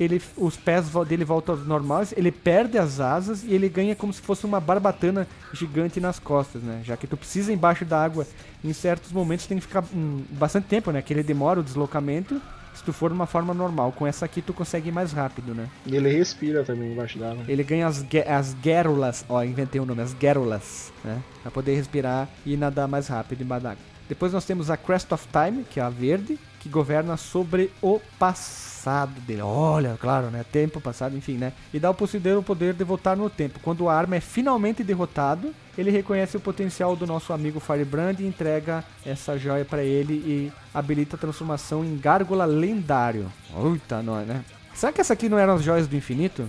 Ele, 0.00 0.20
os 0.36 0.56
pés 0.56 0.86
dele 1.06 1.24
voltam 1.24 1.54
aos 1.54 1.66
normais, 1.66 2.14
ele 2.16 2.32
perde 2.32 2.78
as 2.78 3.00
asas 3.00 3.44
e 3.44 3.52
ele 3.52 3.68
ganha 3.68 3.94
como 3.94 4.12
se 4.12 4.20
fosse 4.20 4.46
uma 4.46 4.58
barbatana 4.58 5.28
gigante 5.52 6.00
nas 6.00 6.18
costas, 6.18 6.62
né? 6.62 6.80
Já 6.82 6.96
que 6.96 7.06
tu 7.06 7.18
precisa 7.18 7.52
embaixo 7.52 7.84
da 7.84 8.02
água 8.02 8.26
em 8.64 8.72
certos 8.72 9.12
momentos 9.12 9.46
tem 9.46 9.58
que 9.58 9.66
ficar 9.66 9.84
um, 9.94 10.24
bastante 10.30 10.68
tempo, 10.68 10.90
né? 10.90 11.02
Que 11.02 11.12
ele 11.12 11.22
demora 11.22 11.60
o 11.60 11.62
deslocamento 11.62 12.40
se 12.74 12.82
tu 12.82 12.92
for 12.92 13.10
de 13.10 13.14
uma 13.14 13.26
forma 13.26 13.52
normal. 13.52 13.92
Com 13.92 14.06
essa 14.06 14.24
aqui 14.24 14.40
tu 14.40 14.52
consegue 14.52 14.88
ir 14.88 14.92
mais 14.92 15.12
rápido, 15.12 15.54
né? 15.54 15.68
E 15.86 15.96
ele 15.96 16.08
respira 16.08 16.64
também 16.64 16.92
embaixo 16.92 17.18
d'água. 17.18 17.44
Ele 17.48 17.62
ganha 17.62 17.86
as, 17.86 18.04
as 18.26 18.54
guérulas, 18.54 19.24
ó, 19.28 19.42
inventei 19.42 19.80
o 19.80 19.84
um 19.84 19.86
nome, 19.86 20.02
as 20.02 20.14
guérulas, 20.14 20.92
né? 21.04 21.20
Pra 21.42 21.50
poder 21.50 21.74
respirar 21.74 22.28
e 22.44 22.56
nadar 22.56 22.88
mais 22.88 23.08
rápido 23.08 23.42
embaixo 23.42 23.64
d'água. 23.64 23.82
Depois 24.08 24.32
nós 24.32 24.44
temos 24.44 24.70
a 24.70 24.76
Crest 24.76 25.12
of 25.12 25.26
Time, 25.28 25.64
que 25.64 25.78
é 25.78 25.82
a 25.82 25.88
verde, 25.88 26.38
que 26.60 26.68
governa 26.68 27.16
sobre 27.16 27.72
o 27.82 27.98
passado 28.18 29.18
dele. 29.22 29.40
Olha, 29.42 29.96
claro, 29.98 30.30
né? 30.30 30.44
Tempo 30.44 30.80
passado, 30.80 31.16
enfim, 31.16 31.38
né? 31.38 31.52
E 31.72 31.80
dá 31.80 31.88
ao 31.88 31.94
possuidor 31.94 32.38
o 32.38 32.42
poder 32.42 32.74
de 32.74 32.84
voltar 32.84 33.16
no 33.16 33.28
tempo. 33.28 33.58
Quando 33.60 33.88
a 33.88 33.94
arma 33.94 34.16
é 34.16 34.20
finalmente 34.20 34.84
derrotado, 34.84 35.54
ele 35.76 35.90
reconhece 35.90 36.36
o 36.36 36.40
potencial 36.40 36.94
do 36.94 37.06
nosso 37.06 37.32
amigo 37.32 37.58
Firebrand 37.58 38.20
e 38.20 38.26
entrega 38.26 38.84
essa 39.04 39.38
joia 39.38 39.64
para 39.64 39.82
ele 39.82 40.14
e 40.14 40.52
habilita 40.72 41.16
a 41.16 41.18
transformação 41.18 41.82
em 41.82 41.96
gárgula 41.96 42.44
lendário. 42.44 43.32
Eita, 43.56 44.02
nós, 44.02 44.26
né? 44.26 44.44
Será 44.74 44.92
que 44.92 45.00
essa 45.00 45.14
aqui 45.14 45.28
não 45.28 45.38
eram 45.38 45.54
as 45.54 45.62
joias 45.62 45.88
do 45.88 45.96
infinito? 45.96 46.48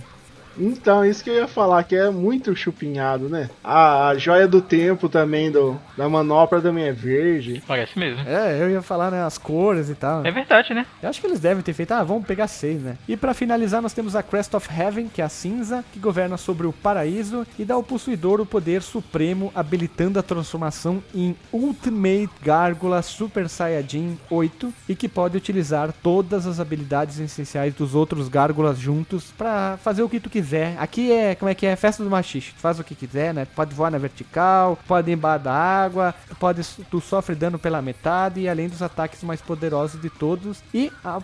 Então, 0.58 1.04
isso 1.04 1.22
que 1.22 1.30
eu 1.30 1.34
ia 1.34 1.48
falar, 1.48 1.82
que 1.84 1.96
é 1.96 2.10
muito 2.10 2.54
chupinhado, 2.54 3.28
né? 3.28 3.48
A, 3.62 4.08
a 4.08 4.18
joia 4.18 4.46
do 4.46 4.60
tempo 4.60 5.08
também, 5.08 5.50
do, 5.50 5.78
da 5.96 6.08
manopla 6.08 6.60
também 6.60 6.84
é 6.84 6.92
verde. 6.92 7.62
Parece 7.66 7.98
mesmo. 7.98 8.22
É, 8.28 8.60
eu 8.60 8.70
ia 8.70 8.82
falar, 8.82 9.10
né, 9.10 9.22
as 9.22 9.38
cores 9.38 9.88
e 9.88 9.94
tal. 9.94 10.24
É 10.24 10.30
verdade, 10.30 10.74
né? 10.74 10.86
Eu 11.02 11.08
acho 11.08 11.20
que 11.20 11.26
eles 11.26 11.40
devem 11.40 11.62
ter 11.62 11.72
feito, 11.72 11.92
ah, 11.92 12.02
vamos 12.02 12.26
pegar 12.26 12.46
seis, 12.46 12.80
né? 12.80 12.96
E 13.08 13.16
para 13.16 13.34
finalizar, 13.34 13.80
nós 13.80 13.92
temos 13.92 14.14
a 14.14 14.22
Crest 14.22 14.54
of 14.54 14.68
Heaven, 14.70 15.08
que 15.08 15.22
é 15.22 15.24
a 15.24 15.28
cinza, 15.28 15.84
que 15.92 15.98
governa 15.98 16.36
sobre 16.36 16.66
o 16.66 16.72
paraíso 16.72 17.46
e 17.58 17.64
dá 17.64 17.74
ao 17.74 17.82
possuidor 17.82 18.40
o 18.40 18.46
poder 18.46 18.82
supremo, 18.82 19.50
habilitando 19.54 20.18
a 20.18 20.22
transformação 20.22 21.02
em 21.14 21.34
Ultimate 21.52 22.30
Gárgula 22.42 23.02
Super 23.02 23.48
Saiyajin 23.48 24.18
8 24.30 24.72
e 24.88 24.94
que 24.94 25.08
pode 25.08 25.36
utilizar 25.36 25.92
todas 26.02 26.46
as 26.46 26.60
habilidades 26.60 27.18
essenciais 27.18 27.74
dos 27.74 27.94
outros 27.94 28.28
gárgulas 28.28 28.78
juntos 28.78 29.32
para 29.36 29.78
fazer 29.78 30.02
o 30.02 30.08
que 30.08 30.20
tu 30.20 30.28
quiser 30.28 30.41
quiser. 30.42 30.76
Aqui 30.78 31.12
é, 31.12 31.34
como 31.36 31.48
é 31.48 31.54
que 31.54 31.64
é? 31.64 31.76
Festa 31.76 32.02
do 32.02 32.10
machixe. 32.10 32.52
Faz 32.56 32.78
o 32.78 32.84
que 32.84 32.94
quiser, 32.94 33.32
né? 33.32 33.44
Pode 33.44 33.74
voar 33.74 33.90
na 33.90 33.98
vertical, 33.98 34.76
pode 34.86 35.10
embaixo 35.10 35.44
da 35.44 35.52
água, 35.52 36.14
pode, 36.38 36.62
tu 36.90 37.00
sofre 37.00 37.34
dano 37.34 37.58
pela 37.58 37.80
metade 37.80 38.40
e 38.40 38.48
além 38.48 38.68
dos 38.68 38.82
ataques 38.82 39.22
mais 39.22 39.40
poderosos 39.40 40.00
de 40.00 40.10
todos. 40.10 40.62
E 40.74 40.92
a, 41.04 41.16
a, 41.16 41.20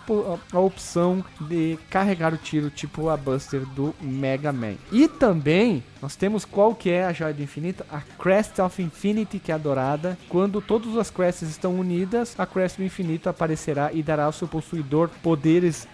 a 0.53 0.59
opção 0.59 1.23
de 1.41 1.77
carregar 1.89 2.33
o 2.33 2.37
tiro 2.37 2.69
tipo 2.69 3.09
a 3.09 3.17
Buster 3.17 3.65
do 3.65 3.93
Mega 4.01 4.53
Man. 4.53 4.75
E 4.91 5.07
também 5.07 5.83
nós 6.01 6.15
temos 6.15 6.45
qual 6.45 6.73
que 6.73 6.89
é 6.89 7.05
a 7.05 7.13
joia 7.13 7.33
do 7.33 7.43
infinito? 7.43 7.83
A 7.91 8.01
Crest 8.17 8.59
of 8.61 8.81
Infinity, 8.81 9.39
que 9.39 9.51
é 9.51 9.55
adorada. 9.55 10.17
Quando 10.29 10.61
todas 10.61 10.95
as 10.97 11.09
crests 11.09 11.49
estão 11.49 11.75
unidas, 11.77 12.35
a 12.37 12.45
Crest 12.45 12.77
do 12.77 12.83
infinito 12.83 13.29
aparecerá 13.29 13.91
e 13.91 14.01
dará 14.01 14.25
ao 14.25 14.31
seu 14.31 14.47
possuidor 14.47 15.09
poderes 15.21 15.87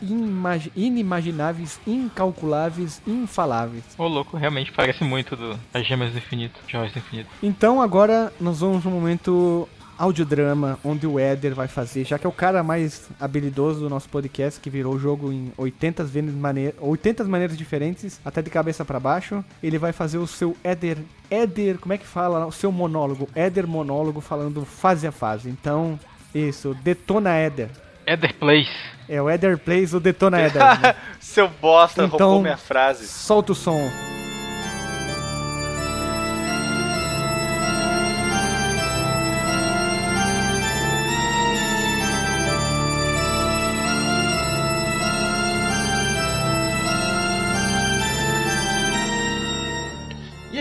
inimagináveis, 0.76 1.80
incalculáveis, 1.88 3.02
infaláveis. 3.08 3.84
O 3.98 4.08
louco 4.08 4.38
realmente 4.38 4.72
parece 4.72 5.04
muito 5.04 5.36
do 5.36 5.60
as 5.74 5.86
gemas 5.86 6.12
do 6.12 6.18
infinito, 6.18 6.60
joias 6.68 6.92
do 6.92 7.00
infinito. 7.00 7.30
Então 7.42 7.82
agora 7.82 8.32
nós 8.40 8.60
vamos 8.60 8.84
no 8.84 8.92
momento 8.92 9.68
audiodrama, 9.98 10.80
onde 10.84 11.08
o 11.08 11.20
Éder 11.20 11.54
vai 11.54 11.68
fazer, 11.68 12.06
já 12.06 12.18
que 12.20 12.26
é 12.26 12.30
o 12.30 12.34
cara 12.34 12.64
mais 12.64 13.10
habilidoso 13.20 13.80
do 13.80 13.90
nosso 13.90 14.10
podcast, 14.10 14.60
que 14.60 14.70
virou 14.70 14.96
o 14.96 15.00
jogo 15.00 15.32
em 15.32 15.52
80 15.58 16.06
maneiras, 16.34 16.76
80 16.80 17.24
maneiras 17.26 17.58
diferentes, 17.58 18.20
até 18.24 18.42
de 18.42 18.50
cabeça 18.50 18.84
para 18.84 19.00
baixo, 19.00 19.44
ele 19.62 19.78
vai 19.78 19.92
fazer 19.92 20.18
o 20.18 20.28
seu 20.28 20.56
Éder, 20.64 20.98
Éder, 21.30 21.80
como 21.80 21.94
é 21.94 21.98
que 21.98 22.06
fala? 22.06 22.46
O 22.46 22.52
seu 22.52 22.72
monólogo, 22.72 23.30
Éder 23.36 23.68
monólogo 23.68 24.22
falando 24.22 24.66
fase 24.66 25.08
a 25.08 25.12
fase. 25.12 25.50
Então, 25.50 26.00
isso, 26.34 26.76
detona 26.84 27.34
Éder. 27.36 27.70
Éder 28.06 28.34
Plays. 28.36 28.70
É, 29.08 29.22
o 29.22 29.30
Éder 29.30 29.58
Plays, 29.58 29.94
o 29.94 30.00
detona 30.00 30.40
Éder. 30.40 30.62
Né? 30.62 30.96
Seu 31.20 31.48
bosta 31.48 32.06
então, 32.06 32.28
roubou 32.28 32.42
minha 32.42 32.58
frase. 32.58 33.08
Solta 33.08 33.52
o 33.52 33.56
som. 33.56 34.15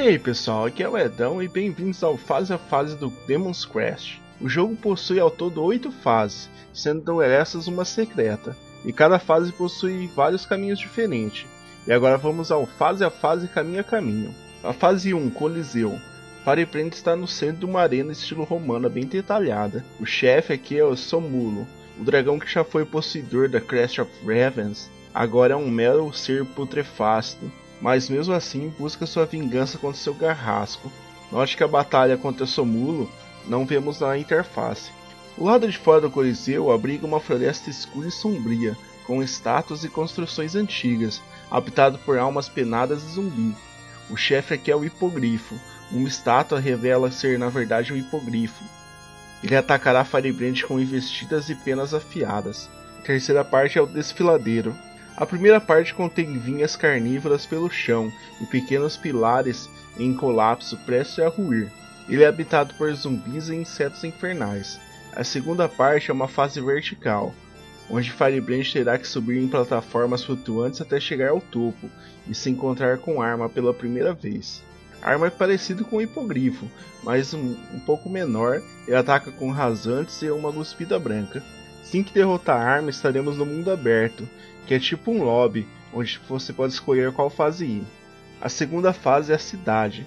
Aí 0.06 0.18
pessoal, 0.18 0.66
aqui 0.66 0.82
é 0.82 0.88
o 0.88 0.98
Edão 0.98 1.42
e 1.42 1.48
bem-vindos 1.48 2.04
ao 2.04 2.18
Fase 2.18 2.52
a 2.52 2.58
Fase 2.58 2.94
do 2.94 3.08
Demon's 3.26 3.64
Crest. 3.64 4.20
O 4.38 4.46
jogo 4.46 4.76
possui 4.76 5.18
ao 5.18 5.30
todo 5.30 5.62
8 5.62 5.90
fases, 5.90 6.50
sendo 6.74 7.22
essas 7.22 7.66
uma 7.68 7.86
secreta, 7.86 8.54
e 8.84 8.92
cada 8.92 9.18
fase 9.18 9.50
possui 9.50 10.06
vários 10.08 10.44
caminhos 10.44 10.78
diferentes. 10.78 11.46
E 11.86 11.92
agora 11.92 12.18
vamos 12.18 12.52
ao 12.52 12.66
Fase 12.66 13.02
a 13.02 13.08
Fase 13.08 13.48
Caminho 13.48 13.80
a 13.80 13.84
Caminho. 13.84 14.34
A 14.62 14.74
fase 14.74 15.14
1, 15.14 15.30
Coliseu. 15.30 15.98
Firebrand 16.44 16.92
está 16.92 17.16
no 17.16 17.26
centro 17.26 17.60
de 17.60 17.64
uma 17.64 17.80
arena 17.80 18.12
estilo 18.12 18.44
romana 18.44 18.90
bem 18.90 19.06
detalhada. 19.06 19.82
O 19.98 20.04
chefe 20.04 20.52
aqui 20.52 20.78
é 20.78 20.84
o 20.84 20.94
Somulo, 20.94 21.66
o 21.98 22.04
dragão 22.04 22.38
que 22.38 22.52
já 22.52 22.62
foi 22.62 22.84
possuidor 22.84 23.48
da 23.48 23.60
Crest 23.60 24.02
of 24.02 24.10
Ravens, 24.20 24.90
agora 25.14 25.54
é 25.54 25.56
um 25.56 25.70
mero 25.70 26.12
ser 26.12 26.44
putrefasto 26.44 27.50
mas 27.84 28.08
mesmo 28.08 28.32
assim 28.32 28.72
busca 28.78 29.04
sua 29.04 29.26
vingança 29.26 29.76
contra 29.76 30.00
seu 30.00 30.14
garrasco. 30.14 30.90
Note 31.30 31.54
que 31.54 31.62
a 31.62 31.68
batalha 31.68 32.16
contra 32.16 32.46
Somulo 32.46 33.10
não 33.46 33.66
vemos 33.66 34.00
na 34.00 34.16
interface. 34.16 34.90
O 35.36 35.44
lado 35.44 35.70
de 35.70 35.76
fora 35.76 36.00
do 36.00 36.10
Coliseu 36.10 36.72
abriga 36.72 37.06
uma 37.06 37.20
floresta 37.20 37.68
escura 37.68 38.08
e 38.08 38.10
sombria, 38.10 38.74
com 39.06 39.22
estátuas 39.22 39.84
e 39.84 39.90
construções 39.90 40.56
antigas, 40.56 41.20
habitado 41.50 41.98
por 41.98 42.16
almas 42.16 42.48
penadas 42.48 43.02
e 43.02 43.16
zumbi. 43.16 43.54
O 44.08 44.16
chefe 44.16 44.54
aqui 44.54 44.70
é 44.70 44.76
o 44.76 44.82
Hipogrifo. 44.82 45.54
Uma 45.92 46.08
estátua 46.08 46.58
revela 46.58 47.10
ser 47.10 47.38
na 47.38 47.50
verdade 47.50 47.92
um 47.92 47.96
hipogrifo. 47.96 48.64
Ele 49.42 49.56
atacará 49.56 50.06
Firebrand 50.06 50.62
com 50.66 50.80
investidas 50.80 51.50
e 51.50 51.54
penas 51.54 51.92
afiadas. 51.92 52.66
A 52.98 53.02
terceira 53.02 53.44
parte 53.44 53.76
é 53.76 53.82
o 53.82 53.86
Desfiladeiro. 53.86 54.74
A 55.16 55.24
primeira 55.24 55.60
parte 55.60 55.94
contém 55.94 56.36
vinhas 56.38 56.74
carnívoras 56.74 57.46
pelo 57.46 57.70
chão 57.70 58.12
e 58.40 58.46
pequenos 58.46 58.96
pilares 58.96 59.70
em 59.96 60.12
colapso 60.12 60.76
prestes 60.78 61.20
a 61.20 61.28
ruir. 61.28 61.70
Ele 62.08 62.24
é 62.24 62.26
habitado 62.26 62.74
por 62.74 62.92
zumbis 62.92 63.48
e 63.48 63.54
insetos 63.54 64.02
infernais. 64.02 64.78
A 65.14 65.22
segunda 65.22 65.68
parte 65.68 66.10
é 66.10 66.14
uma 66.14 66.26
fase 66.26 66.60
vertical, 66.60 67.32
onde 67.88 68.10
Firebrand 68.10 68.64
terá 68.72 68.98
que 68.98 69.06
subir 69.06 69.38
em 69.38 69.46
plataformas 69.46 70.24
flutuantes 70.24 70.80
até 70.80 70.98
chegar 70.98 71.30
ao 71.30 71.40
topo 71.40 71.88
e 72.28 72.34
se 72.34 72.50
encontrar 72.50 72.98
com 72.98 73.22
arma 73.22 73.48
pela 73.48 73.72
primeira 73.72 74.12
vez. 74.12 74.62
A 75.00 75.10
arma 75.10 75.28
é 75.28 75.30
parecida 75.30 75.84
com 75.84 75.96
o 75.96 76.02
hipogrifo, 76.02 76.68
mas 77.04 77.32
um, 77.32 77.56
um 77.72 77.78
pouco 77.80 78.08
menor 78.08 78.60
e 78.88 78.94
ataca 78.94 79.30
com 79.30 79.52
rasantes 79.52 80.20
e 80.22 80.30
uma 80.30 80.52
cuspida 80.52 80.98
branca. 80.98 81.42
Assim 81.82 82.02
que 82.02 82.14
derrotar 82.14 82.60
a 82.60 82.64
arma, 82.64 82.90
estaremos 82.90 83.36
no 83.36 83.46
mundo 83.46 83.70
aberto, 83.70 84.28
que 84.66 84.74
é 84.74 84.78
tipo 84.78 85.10
um 85.10 85.22
lobby, 85.22 85.66
onde 85.92 86.20
você 86.28 86.52
pode 86.52 86.72
escolher 86.72 87.12
qual 87.12 87.30
fase 87.30 87.64
ir. 87.64 87.84
A 88.40 88.48
segunda 88.48 88.92
fase 88.92 89.32
é 89.32 89.34
a 89.34 89.38
cidade. 89.38 90.06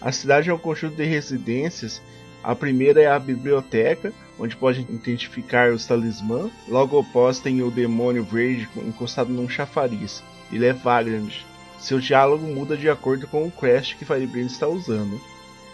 A 0.00 0.12
cidade 0.12 0.50
é 0.50 0.54
um 0.54 0.58
conjunto 0.58 0.96
de 0.96 1.04
residências 1.04 2.02
A 2.42 2.54
primeira 2.54 3.00
é 3.00 3.06
a 3.06 3.18
biblioteca, 3.18 4.12
onde 4.38 4.54
pode 4.54 4.82
identificar 4.82 5.72
os 5.72 5.86
talismã. 5.86 6.50
Logo 6.68 6.98
após 6.98 7.38
tem 7.38 7.62
o 7.62 7.70
demônio 7.70 8.22
verde 8.22 8.68
encostado 8.76 9.32
num 9.32 9.48
chafariz. 9.48 10.22
Ele 10.52 10.66
é 10.66 10.74
Vagrant. 10.74 11.32
Seu 11.78 11.98
diálogo 11.98 12.46
muda 12.46 12.76
de 12.76 12.90
acordo 12.90 13.26
com 13.26 13.46
o 13.46 13.50
quest 13.50 13.96
que 13.96 14.04
Firebrand 14.04 14.46
está 14.46 14.68
usando. 14.68 15.18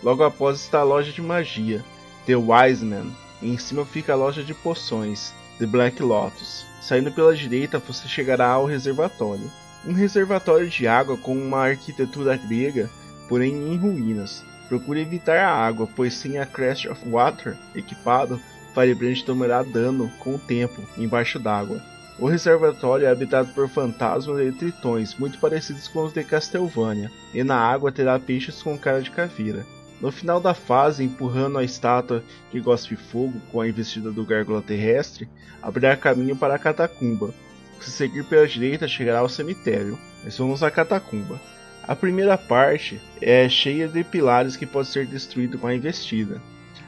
Logo 0.00 0.22
após 0.22 0.60
está 0.60 0.78
a 0.78 0.84
loja 0.84 1.10
de 1.10 1.20
magia, 1.20 1.84
The 2.24 2.36
Wise 2.36 2.84
Man. 2.84 3.10
E 3.42 3.50
em 3.50 3.58
cima 3.58 3.84
fica 3.84 4.12
a 4.12 4.16
loja 4.16 4.44
de 4.44 4.54
poções, 4.54 5.34
The 5.58 5.66
Black 5.66 6.00
Lotus. 6.00 6.69
Saindo 6.80 7.12
pela 7.12 7.34
direita, 7.34 7.78
você 7.78 8.08
chegará 8.08 8.48
ao 8.48 8.64
reservatório. 8.64 9.50
Um 9.86 9.92
reservatório 9.92 10.68
de 10.68 10.86
água 10.86 11.16
com 11.16 11.36
uma 11.36 11.68
arquitetura 11.68 12.36
grega, 12.36 12.88
porém 13.28 13.72
em 13.72 13.76
ruínas. 13.76 14.44
Procure 14.68 15.00
evitar 15.00 15.38
a 15.38 15.52
água, 15.52 15.88
pois 15.96 16.14
sem 16.14 16.38
a 16.38 16.46
Crest 16.46 16.86
of 16.86 17.08
Water 17.08 17.56
equipado, 17.74 18.40
Firebrand 18.72 19.22
tomará 19.24 19.62
dano 19.62 20.10
com 20.20 20.34
o 20.34 20.38
tempo 20.38 20.82
embaixo 20.96 21.38
d'água. 21.38 21.82
O 22.18 22.28
reservatório 22.28 23.06
é 23.06 23.10
habitado 23.10 23.52
por 23.54 23.68
fantasmas 23.68 24.38
e 24.40 24.52
tritões, 24.52 25.16
muito 25.18 25.38
parecidos 25.38 25.88
com 25.88 26.04
os 26.04 26.12
de 26.12 26.22
Castlevania, 26.22 27.10
e 27.32 27.42
na 27.42 27.56
água 27.56 27.90
terá 27.90 28.18
peixes 28.18 28.62
com 28.62 28.78
cara 28.78 29.00
de 29.00 29.10
caveira. 29.10 29.66
No 30.00 30.10
final 30.10 30.40
da 30.40 30.54
fase, 30.54 31.04
empurrando 31.04 31.58
a 31.58 31.64
estátua 31.64 32.24
que 32.50 32.58
gospe 32.58 32.96
fogo 32.96 33.38
com 33.52 33.60
a 33.60 33.68
investida 33.68 34.10
do 34.10 34.24
gárgula 34.24 34.62
terrestre, 34.62 35.28
abrirá 35.60 35.94
caminho 35.94 36.34
para 36.34 36.54
a 36.54 36.58
catacumba. 36.58 37.34
Se 37.80 37.90
seguir 37.90 38.24
pela 38.24 38.48
direita, 38.48 38.88
chegará 38.88 39.18
ao 39.18 39.28
cemitério. 39.28 39.98
Mas 40.24 40.38
vamos 40.38 40.62
à 40.62 40.70
catacumba. 40.70 41.38
A 41.86 41.94
primeira 41.94 42.38
parte 42.38 42.98
é 43.20 43.46
cheia 43.48 43.88
de 43.88 44.02
pilares 44.02 44.56
que 44.56 44.64
pode 44.64 44.88
ser 44.88 45.06
destruído 45.06 45.58
com 45.58 45.66
a 45.66 45.74
investida. 45.74 46.40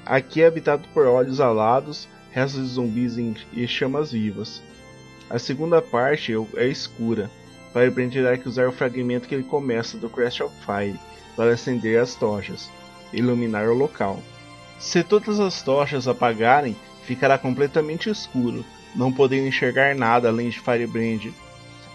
Aqui 0.07 0.43
é 0.43 0.47
habitado 0.47 0.89
por 0.95 1.07
olhos 1.07 1.39
alados, 1.39 2.09
restos 2.31 2.63
de 2.63 2.75
zumbis 2.75 3.17
e 3.53 3.67
chamas 3.67 4.13
vivas. 4.13 4.63
A 5.29 5.39
segunda 5.39 5.83
parte 5.83 6.33
é 6.57 6.67
escura. 6.67 7.31
Firebrand 7.75 8.11
terá 8.11 8.39
que 8.39 8.49
usar 8.49 8.69
o 8.69 8.73
fragmento 8.73 9.29
que 9.29 9.35
ele 9.35 9.45
começa 9.45 9.99
do 9.99 10.09
Crash 10.09 10.41
of 10.41 10.55
Fire 10.65 10.99
para 11.37 11.53
acender 11.53 11.99
as 11.99 12.15
tochas 12.15 12.71
iluminar 13.13 13.69
o 13.69 13.75
local. 13.75 14.23
Se 14.79 15.05
todas 15.05 15.39
as 15.39 15.63
tochas 15.63 16.09
apagarem, 16.09 16.77
ficará 17.05 17.39
completamente 17.39 18.11
escuro, 18.11 18.65
não 18.97 19.13
podendo 19.13 19.47
enxergar 19.47 19.95
nada 19.95 20.29
além 20.29 20.51
de 20.51 20.59
Firebrand. 20.59 21.33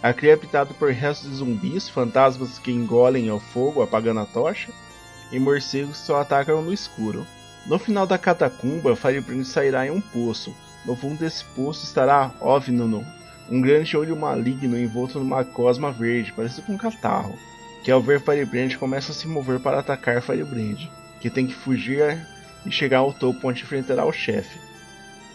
Aqui 0.01 0.29
é 0.29 0.33
habitado 0.33 0.73
por 0.73 0.91
restos 0.91 1.29
de 1.29 1.35
zumbis, 1.35 1.89
fantasmas 1.89 2.57
que 2.59 2.71
engolem 2.71 3.29
o 3.29 3.39
fogo 3.39 3.81
apagando 3.81 4.21
a 4.21 4.25
tocha, 4.25 4.71
e 5.31 5.39
morcegos 5.39 5.99
que 5.99 6.05
só 6.05 6.21
atacam 6.21 6.61
no 6.61 6.73
escuro. 6.73 7.25
No 7.65 7.77
final 7.77 8.07
da 8.07 8.17
catacumba, 8.17 8.95
Firebrand 8.95 9.43
sairá 9.43 9.85
em 9.85 9.91
um 9.91 9.99
poço. 9.99 10.55
No 10.85 10.95
fundo 10.95 11.19
desse 11.19 11.43
poço 11.43 11.83
estará 11.83 12.31
Ovnunu, 12.39 13.05
um 13.49 13.59
grande 13.59 13.97
olho 13.97 14.15
maligno 14.15 14.79
envolto 14.79 15.19
numa 15.19 15.43
cosma 15.43 15.91
verde, 15.91 16.31
parecido 16.31 16.67
com 16.67 16.73
um 16.73 16.77
catarro, 16.77 17.37
que 17.83 17.91
ao 17.91 18.01
ver 18.01 18.21
Firebrand 18.21 18.77
começa 18.77 19.11
a 19.11 19.15
se 19.15 19.27
mover 19.27 19.59
para 19.59 19.79
atacar 19.79 20.21
Firebrand 20.21 20.87
que 21.19 21.29
tem 21.29 21.47
que 21.47 21.53
fugir 21.53 22.25
e 22.65 22.71
chegar 22.71 22.99
ao 22.99 23.13
topo 23.13 23.47
onde 23.47 23.63
enfrentará 23.63 24.05
o 24.05 24.11
chefe. 24.11 24.67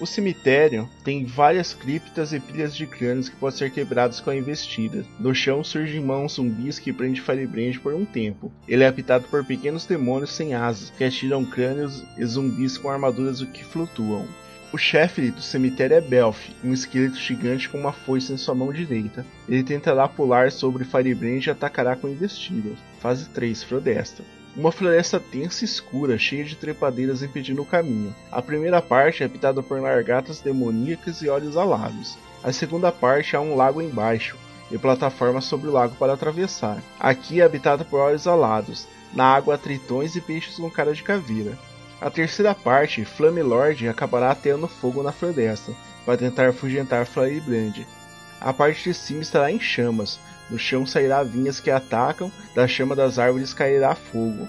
O 0.02 0.06
cemitério 0.06 0.88
tem 1.04 1.24
várias 1.24 1.72
criptas 1.72 2.32
e 2.32 2.40
pilhas 2.40 2.74
de 2.74 2.88
crânios 2.88 3.28
que 3.28 3.36
podem 3.36 3.56
ser 3.56 3.70
quebrados 3.70 4.18
com 4.18 4.30
a 4.30 4.36
investida. 4.36 5.04
No 5.20 5.32
chão 5.32 5.62
surgem 5.62 6.00
mãos 6.00 6.32
zumbis 6.32 6.80
que 6.80 6.92
prende 6.92 7.20
Firebrand 7.20 7.78
por 7.78 7.94
um 7.94 8.04
tempo. 8.04 8.50
Ele 8.66 8.82
é 8.82 8.88
habitado 8.88 9.28
por 9.28 9.44
pequenos 9.44 9.86
demônios 9.86 10.32
sem 10.32 10.54
asas 10.54 10.90
que 10.90 11.04
atiram 11.04 11.44
crânios 11.44 12.02
e 12.18 12.24
zumbis 12.24 12.76
com 12.76 12.90
armaduras 12.90 13.42
que 13.42 13.64
flutuam. 13.64 14.26
O 14.72 14.78
chefe 14.78 15.30
do 15.30 15.40
cemitério 15.40 15.98
é 15.98 16.00
Belf, 16.00 16.48
um 16.64 16.72
esqueleto 16.72 17.16
gigante 17.16 17.68
com 17.68 17.78
uma 17.78 17.92
foice 17.92 18.32
em 18.32 18.36
sua 18.36 18.56
mão 18.56 18.72
direita. 18.72 19.24
Ele 19.48 19.62
tentará 19.62 20.08
pular 20.08 20.50
sobre 20.50 20.82
Firebrand 20.82 21.46
e 21.46 21.50
atacará 21.50 21.94
com 21.94 22.08
investidas. 22.08 22.78
Fase 22.98 23.28
3 23.28 23.62
Floresta. 23.62 24.24
Uma 24.54 24.70
floresta 24.70 25.18
tensa 25.18 25.64
e 25.64 25.66
escura, 25.66 26.18
cheia 26.18 26.44
de 26.44 26.56
trepadeiras 26.56 27.22
impedindo 27.22 27.62
o 27.62 27.66
caminho. 27.66 28.14
A 28.30 28.42
primeira 28.42 28.82
parte 28.82 29.22
é 29.22 29.26
habitada 29.26 29.62
por 29.62 29.80
largatas 29.80 30.40
demoníacas 30.40 31.22
e 31.22 31.28
olhos 31.28 31.56
alados. 31.56 32.18
A 32.44 32.52
segunda 32.52 32.92
parte 32.92 33.34
há 33.34 33.40
um 33.40 33.56
lago 33.56 33.80
embaixo 33.80 34.36
e 34.70 34.76
plataformas 34.76 35.46
sobre 35.46 35.68
o 35.68 35.72
lago 35.72 35.94
para 35.96 36.12
atravessar. 36.12 36.82
Aqui 37.00 37.40
é 37.40 37.44
habitada 37.44 37.82
por 37.82 38.00
olhos 38.00 38.26
alados. 38.26 38.86
Na 39.14 39.24
água 39.24 39.54
há 39.54 39.58
tritões 39.58 40.16
e 40.16 40.20
peixes 40.20 40.56
com 40.56 40.70
cara 40.70 40.92
de 40.92 41.02
caveira. 41.02 41.58
A 41.98 42.10
terceira 42.10 42.54
parte, 42.54 43.06
Flame 43.06 43.42
Lord, 43.42 43.88
acabará 43.88 44.32
ateando 44.32 44.68
fogo 44.68 45.02
na 45.02 45.12
floresta 45.12 45.72
para 46.04 46.18
tentar 46.18 46.48
afugentar 46.48 47.06
Firebrand. 47.06 47.86
A 48.44 48.52
parte 48.52 48.88
de 48.88 48.94
cima 48.94 49.22
estará 49.22 49.52
em 49.52 49.60
chamas, 49.60 50.18
no 50.50 50.58
chão 50.58 50.84
sairá 50.84 51.22
vinhas 51.22 51.60
que 51.60 51.70
atacam, 51.70 52.30
da 52.56 52.66
chama 52.66 52.96
das 52.96 53.16
árvores 53.16 53.54
cairá 53.54 53.94
fogo. 53.94 54.48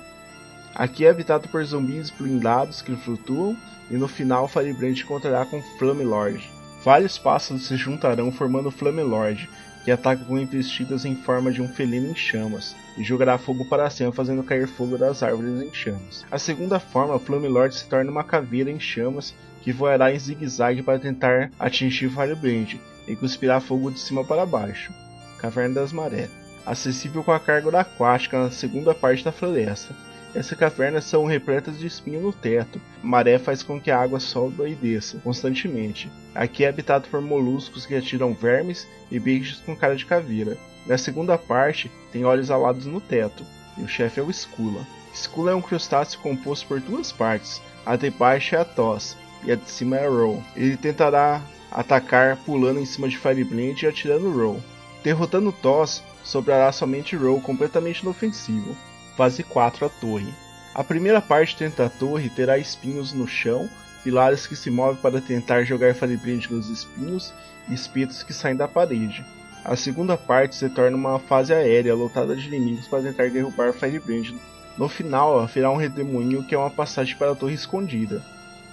Aqui 0.74 1.06
é 1.06 1.12
habitado 1.12 1.48
por 1.48 1.64
zumbis 1.64 2.10
blindados 2.10 2.82
que 2.82 2.96
flutuam, 2.96 3.56
e 3.92 3.94
no 3.96 4.08
final 4.08 4.48
Firebrand 4.48 4.98
encontrará 4.98 5.46
com 5.46 5.62
Flame 5.78 6.04
Lord. 6.04 6.50
Vários 6.84 7.20
pássaros 7.20 7.68
se 7.68 7.78
juntarão 7.78 8.32
formando 8.32 8.72
Flame 8.72 9.04
Lord, 9.04 9.48
que 9.84 9.92
ataca 9.92 10.24
com 10.24 10.40
investidas 10.40 11.06
em 11.06 11.16
forma 11.16 11.52
de 11.52 11.62
um 11.62 11.68
felino 11.68 12.12
em 12.12 12.16
chamas, 12.16 12.76
e 12.98 13.04
jogará 13.04 13.38
fogo 13.38 13.66
para 13.66 13.90
cima, 13.90 14.12
fazendo 14.12 14.44
cair 14.44 14.68
fogo 14.68 14.98
das 14.98 15.22
árvores 15.22 15.62
em 15.62 15.74
chamas. 15.74 16.26
A 16.32 16.40
segunda 16.40 16.80
forma, 16.80 17.20
Flame 17.20 17.48
Lord 17.48 17.76
se 17.76 17.88
torna 17.88 18.10
uma 18.10 18.24
caveira 18.24 18.72
em 18.72 18.80
chamas 18.80 19.34
que 19.62 19.72
voará 19.72 20.14
em 20.14 20.20
zigue-zague 20.20 20.84
para 20.84 21.00
tentar 21.00 21.50
atingir 21.60 22.10
Firebrand 22.10 22.78
e 23.08 23.16
cuspirá 23.16 23.60
fogo 23.60 23.92
de 23.92 24.00
cima 24.00 24.24
para 24.24 24.46
baixo. 24.46 24.94
Caverna 25.38 25.76
das 25.76 25.92
Marés, 25.92 26.30
acessível 26.66 27.24
com 27.24 27.32
a 27.32 27.40
carga 27.40 27.80
aquática 27.80 28.42
na 28.42 28.52
segunda 28.52 28.94
parte 28.94 29.24
da 29.24 29.32
floresta. 29.32 29.94
Essas 30.36 30.58
cavernas 30.58 31.04
são 31.06 31.26
repletas 31.26 31.78
de 31.78 31.86
espinho 31.86 32.22
no 32.22 32.34
teto. 32.34 32.82
maré 33.04 33.38
faz 33.38 33.62
com 33.62 33.80
que 33.80 33.92
a 33.92 34.00
água 34.00 34.20
sobe 34.20 34.72
e 34.72 34.76
desça 34.76 35.20
constantemente. 35.24 36.12
Aqui 36.34 36.66
é 36.66 36.70
habitado 36.70 37.08
por 37.08 37.22
moluscos 37.22 37.86
que 37.86 37.96
atiram 37.96 38.34
vermes 38.34 38.88
e 39.12 39.20
bichos 39.20 39.60
com 39.60 39.76
cara 39.76 39.96
de 39.96 40.06
caveira. 40.06 40.58
Na 40.88 40.98
segunda 40.98 41.38
parte, 41.38 41.92
tem 42.12 42.26
olhos 42.26 42.50
alados 42.50 42.86
no 42.88 43.00
teto, 43.00 43.46
e 43.78 43.84
o 43.84 43.88
chefe 43.88 44.20
é 44.20 44.24
o 44.24 44.32
Skula. 44.32 44.86
Skula 45.14 45.52
é 45.52 45.56
um 45.56 45.62
crustáceo 45.62 46.20
composto 46.20 46.68
por 46.68 46.80
duas 46.80 47.12
partes. 47.12 47.62
A 47.86 47.96
de 47.96 48.10
baixo 48.10 48.56
é 48.56 48.60
a 48.60 48.66
Tos, 48.66 49.16
e 49.46 49.52
a 49.52 49.56
de 49.56 49.70
cima 49.70 49.98
é 49.98 50.06
a 50.06 50.10
Roll. 50.10 50.44
Ele 50.56 50.76
tentará 50.76 51.42
atacar 51.72 52.38
pulando 52.38 52.80
em 52.80 52.86
cima 52.86 53.08
de 53.08 53.18
Fireblade 53.18 53.86
e 53.86 53.88
atirando 53.88 54.32
Roll. 54.32 54.60
Derrotando 55.04 55.52
Toss, 55.52 56.02
sobrará 56.24 56.72
somente 56.72 57.16
Roll 57.16 57.42
completamente 57.42 58.02
inofensivo. 58.02 58.76
Fase 59.16 59.44
4 59.44 59.86
A 59.86 59.90
Torre. 59.90 60.34
A 60.74 60.84
primeira 60.84 61.22
parte 61.22 61.56
tenta 61.56 61.86
a 61.86 61.90
torre 61.90 62.30
terá 62.30 62.58
espinhos 62.58 63.14
no 63.14 63.28
chão, 63.28 63.70
pilares 64.04 64.48
que 64.48 64.56
se 64.56 64.72
movem 64.72 65.00
para 65.02 65.22
tentar 65.22 65.64
jogar 65.64 65.94
Firebrand 65.94 66.50
nos 66.50 66.68
espinhos 66.68 67.32
e 67.70 67.76
espetos 67.76 68.24
que 68.24 68.34
saem 68.34 68.56
da 68.56 68.68
parede. 68.68 69.24
A 69.64 69.76
segunda 69.76 70.18
parte 70.18 70.56
se 70.56 70.68
torna 70.70 70.98
uma 70.98 71.20
fase 71.20 71.54
aérea 71.54 71.94
lotada 71.94 72.36
de 72.36 72.48
inimigos 72.48 72.88
para 72.88 73.04
tentar 73.04 73.30
derrubar 73.30 73.72
Firebrand. 73.72 74.34
No 74.78 74.90
final, 74.90 75.40
haverá 75.40 75.70
um 75.70 75.78
redemoinho 75.78 76.44
que 76.46 76.56
é 76.56 76.58
uma 76.58 76.72
passagem 76.72 77.16
para 77.16 77.32
a 77.32 77.36
torre 77.36 77.54
escondida. 77.54 78.22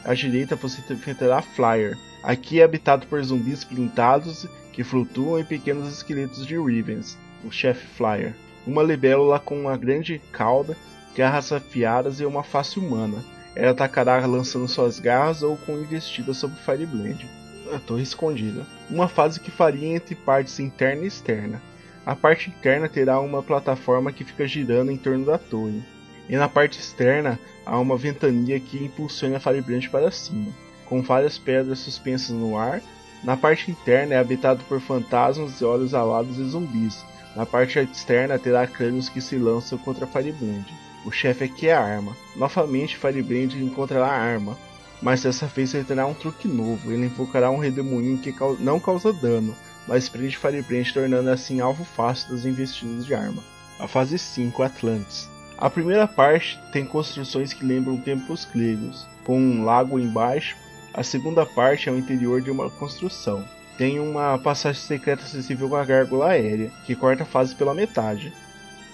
À 0.03 0.15
direita 0.15 0.57
você 0.57 0.81
enfrentará 0.91 1.43
Flyer. 1.43 1.99
Aqui 2.23 2.61
é 2.61 2.65
habitado 2.65 3.07
por 3.07 3.23
zumbis 3.23 3.63
pintados 3.63 4.47
que 4.73 4.83
flutuam 4.83 5.39
em 5.39 5.45
pequenos 5.45 5.93
esqueletos 5.93 6.47
de 6.47 6.59
Rivens, 6.59 7.19
o 7.45 7.53
chefe 7.53 7.87
Flyer. 7.87 8.35
Uma 8.67 8.83
libélula 8.83 9.39
com 9.39 9.59
uma 9.59 9.77
grande 9.77 10.21
cauda, 10.33 10.77
garras 11.17 11.53
afiadas 11.53 12.21
e 12.21 12.25
uma 12.25 12.43
face 12.43 12.79
humana. 12.79 13.25
Ela 13.55 13.73
atacará 13.73 14.25
lançando 14.27 14.69
suas 14.69 15.01
garras 15.01 15.43
ou 15.43 15.57
com 15.57 15.79
investida 15.79 16.33
sobre 16.33 16.61
Fireblade. 16.61 17.29
A 17.73 17.79
torre 17.79 18.03
escondida. 18.03 18.67
Uma 18.89 19.09
fase 19.09 19.41
que 19.41 19.51
faria 19.51 19.97
entre 19.97 20.15
partes 20.15 20.59
interna 20.59 21.05
e 21.05 21.09
externa. 21.09 21.61
A 22.05 22.17
parte 22.17 22.51
interna 22.51 22.89
terá 22.89 23.21
uma 23.21 23.43
plataforma 23.43 24.13
que 24.13 24.25
fica 24.25 24.47
girando 24.47 24.91
em 24.91 24.97
torno 24.97 25.25
da 25.25 25.39
torre. 25.39 25.83
E 26.29 26.37
na 26.37 26.49
parte 26.49 26.79
externa 26.79 27.39
há 27.67 27.79
uma 27.79 27.97
ventania 27.97 28.59
que 28.59 28.83
impulsiona 28.83 29.37
a 29.37 29.41
Firebrand 29.41 29.89
para 29.91 30.11
cima, 30.11 30.53
com 30.87 31.03
várias 31.03 31.39
pedras 31.39 31.81
suspensas 31.81 32.31
no 32.31 32.57
ar 32.57 32.81
na 33.23 33.37
parte 33.37 33.71
interna 33.71 34.15
é 34.15 34.19
habitado 34.19 34.65
por 34.65 34.81
fantasmas 34.81 35.61
e 35.61 35.65
olhos 35.65 35.93
alados 35.93 36.39
e 36.39 36.45
zumbis. 36.45 37.05
Na 37.35 37.47
parte 37.47 37.79
externa 37.79 38.39
terá 38.39 38.67
crânios 38.67 39.09
que 39.09 39.21
se 39.21 39.37
lançam 39.37 39.79
contra 39.79 40.07
Firebrand. 40.07 40.65
O 41.05 41.11
chefe 41.11 41.45
aqui 41.45 41.69
é 41.69 41.75
a 41.75 41.81
arma. 41.81 42.17
Novamente 42.37 42.97
Firebrand 42.97 43.55
encontrará 43.55 44.07
a 44.07 44.21
arma, 44.21 44.59
mas 45.01 45.23
dessa 45.23 45.47
vez 45.47 45.73
ele 45.73 45.85
terá 45.85 46.07
um 46.07 46.15
truque 46.15 46.49
novo. 46.49 46.93
Ele 46.93 47.07
invocará 47.07 47.51
um 47.51 47.59
redemoinho 47.59 48.19
que 48.19 48.35
não 48.59 48.81
causa 48.81 49.13
dano, 49.13 49.57
mas 49.87 50.09
prende 50.09 50.37
Firebrand 50.37 50.93
tornando 50.93 51.31
assim 51.31 51.61
alvo 51.61 51.85
fácil 51.85 52.31
das 52.31 52.45
investidas 52.45 53.07
de 53.07 53.15
arma. 53.15 53.43
A 53.79 53.89
fase 53.89 54.19
5 54.19 54.63
Atlantis. 54.63 55.29
A 55.57 55.71
primeira 55.71 56.07
parte 56.07 56.59
tem 56.73 56.85
construções 56.85 57.53
que 57.53 57.65
lembram 57.65 57.97
tempos 57.99 58.45
gregos, 58.45 59.07
com 59.25 59.39
um 59.39 59.65
lago 59.65 59.99
embaixo. 59.99 60.57
A 60.93 61.03
segunda 61.03 61.47
parte 61.47 61.89
é 61.89 61.93
o 61.93 61.99
interior 61.99 62.41
de 62.41 62.51
uma 62.51 62.69
construção. 62.71 63.47
Tem 63.81 63.99
uma 63.99 64.37
passagem 64.37 64.83
secreta 64.83 65.23
acessível 65.23 65.67
com 65.67 65.75
a 65.75 65.85
gárgula 65.87 66.33
aérea, 66.33 66.71
que 66.85 66.95
corta 66.95 67.23
a 67.23 67.27
fase 67.27 67.55
pela 67.55 67.73
metade. 67.73 68.31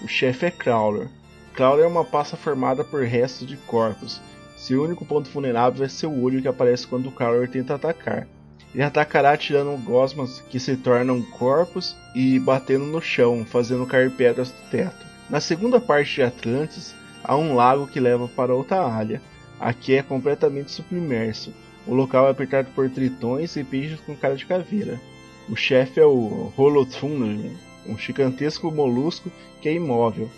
O 0.01 0.07
chefe 0.07 0.47
é 0.47 0.51
Crawler. 0.53 1.09
Crawler 1.55 1.87
é 1.87 1.89
uma 1.89 2.05
passa 2.05 2.37
formada 2.37 2.85
por 2.85 3.03
restos 3.03 3.49
de 3.49 3.57
corpos. 3.57 4.21
Seu 4.57 4.85
único 4.85 5.05
ponto 5.05 5.29
vulnerável 5.29 5.85
é 5.85 5.89
seu 5.89 6.17
olho 6.23 6.41
que 6.41 6.47
aparece 6.47 6.87
quando 6.87 7.09
o 7.09 7.11
Crawler 7.11 7.51
tenta 7.51 7.75
atacar. 7.75 8.29
Ele 8.73 8.85
atacará 8.85 9.37
tirando 9.37 9.77
gosmas 9.83 10.41
que 10.43 10.61
se 10.61 10.77
tornam 10.77 11.21
corpos 11.21 11.97
e 12.15 12.39
batendo 12.39 12.85
no 12.85 13.03
chão, 13.03 13.45
fazendo 13.45 13.87
cair 13.87 14.13
pedras 14.13 14.53
do 14.53 14.71
teto. 14.71 15.05
Na 15.29 15.41
segunda 15.41 15.81
parte 15.81 16.15
de 16.15 16.23
Atlantis, 16.23 16.95
há 17.25 17.37
um 17.37 17.57
lago 17.57 17.89
que 17.89 17.99
leva 17.99 18.29
para 18.29 18.55
outra 18.55 18.87
área. 18.87 19.21
Aqui 19.59 19.97
é 19.97 20.03
completamente 20.05 20.71
submerso. 20.71 21.53
O 21.87 21.95
local 21.95 22.27
é 22.27 22.31
apertado 22.31 22.69
por 22.75 22.91
tritões 22.91 23.55
e 23.57 23.63
peixes 23.63 24.01
com 24.01 24.17
cara 24.17 24.35
de 24.35 24.45
caveira. 24.45 25.01
O 25.49 25.55
chefe 25.55 26.01
é 26.01 26.05
o 26.05 26.53
Holothunel, 26.57 27.53
um 27.87 27.97
gigantesco 27.97 28.73
molusco 28.73 29.31
que 29.61 29.69
é 29.69 29.75
imóvel, 29.75 30.29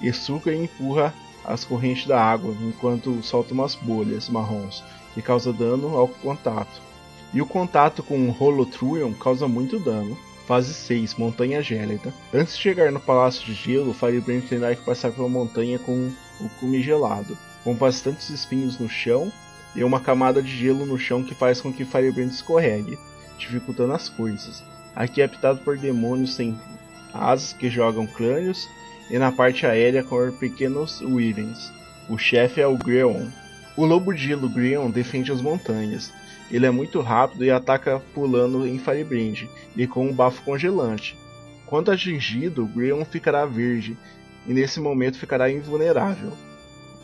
e 0.00 0.12
suga 0.12 0.52
e 0.52 0.62
empurra 0.62 1.12
as 1.44 1.64
correntes 1.64 2.06
da 2.06 2.22
água 2.22 2.54
enquanto 2.62 3.20
solta 3.22 3.52
umas 3.52 3.74
bolhas 3.74 4.28
marrons 4.28 4.84
que 5.12 5.20
causa 5.20 5.52
dano 5.52 5.96
ao 5.96 6.06
contato. 6.06 6.80
E 7.34 7.42
o 7.42 7.46
contato 7.46 8.02
com 8.02 8.28
o 8.28 8.36
Holotruion 8.38 9.12
causa 9.14 9.48
muito 9.48 9.80
dano. 9.80 10.16
Fase 10.46 10.74
6, 10.74 11.14
Montanha 11.14 11.62
Gélida. 11.62 12.12
Antes 12.32 12.56
de 12.56 12.62
chegar 12.62 12.92
no 12.92 13.00
Palácio 13.00 13.44
de 13.44 13.54
Gelo, 13.54 13.94
Firebrand 13.94 14.42
terá 14.42 14.74
que 14.74 14.84
passar 14.84 15.10
pela 15.12 15.28
montanha 15.28 15.78
com 15.78 16.12
o 16.40 16.48
cume 16.60 16.82
gelado, 16.82 17.38
com 17.64 17.74
bastantes 17.74 18.28
espinhos 18.28 18.78
no 18.78 18.88
chão 18.88 19.32
e 19.74 19.82
uma 19.82 20.00
camada 20.00 20.42
de 20.42 20.50
gelo 20.50 20.84
no 20.84 20.98
chão 20.98 21.22
que 21.22 21.34
faz 21.34 21.60
com 21.60 21.72
que 21.72 21.84
Firebrand 21.84 22.28
escorregue, 22.28 22.98
dificultando 23.38 23.92
as 23.92 24.08
coisas. 24.08 24.62
Aqui 24.94 25.20
é 25.20 25.24
habitado 25.24 25.60
por 25.60 25.78
demônios 25.78 26.34
sem 26.34 26.58
asas 27.12 27.52
que 27.52 27.70
jogam 27.70 28.06
crânios 28.06 28.68
e 29.10 29.18
na 29.18 29.32
parte 29.32 29.66
aérea 29.66 30.02
com 30.02 30.30
pequenos 30.32 31.00
Wyverns. 31.00 31.72
O 32.08 32.18
chefe 32.18 32.60
é 32.60 32.66
o 32.66 32.76
Greon. 32.76 33.28
O 33.76 33.86
lobo 33.86 34.12
de 34.12 34.26
gelo 34.26 34.48
Greon 34.48 34.90
defende 34.90 35.32
as 35.32 35.40
montanhas, 35.40 36.12
ele 36.50 36.66
é 36.66 36.70
muito 36.70 37.00
rápido 37.00 37.44
e 37.44 37.50
ataca 37.50 37.98
pulando 38.14 38.66
em 38.66 38.78
Firebrand 38.78 39.48
e 39.74 39.86
com 39.86 40.06
um 40.06 40.12
bafo 40.12 40.42
congelante. 40.42 41.16
Quando 41.64 41.90
atingido, 41.90 42.66
Greon 42.66 43.02
ficará 43.06 43.46
verde 43.46 43.96
e 44.46 44.52
nesse 44.52 44.78
momento 44.78 45.18
ficará 45.18 45.50
invulnerável. 45.50 46.32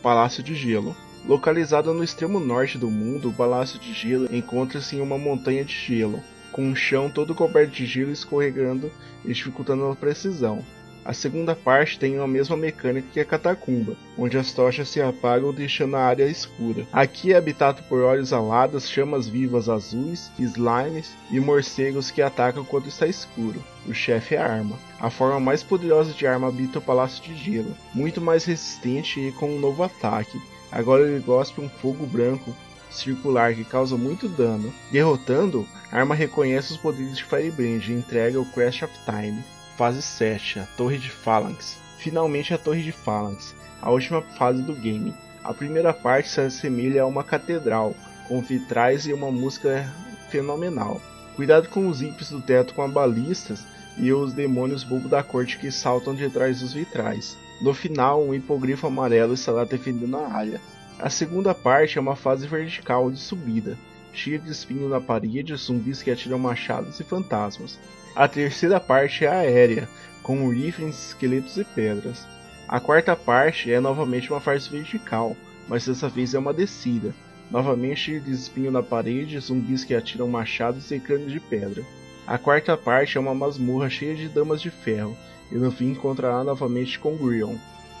Palácio 0.03 0.43
de 0.43 0.53
Gelo 0.53 0.95
Localizado 1.29 1.93
no 1.93 2.03
extremo 2.03 2.39
norte 2.39 2.75
do 2.75 2.89
mundo, 2.89 3.29
o 3.29 3.33
Palácio 3.33 3.77
de 3.77 3.93
Gelo 3.93 4.27
encontra-se 4.35 4.95
em 4.95 4.99
uma 4.99 5.15
montanha 5.15 5.63
de 5.63 5.75
gelo, 5.75 6.23
com 6.51 6.63
um 6.63 6.75
chão 6.75 7.07
todo 7.07 7.35
coberto 7.35 7.71
de 7.71 7.85
gelo 7.85 8.11
escorregando 8.11 8.91
e 9.23 9.31
dificultando 9.31 9.85
a 9.85 9.95
precisão. 9.95 10.65
A 11.05 11.13
segunda 11.13 11.55
parte 11.55 11.99
tem 11.99 12.17
a 12.17 12.25
mesma 12.25 12.57
mecânica 12.57 13.09
que 13.13 13.19
a 13.19 13.25
catacumba, 13.25 13.95
onde 14.17 14.39
as 14.39 14.51
tochas 14.53 14.89
se 14.89 14.99
apagam 14.99 15.53
deixando 15.53 15.97
a 15.97 16.01
área 16.01 16.25
escura. 16.25 16.87
Aqui 16.91 17.31
é 17.31 17.37
habitado 17.37 17.83
por 17.83 18.01
olhos 18.01 18.33
alados, 18.33 18.89
chamas 18.89 19.27
vivas 19.27 19.69
azuis, 19.69 20.31
slimes 20.39 21.15
e 21.29 21.39
morcegos 21.39 22.09
que 22.09 22.23
atacam 22.23 22.65
quando 22.65 22.87
está 22.87 23.05
escuro. 23.05 23.63
O 23.85 23.93
chefe 23.93 24.33
é 24.33 24.39
a 24.39 24.51
arma. 24.51 24.79
A 24.99 25.11
forma 25.11 25.39
mais 25.39 25.61
poderosa 25.61 26.11
de 26.11 26.25
arma 26.25 26.47
habita 26.47 26.79
o 26.79 26.81
Palácio 26.81 27.23
de 27.23 27.35
Gelo, 27.35 27.77
muito 27.93 28.19
mais 28.19 28.45
resistente 28.45 29.19
e 29.19 29.31
com 29.31 29.51
um 29.51 29.59
novo 29.59 29.83
ataque. 29.83 30.41
Agora 30.71 31.07
ele 31.07 31.19
gospe 31.19 31.61
um 31.61 31.69
fogo 31.69 32.05
branco 32.05 32.55
circular 32.89 33.53
que 33.53 33.63
causa 33.63 33.97
muito 33.97 34.27
dano. 34.27 34.73
Derrotando, 34.91 35.67
arma 35.91 36.15
reconhece 36.15 36.71
os 36.71 36.77
poderes 36.77 37.17
de 37.17 37.23
Firebrand 37.23 37.87
e 37.87 37.93
entrega 37.93 38.39
o 38.39 38.45
Crash 38.45 38.83
of 38.83 38.93
Time. 39.05 39.43
Fase 39.77 40.01
7, 40.01 40.59
a 40.59 40.65
Torre 40.77 40.97
de 40.97 41.09
Phalanx. 41.09 41.77
Finalmente 41.97 42.53
a 42.53 42.57
Torre 42.57 42.81
de 42.81 42.91
Phalanx, 42.91 43.55
a 43.81 43.89
última 43.89 44.21
fase 44.21 44.61
do 44.61 44.73
game. 44.73 45.13
A 45.43 45.53
primeira 45.53 45.93
parte 45.93 46.29
se 46.29 46.41
assemelha 46.41 47.03
a 47.03 47.05
uma 47.05 47.23
catedral, 47.23 47.95
com 48.27 48.41
vitrais 48.41 49.05
e 49.05 49.13
uma 49.13 49.31
música 49.31 49.91
fenomenal. 50.29 51.01
Cuidado 51.35 51.69
com 51.69 51.87
os 51.87 52.01
ímpios 52.01 52.29
do 52.29 52.41
teto 52.41 52.73
com 52.73 52.83
as 52.83 52.91
balistas 52.91 53.65
e 53.97 54.11
os 54.11 54.33
demônios 54.33 54.83
bobo 54.83 55.07
da 55.07 55.23
corte 55.23 55.57
que 55.57 55.71
saltam 55.71 56.13
de 56.13 56.29
trás 56.29 56.59
dos 56.59 56.73
vitrais. 56.73 57.37
No 57.61 57.73
final, 57.73 58.23
um 58.23 58.33
hipogrifo 58.33 58.87
amarelo 58.87 59.33
estará 59.33 59.65
defendendo 59.65 60.17
a 60.17 60.27
área. 60.31 60.61
A 60.97 61.09
segunda 61.09 61.53
parte 61.53 61.97
é 61.97 62.01
uma 62.01 62.15
fase 62.15 62.47
vertical 62.47 63.11
de 63.11 63.19
subida, 63.19 63.77
cheia 64.13 64.39
de 64.39 64.49
espinhos 64.49 64.89
na 64.89 65.01
parede, 65.01 65.55
zumbis 65.55 66.01
que 66.01 66.11
atiram 66.11 66.39
machados 66.39 66.99
e 66.99 67.03
fantasmas. 67.03 67.77
A 68.15 68.27
terceira 68.27 68.79
parte 68.79 69.25
é 69.25 69.29
aérea, 69.29 69.87
com 70.23 70.49
rifles, 70.49 71.07
esqueletos 71.07 71.57
e 71.57 71.63
pedras. 71.63 72.25
A 72.67 72.79
quarta 72.79 73.15
parte 73.15 73.71
é 73.71 73.79
novamente 73.79 74.31
uma 74.31 74.39
fase 74.39 74.69
vertical, 74.69 75.35
mas 75.67 75.85
dessa 75.85 76.07
vez 76.07 76.33
é 76.33 76.39
uma 76.39 76.53
descida. 76.53 77.13
Novamente 77.49 78.19
de 78.19 78.31
espinho 78.31 78.71
na 78.71 78.83
parede, 78.83 79.39
zumbis 79.39 79.83
que 79.83 79.95
atiram 79.95 80.27
machados 80.27 80.91
e 80.91 80.99
crânios 80.99 81.31
de 81.31 81.39
pedra. 81.39 81.83
A 82.27 82.37
quarta 82.37 82.77
parte 82.77 83.17
é 83.17 83.19
uma 83.19 83.33
masmorra 83.33 83.89
cheia 83.89 84.15
de 84.15 84.29
damas 84.29 84.61
de 84.61 84.69
ferro, 84.69 85.17
e 85.51 85.55
no 85.55 85.71
fim 85.71 85.91
encontrará 85.91 86.43
novamente 86.43 86.99
com 86.99 87.15
Grion. 87.15 87.55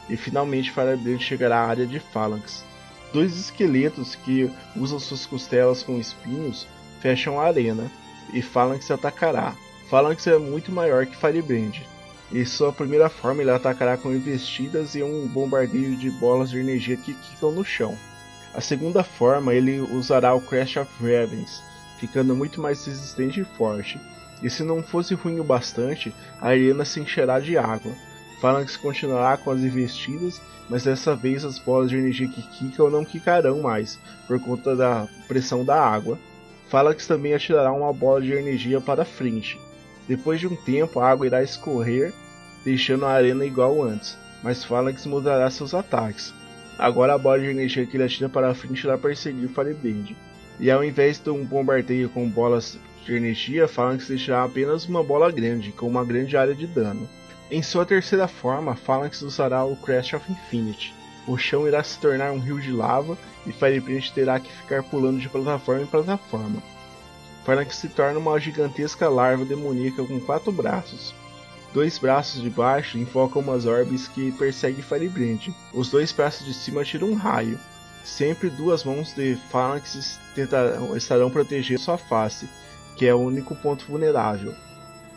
E 0.09 0.17
finalmente 0.17 0.71
Firebrand 0.71 1.19
chegará 1.19 1.59
à 1.59 1.67
área 1.67 1.85
de 1.85 1.99
Phalanx. 1.99 2.63
Dois 3.13 3.35
esqueletos 3.37 4.15
que 4.15 4.49
usam 4.75 4.99
suas 4.99 5.25
costelas 5.25 5.83
com 5.83 5.99
espinhos 5.99 6.67
fecham 6.99 7.39
a 7.39 7.45
arena, 7.45 7.89
e 8.33 8.41
Phalanx 8.41 8.91
atacará. 8.91 9.55
Phalanx 9.89 10.27
é 10.27 10.37
muito 10.37 10.71
maior 10.71 11.05
que 11.05 11.17
Firebrand. 11.17 11.73
Em 12.31 12.45
sua 12.45 12.71
primeira 12.71 13.09
forma, 13.09 13.41
ele 13.41 13.49
atacará 13.49 13.97
com 13.97 14.13
investidas 14.13 14.93
e 14.93 15.01
um 15.01 15.27
bombardeio 15.27 15.95
de 15.95 16.11
bolas 16.11 16.51
de 16.51 16.59
energia 16.59 16.95
que 16.95 17.13
quicam 17.13 17.51
no 17.51 17.65
chão. 17.65 17.97
A 18.53 18.61
segunda 18.61 19.03
forma, 19.03 19.53
ele 19.53 19.79
usará 19.79 20.33
o 20.35 20.41
Crash 20.41 20.77
of 20.77 20.91
Ravens, 20.99 21.63
ficando 21.99 22.35
muito 22.35 22.61
mais 22.61 22.85
resistente 22.85 23.39
e 23.41 23.45
forte. 23.57 23.99
E 24.41 24.49
se 24.49 24.63
não 24.63 24.81
fosse 24.81 25.13
ruim 25.13 25.39
o 25.39 25.43
bastante, 25.43 26.13
a 26.39 26.49
arena 26.49 26.85
se 26.85 26.99
encherá 26.99 27.39
de 27.39 27.57
água. 27.57 27.91
Phalanx 28.41 28.77
continuará 28.77 29.35
com 29.37 29.51
as 29.51 29.59
investidas, 29.59 30.41
mas 30.69 30.83
dessa 30.83 31.15
vez 31.15 31.43
as 31.43 31.59
bolas 31.59 31.89
de 31.89 31.97
energia 31.97 32.27
que 32.27 32.41
quicam 32.41 32.89
não 32.89 33.03
quicarão 33.03 33.61
mais, 33.61 33.99
por 34.27 34.39
conta 34.39 34.75
da 34.75 35.07
pressão 35.27 35.65
da 35.65 35.81
água. 35.81 36.17
Phalanx 36.69 37.05
também 37.07 37.33
atirará 37.33 37.71
uma 37.71 37.91
bola 37.91 38.21
de 38.21 38.31
energia 38.31 38.79
para 38.79 39.03
frente, 39.03 39.59
depois 40.09 40.39
de 40.39 40.47
um 40.47 40.55
tempo, 40.55 40.99
a 40.99 41.07
água 41.07 41.27
irá 41.27 41.43
escorrer, 41.43 42.11
deixando 42.65 43.05
a 43.05 43.11
arena 43.11 43.45
igual 43.45 43.83
antes, 43.83 44.17
mas 44.41 44.63
Phalanx 44.63 45.05
mudará 45.05 45.47
seus 45.51 45.75
ataques. 45.75 46.33
Agora 46.79 47.13
a 47.13 47.17
bola 47.17 47.39
de 47.39 47.45
energia 47.45 47.85
que 47.85 47.95
ele 47.95 48.05
atira 48.05 48.27
para 48.27 48.55
frente 48.55 48.85
irá 48.85 48.97
perseguir 48.97 49.49
Fireband. 49.49 50.15
E 50.59 50.71
ao 50.71 50.83
invés 50.83 51.19
de 51.19 51.29
um 51.29 51.45
bombardeio 51.45 52.09
com 52.09 52.27
bolas 52.27 52.79
de 53.05 53.15
energia, 53.15 53.67
Phalanx 53.67 54.07
deixará 54.07 54.43
apenas 54.43 54.85
uma 54.85 55.03
bola 55.03 55.31
grande, 55.31 55.71
com 55.71 55.87
uma 55.87 56.05
grande 56.05 56.37
área 56.37 56.55
de 56.55 56.67
dano. 56.67 57.07
Em 57.49 57.63
sua 57.63 57.85
terceira 57.85 58.27
forma, 58.27 58.75
Phalanx 58.75 59.21
usará 59.21 59.63
o 59.63 59.75
Crash 59.75 60.13
of 60.13 60.31
Infinity. 60.31 60.93
O 61.27 61.37
chão 61.37 61.67
irá 61.67 61.83
se 61.83 61.99
tornar 61.99 62.31
um 62.31 62.39
rio 62.39 62.59
de 62.59 62.71
lava 62.71 63.17
e 63.45 63.51
Firebrand 63.51 64.11
terá 64.13 64.39
que 64.39 64.51
ficar 64.51 64.83
pulando 64.83 65.19
de 65.19 65.29
plataforma 65.29 65.83
em 65.83 65.87
plataforma 65.87 66.61
para 67.49 67.65
que 67.65 67.75
se 67.75 67.89
torne 67.89 68.17
uma 68.17 68.39
gigantesca 68.39 69.09
larva 69.09 69.43
demoníaca 69.43 70.03
com 70.03 70.19
quatro 70.19 70.51
braços. 70.51 71.15
Dois 71.73 71.97
braços 71.97 72.43
de 72.43 72.49
baixo 72.49 72.97
enfocam 72.99 73.41
umas 73.41 73.65
orbes 73.65 74.07
que 74.07 74.31
perseguem 74.33 74.83
Firebrand. 74.83 75.51
Os 75.73 75.89
dois 75.89 76.11
braços 76.11 76.45
de 76.45 76.53
cima 76.53 76.83
tiram 76.83 77.09
um 77.09 77.15
raio. 77.15 77.59
Sempre 78.03 78.51
duas 78.51 78.83
mãos 78.83 79.13
de 79.15 79.35
Phalanx 79.51 80.19
tentarão, 80.35 80.95
estarão 80.95 81.31
protegendo 81.31 81.81
sua 81.81 81.97
face, 81.97 82.47
que 82.99 83.07
é 83.07 83.15
o 83.15 83.19
único 83.19 83.55
ponto 83.55 83.85
vulnerável. 83.85 84.53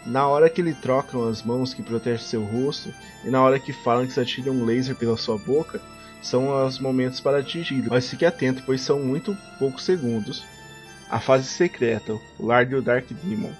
Na 0.07 0.29
hora 0.29 0.49
que 0.49 0.61
ele 0.61 0.73
troca 0.73 1.19
as 1.29 1.43
mãos 1.43 1.75
que 1.75 1.83
protegem 1.83 2.25
seu 2.25 2.45
rosto, 2.45 2.95
e 3.25 3.29
na 3.29 3.43
hora 3.43 3.59
que 3.59 3.73
Phalanx 3.73 4.17
atira 4.17 4.53
um 4.53 4.65
laser 4.65 4.95
pela 4.95 5.17
sua 5.17 5.37
boca, 5.37 5.81
são 6.23 6.65
os 6.65 6.79
momentos 6.79 7.19
para 7.19 7.41
atingir. 7.41 7.89
Mas 7.89 8.09
fique 8.09 8.25
atento, 8.25 8.63
pois 8.65 8.83
são 8.83 9.01
muito 9.01 9.37
poucos 9.59 9.85
segundos 9.85 10.45
a 11.11 11.19
fase 11.19 11.49
secreta, 11.49 12.17
o 12.39 12.47
lar 12.47 12.65
do 12.65 12.81
Dark 12.81 13.07
Demon. 13.11 13.51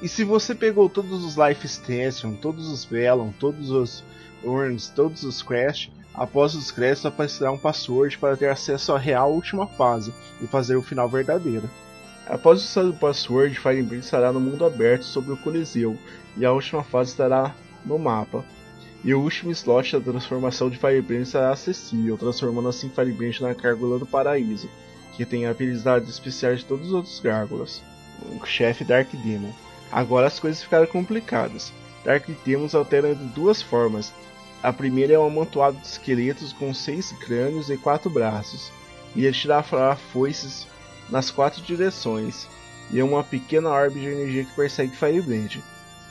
E 0.00 0.08
se 0.08 0.24
você 0.24 0.54
pegou 0.54 0.88
todos 0.88 1.22
os 1.22 1.36
Life 1.36 1.66
Extension, 1.66 2.32
todos 2.32 2.68
os 2.68 2.82
Velon, 2.82 3.30
todos 3.38 3.70
os 3.70 4.02
Urns, 4.42 4.88
todos 4.88 5.22
os 5.22 5.42
Crash, 5.42 5.90
após 6.14 6.54
os 6.54 6.70
créditos 6.70 7.04
aparecerá 7.04 7.52
um 7.52 7.58
password 7.58 8.16
para 8.16 8.38
ter 8.38 8.48
acesso 8.48 8.94
à 8.94 8.98
real 8.98 9.30
última 9.30 9.66
fase 9.66 10.14
e 10.40 10.46
fazer 10.46 10.76
o 10.76 10.82
final 10.82 11.10
verdadeiro. 11.10 11.70
Após 12.28 12.76
o 12.76 12.92
password, 12.92 13.54
Firebrand 13.54 14.00
estará 14.00 14.32
no 14.32 14.40
mundo 14.40 14.66
aberto 14.66 15.04
sobre 15.04 15.32
o 15.32 15.36
Coliseu 15.36 15.96
e 16.36 16.44
a 16.44 16.52
última 16.52 16.82
fase 16.82 17.12
estará 17.12 17.54
no 17.84 17.98
mapa. 18.00 18.44
E 19.04 19.14
o 19.14 19.20
último 19.20 19.52
slot 19.52 19.92
da 19.92 20.10
transformação 20.12 20.68
de 20.68 20.76
Firebrand 20.76 21.24
será 21.24 21.52
acessível, 21.52 22.18
transformando 22.18 22.68
assim 22.68 22.88
Firebrand 22.88 23.40
na 23.40 23.54
Gárgula 23.54 24.00
do 24.00 24.06
Paraíso, 24.06 24.68
que 25.16 25.24
tem 25.24 25.46
habilidades 25.46 26.08
especiais 26.08 26.60
de 26.60 26.64
todos 26.64 26.88
os 26.88 26.92
outros 26.92 27.20
Gárgulas. 27.20 27.80
O 28.40 28.44
chefe 28.44 28.82
Dark 28.82 29.08
Demon. 29.12 29.52
Agora 29.92 30.26
as 30.26 30.40
coisas 30.40 30.60
ficaram 30.60 30.86
complicadas. 30.86 31.72
Dark 32.04 32.26
Demons 32.44 32.74
altera 32.74 33.14
de 33.14 33.24
duas 33.26 33.62
formas. 33.62 34.12
A 34.64 34.72
primeira 34.72 35.12
é 35.12 35.18
um 35.18 35.26
amontoado 35.26 35.76
de 35.76 35.86
esqueletos 35.86 36.52
com 36.52 36.74
seis 36.74 37.12
crânios 37.12 37.70
e 37.70 37.76
quatro 37.76 38.10
braços, 38.10 38.72
e 39.14 39.24
ele 39.24 39.32
tirar 39.32 39.62
foices 40.12 40.66
nas 41.10 41.30
quatro 41.30 41.62
direções, 41.62 42.48
e 42.90 43.00
é 43.00 43.04
uma 43.04 43.24
pequena 43.24 43.70
orbe 43.70 44.00
de 44.00 44.06
energia 44.06 44.44
que 44.44 44.54
persegue 44.54 44.96
Firebrand. 44.96 45.58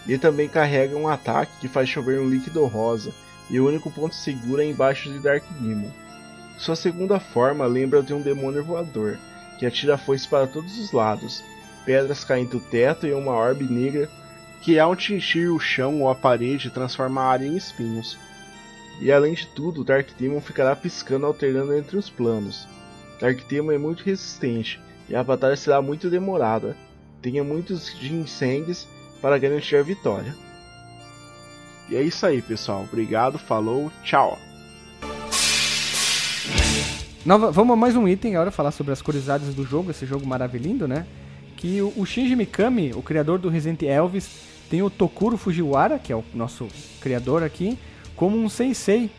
Ele 0.07 0.17
também 0.17 0.47
carrega 0.47 0.95
um 0.95 1.07
ataque 1.07 1.51
que 1.61 1.67
faz 1.67 1.89
chover 1.89 2.19
um 2.19 2.29
líquido 2.29 2.65
rosa, 2.65 3.13
e 3.49 3.59
o 3.59 3.67
único 3.67 3.91
ponto 3.91 4.15
seguro 4.15 4.61
é 4.61 4.65
embaixo 4.65 5.11
de 5.11 5.19
Dark 5.19 5.43
Demon. 5.59 5.91
Sua 6.57 6.75
segunda 6.75 7.19
forma 7.19 7.65
lembra 7.65 8.01
de 8.01 8.13
um 8.13 8.21
demônio 8.21 8.63
voador, 8.63 9.17
que 9.59 9.65
atira 9.65 9.97
foices 9.97 10.27
para 10.27 10.47
todos 10.47 10.77
os 10.77 10.91
lados, 10.91 11.43
pedras 11.85 12.23
caem 12.23 12.45
do 12.45 12.59
teto 12.59 13.05
e 13.05 13.13
uma 13.13 13.31
orbe 13.31 13.65
negra 13.65 14.09
que 14.61 14.79
ao 14.79 14.93
atingir 14.93 15.49
o 15.49 15.59
chão 15.59 16.01
ou 16.01 16.09
a 16.09 16.15
parede 16.15 16.71
transforma 16.71 17.21
a 17.21 17.27
área 17.27 17.45
em 17.45 17.55
espinhos. 17.55 18.17
E 18.99 19.11
além 19.11 19.33
de 19.33 19.45
tudo, 19.47 19.83
Dark 19.83 20.09
Demon 20.17 20.41
ficará 20.41 20.75
piscando 20.75 21.25
alternando 21.25 21.75
entre 21.75 21.97
os 21.97 22.09
planos. 22.09 22.67
Dark 23.19 23.45
Demon 23.47 23.73
é 23.73 23.77
muito 23.77 24.03
resistente 24.03 24.79
e 25.09 25.15
a 25.15 25.23
batalha 25.23 25.55
será 25.55 25.81
muito 25.81 26.09
demorada. 26.09 26.75
Tenha 27.21 27.43
muitos 27.43 27.95
ginsengs 27.99 28.87
para 29.21 29.37
garantir 29.37 29.75
a 29.75 29.81
vitória. 29.81 30.35
E 31.89 31.95
é 31.95 32.01
isso 32.01 32.25
aí, 32.25 32.41
pessoal. 32.41 32.83
Obrigado, 32.83 33.37
falou, 33.37 33.91
tchau. 34.03 34.37
Nova, 37.25 37.51
vamos 37.51 37.73
a 37.73 37.75
mais 37.75 37.95
um 37.95 38.07
item 38.07 38.35
agora 38.35 38.51
falar 38.51 38.71
sobre 38.71 38.93
as 38.93 39.01
curiosidades 39.01 39.53
do 39.53 39.63
jogo, 39.63 39.89
esse 39.89 40.05
jogo 40.05 40.25
maravilhoso, 40.27 40.87
né? 40.87 41.07
Que 41.57 41.81
o, 41.81 41.93
o 41.97 42.05
Shinji 42.05 42.35
Mikami, 42.35 42.91
o 42.93 43.01
criador 43.01 43.39
do 43.39 43.49
Resident 43.49 43.81
Elvis, 43.81 44.29
tem 44.69 44.81
o 44.81 44.89
Tokuro 44.89 45.37
Fujiwara, 45.37 45.97
que 45.97 46.11
é 46.11 46.15
o 46.15 46.23
nosso 46.33 46.67
criador 46.99 47.43
aqui, 47.43 47.77
como 48.15 48.37
um 48.37 48.49
sensei, 48.49 49.09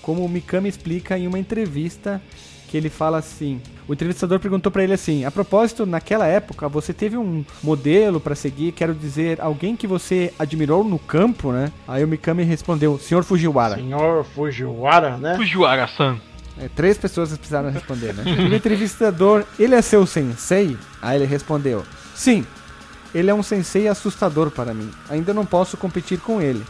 como 0.00 0.24
o 0.24 0.28
Mikami 0.28 0.68
explica 0.68 1.18
em 1.18 1.26
uma 1.26 1.38
entrevista 1.38 2.20
que 2.66 2.76
ele 2.76 2.88
fala 2.90 3.18
assim. 3.18 3.60
O 3.88 3.92
entrevistador 3.92 4.40
perguntou 4.40 4.70
para 4.70 4.82
ele 4.82 4.92
assim: 4.92 5.24
"A 5.24 5.30
propósito, 5.30 5.86
naquela 5.86 6.26
época 6.26 6.68
você 6.68 6.92
teve 6.92 7.16
um 7.16 7.44
modelo 7.62 8.20
para 8.20 8.34
seguir, 8.34 8.72
quero 8.72 8.94
dizer, 8.94 9.40
alguém 9.40 9.76
que 9.76 9.86
você 9.86 10.32
admirou 10.38 10.82
no 10.84 10.98
campo, 10.98 11.52
né?" 11.52 11.72
Aí 11.86 12.04
o 12.04 12.08
Mikami 12.08 12.42
respondeu: 12.42 12.98
"Senhor 12.98 13.24
Fujiwara." 13.24 13.76
Senhor 13.76 14.24
Fujiwara, 14.24 15.16
né? 15.16 15.36
Fujiwara-san. 15.36 16.18
É, 16.58 16.68
três 16.74 16.96
pessoas 16.96 17.36
precisaram 17.36 17.70
responder, 17.70 18.14
né? 18.14 18.24
o 18.50 18.54
entrevistador, 18.54 19.44
ele 19.58 19.74
é 19.74 19.82
seu 19.82 20.06
sensei? 20.06 20.76
Aí 21.00 21.18
ele 21.18 21.26
respondeu: 21.26 21.84
"Sim. 22.14 22.44
Ele 23.14 23.30
é 23.30 23.34
um 23.34 23.42
sensei 23.42 23.88
assustador 23.88 24.50
para 24.50 24.74
mim. 24.74 24.90
Ainda 25.08 25.32
não 25.32 25.46
posso 25.46 25.76
competir 25.78 26.18
com 26.18 26.38
ele. 26.38 26.62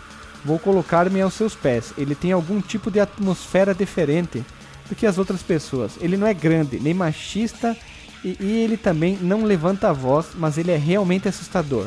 Vou 0.44 0.60
colocar-me 0.60 1.20
aos 1.20 1.34
seus 1.34 1.56
pés. 1.56 1.92
Ele 1.98 2.14
tem 2.14 2.30
algum 2.30 2.60
tipo 2.60 2.88
de 2.88 3.00
atmosfera 3.00 3.74
diferente 3.74 4.44
do 4.88 4.94
que 4.94 5.06
as 5.06 5.18
outras 5.18 5.42
pessoas. 5.42 5.92
Ele 6.00 6.16
não 6.16 6.26
é 6.26 6.34
grande, 6.34 6.78
nem 6.78 6.94
machista 6.94 7.76
e, 8.24 8.36
e 8.40 8.64
ele 8.64 8.76
também 8.76 9.18
não 9.20 9.44
levanta 9.44 9.90
a 9.90 9.92
voz, 9.92 10.28
mas 10.34 10.58
ele 10.58 10.70
é 10.70 10.76
realmente 10.76 11.28
assustador. 11.28 11.86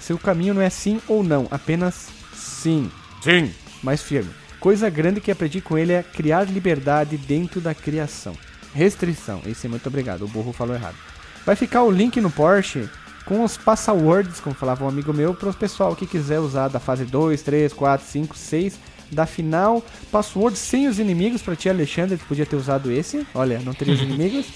Seu 0.00 0.18
caminho 0.18 0.54
não 0.54 0.62
é 0.62 0.70
sim 0.70 1.00
ou 1.08 1.22
não, 1.22 1.46
apenas 1.50 2.08
sim. 2.34 2.90
Sim. 3.22 3.52
Mais 3.82 4.02
firme. 4.02 4.30
Coisa 4.60 4.90
grande 4.90 5.20
que 5.20 5.30
aprendi 5.30 5.60
com 5.60 5.78
ele 5.78 5.92
é 5.92 6.02
criar 6.02 6.44
liberdade 6.44 7.16
dentro 7.16 7.60
da 7.60 7.74
criação. 7.74 8.34
Restrição. 8.74 9.40
Esse 9.46 9.66
é 9.66 9.70
muito 9.70 9.86
obrigado, 9.86 10.22
o 10.22 10.28
burro 10.28 10.52
falou 10.52 10.74
errado. 10.74 10.96
Vai 11.44 11.56
ficar 11.56 11.82
o 11.82 11.90
link 11.90 12.20
no 12.20 12.30
Porsche 12.30 12.88
com 13.24 13.44
os 13.44 13.56
passwords, 13.56 14.40
como 14.40 14.54
falava 14.54 14.84
um 14.84 14.88
amigo 14.88 15.12
meu, 15.12 15.34
para 15.34 15.50
o 15.50 15.54
pessoal 15.54 15.94
que 15.94 16.06
quiser 16.06 16.40
usar 16.40 16.68
da 16.68 16.80
fase 16.80 17.04
2, 17.04 17.42
3, 17.42 17.72
4, 17.72 18.06
5, 18.06 18.36
6 18.36 18.78
da 19.10 19.26
final. 19.26 19.82
Password 20.12 20.56
sem 20.56 20.88
os 20.88 20.98
inimigos 20.98 21.42
para 21.42 21.56
ti, 21.56 21.68
Alexandre, 21.68 22.16
tu 22.16 22.24
podia 22.26 22.46
ter 22.46 22.56
usado 22.56 22.90
esse. 22.90 23.26
Olha, 23.34 23.58
não 23.60 23.72
teria 23.74 23.94
os 23.94 24.00
inimigos. 24.02 24.46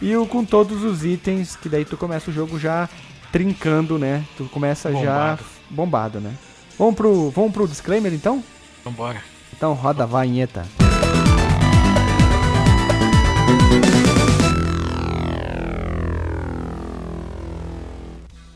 E 0.00 0.14
o 0.16 0.26
com 0.26 0.44
todos 0.44 0.82
os 0.84 1.04
itens, 1.04 1.56
que 1.56 1.68
daí 1.68 1.84
tu 1.84 1.96
começa 1.96 2.30
o 2.30 2.34
jogo 2.34 2.58
já 2.58 2.88
trincando, 3.32 3.98
né? 3.98 4.24
Tu 4.36 4.44
começa 4.46 4.90
Bombado. 4.90 5.04
já 5.06 5.38
bombado, 5.70 6.20
né? 6.20 6.34
Vamos 6.78 6.94
pro, 6.94 7.30
vamos 7.30 7.52
pro 7.52 7.66
disclaimer 7.66 8.12
então? 8.12 8.42
Vambora. 8.84 9.22
Então 9.56 9.72
roda 9.72 10.04
a 10.04 10.06
vinheta. 10.06 10.64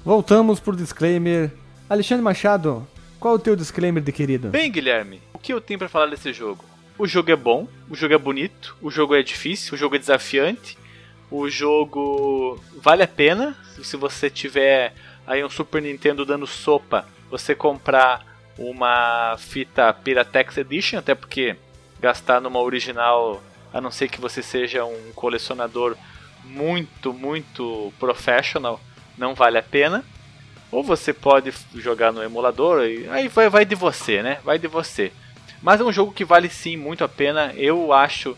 Voltamos 0.05 0.61
pro 0.61 0.75
disclaimer. 0.77 1.51
Alexandre 1.89 2.23
Machado, 2.23 2.87
qual 3.19 3.35
é 3.35 3.37
o 3.37 3.41
teu 3.41 3.57
disclaimer 3.57 4.03
de 4.03 4.13
querido? 4.13 4.49
Bem, 4.49 4.71
Guilherme, 4.71 5.21
que 5.43 5.53
eu 5.53 5.61
tenho 5.61 5.79
pra 5.79 5.89
falar 5.89 6.07
desse 6.07 6.33
jogo? 6.33 6.65
O 6.99 7.07
jogo 7.07 7.31
é 7.31 7.37
bom, 7.37 7.67
o 7.89 7.95
jogo 7.95 8.15
é 8.15 8.19
bonito, 8.19 8.77
o 8.81 8.91
jogo 8.91 9.15
é 9.15 9.23
difícil, 9.23 9.75
o 9.75 9.77
jogo 9.77 9.97
é 9.97 9.99
desafiante, 9.99 10.77
o 11.31 11.49
jogo 11.49 12.63
vale 12.77 13.03
a 13.03 13.09
pena. 13.09 13.57
Se 13.83 13.97
você 13.97 14.29
tiver 14.29 14.93
aí 15.27 15.43
um 15.43 15.49
Super 15.49 15.81
Nintendo 15.81 16.27
dando 16.27 16.47
sopa, 16.47 17.07
você 17.31 17.55
comprar 17.55 18.27
uma 18.59 19.37
fita 19.39 19.93
Piratex 19.93 20.59
Edition, 20.59 20.99
até 20.99 21.15
porque 21.15 21.57
gastar 21.99 22.41
numa 22.41 22.61
original, 22.61 23.43
a 23.73 23.81
não 23.81 23.91
ser 23.91 24.09
que 24.09 24.21
você 24.21 24.43
seja 24.43 24.85
um 24.85 25.13
colecionador 25.15 25.97
muito, 26.45 27.13
muito 27.13 27.93
professional, 27.99 28.81
não 29.17 29.35
vale 29.35 29.59
a 29.59 29.63
pena. 29.63 30.05
Ou 30.71 30.85
você 30.85 31.13
pode 31.13 31.53
jogar 31.75 32.13
no 32.13 32.23
emulador, 32.23 32.81
aí 32.81 33.29
vai, 33.29 33.49
vai 33.49 33.65
de 33.65 33.75
você, 33.75 34.23
né? 34.23 34.39
Vai 34.45 34.59
de 34.59 34.69
você. 34.69 35.13
Mas 35.63 35.81
é 35.81 35.85
um 35.85 35.93
jogo 35.93 36.13
que 36.13 36.25
vale 36.25 36.49
sim 36.49 36.77
muito 36.77 37.05
a 37.05 37.09
pena. 37.09 37.53
Eu 37.57 37.93
acho 37.93 38.37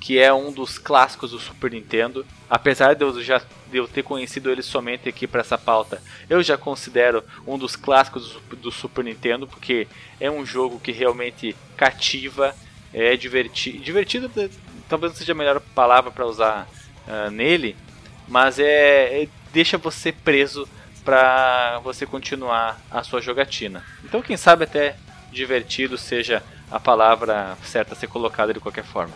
que 0.00 0.18
é 0.18 0.32
um 0.32 0.52
dos 0.52 0.76
clássicos 0.76 1.30
do 1.30 1.38
Super 1.38 1.70
Nintendo. 1.70 2.26
Apesar 2.48 2.94
de 2.94 3.02
eu 3.02 3.22
já 3.22 3.40
de 3.70 3.78
eu 3.78 3.88
ter 3.88 4.04
conhecido 4.04 4.52
ele 4.52 4.62
somente 4.62 5.08
aqui 5.08 5.26
para 5.26 5.40
essa 5.40 5.58
pauta, 5.58 6.00
eu 6.30 6.42
já 6.42 6.56
considero 6.56 7.24
um 7.44 7.58
dos 7.58 7.74
clássicos 7.74 8.38
do, 8.60 8.70
Super 8.70 9.02
Nintendo, 9.02 9.48
porque 9.48 9.88
é 10.20 10.30
um 10.30 10.46
jogo 10.46 10.78
que 10.78 10.92
realmente 10.92 11.56
cativa, 11.76 12.54
é 12.92 13.16
divertido. 13.16 13.78
Divertido 13.82 14.30
talvez 14.88 15.12
não 15.12 15.18
seja 15.18 15.32
a 15.32 15.34
melhor 15.34 15.60
palavra 15.74 16.12
para 16.12 16.24
usar 16.24 16.68
uh, 17.08 17.30
nele, 17.30 17.74
mas 18.28 18.60
é, 18.60 19.22
é 19.22 19.28
deixa 19.52 19.76
você 19.76 20.12
preso 20.12 20.68
para 21.04 21.80
você 21.82 22.06
continuar 22.06 22.80
a 22.90 23.02
sua 23.02 23.20
jogatina. 23.20 23.84
Então, 24.04 24.22
quem 24.22 24.36
sabe 24.36 24.64
até 24.64 24.96
divertido 25.34 25.98
seja 25.98 26.42
a 26.70 26.80
palavra 26.80 27.56
certa 27.62 27.94
a 27.94 27.96
ser 27.96 28.06
colocada 28.06 28.54
de 28.54 28.60
qualquer 28.60 28.84
forma. 28.84 29.14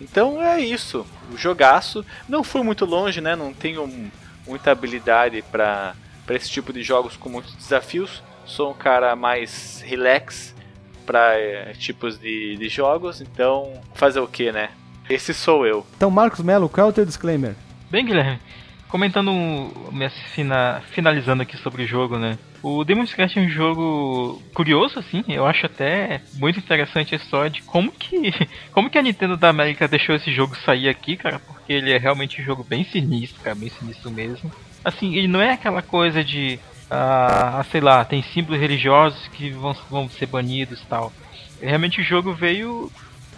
Então 0.00 0.42
é 0.42 0.60
isso, 0.60 1.04
o 1.32 1.36
jogaço 1.36 2.04
não 2.28 2.44
foi 2.44 2.62
muito 2.62 2.84
longe, 2.84 3.20
né? 3.20 3.34
Não 3.34 3.52
tenho 3.52 4.10
muita 4.46 4.70
habilidade 4.70 5.42
para 5.42 5.94
esse 6.30 6.48
tipo 6.48 6.72
de 6.72 6.82
jogos 6.82 7.16
com 7.16 7.28
muitos 7.28 7.54
desafios. 7.54 8.22
Sou 8.46 8.70
um 8.70 8.74
cara 8.74 9.14
mais 9.14 9.82
relax 9.84 10.54
para 11.04 11.34
é, 11.34 11.72
tipos 11.72 12.18
de, 12.18 12.56
de 12.56 12.68
jogos, 12.68 13.20
então 13.20 13.80
fazer 13.94 14.20
o 14.20 14.28
que, 14.28 14.52
né? 14.52 14.70
Esse 15.08 15.32
sou 15.32 15.66
eu. 15.66 15.86
Então, 15.96 16.10
Marcos 16.10 16.40
Melo, 16.40 16.68
qual 16.68 16.86
é 16.86 16.90
o 16.90 16.92
teu 16.92 17.04
disclaimer? 17.04 17.54
Bem, 17.90 18.04
Guilherme, 18.04 18.38
comentando, 18.88 19.30
me 19.92 20.08
fina, 20.34 20.82
finalizando 20.90 21.42
aqui 21.42 21.56
sobre 21.58 21.84
o 21.84 21.86
jogo, 21.86 22.18
né? 22.18 22.38
O 22.62 22.84
Demon's 22.84 23.12
Crest 23.14 23.38
é 23.38 23.42
um 23.42 23.48
jogo 23.48 24.42
curioso, 24.52 24.98
assim. 24.98 25.22
Eu 25.28 25.46
acho 25.46 25.66
até 25.66 26.20
muito 26.34 26.58
interessante 26.58 27.14
a 27.14 27.18
história 27.18 27.50
de 27.50 27.62
como 27.62 27.92
que, 27.92 28.32
como 28.72 28.90
que 28.90 28.98
a 28.98 29.02
Nintendo 29.02 29.36
da 29.36 29.48
América 29.48 29.86
deixou 29.86 30.16
esse 30.16 30.32
jogo 30.32 30.56
sair 30.56 30.88
aqui, 30.88 31.16
cara. 31.16 31.38
Porque 31.38 31.72
ele 31.72 31.92
é 31.92 31.98
realmente 31.98 32.40
um 32.40 32.44
jogo 32.44 32.64
bem 32.64 32.84
sinistro, 32.84 33.40
cara, 33.42 33.54
bem 33.54 33.68
sinistro 33.68 34.10
mesmo. 34.10 34.50
Assim, 34.84 35.14
ele 35.14 35.28
não 35.28 35.40
é 35.40 35.52
aquela 35.52 35.82
coisa 35.82 36.24
de, 36.24 36.58
ah, 36.90 37.64
sei 37.70 37.80
lá, 37.80 38.04
tem 38.04 38.22
símbolos 38.22 38.60
religiosos 38.60 39.28
que 39.28 39.50
vão, 39.50 39.76
vão 39.88 40.08
ser 40.08 40.26
banidos, 40.26 40.82
tal. 40.88 41.12
Realmente 41.60 42.00
o 42.00 42.04
jogo 42.04 42.32
veio 42.32 42.90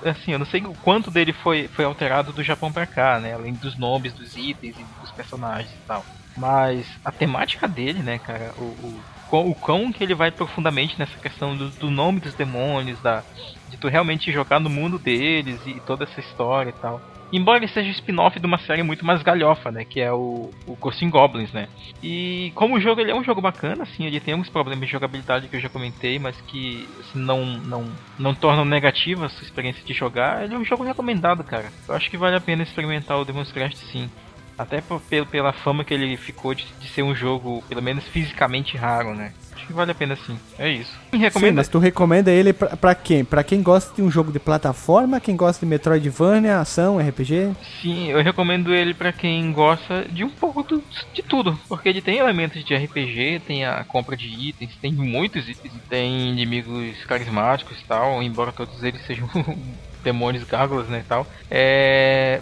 assim, 0.05 0.33
eu 0.33 0.39
não 0.39 0.47
sei 0.47 0.63
o 0.63 0.75
quanto 0.75 1.11
dele 1.11 1.33
foi, 1.33 1.69
foi 1.69 1.85
alterado 1.85 2.33
do 2.33 2.43
Japão 2.43 2.73
pra 2.73 2.87
cá, 2.87 3.19
né? 3.21 3.35
Além 3.35 3.53
dos 3.55 3.77
nomes, 3.77 4.13
dos 4.13 4.37
itens 4.37 4.77
e 4.79 4.85
dos 5.01 5.11
personagens 5.13 5.73
e 5.73 5.87
tal. 5.87 6.05
Mas 6.37 6.87
a 7.05 7.11
temática 7.11 7.67
dele, 7.67 8.03
né, 8.03 8.19
cara, 8.19 8.53
o, 8.57 9.03
o, 9.33 9.51
o 9.51 9.93
que 9.93 10.03
ele 10.03 10.15
vai 10.15 10.31
profundamente 10.31 10.99
nessa 10.99 11.19
questão 11.19 11.57
do, 11.57 11.71
do 11.71 11.91
nome 11.91 12.21
dos 12.21 12.35
demônios, 12.35 13.01
da, 13.01 13.23
de 13.69 13.77
tu 13.77 13.89
realmente 13.89 14.33
jogar 14.33 14.61
no 14.61 14.71
mundo 14.71 14.99
deles 14.99 15.61
e 15.67 15.81
toda 15.81 16.05
essa 16.05 16.21
história 16.21 16.71
e 16.71 16.75
tal. 16.75 17.01
Embora 17.33 17.59
ele 17.59 17.69
seja 17.69 17.91
spin-off 17.91 18.39
de 18.39 18.47
uma 18.47 18.59
série 18.59 18.83
muito 18.83 19.05
mais 19.05 19.23
galhofa, 19.23 19.71
né? 19.71 19.85
Que 19.85 20.01
é 20.01 20.13
o, 20.13 20.51
o 20.67 20.77
Ghost 20.77 21.05
Goblins, 21.09 21.53
né? 21.53 21.69
E 22.03 22.53
como 22.55 22.77
o 22.77 22.81
jogo 22.81 23.01
ele 23.01 23.11
é 23.11 23.15
um 23.15 23.25
jogo 23.25 23.41
bacana, 23.41 23.85
assim, 23.85 24.05
ele 24.05 24.21
tem 24.21 24.33
alguns 24.33 24.49
problemas 24.49 24.87
de 24.87 24.93
jogabilidade 24.93 25.49
que 25.49 25.57
eu 25.57 25.61
já 25.61 25.69
comentei, 25.69 26.19
mas 26.19 26.41
que 26.43 26.89
assim, 27.01 27.19
não, 27.19 27.45
não, 27.45 27.89
não 28.19 28.35
tornam 28.35 28.65
negativa 28.65 29.27
a 29.27 29.29
sua 29.29 29.45
experiência 29.45 29.85
de 29.85 29.93
jogar, 29.93 30.45
ele 30.45 30.55
é 30.55 30.59
um 30.59 30.65
jogo 30.65 30.85
recomendado, 30.85 31.45
cara. 31.45 31.71
Eu 31.89 31.95
acho 31.95 32.11
que 32.11 32.17
vale 32.17 32.37
a 32.37 32.41
pena 32.41 32.63
experimentar 32.63 33.19
o 33.19 33.25
Demon's 33.25 33.53
Crest 33.53 33.77
sim. 33.77 34.11
Até 34.59 34.83
por, 34.83 35.01
pela 35.31 35.53
fama 35.53 35.85
que 35.85 35.95
ele 35.95 36.17
ficou 36.19 36.55
de, 36.55 36.67
de 36.79 36.89
ser 36.89 37.03
um 37.03 37.15
jogo, 37.15 37.63
pelo 37.67 37.81
menos 37.81 38.07
fisicamente 38.09 38.77
raro, 38.77 39.15
né? 39.15 39.33
Que 39.71 39.75
vale 39.75 39.93
a 39.93 39.95
pena 39.95 40.17
sim. 40.17 40.37
É 40.59 40.69
isso. 40.69 40.91
Sim, 41.39 41.53
mas 41.53 41.69
tu 41.69 41.79
recomenda 41.79 42.29
ele 42.29 42.53
pra, 42.53 42.77
pra 42.77 42.93
quem? 42.93 43.25
Pra 43.25 43.45
quem 43.45 43.63
gosta 43.63 43.95
de 43.95 44.03
um 44.03 44.11
jogo 44.11 44.33
de 44.33 44.41
plataforma, 44.41 45.21
quem 45.21 45.37
gosta 45.37 45.65
de 45.65 45.71
Metroidvania, 45.71 46.59
ação, 46.59 46.99
RPG? 46.99 47.53
Sim, 47.81 48.09
eu 48.09 48.21
recomendo 48.21 48.75
ele 48.75 48.93
pra 48.93 49.13
quem 49.13 49.53
gosta 49.53 50.05
de 50.11 50.25
um 50.25 50.29
pouco 50.29 50.65
do, 50.65 50.83
de 51.15 51.23
tudo. 51.23 51.57
Porque 51.69 51.89
ele 51.89 52.03
tem 52.03 52.19
elementos 52.19 52.65
de 52.65 52.75
RPG, 52.75 53.43
tem 53.47 53.65
a 53.65 53.85
compra 53.85 54.17
de 54.17 54.27
itens, 54.27 54.77
tem 54.83 54.93
muitos 54.93 55.49
itens, 55.49 55.73
tem 55.89 56.33
inimigos 56.33 57.05
carismáticos 57.05 57.79
e 57.79 57.85
tal, 57.85 58.21
embora 58.21 58.51
todos 58.51 58.83
eles 58.83 59.07
sejam 59.07 59.29
demônios 60.03 60.43
gárgulas, 60.43 60.89
né, 60.89 60.99
e 60.99 61.09
tal. 61.09 61.25
É, 61.49 62.41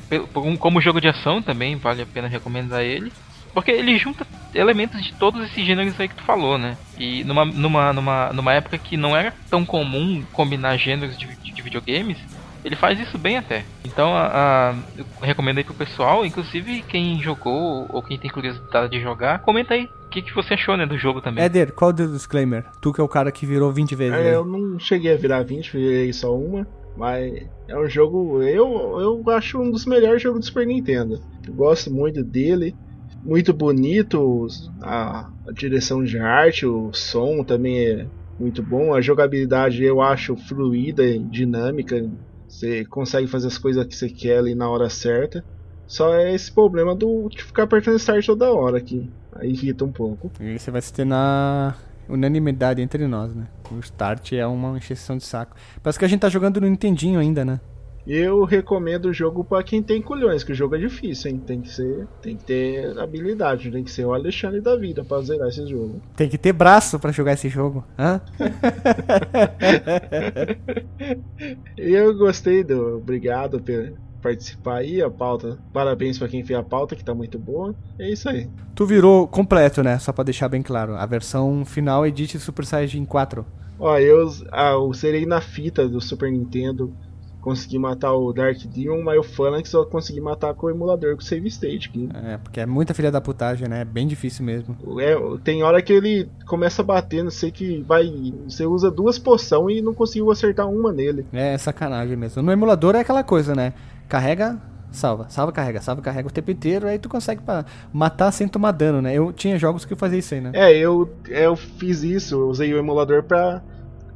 como 0.58 0.80
jogo 0.80 0.98
de 0.98 1.08
ação 1.08 1.42
também 1.42 1.76
vale 1.76 2.00
a 2.00 2.06
pena 2.06 2.26
recomendar 2.26 2.82
ele. 2.82 3.12
Porque 3.52 3.70
ele 3.70 3.98
junta 3.98 4.26
elementos 4.54 5.02
de 5.02 5.12
todos 5.14 5.42
esses 5.44 5.64
gêneros 5.64 5.98
aí 5.98 6.08
que 6.08 6.14
tu 6.14 6.22
falou, 6.22 6.58
né? 6.58 6.76
E 6.98 7.24
numa, 7.24 7.44
numa, 7.44 7.92
numa, 7.92 8.32
numa 8.32 8.52
época 8.52 8.78
que 8.78 8.96
não 8.96 9.16
era 9.16 9.32
tão 9.50 9.64
comum 9.64 10.22
combinar 10.32 10.76
gêneros 10.76 11.16
de, 11.16 11.26
de 11.26 11.62
videogames, 11.62 12.18
ele 12.64 12.76
faz 12.76 12.98
isso 12.98 13.16
bem 13.18 13.38
até. 13.38 13.64
Então 13.84 14.14
a, 14.14 14.26
a, 14.70 14.74
eu 14.96 15.04
recomendo 15.22 15.58
aí 15.58 15.64
pro 15.64 15.74
pessoal, 15.74 16.24
inclusive 16.24 16.82
quem 16.82 17.20
jogou 17.20 17.86
ou 17.90 18.02
quem 18.02 18.18
tem 18.18 18.30
curiosidade 18.30 18.90
de 18.90 19.00
jogar, 19.00 19.40
comenta 19.40 19.74
aí 19.74 19.84
o 19.84 20.08
que, 20.08 20.22
que 20.22 20.34
você 20.34 20.54
achou 20.54 20.76
né, 20.76 20.86
do 20.86 20.98
jogo 20.98 21.20
também. 21.20 21.44
Éder, 21.44 21.72
qual 21.72 21.90
o 21.90 21.92
disclaimer? 21.92 22.64
Tu 22.80 22.92
que 22.92 23.00
é 23.00 23.04
o 23.04 23.08
cara 23.08 23.30
que 23.30 23.46
virou 23.46 23.72
20 23.72 23.94
vezes. 23.94 24.18
É, 24.18 24.34
eu 24.34 24.44
não 24.44 24.78
cheguei 24.78 25.12
a 25.12 25.16
virar 25.16 25.42
20, 25.42 25.72
virei 25.72 26.12
só 26.12 26.34
uma. 26.34 26.66
Mas 26.96 27.46
é 27.68 27.78
um 27.78 27.88
jogo. 27.88 28.42
Eu, 28.42 29.00
eu 29.00 29.30
acho 29.30 29.60
um 29.60 29.70
dos 29.70 29.86
melhores 29.86 30.20
jogos 30.20 30.40
do 30.40 30.46
Super 30.46 30.66
Nintendo. 30.66 31.22
Eu 31.46 31.54
gosto 31.54 31.92
muito 31.92 32.24
dele. 32.24 32.74
Muito 33.22 33.52
bonito. 33.52 34.46
A, 34.80 35.30
a 35.46 35.52
direção 35.52 36.02
de 36.02 36.18
arte, 36.18 36.66
o 36.66 36.92
som 36.92 37.42
também 37.42 37.78
é 37.78 38.06
muito 38.38 38.62
bom. 38.62 38.94
A 38.94 39.00
jogabilidade 39.00 39.82
eu 39.82 40.00
acho 40.00 40.36
fluida 40.36 41.04
e 41.04 41.18
dinâmica. 41.18 42.08
Você 42.48 42.84
consegue 42.84 43.26
fazer 43.26 43.48
as 43.48 43.58
coisas 43.58 43.86
que 43.86 43.94
você 43.94 44.08
quer 44.08 44.38
ali 44.38 44.54
na 44.54 44.68
hora 44.68 44.88
certa. 44.88 45.44
Só 45.86 46.14
é 46.14 46.34
esse 46.34 46.52
problema 46.52 46.94
do 46.94 47.28
de 47.28 47.42
ficar 47.42 47.64
apertando 47.64 47.96
start 47.96 48.24
toda 48.26 48.52
hora 48.52 48.80
que 48.80 49.10
aí 49.34 49.50
irrita 49.50 49.84
um 49.84 49.92
pouco. 49.92 50.30
E 50.40 50.58
você 50.58 50.70
vai 50.70 50.82
se 50.82 50.92
ter 50.92 51.04
na 51.04 51.74
unanimidade 52.08 52.80
entre 52.80 53.06
nós, 53.06 53.34
né? 53.34 53.46
O 53.70 53.78
Start 53.80 54.32
é 54.32 54.46
uma 54.46 54.76
encheção 54.76 55.16
de 55.16 55.24
saco. 55.24 55.56
Parece 55.82 55.98
que 55.98 56.04
a 56.04 56.08
gente 56.08 56.20
tá 56.20 56.28
jogando 56.28 56.60
no 56.60 56.66
Nintendinho 56.66 57.20
ainda, 57.20 57.44
né? 57.44 57.60
Eu 58.08 58.44
recomendo 58.44 59.06
o 59.06 59.12
jogo 59.12 59.44
para 59.44 59.62
quem 59.62 59.82
tem 59.82 60.00
culhões, 60.00 60.42
que 60.42 60.52
o 60.52 60.54
jogo 60.54 60.74
é 60.74 60.78
difícil, 60.78 61.30
hein? 61.30 61.42
Tem 61.46 61.60
que 61.60 61.68
ser, 61.68 62.08
tem 62.22 62.34
que 62.34 62.44
ter 62.44 62.98
habilidade, 62.98 63.70
tem 63.70 63.84
que 63.84 63.90
ser 63.90 64.06
o 64.06 64.14
Alexandre 64.14 64.62
da 64.62 64.74
vida 64.76 65.04
para 65.04 65.20
zerar 65.20 65.48
esse 65.48 65.66
jogo. 65.66 66.00
Tem 66.16 66.26
que 66.26 66.38
ter 66.38 66.54
braço 66.54 66.98
para 66.98 67.12
jogar 67.12 67.34
esse 67.34 67.50
jogo, 67.50 67.84
hã? 67.98 68.18
eu 71.76 72.16
gostei 72.16 72.64
do, 72.64 72.96
obrigado 72.96 73.60
pelo 73.60 73.94
participar 74.22 74.78
aí, 74.78 75.02
a 75.02 75.10
pauta. 75.10 75.58
Parabéns 75.70 76.18
para 76.18 76.28
quem 76.28 76.42
fez 76.42 76.58
a 76.58 76.62
pauta, 76.62 76.96
que 76.96 77.04
tá 77.04 77.14
muito 77.14 77.38
boa. 77.38 77.74
É 77.98 78.10
isso 78.10 78.28
aí. 78.28 78.48
Tu 78.74 78.86
virou 78.86 79.28
completo, 79.28 79.82
né? 79.82 79.98
Só 79.98 80.12
para 80.12 80.24
deixar 80.24 80.48
bem 80.48 80.62
claro. 80.62 80.94
A 80.94 81.04
versão 81.04 81.64
final 81.64 82.06
Edit 82.06 82.38
Super 82.38 82.64
Saiyajin 82.64 83.04
4. 83.04 83.44
Ó, 83.78 83.96
eu, 83.98 84.28
ah, 84.50 84.72
eu 84.72 84.92
serei 84.92 85.24
na 85.24 85.40
fita 85.40 85.88
do 85.88 86.00
Super 86.00 86.32
Nintendo. 86.32 86.92
Consegui 87.40 87.78
matar 87.78 88.12
o 88.14 88.32
Dark 88.32 88.58
Demon, 88.64 89.02
mas 89.02 89.18
o 89.18 89.22
Phalanx 89.22 89.68
só 89.70 89.84
consegui 89.84 90.20
matar 90.20 90.54
com 90.54 90.66
o 90.66 90.70
emulador 90.70 91.14
com 91.14 91.22
o 91.22 91.24
Save 91.24 91.46
State. 91.48 91.88
Que... 91.88 92.08
É, 92.12 92.36
porque 92.36 92.60
é 92.60 92.66
muita 92.66 92.92
filha 92.92 93.10
da 93.10 93.20
putagem, 93.20 93.68
né? 93.68 93.82
É 93.82 93.84
bem 93.84 94.06
difícil 94.06 94.44
mesmo. 94.44 94.76
É, 95.00 95.14
tem 95.44 95.62
hora 95.62 95.80
que 95.80 95.92
ele 95.92 96.28
começa 96.46 96.82
a 96.82 96.84
bater, 96.84 97.22
não 97.22 97.30
sei 97.30 97.50
que 97.50 97.82
vai. 97.82 98.10
Você 98.48 98.66
usa 98.66 98.90
duas 98.90 99.18
poções 99.18 99.78
e 99.78 99.82
não 99.82 99.94
conseguiu 99.94 100.30
acertar 100.30 100.68
uma 100.68 100.92
nele. 100.92 101.26
É, 101.32 101.56
sacanagem 101.56 102.16
mesmo. 102.16 102.42
No 102.42 102.52
emulador 102.52 102.96
é 102.96 103.00
aquela 103.00 103.22
coisa, 103.22 103.54
né? 103.54 103.72
carrega, 104.08 104.58
salva, 104.90 105.26
salva, 105.28 105.52
carrega, 105.52 105.80
salva, 105.80 106.00
carrega 106.00 106.28
o 106.28 106.32
tempo 106.32 106.50
inteiro, 106.50 106.88
aí 106.88 106.98
tu 106.98 107.08
consegue 107.08 107.42
pra 107.42 107.64
matar 107.92 108.32
sem 108.32 108.48
tomar 108.48 108.72
dano, 108.72 109.02
né? 109.02 109.14
Eu 109.14 109.32
tinha 109.32 109.58
jogos 109.58 109.84
que 109.84 109.92
eu 109.92 109.96
fazia 109.96 110.18
isso 110.18 110.34
aí, 110.34 110.40
né? 110.40 110.50
É, 110.54 110.76
eu, 110.76 111.12
eu 111.28 111.54
fiz 111.54 112.02
isso, 112.02 112.34
eu 112.34 112.48
usei 112.48 112.72
o 112.72 112.78
emulador 112.78 113.22
pra. 113.22 113.62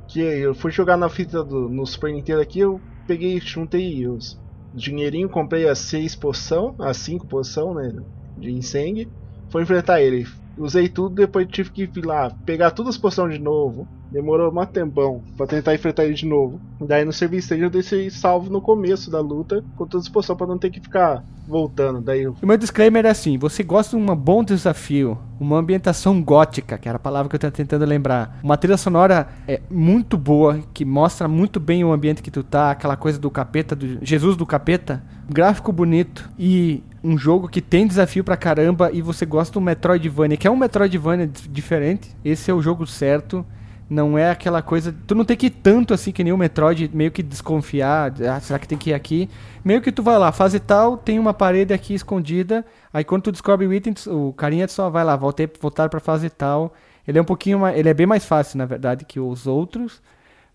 Que 0.08 0.20
eu 0.20 0.54
fui 0.54 0.70
jogar 0.70 0.96
na 0.96 1.08
fita 1.08 1.42
do, 1.42 1.68
no 1.68 1.86
Super 1.86 2.12
Nintendo 2.12 2.40
aqui, 2.40 2.60
eu 2.60 2.80
peguei, 3.06 3.40
juntei 3.40 4.06
os 4.06 4.40
dinheirinho, 4.74 5.28
comprei 5.28 5.68
as 5.68 5.78
6 5.80 6.16
poção, 6.16 6.74
as 6.78 6.96
5 6.98 7.26
poção, 7.26 7.74
né? 7.74 7.92
De 8.38 8.50
incêndio. 8.50 9.10
Fui 9.50 9.62
enfrentar 9.62 10.00
ele. 10.00 10.26
Usei 10.56 10.88
tudo, 10.88 11.14
depois 11.14 11.46
tive 11.48 11.70
que 11.70 11.82
ir 11.82 12.04
lá 12.04 12.30
pegar 12.44 12.70
todas 12.70 12.94
as 12.94 13.00
poções 13.00 13.34
de 13.34 13.40
novo. 13.40 13.86
Demorou 14.12 14.52
um 14.52 14.66
tempão 14.66 15.22
pra 15.38 15.46
tentar 15.46 15.74
enfrentar 15.74 16.04
ele 16.04 16.12
de 16.12 16.26
novo. 16.26 16.60
Daí 16.78 17.02
no 17.02 17.12
serviço 17.12 17.46
stage 17.46 17.62
eu 17.62 17.70
deixei 17.70 18.10
salvo 18.10 18.50
no 18.50 18.60
começo 18.60 19.10
da 19.10 19.20
luta, 19.20 19.64
com 19.74 19.86
toda 19.86 20.02
disposição 20.02 20.36
pra 20.36 20.46
não 20.46 20.58
ter 20.58 20.70
que 20.70 20.80
ficar 20.80 21.24
voltando. 21.48 22.02
Daí 22.02 22.22
eu... 22.22 22.36
O 22.42 22.46
meu 22.46 22.58
disclaimer 22.58 23.06
é 23.06 23.08
assim: 23.08 23.38
você 23.38 23.62
gosta 23.62 23.96
de 23.96 24.02
um 24.02 24.14
bom 24.14 24.44
desafio, 24.44 25.16
uma 25.40 25.58
ambientação 25.58 26.22
gótica, 26.22 26.76
que 26.76 26.88
era 26.88 26.96
a 26.96 27.00
palavra 27.00 27.30
que 27.30 27.36
eu 27.36 27.40
tô 27.40 27.50
tentando 27.50 27.86
lembrar. 27.86 28.38
Uma 28.42 28.58
trilha 28.58 28.76
sonora 28.76 29.28
é 29.48 29.62
muito 29.70 30.18
boa, 30.18 30.60
que 30.74 30.84
mostra 30.84 31.26
muito 31.26 31.58
bem 31.58 31.82
o 31.82 31.90
ambiente 31.90 32.22
que 32.22 32.30
tu 32.30 32.42
tá, 32.42 32.70
aquela 32.70 32.98
coisa 32.98 33.18
do 33.18 33.30
capeta, 33.30 33.74
do 33.74 34.04
Jesus 34.04 34.36
do 34.36 34.44
capeta. 34.44 35.02
Gráfico 35.26 35.72
bonito 35.72 36.28
e 36.38 36.82
um 37.02 37.16
jogo 37.16 37.48
que 37.48 37.62
tem 37.62 37.86
desafio 37.86 38.22
pra 38.22 38.36
caramba 38.36 38.90
e 38.92 39.00
você 39.00 39.24
gosta 39.24 39.54
do 39.54 39.60
Metroidvania, 39.60 40.36
que 40.36 40.46
é 40.46 40.50
um 40.50 40.56
Metroidvania 40.56 41.30
diferente, 41.48 42.14
esse 42.22 42.50
é 42.50 42.54
o 42.54 42.60
jogo 42.60 42.86
certo. 42.86 43.44
Não 43.92 44.16
é 44.16 44.30
aquela 44.30 44.62
coisa. 44.62 44.94
Tu 45.06 45.14
não 45.14 45.22
tem 45.22 45.36
que 45.36 45.46
ir 45.46 45.50
tanto 45.50 45.92
assim 45.92 46.12
que 46.12 46.24
nem 46.24 46.32
o 46.32 46.38
Metroid, 46.38 46.90
meio 46.94 47.10
que 47.10 47.22
desconfiar. 47.22 48.10
Ah, 48.22 48.40
será 48.40 48.58
que 48.58 48.66
tem 48.66 48.78
que 48.78 48.88
ir 48.88 48.94
aqui? 48.94 49.28
Meio 49.62 49.82
que 49.82 49.92
tu 49.92 50.02
vai 50.02 50.16
lá, 50.16 50.32
fase 50.32 50.58
tal, 50.58 50.96
tem 50.96 51.18
uma 51.18 51.34
parede 51.34 51.74
aqui 51.74 51.92
escondida. 51.92 52.64
Aí 52.90 53.04
quando 53.04 53.24
tu 53.24 53.32
descobre 53.32 53.66
o 53.66 53.72
item, 53.72 53.92
o 54.06 54.32
carinha 54.32 54.66
só 54.66 54.88
vai 54.88 55.04
lá, 55.04 55.14
voltei, 55.14 55.46
voltar 55.60 55.90
pra 55.90 56.00
fase 56.00 56.30
tal. 56.30 56.72
Ele 57.06 57.18
é 57.18 57.20
um 57.20 57.24
pouquinho 57.26 57.58
mais. 57.58 57.78
Ele 57.78 57.86
é 57.86 57.92
bem 57.92 58.06
mais 58.06 58.24
fácil, 58.24 58.56
na 58.56 58.64
verdade, 58.64 59.04
que 59.04 59.20
os 59.20 59.46
outros. 59.46 60.00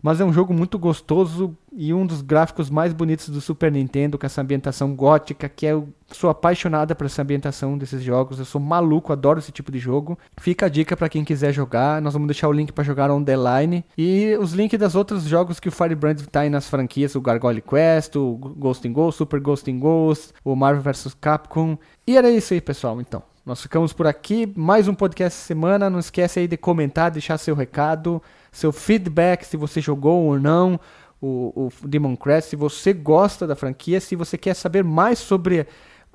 Mas 0.01 0.19
é 0.19 0.25
um 0.25 0.33
jogo 0.33 0.51
muito 0.51 0.79
gostoso 0.79 1.55
e 1.79 1.93
um 1.93 2.07
dos 2.07 2.23
gráficos 2.23 2.71
mais 2.71 2.91
bonitos 2.91 3.29
do 3.29 3.39
Super 3.39 3.71
Nintendo, 3.71 4.17
com 4.17 4.25
essa 4.25 4.41
ambientação 4.41 4.95
gótica, 4.95 5.47
que 5.47 5.63
eu 5.63 5.87
sou 6.07 6.27
apaixonada 6.27 6.95
por 6.95 7.05
essa 7.05 7.21
ambientação 7.21 7.77
desses 7.77 8.01
jogos. 8.01 8.39
Eu 8.39 8.45
sou 8.45 8.59
maluco, 8.59 9.13
adoro 9.13 9.37
esse 9.37 9.51
tipo 9.51 9.71
de 9.71 9.77
jogo. 9.77 10.17
Fica 10.37 10.65
a 10.65 10.69
dica 10.69 10.97
para 10.97 11.07
quem 11.07 11.23
quiser 11.23 11.53
jogar. 11.53 12.01
Nós 12.01 12.13
vamos 12.13 12.27
deixar 12.27 12.47
o 12.47 12.51
link 12.51 12.71
para 12.71 12.83
jogar 12.83 13.11
on 13.11 13.23
the 13.23 13.35
line 13.37 13.85
e 13.95 14.35
os 14.39 14.53
links 14.53 14.79
das 14.79 14.95
outros 14.95 15.25
jogos 15.25 15.59
que 15.59 15.69
o 15.69 15.71
Firebrand 15.71 16.17
tá 16.31 16.39
aí 16.39 16.49
nas 16.49 16.67
franquias, 16.67 17.13
o 17.13 17.21
Gargoyle 17.21 17.61
Quest, 17.61 18.15
o 18.15 18.35
Ghost 18.35 18.87
in 18.87 18.91
Ghost, 18.91 19.19
Super 19.19 19.39
Ghost 19.39 19.69
in 19.69 19.77
Ghost, 19.77 20.33
o 20.43 20.55
Marvel 20.55 20.81
vs 20.81 21.15
Capcom. 21.21 21.77
E 22.07 22.17
era 22.17 22.31
isso 22.31 22.55
aí, 22.55 22.61
pessoal, 22.61 22.99
então. 22.99 23.21
Nós 23.45 23.61
ficamos 23.61 23.93
por 23.93 24.07
aqui, 24.07 24.51
mais 24.57 24.87
um 24.87 24.95
podcast 24.95 25.39
semana. 25.39 25.91
Não 25.91 25.99
esquece 25.99 26.39
aí 26.39 26.47
de 26.47 26.57
comentar, 26.57 27.11
deixar 27.11 27.37
seu 27.37 27.53
recado 27.53 28.19
seu 28.57 28.71
feedback, 28.71 29.43
se 29.43 29.55
você 29.55 29.79
jogou 29.79 30.25
ou 30.25 30.39
não 30.39 30.79
o, 31.21 31.69
o 31.83 31.87
Demon 31.87 32.15
Crest, 32.15 32.49
se 32.49 32.55
você 32.55 32.93
gosta 32.93 33.47
da 33.47 33.55
franquia, 33.55 33.99
se 33.99 34.15
você 34.15 34.37
quer 34.37 34.53
saber 34.53 34.83
mais 34.83 35.19
sobre 35.19 35.67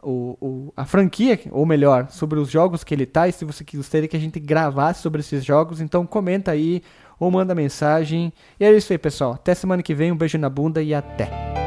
o, 0.03 0.37
o, 0.41 0.73
a 0.77 0.85
franquia, 0.85 1.41
ou 1.51 1.65
melhor, 1.65 2.09
sobre 2.11 2.39
os 2.39 2.51
jogos 2.51 2.83
que 2.83 2.93
ele 2.93 3.07
tá, 3.07 3.29
e 3.29 3.33
se 3.33 3.45
você 3.45 3.65
gostaria 3.75 4.09
que 4.09 4.17
a 4.17 4.21
gente 4.21 4.41
gravasse 4.41 5.01
sobre 5.01 5.21
esses 5.21 5.45
jogos, 5.45 5.81
então 5.81 6.05
comenta 6.05 6.51
aí 6.51 6.83
ou 7.19 7.31
manda 7.31 7.55
mensagem. 7.55 8.33
E 8.59 8.65
é 8.65 8.73
isso 8.73 8.93
aí, 8.93 8.99
pessoal. 8.99 9.35
Até 9.35 9.55
semana 9.55 9.83
que 9.83 9.95
vem, 9.95 10.11
um 10.11 10.17
beijo 10.17 10.39
na 10.39 10.51
bunda 10.51 10.83
e 10.83 10.93
até! 10.93 11.62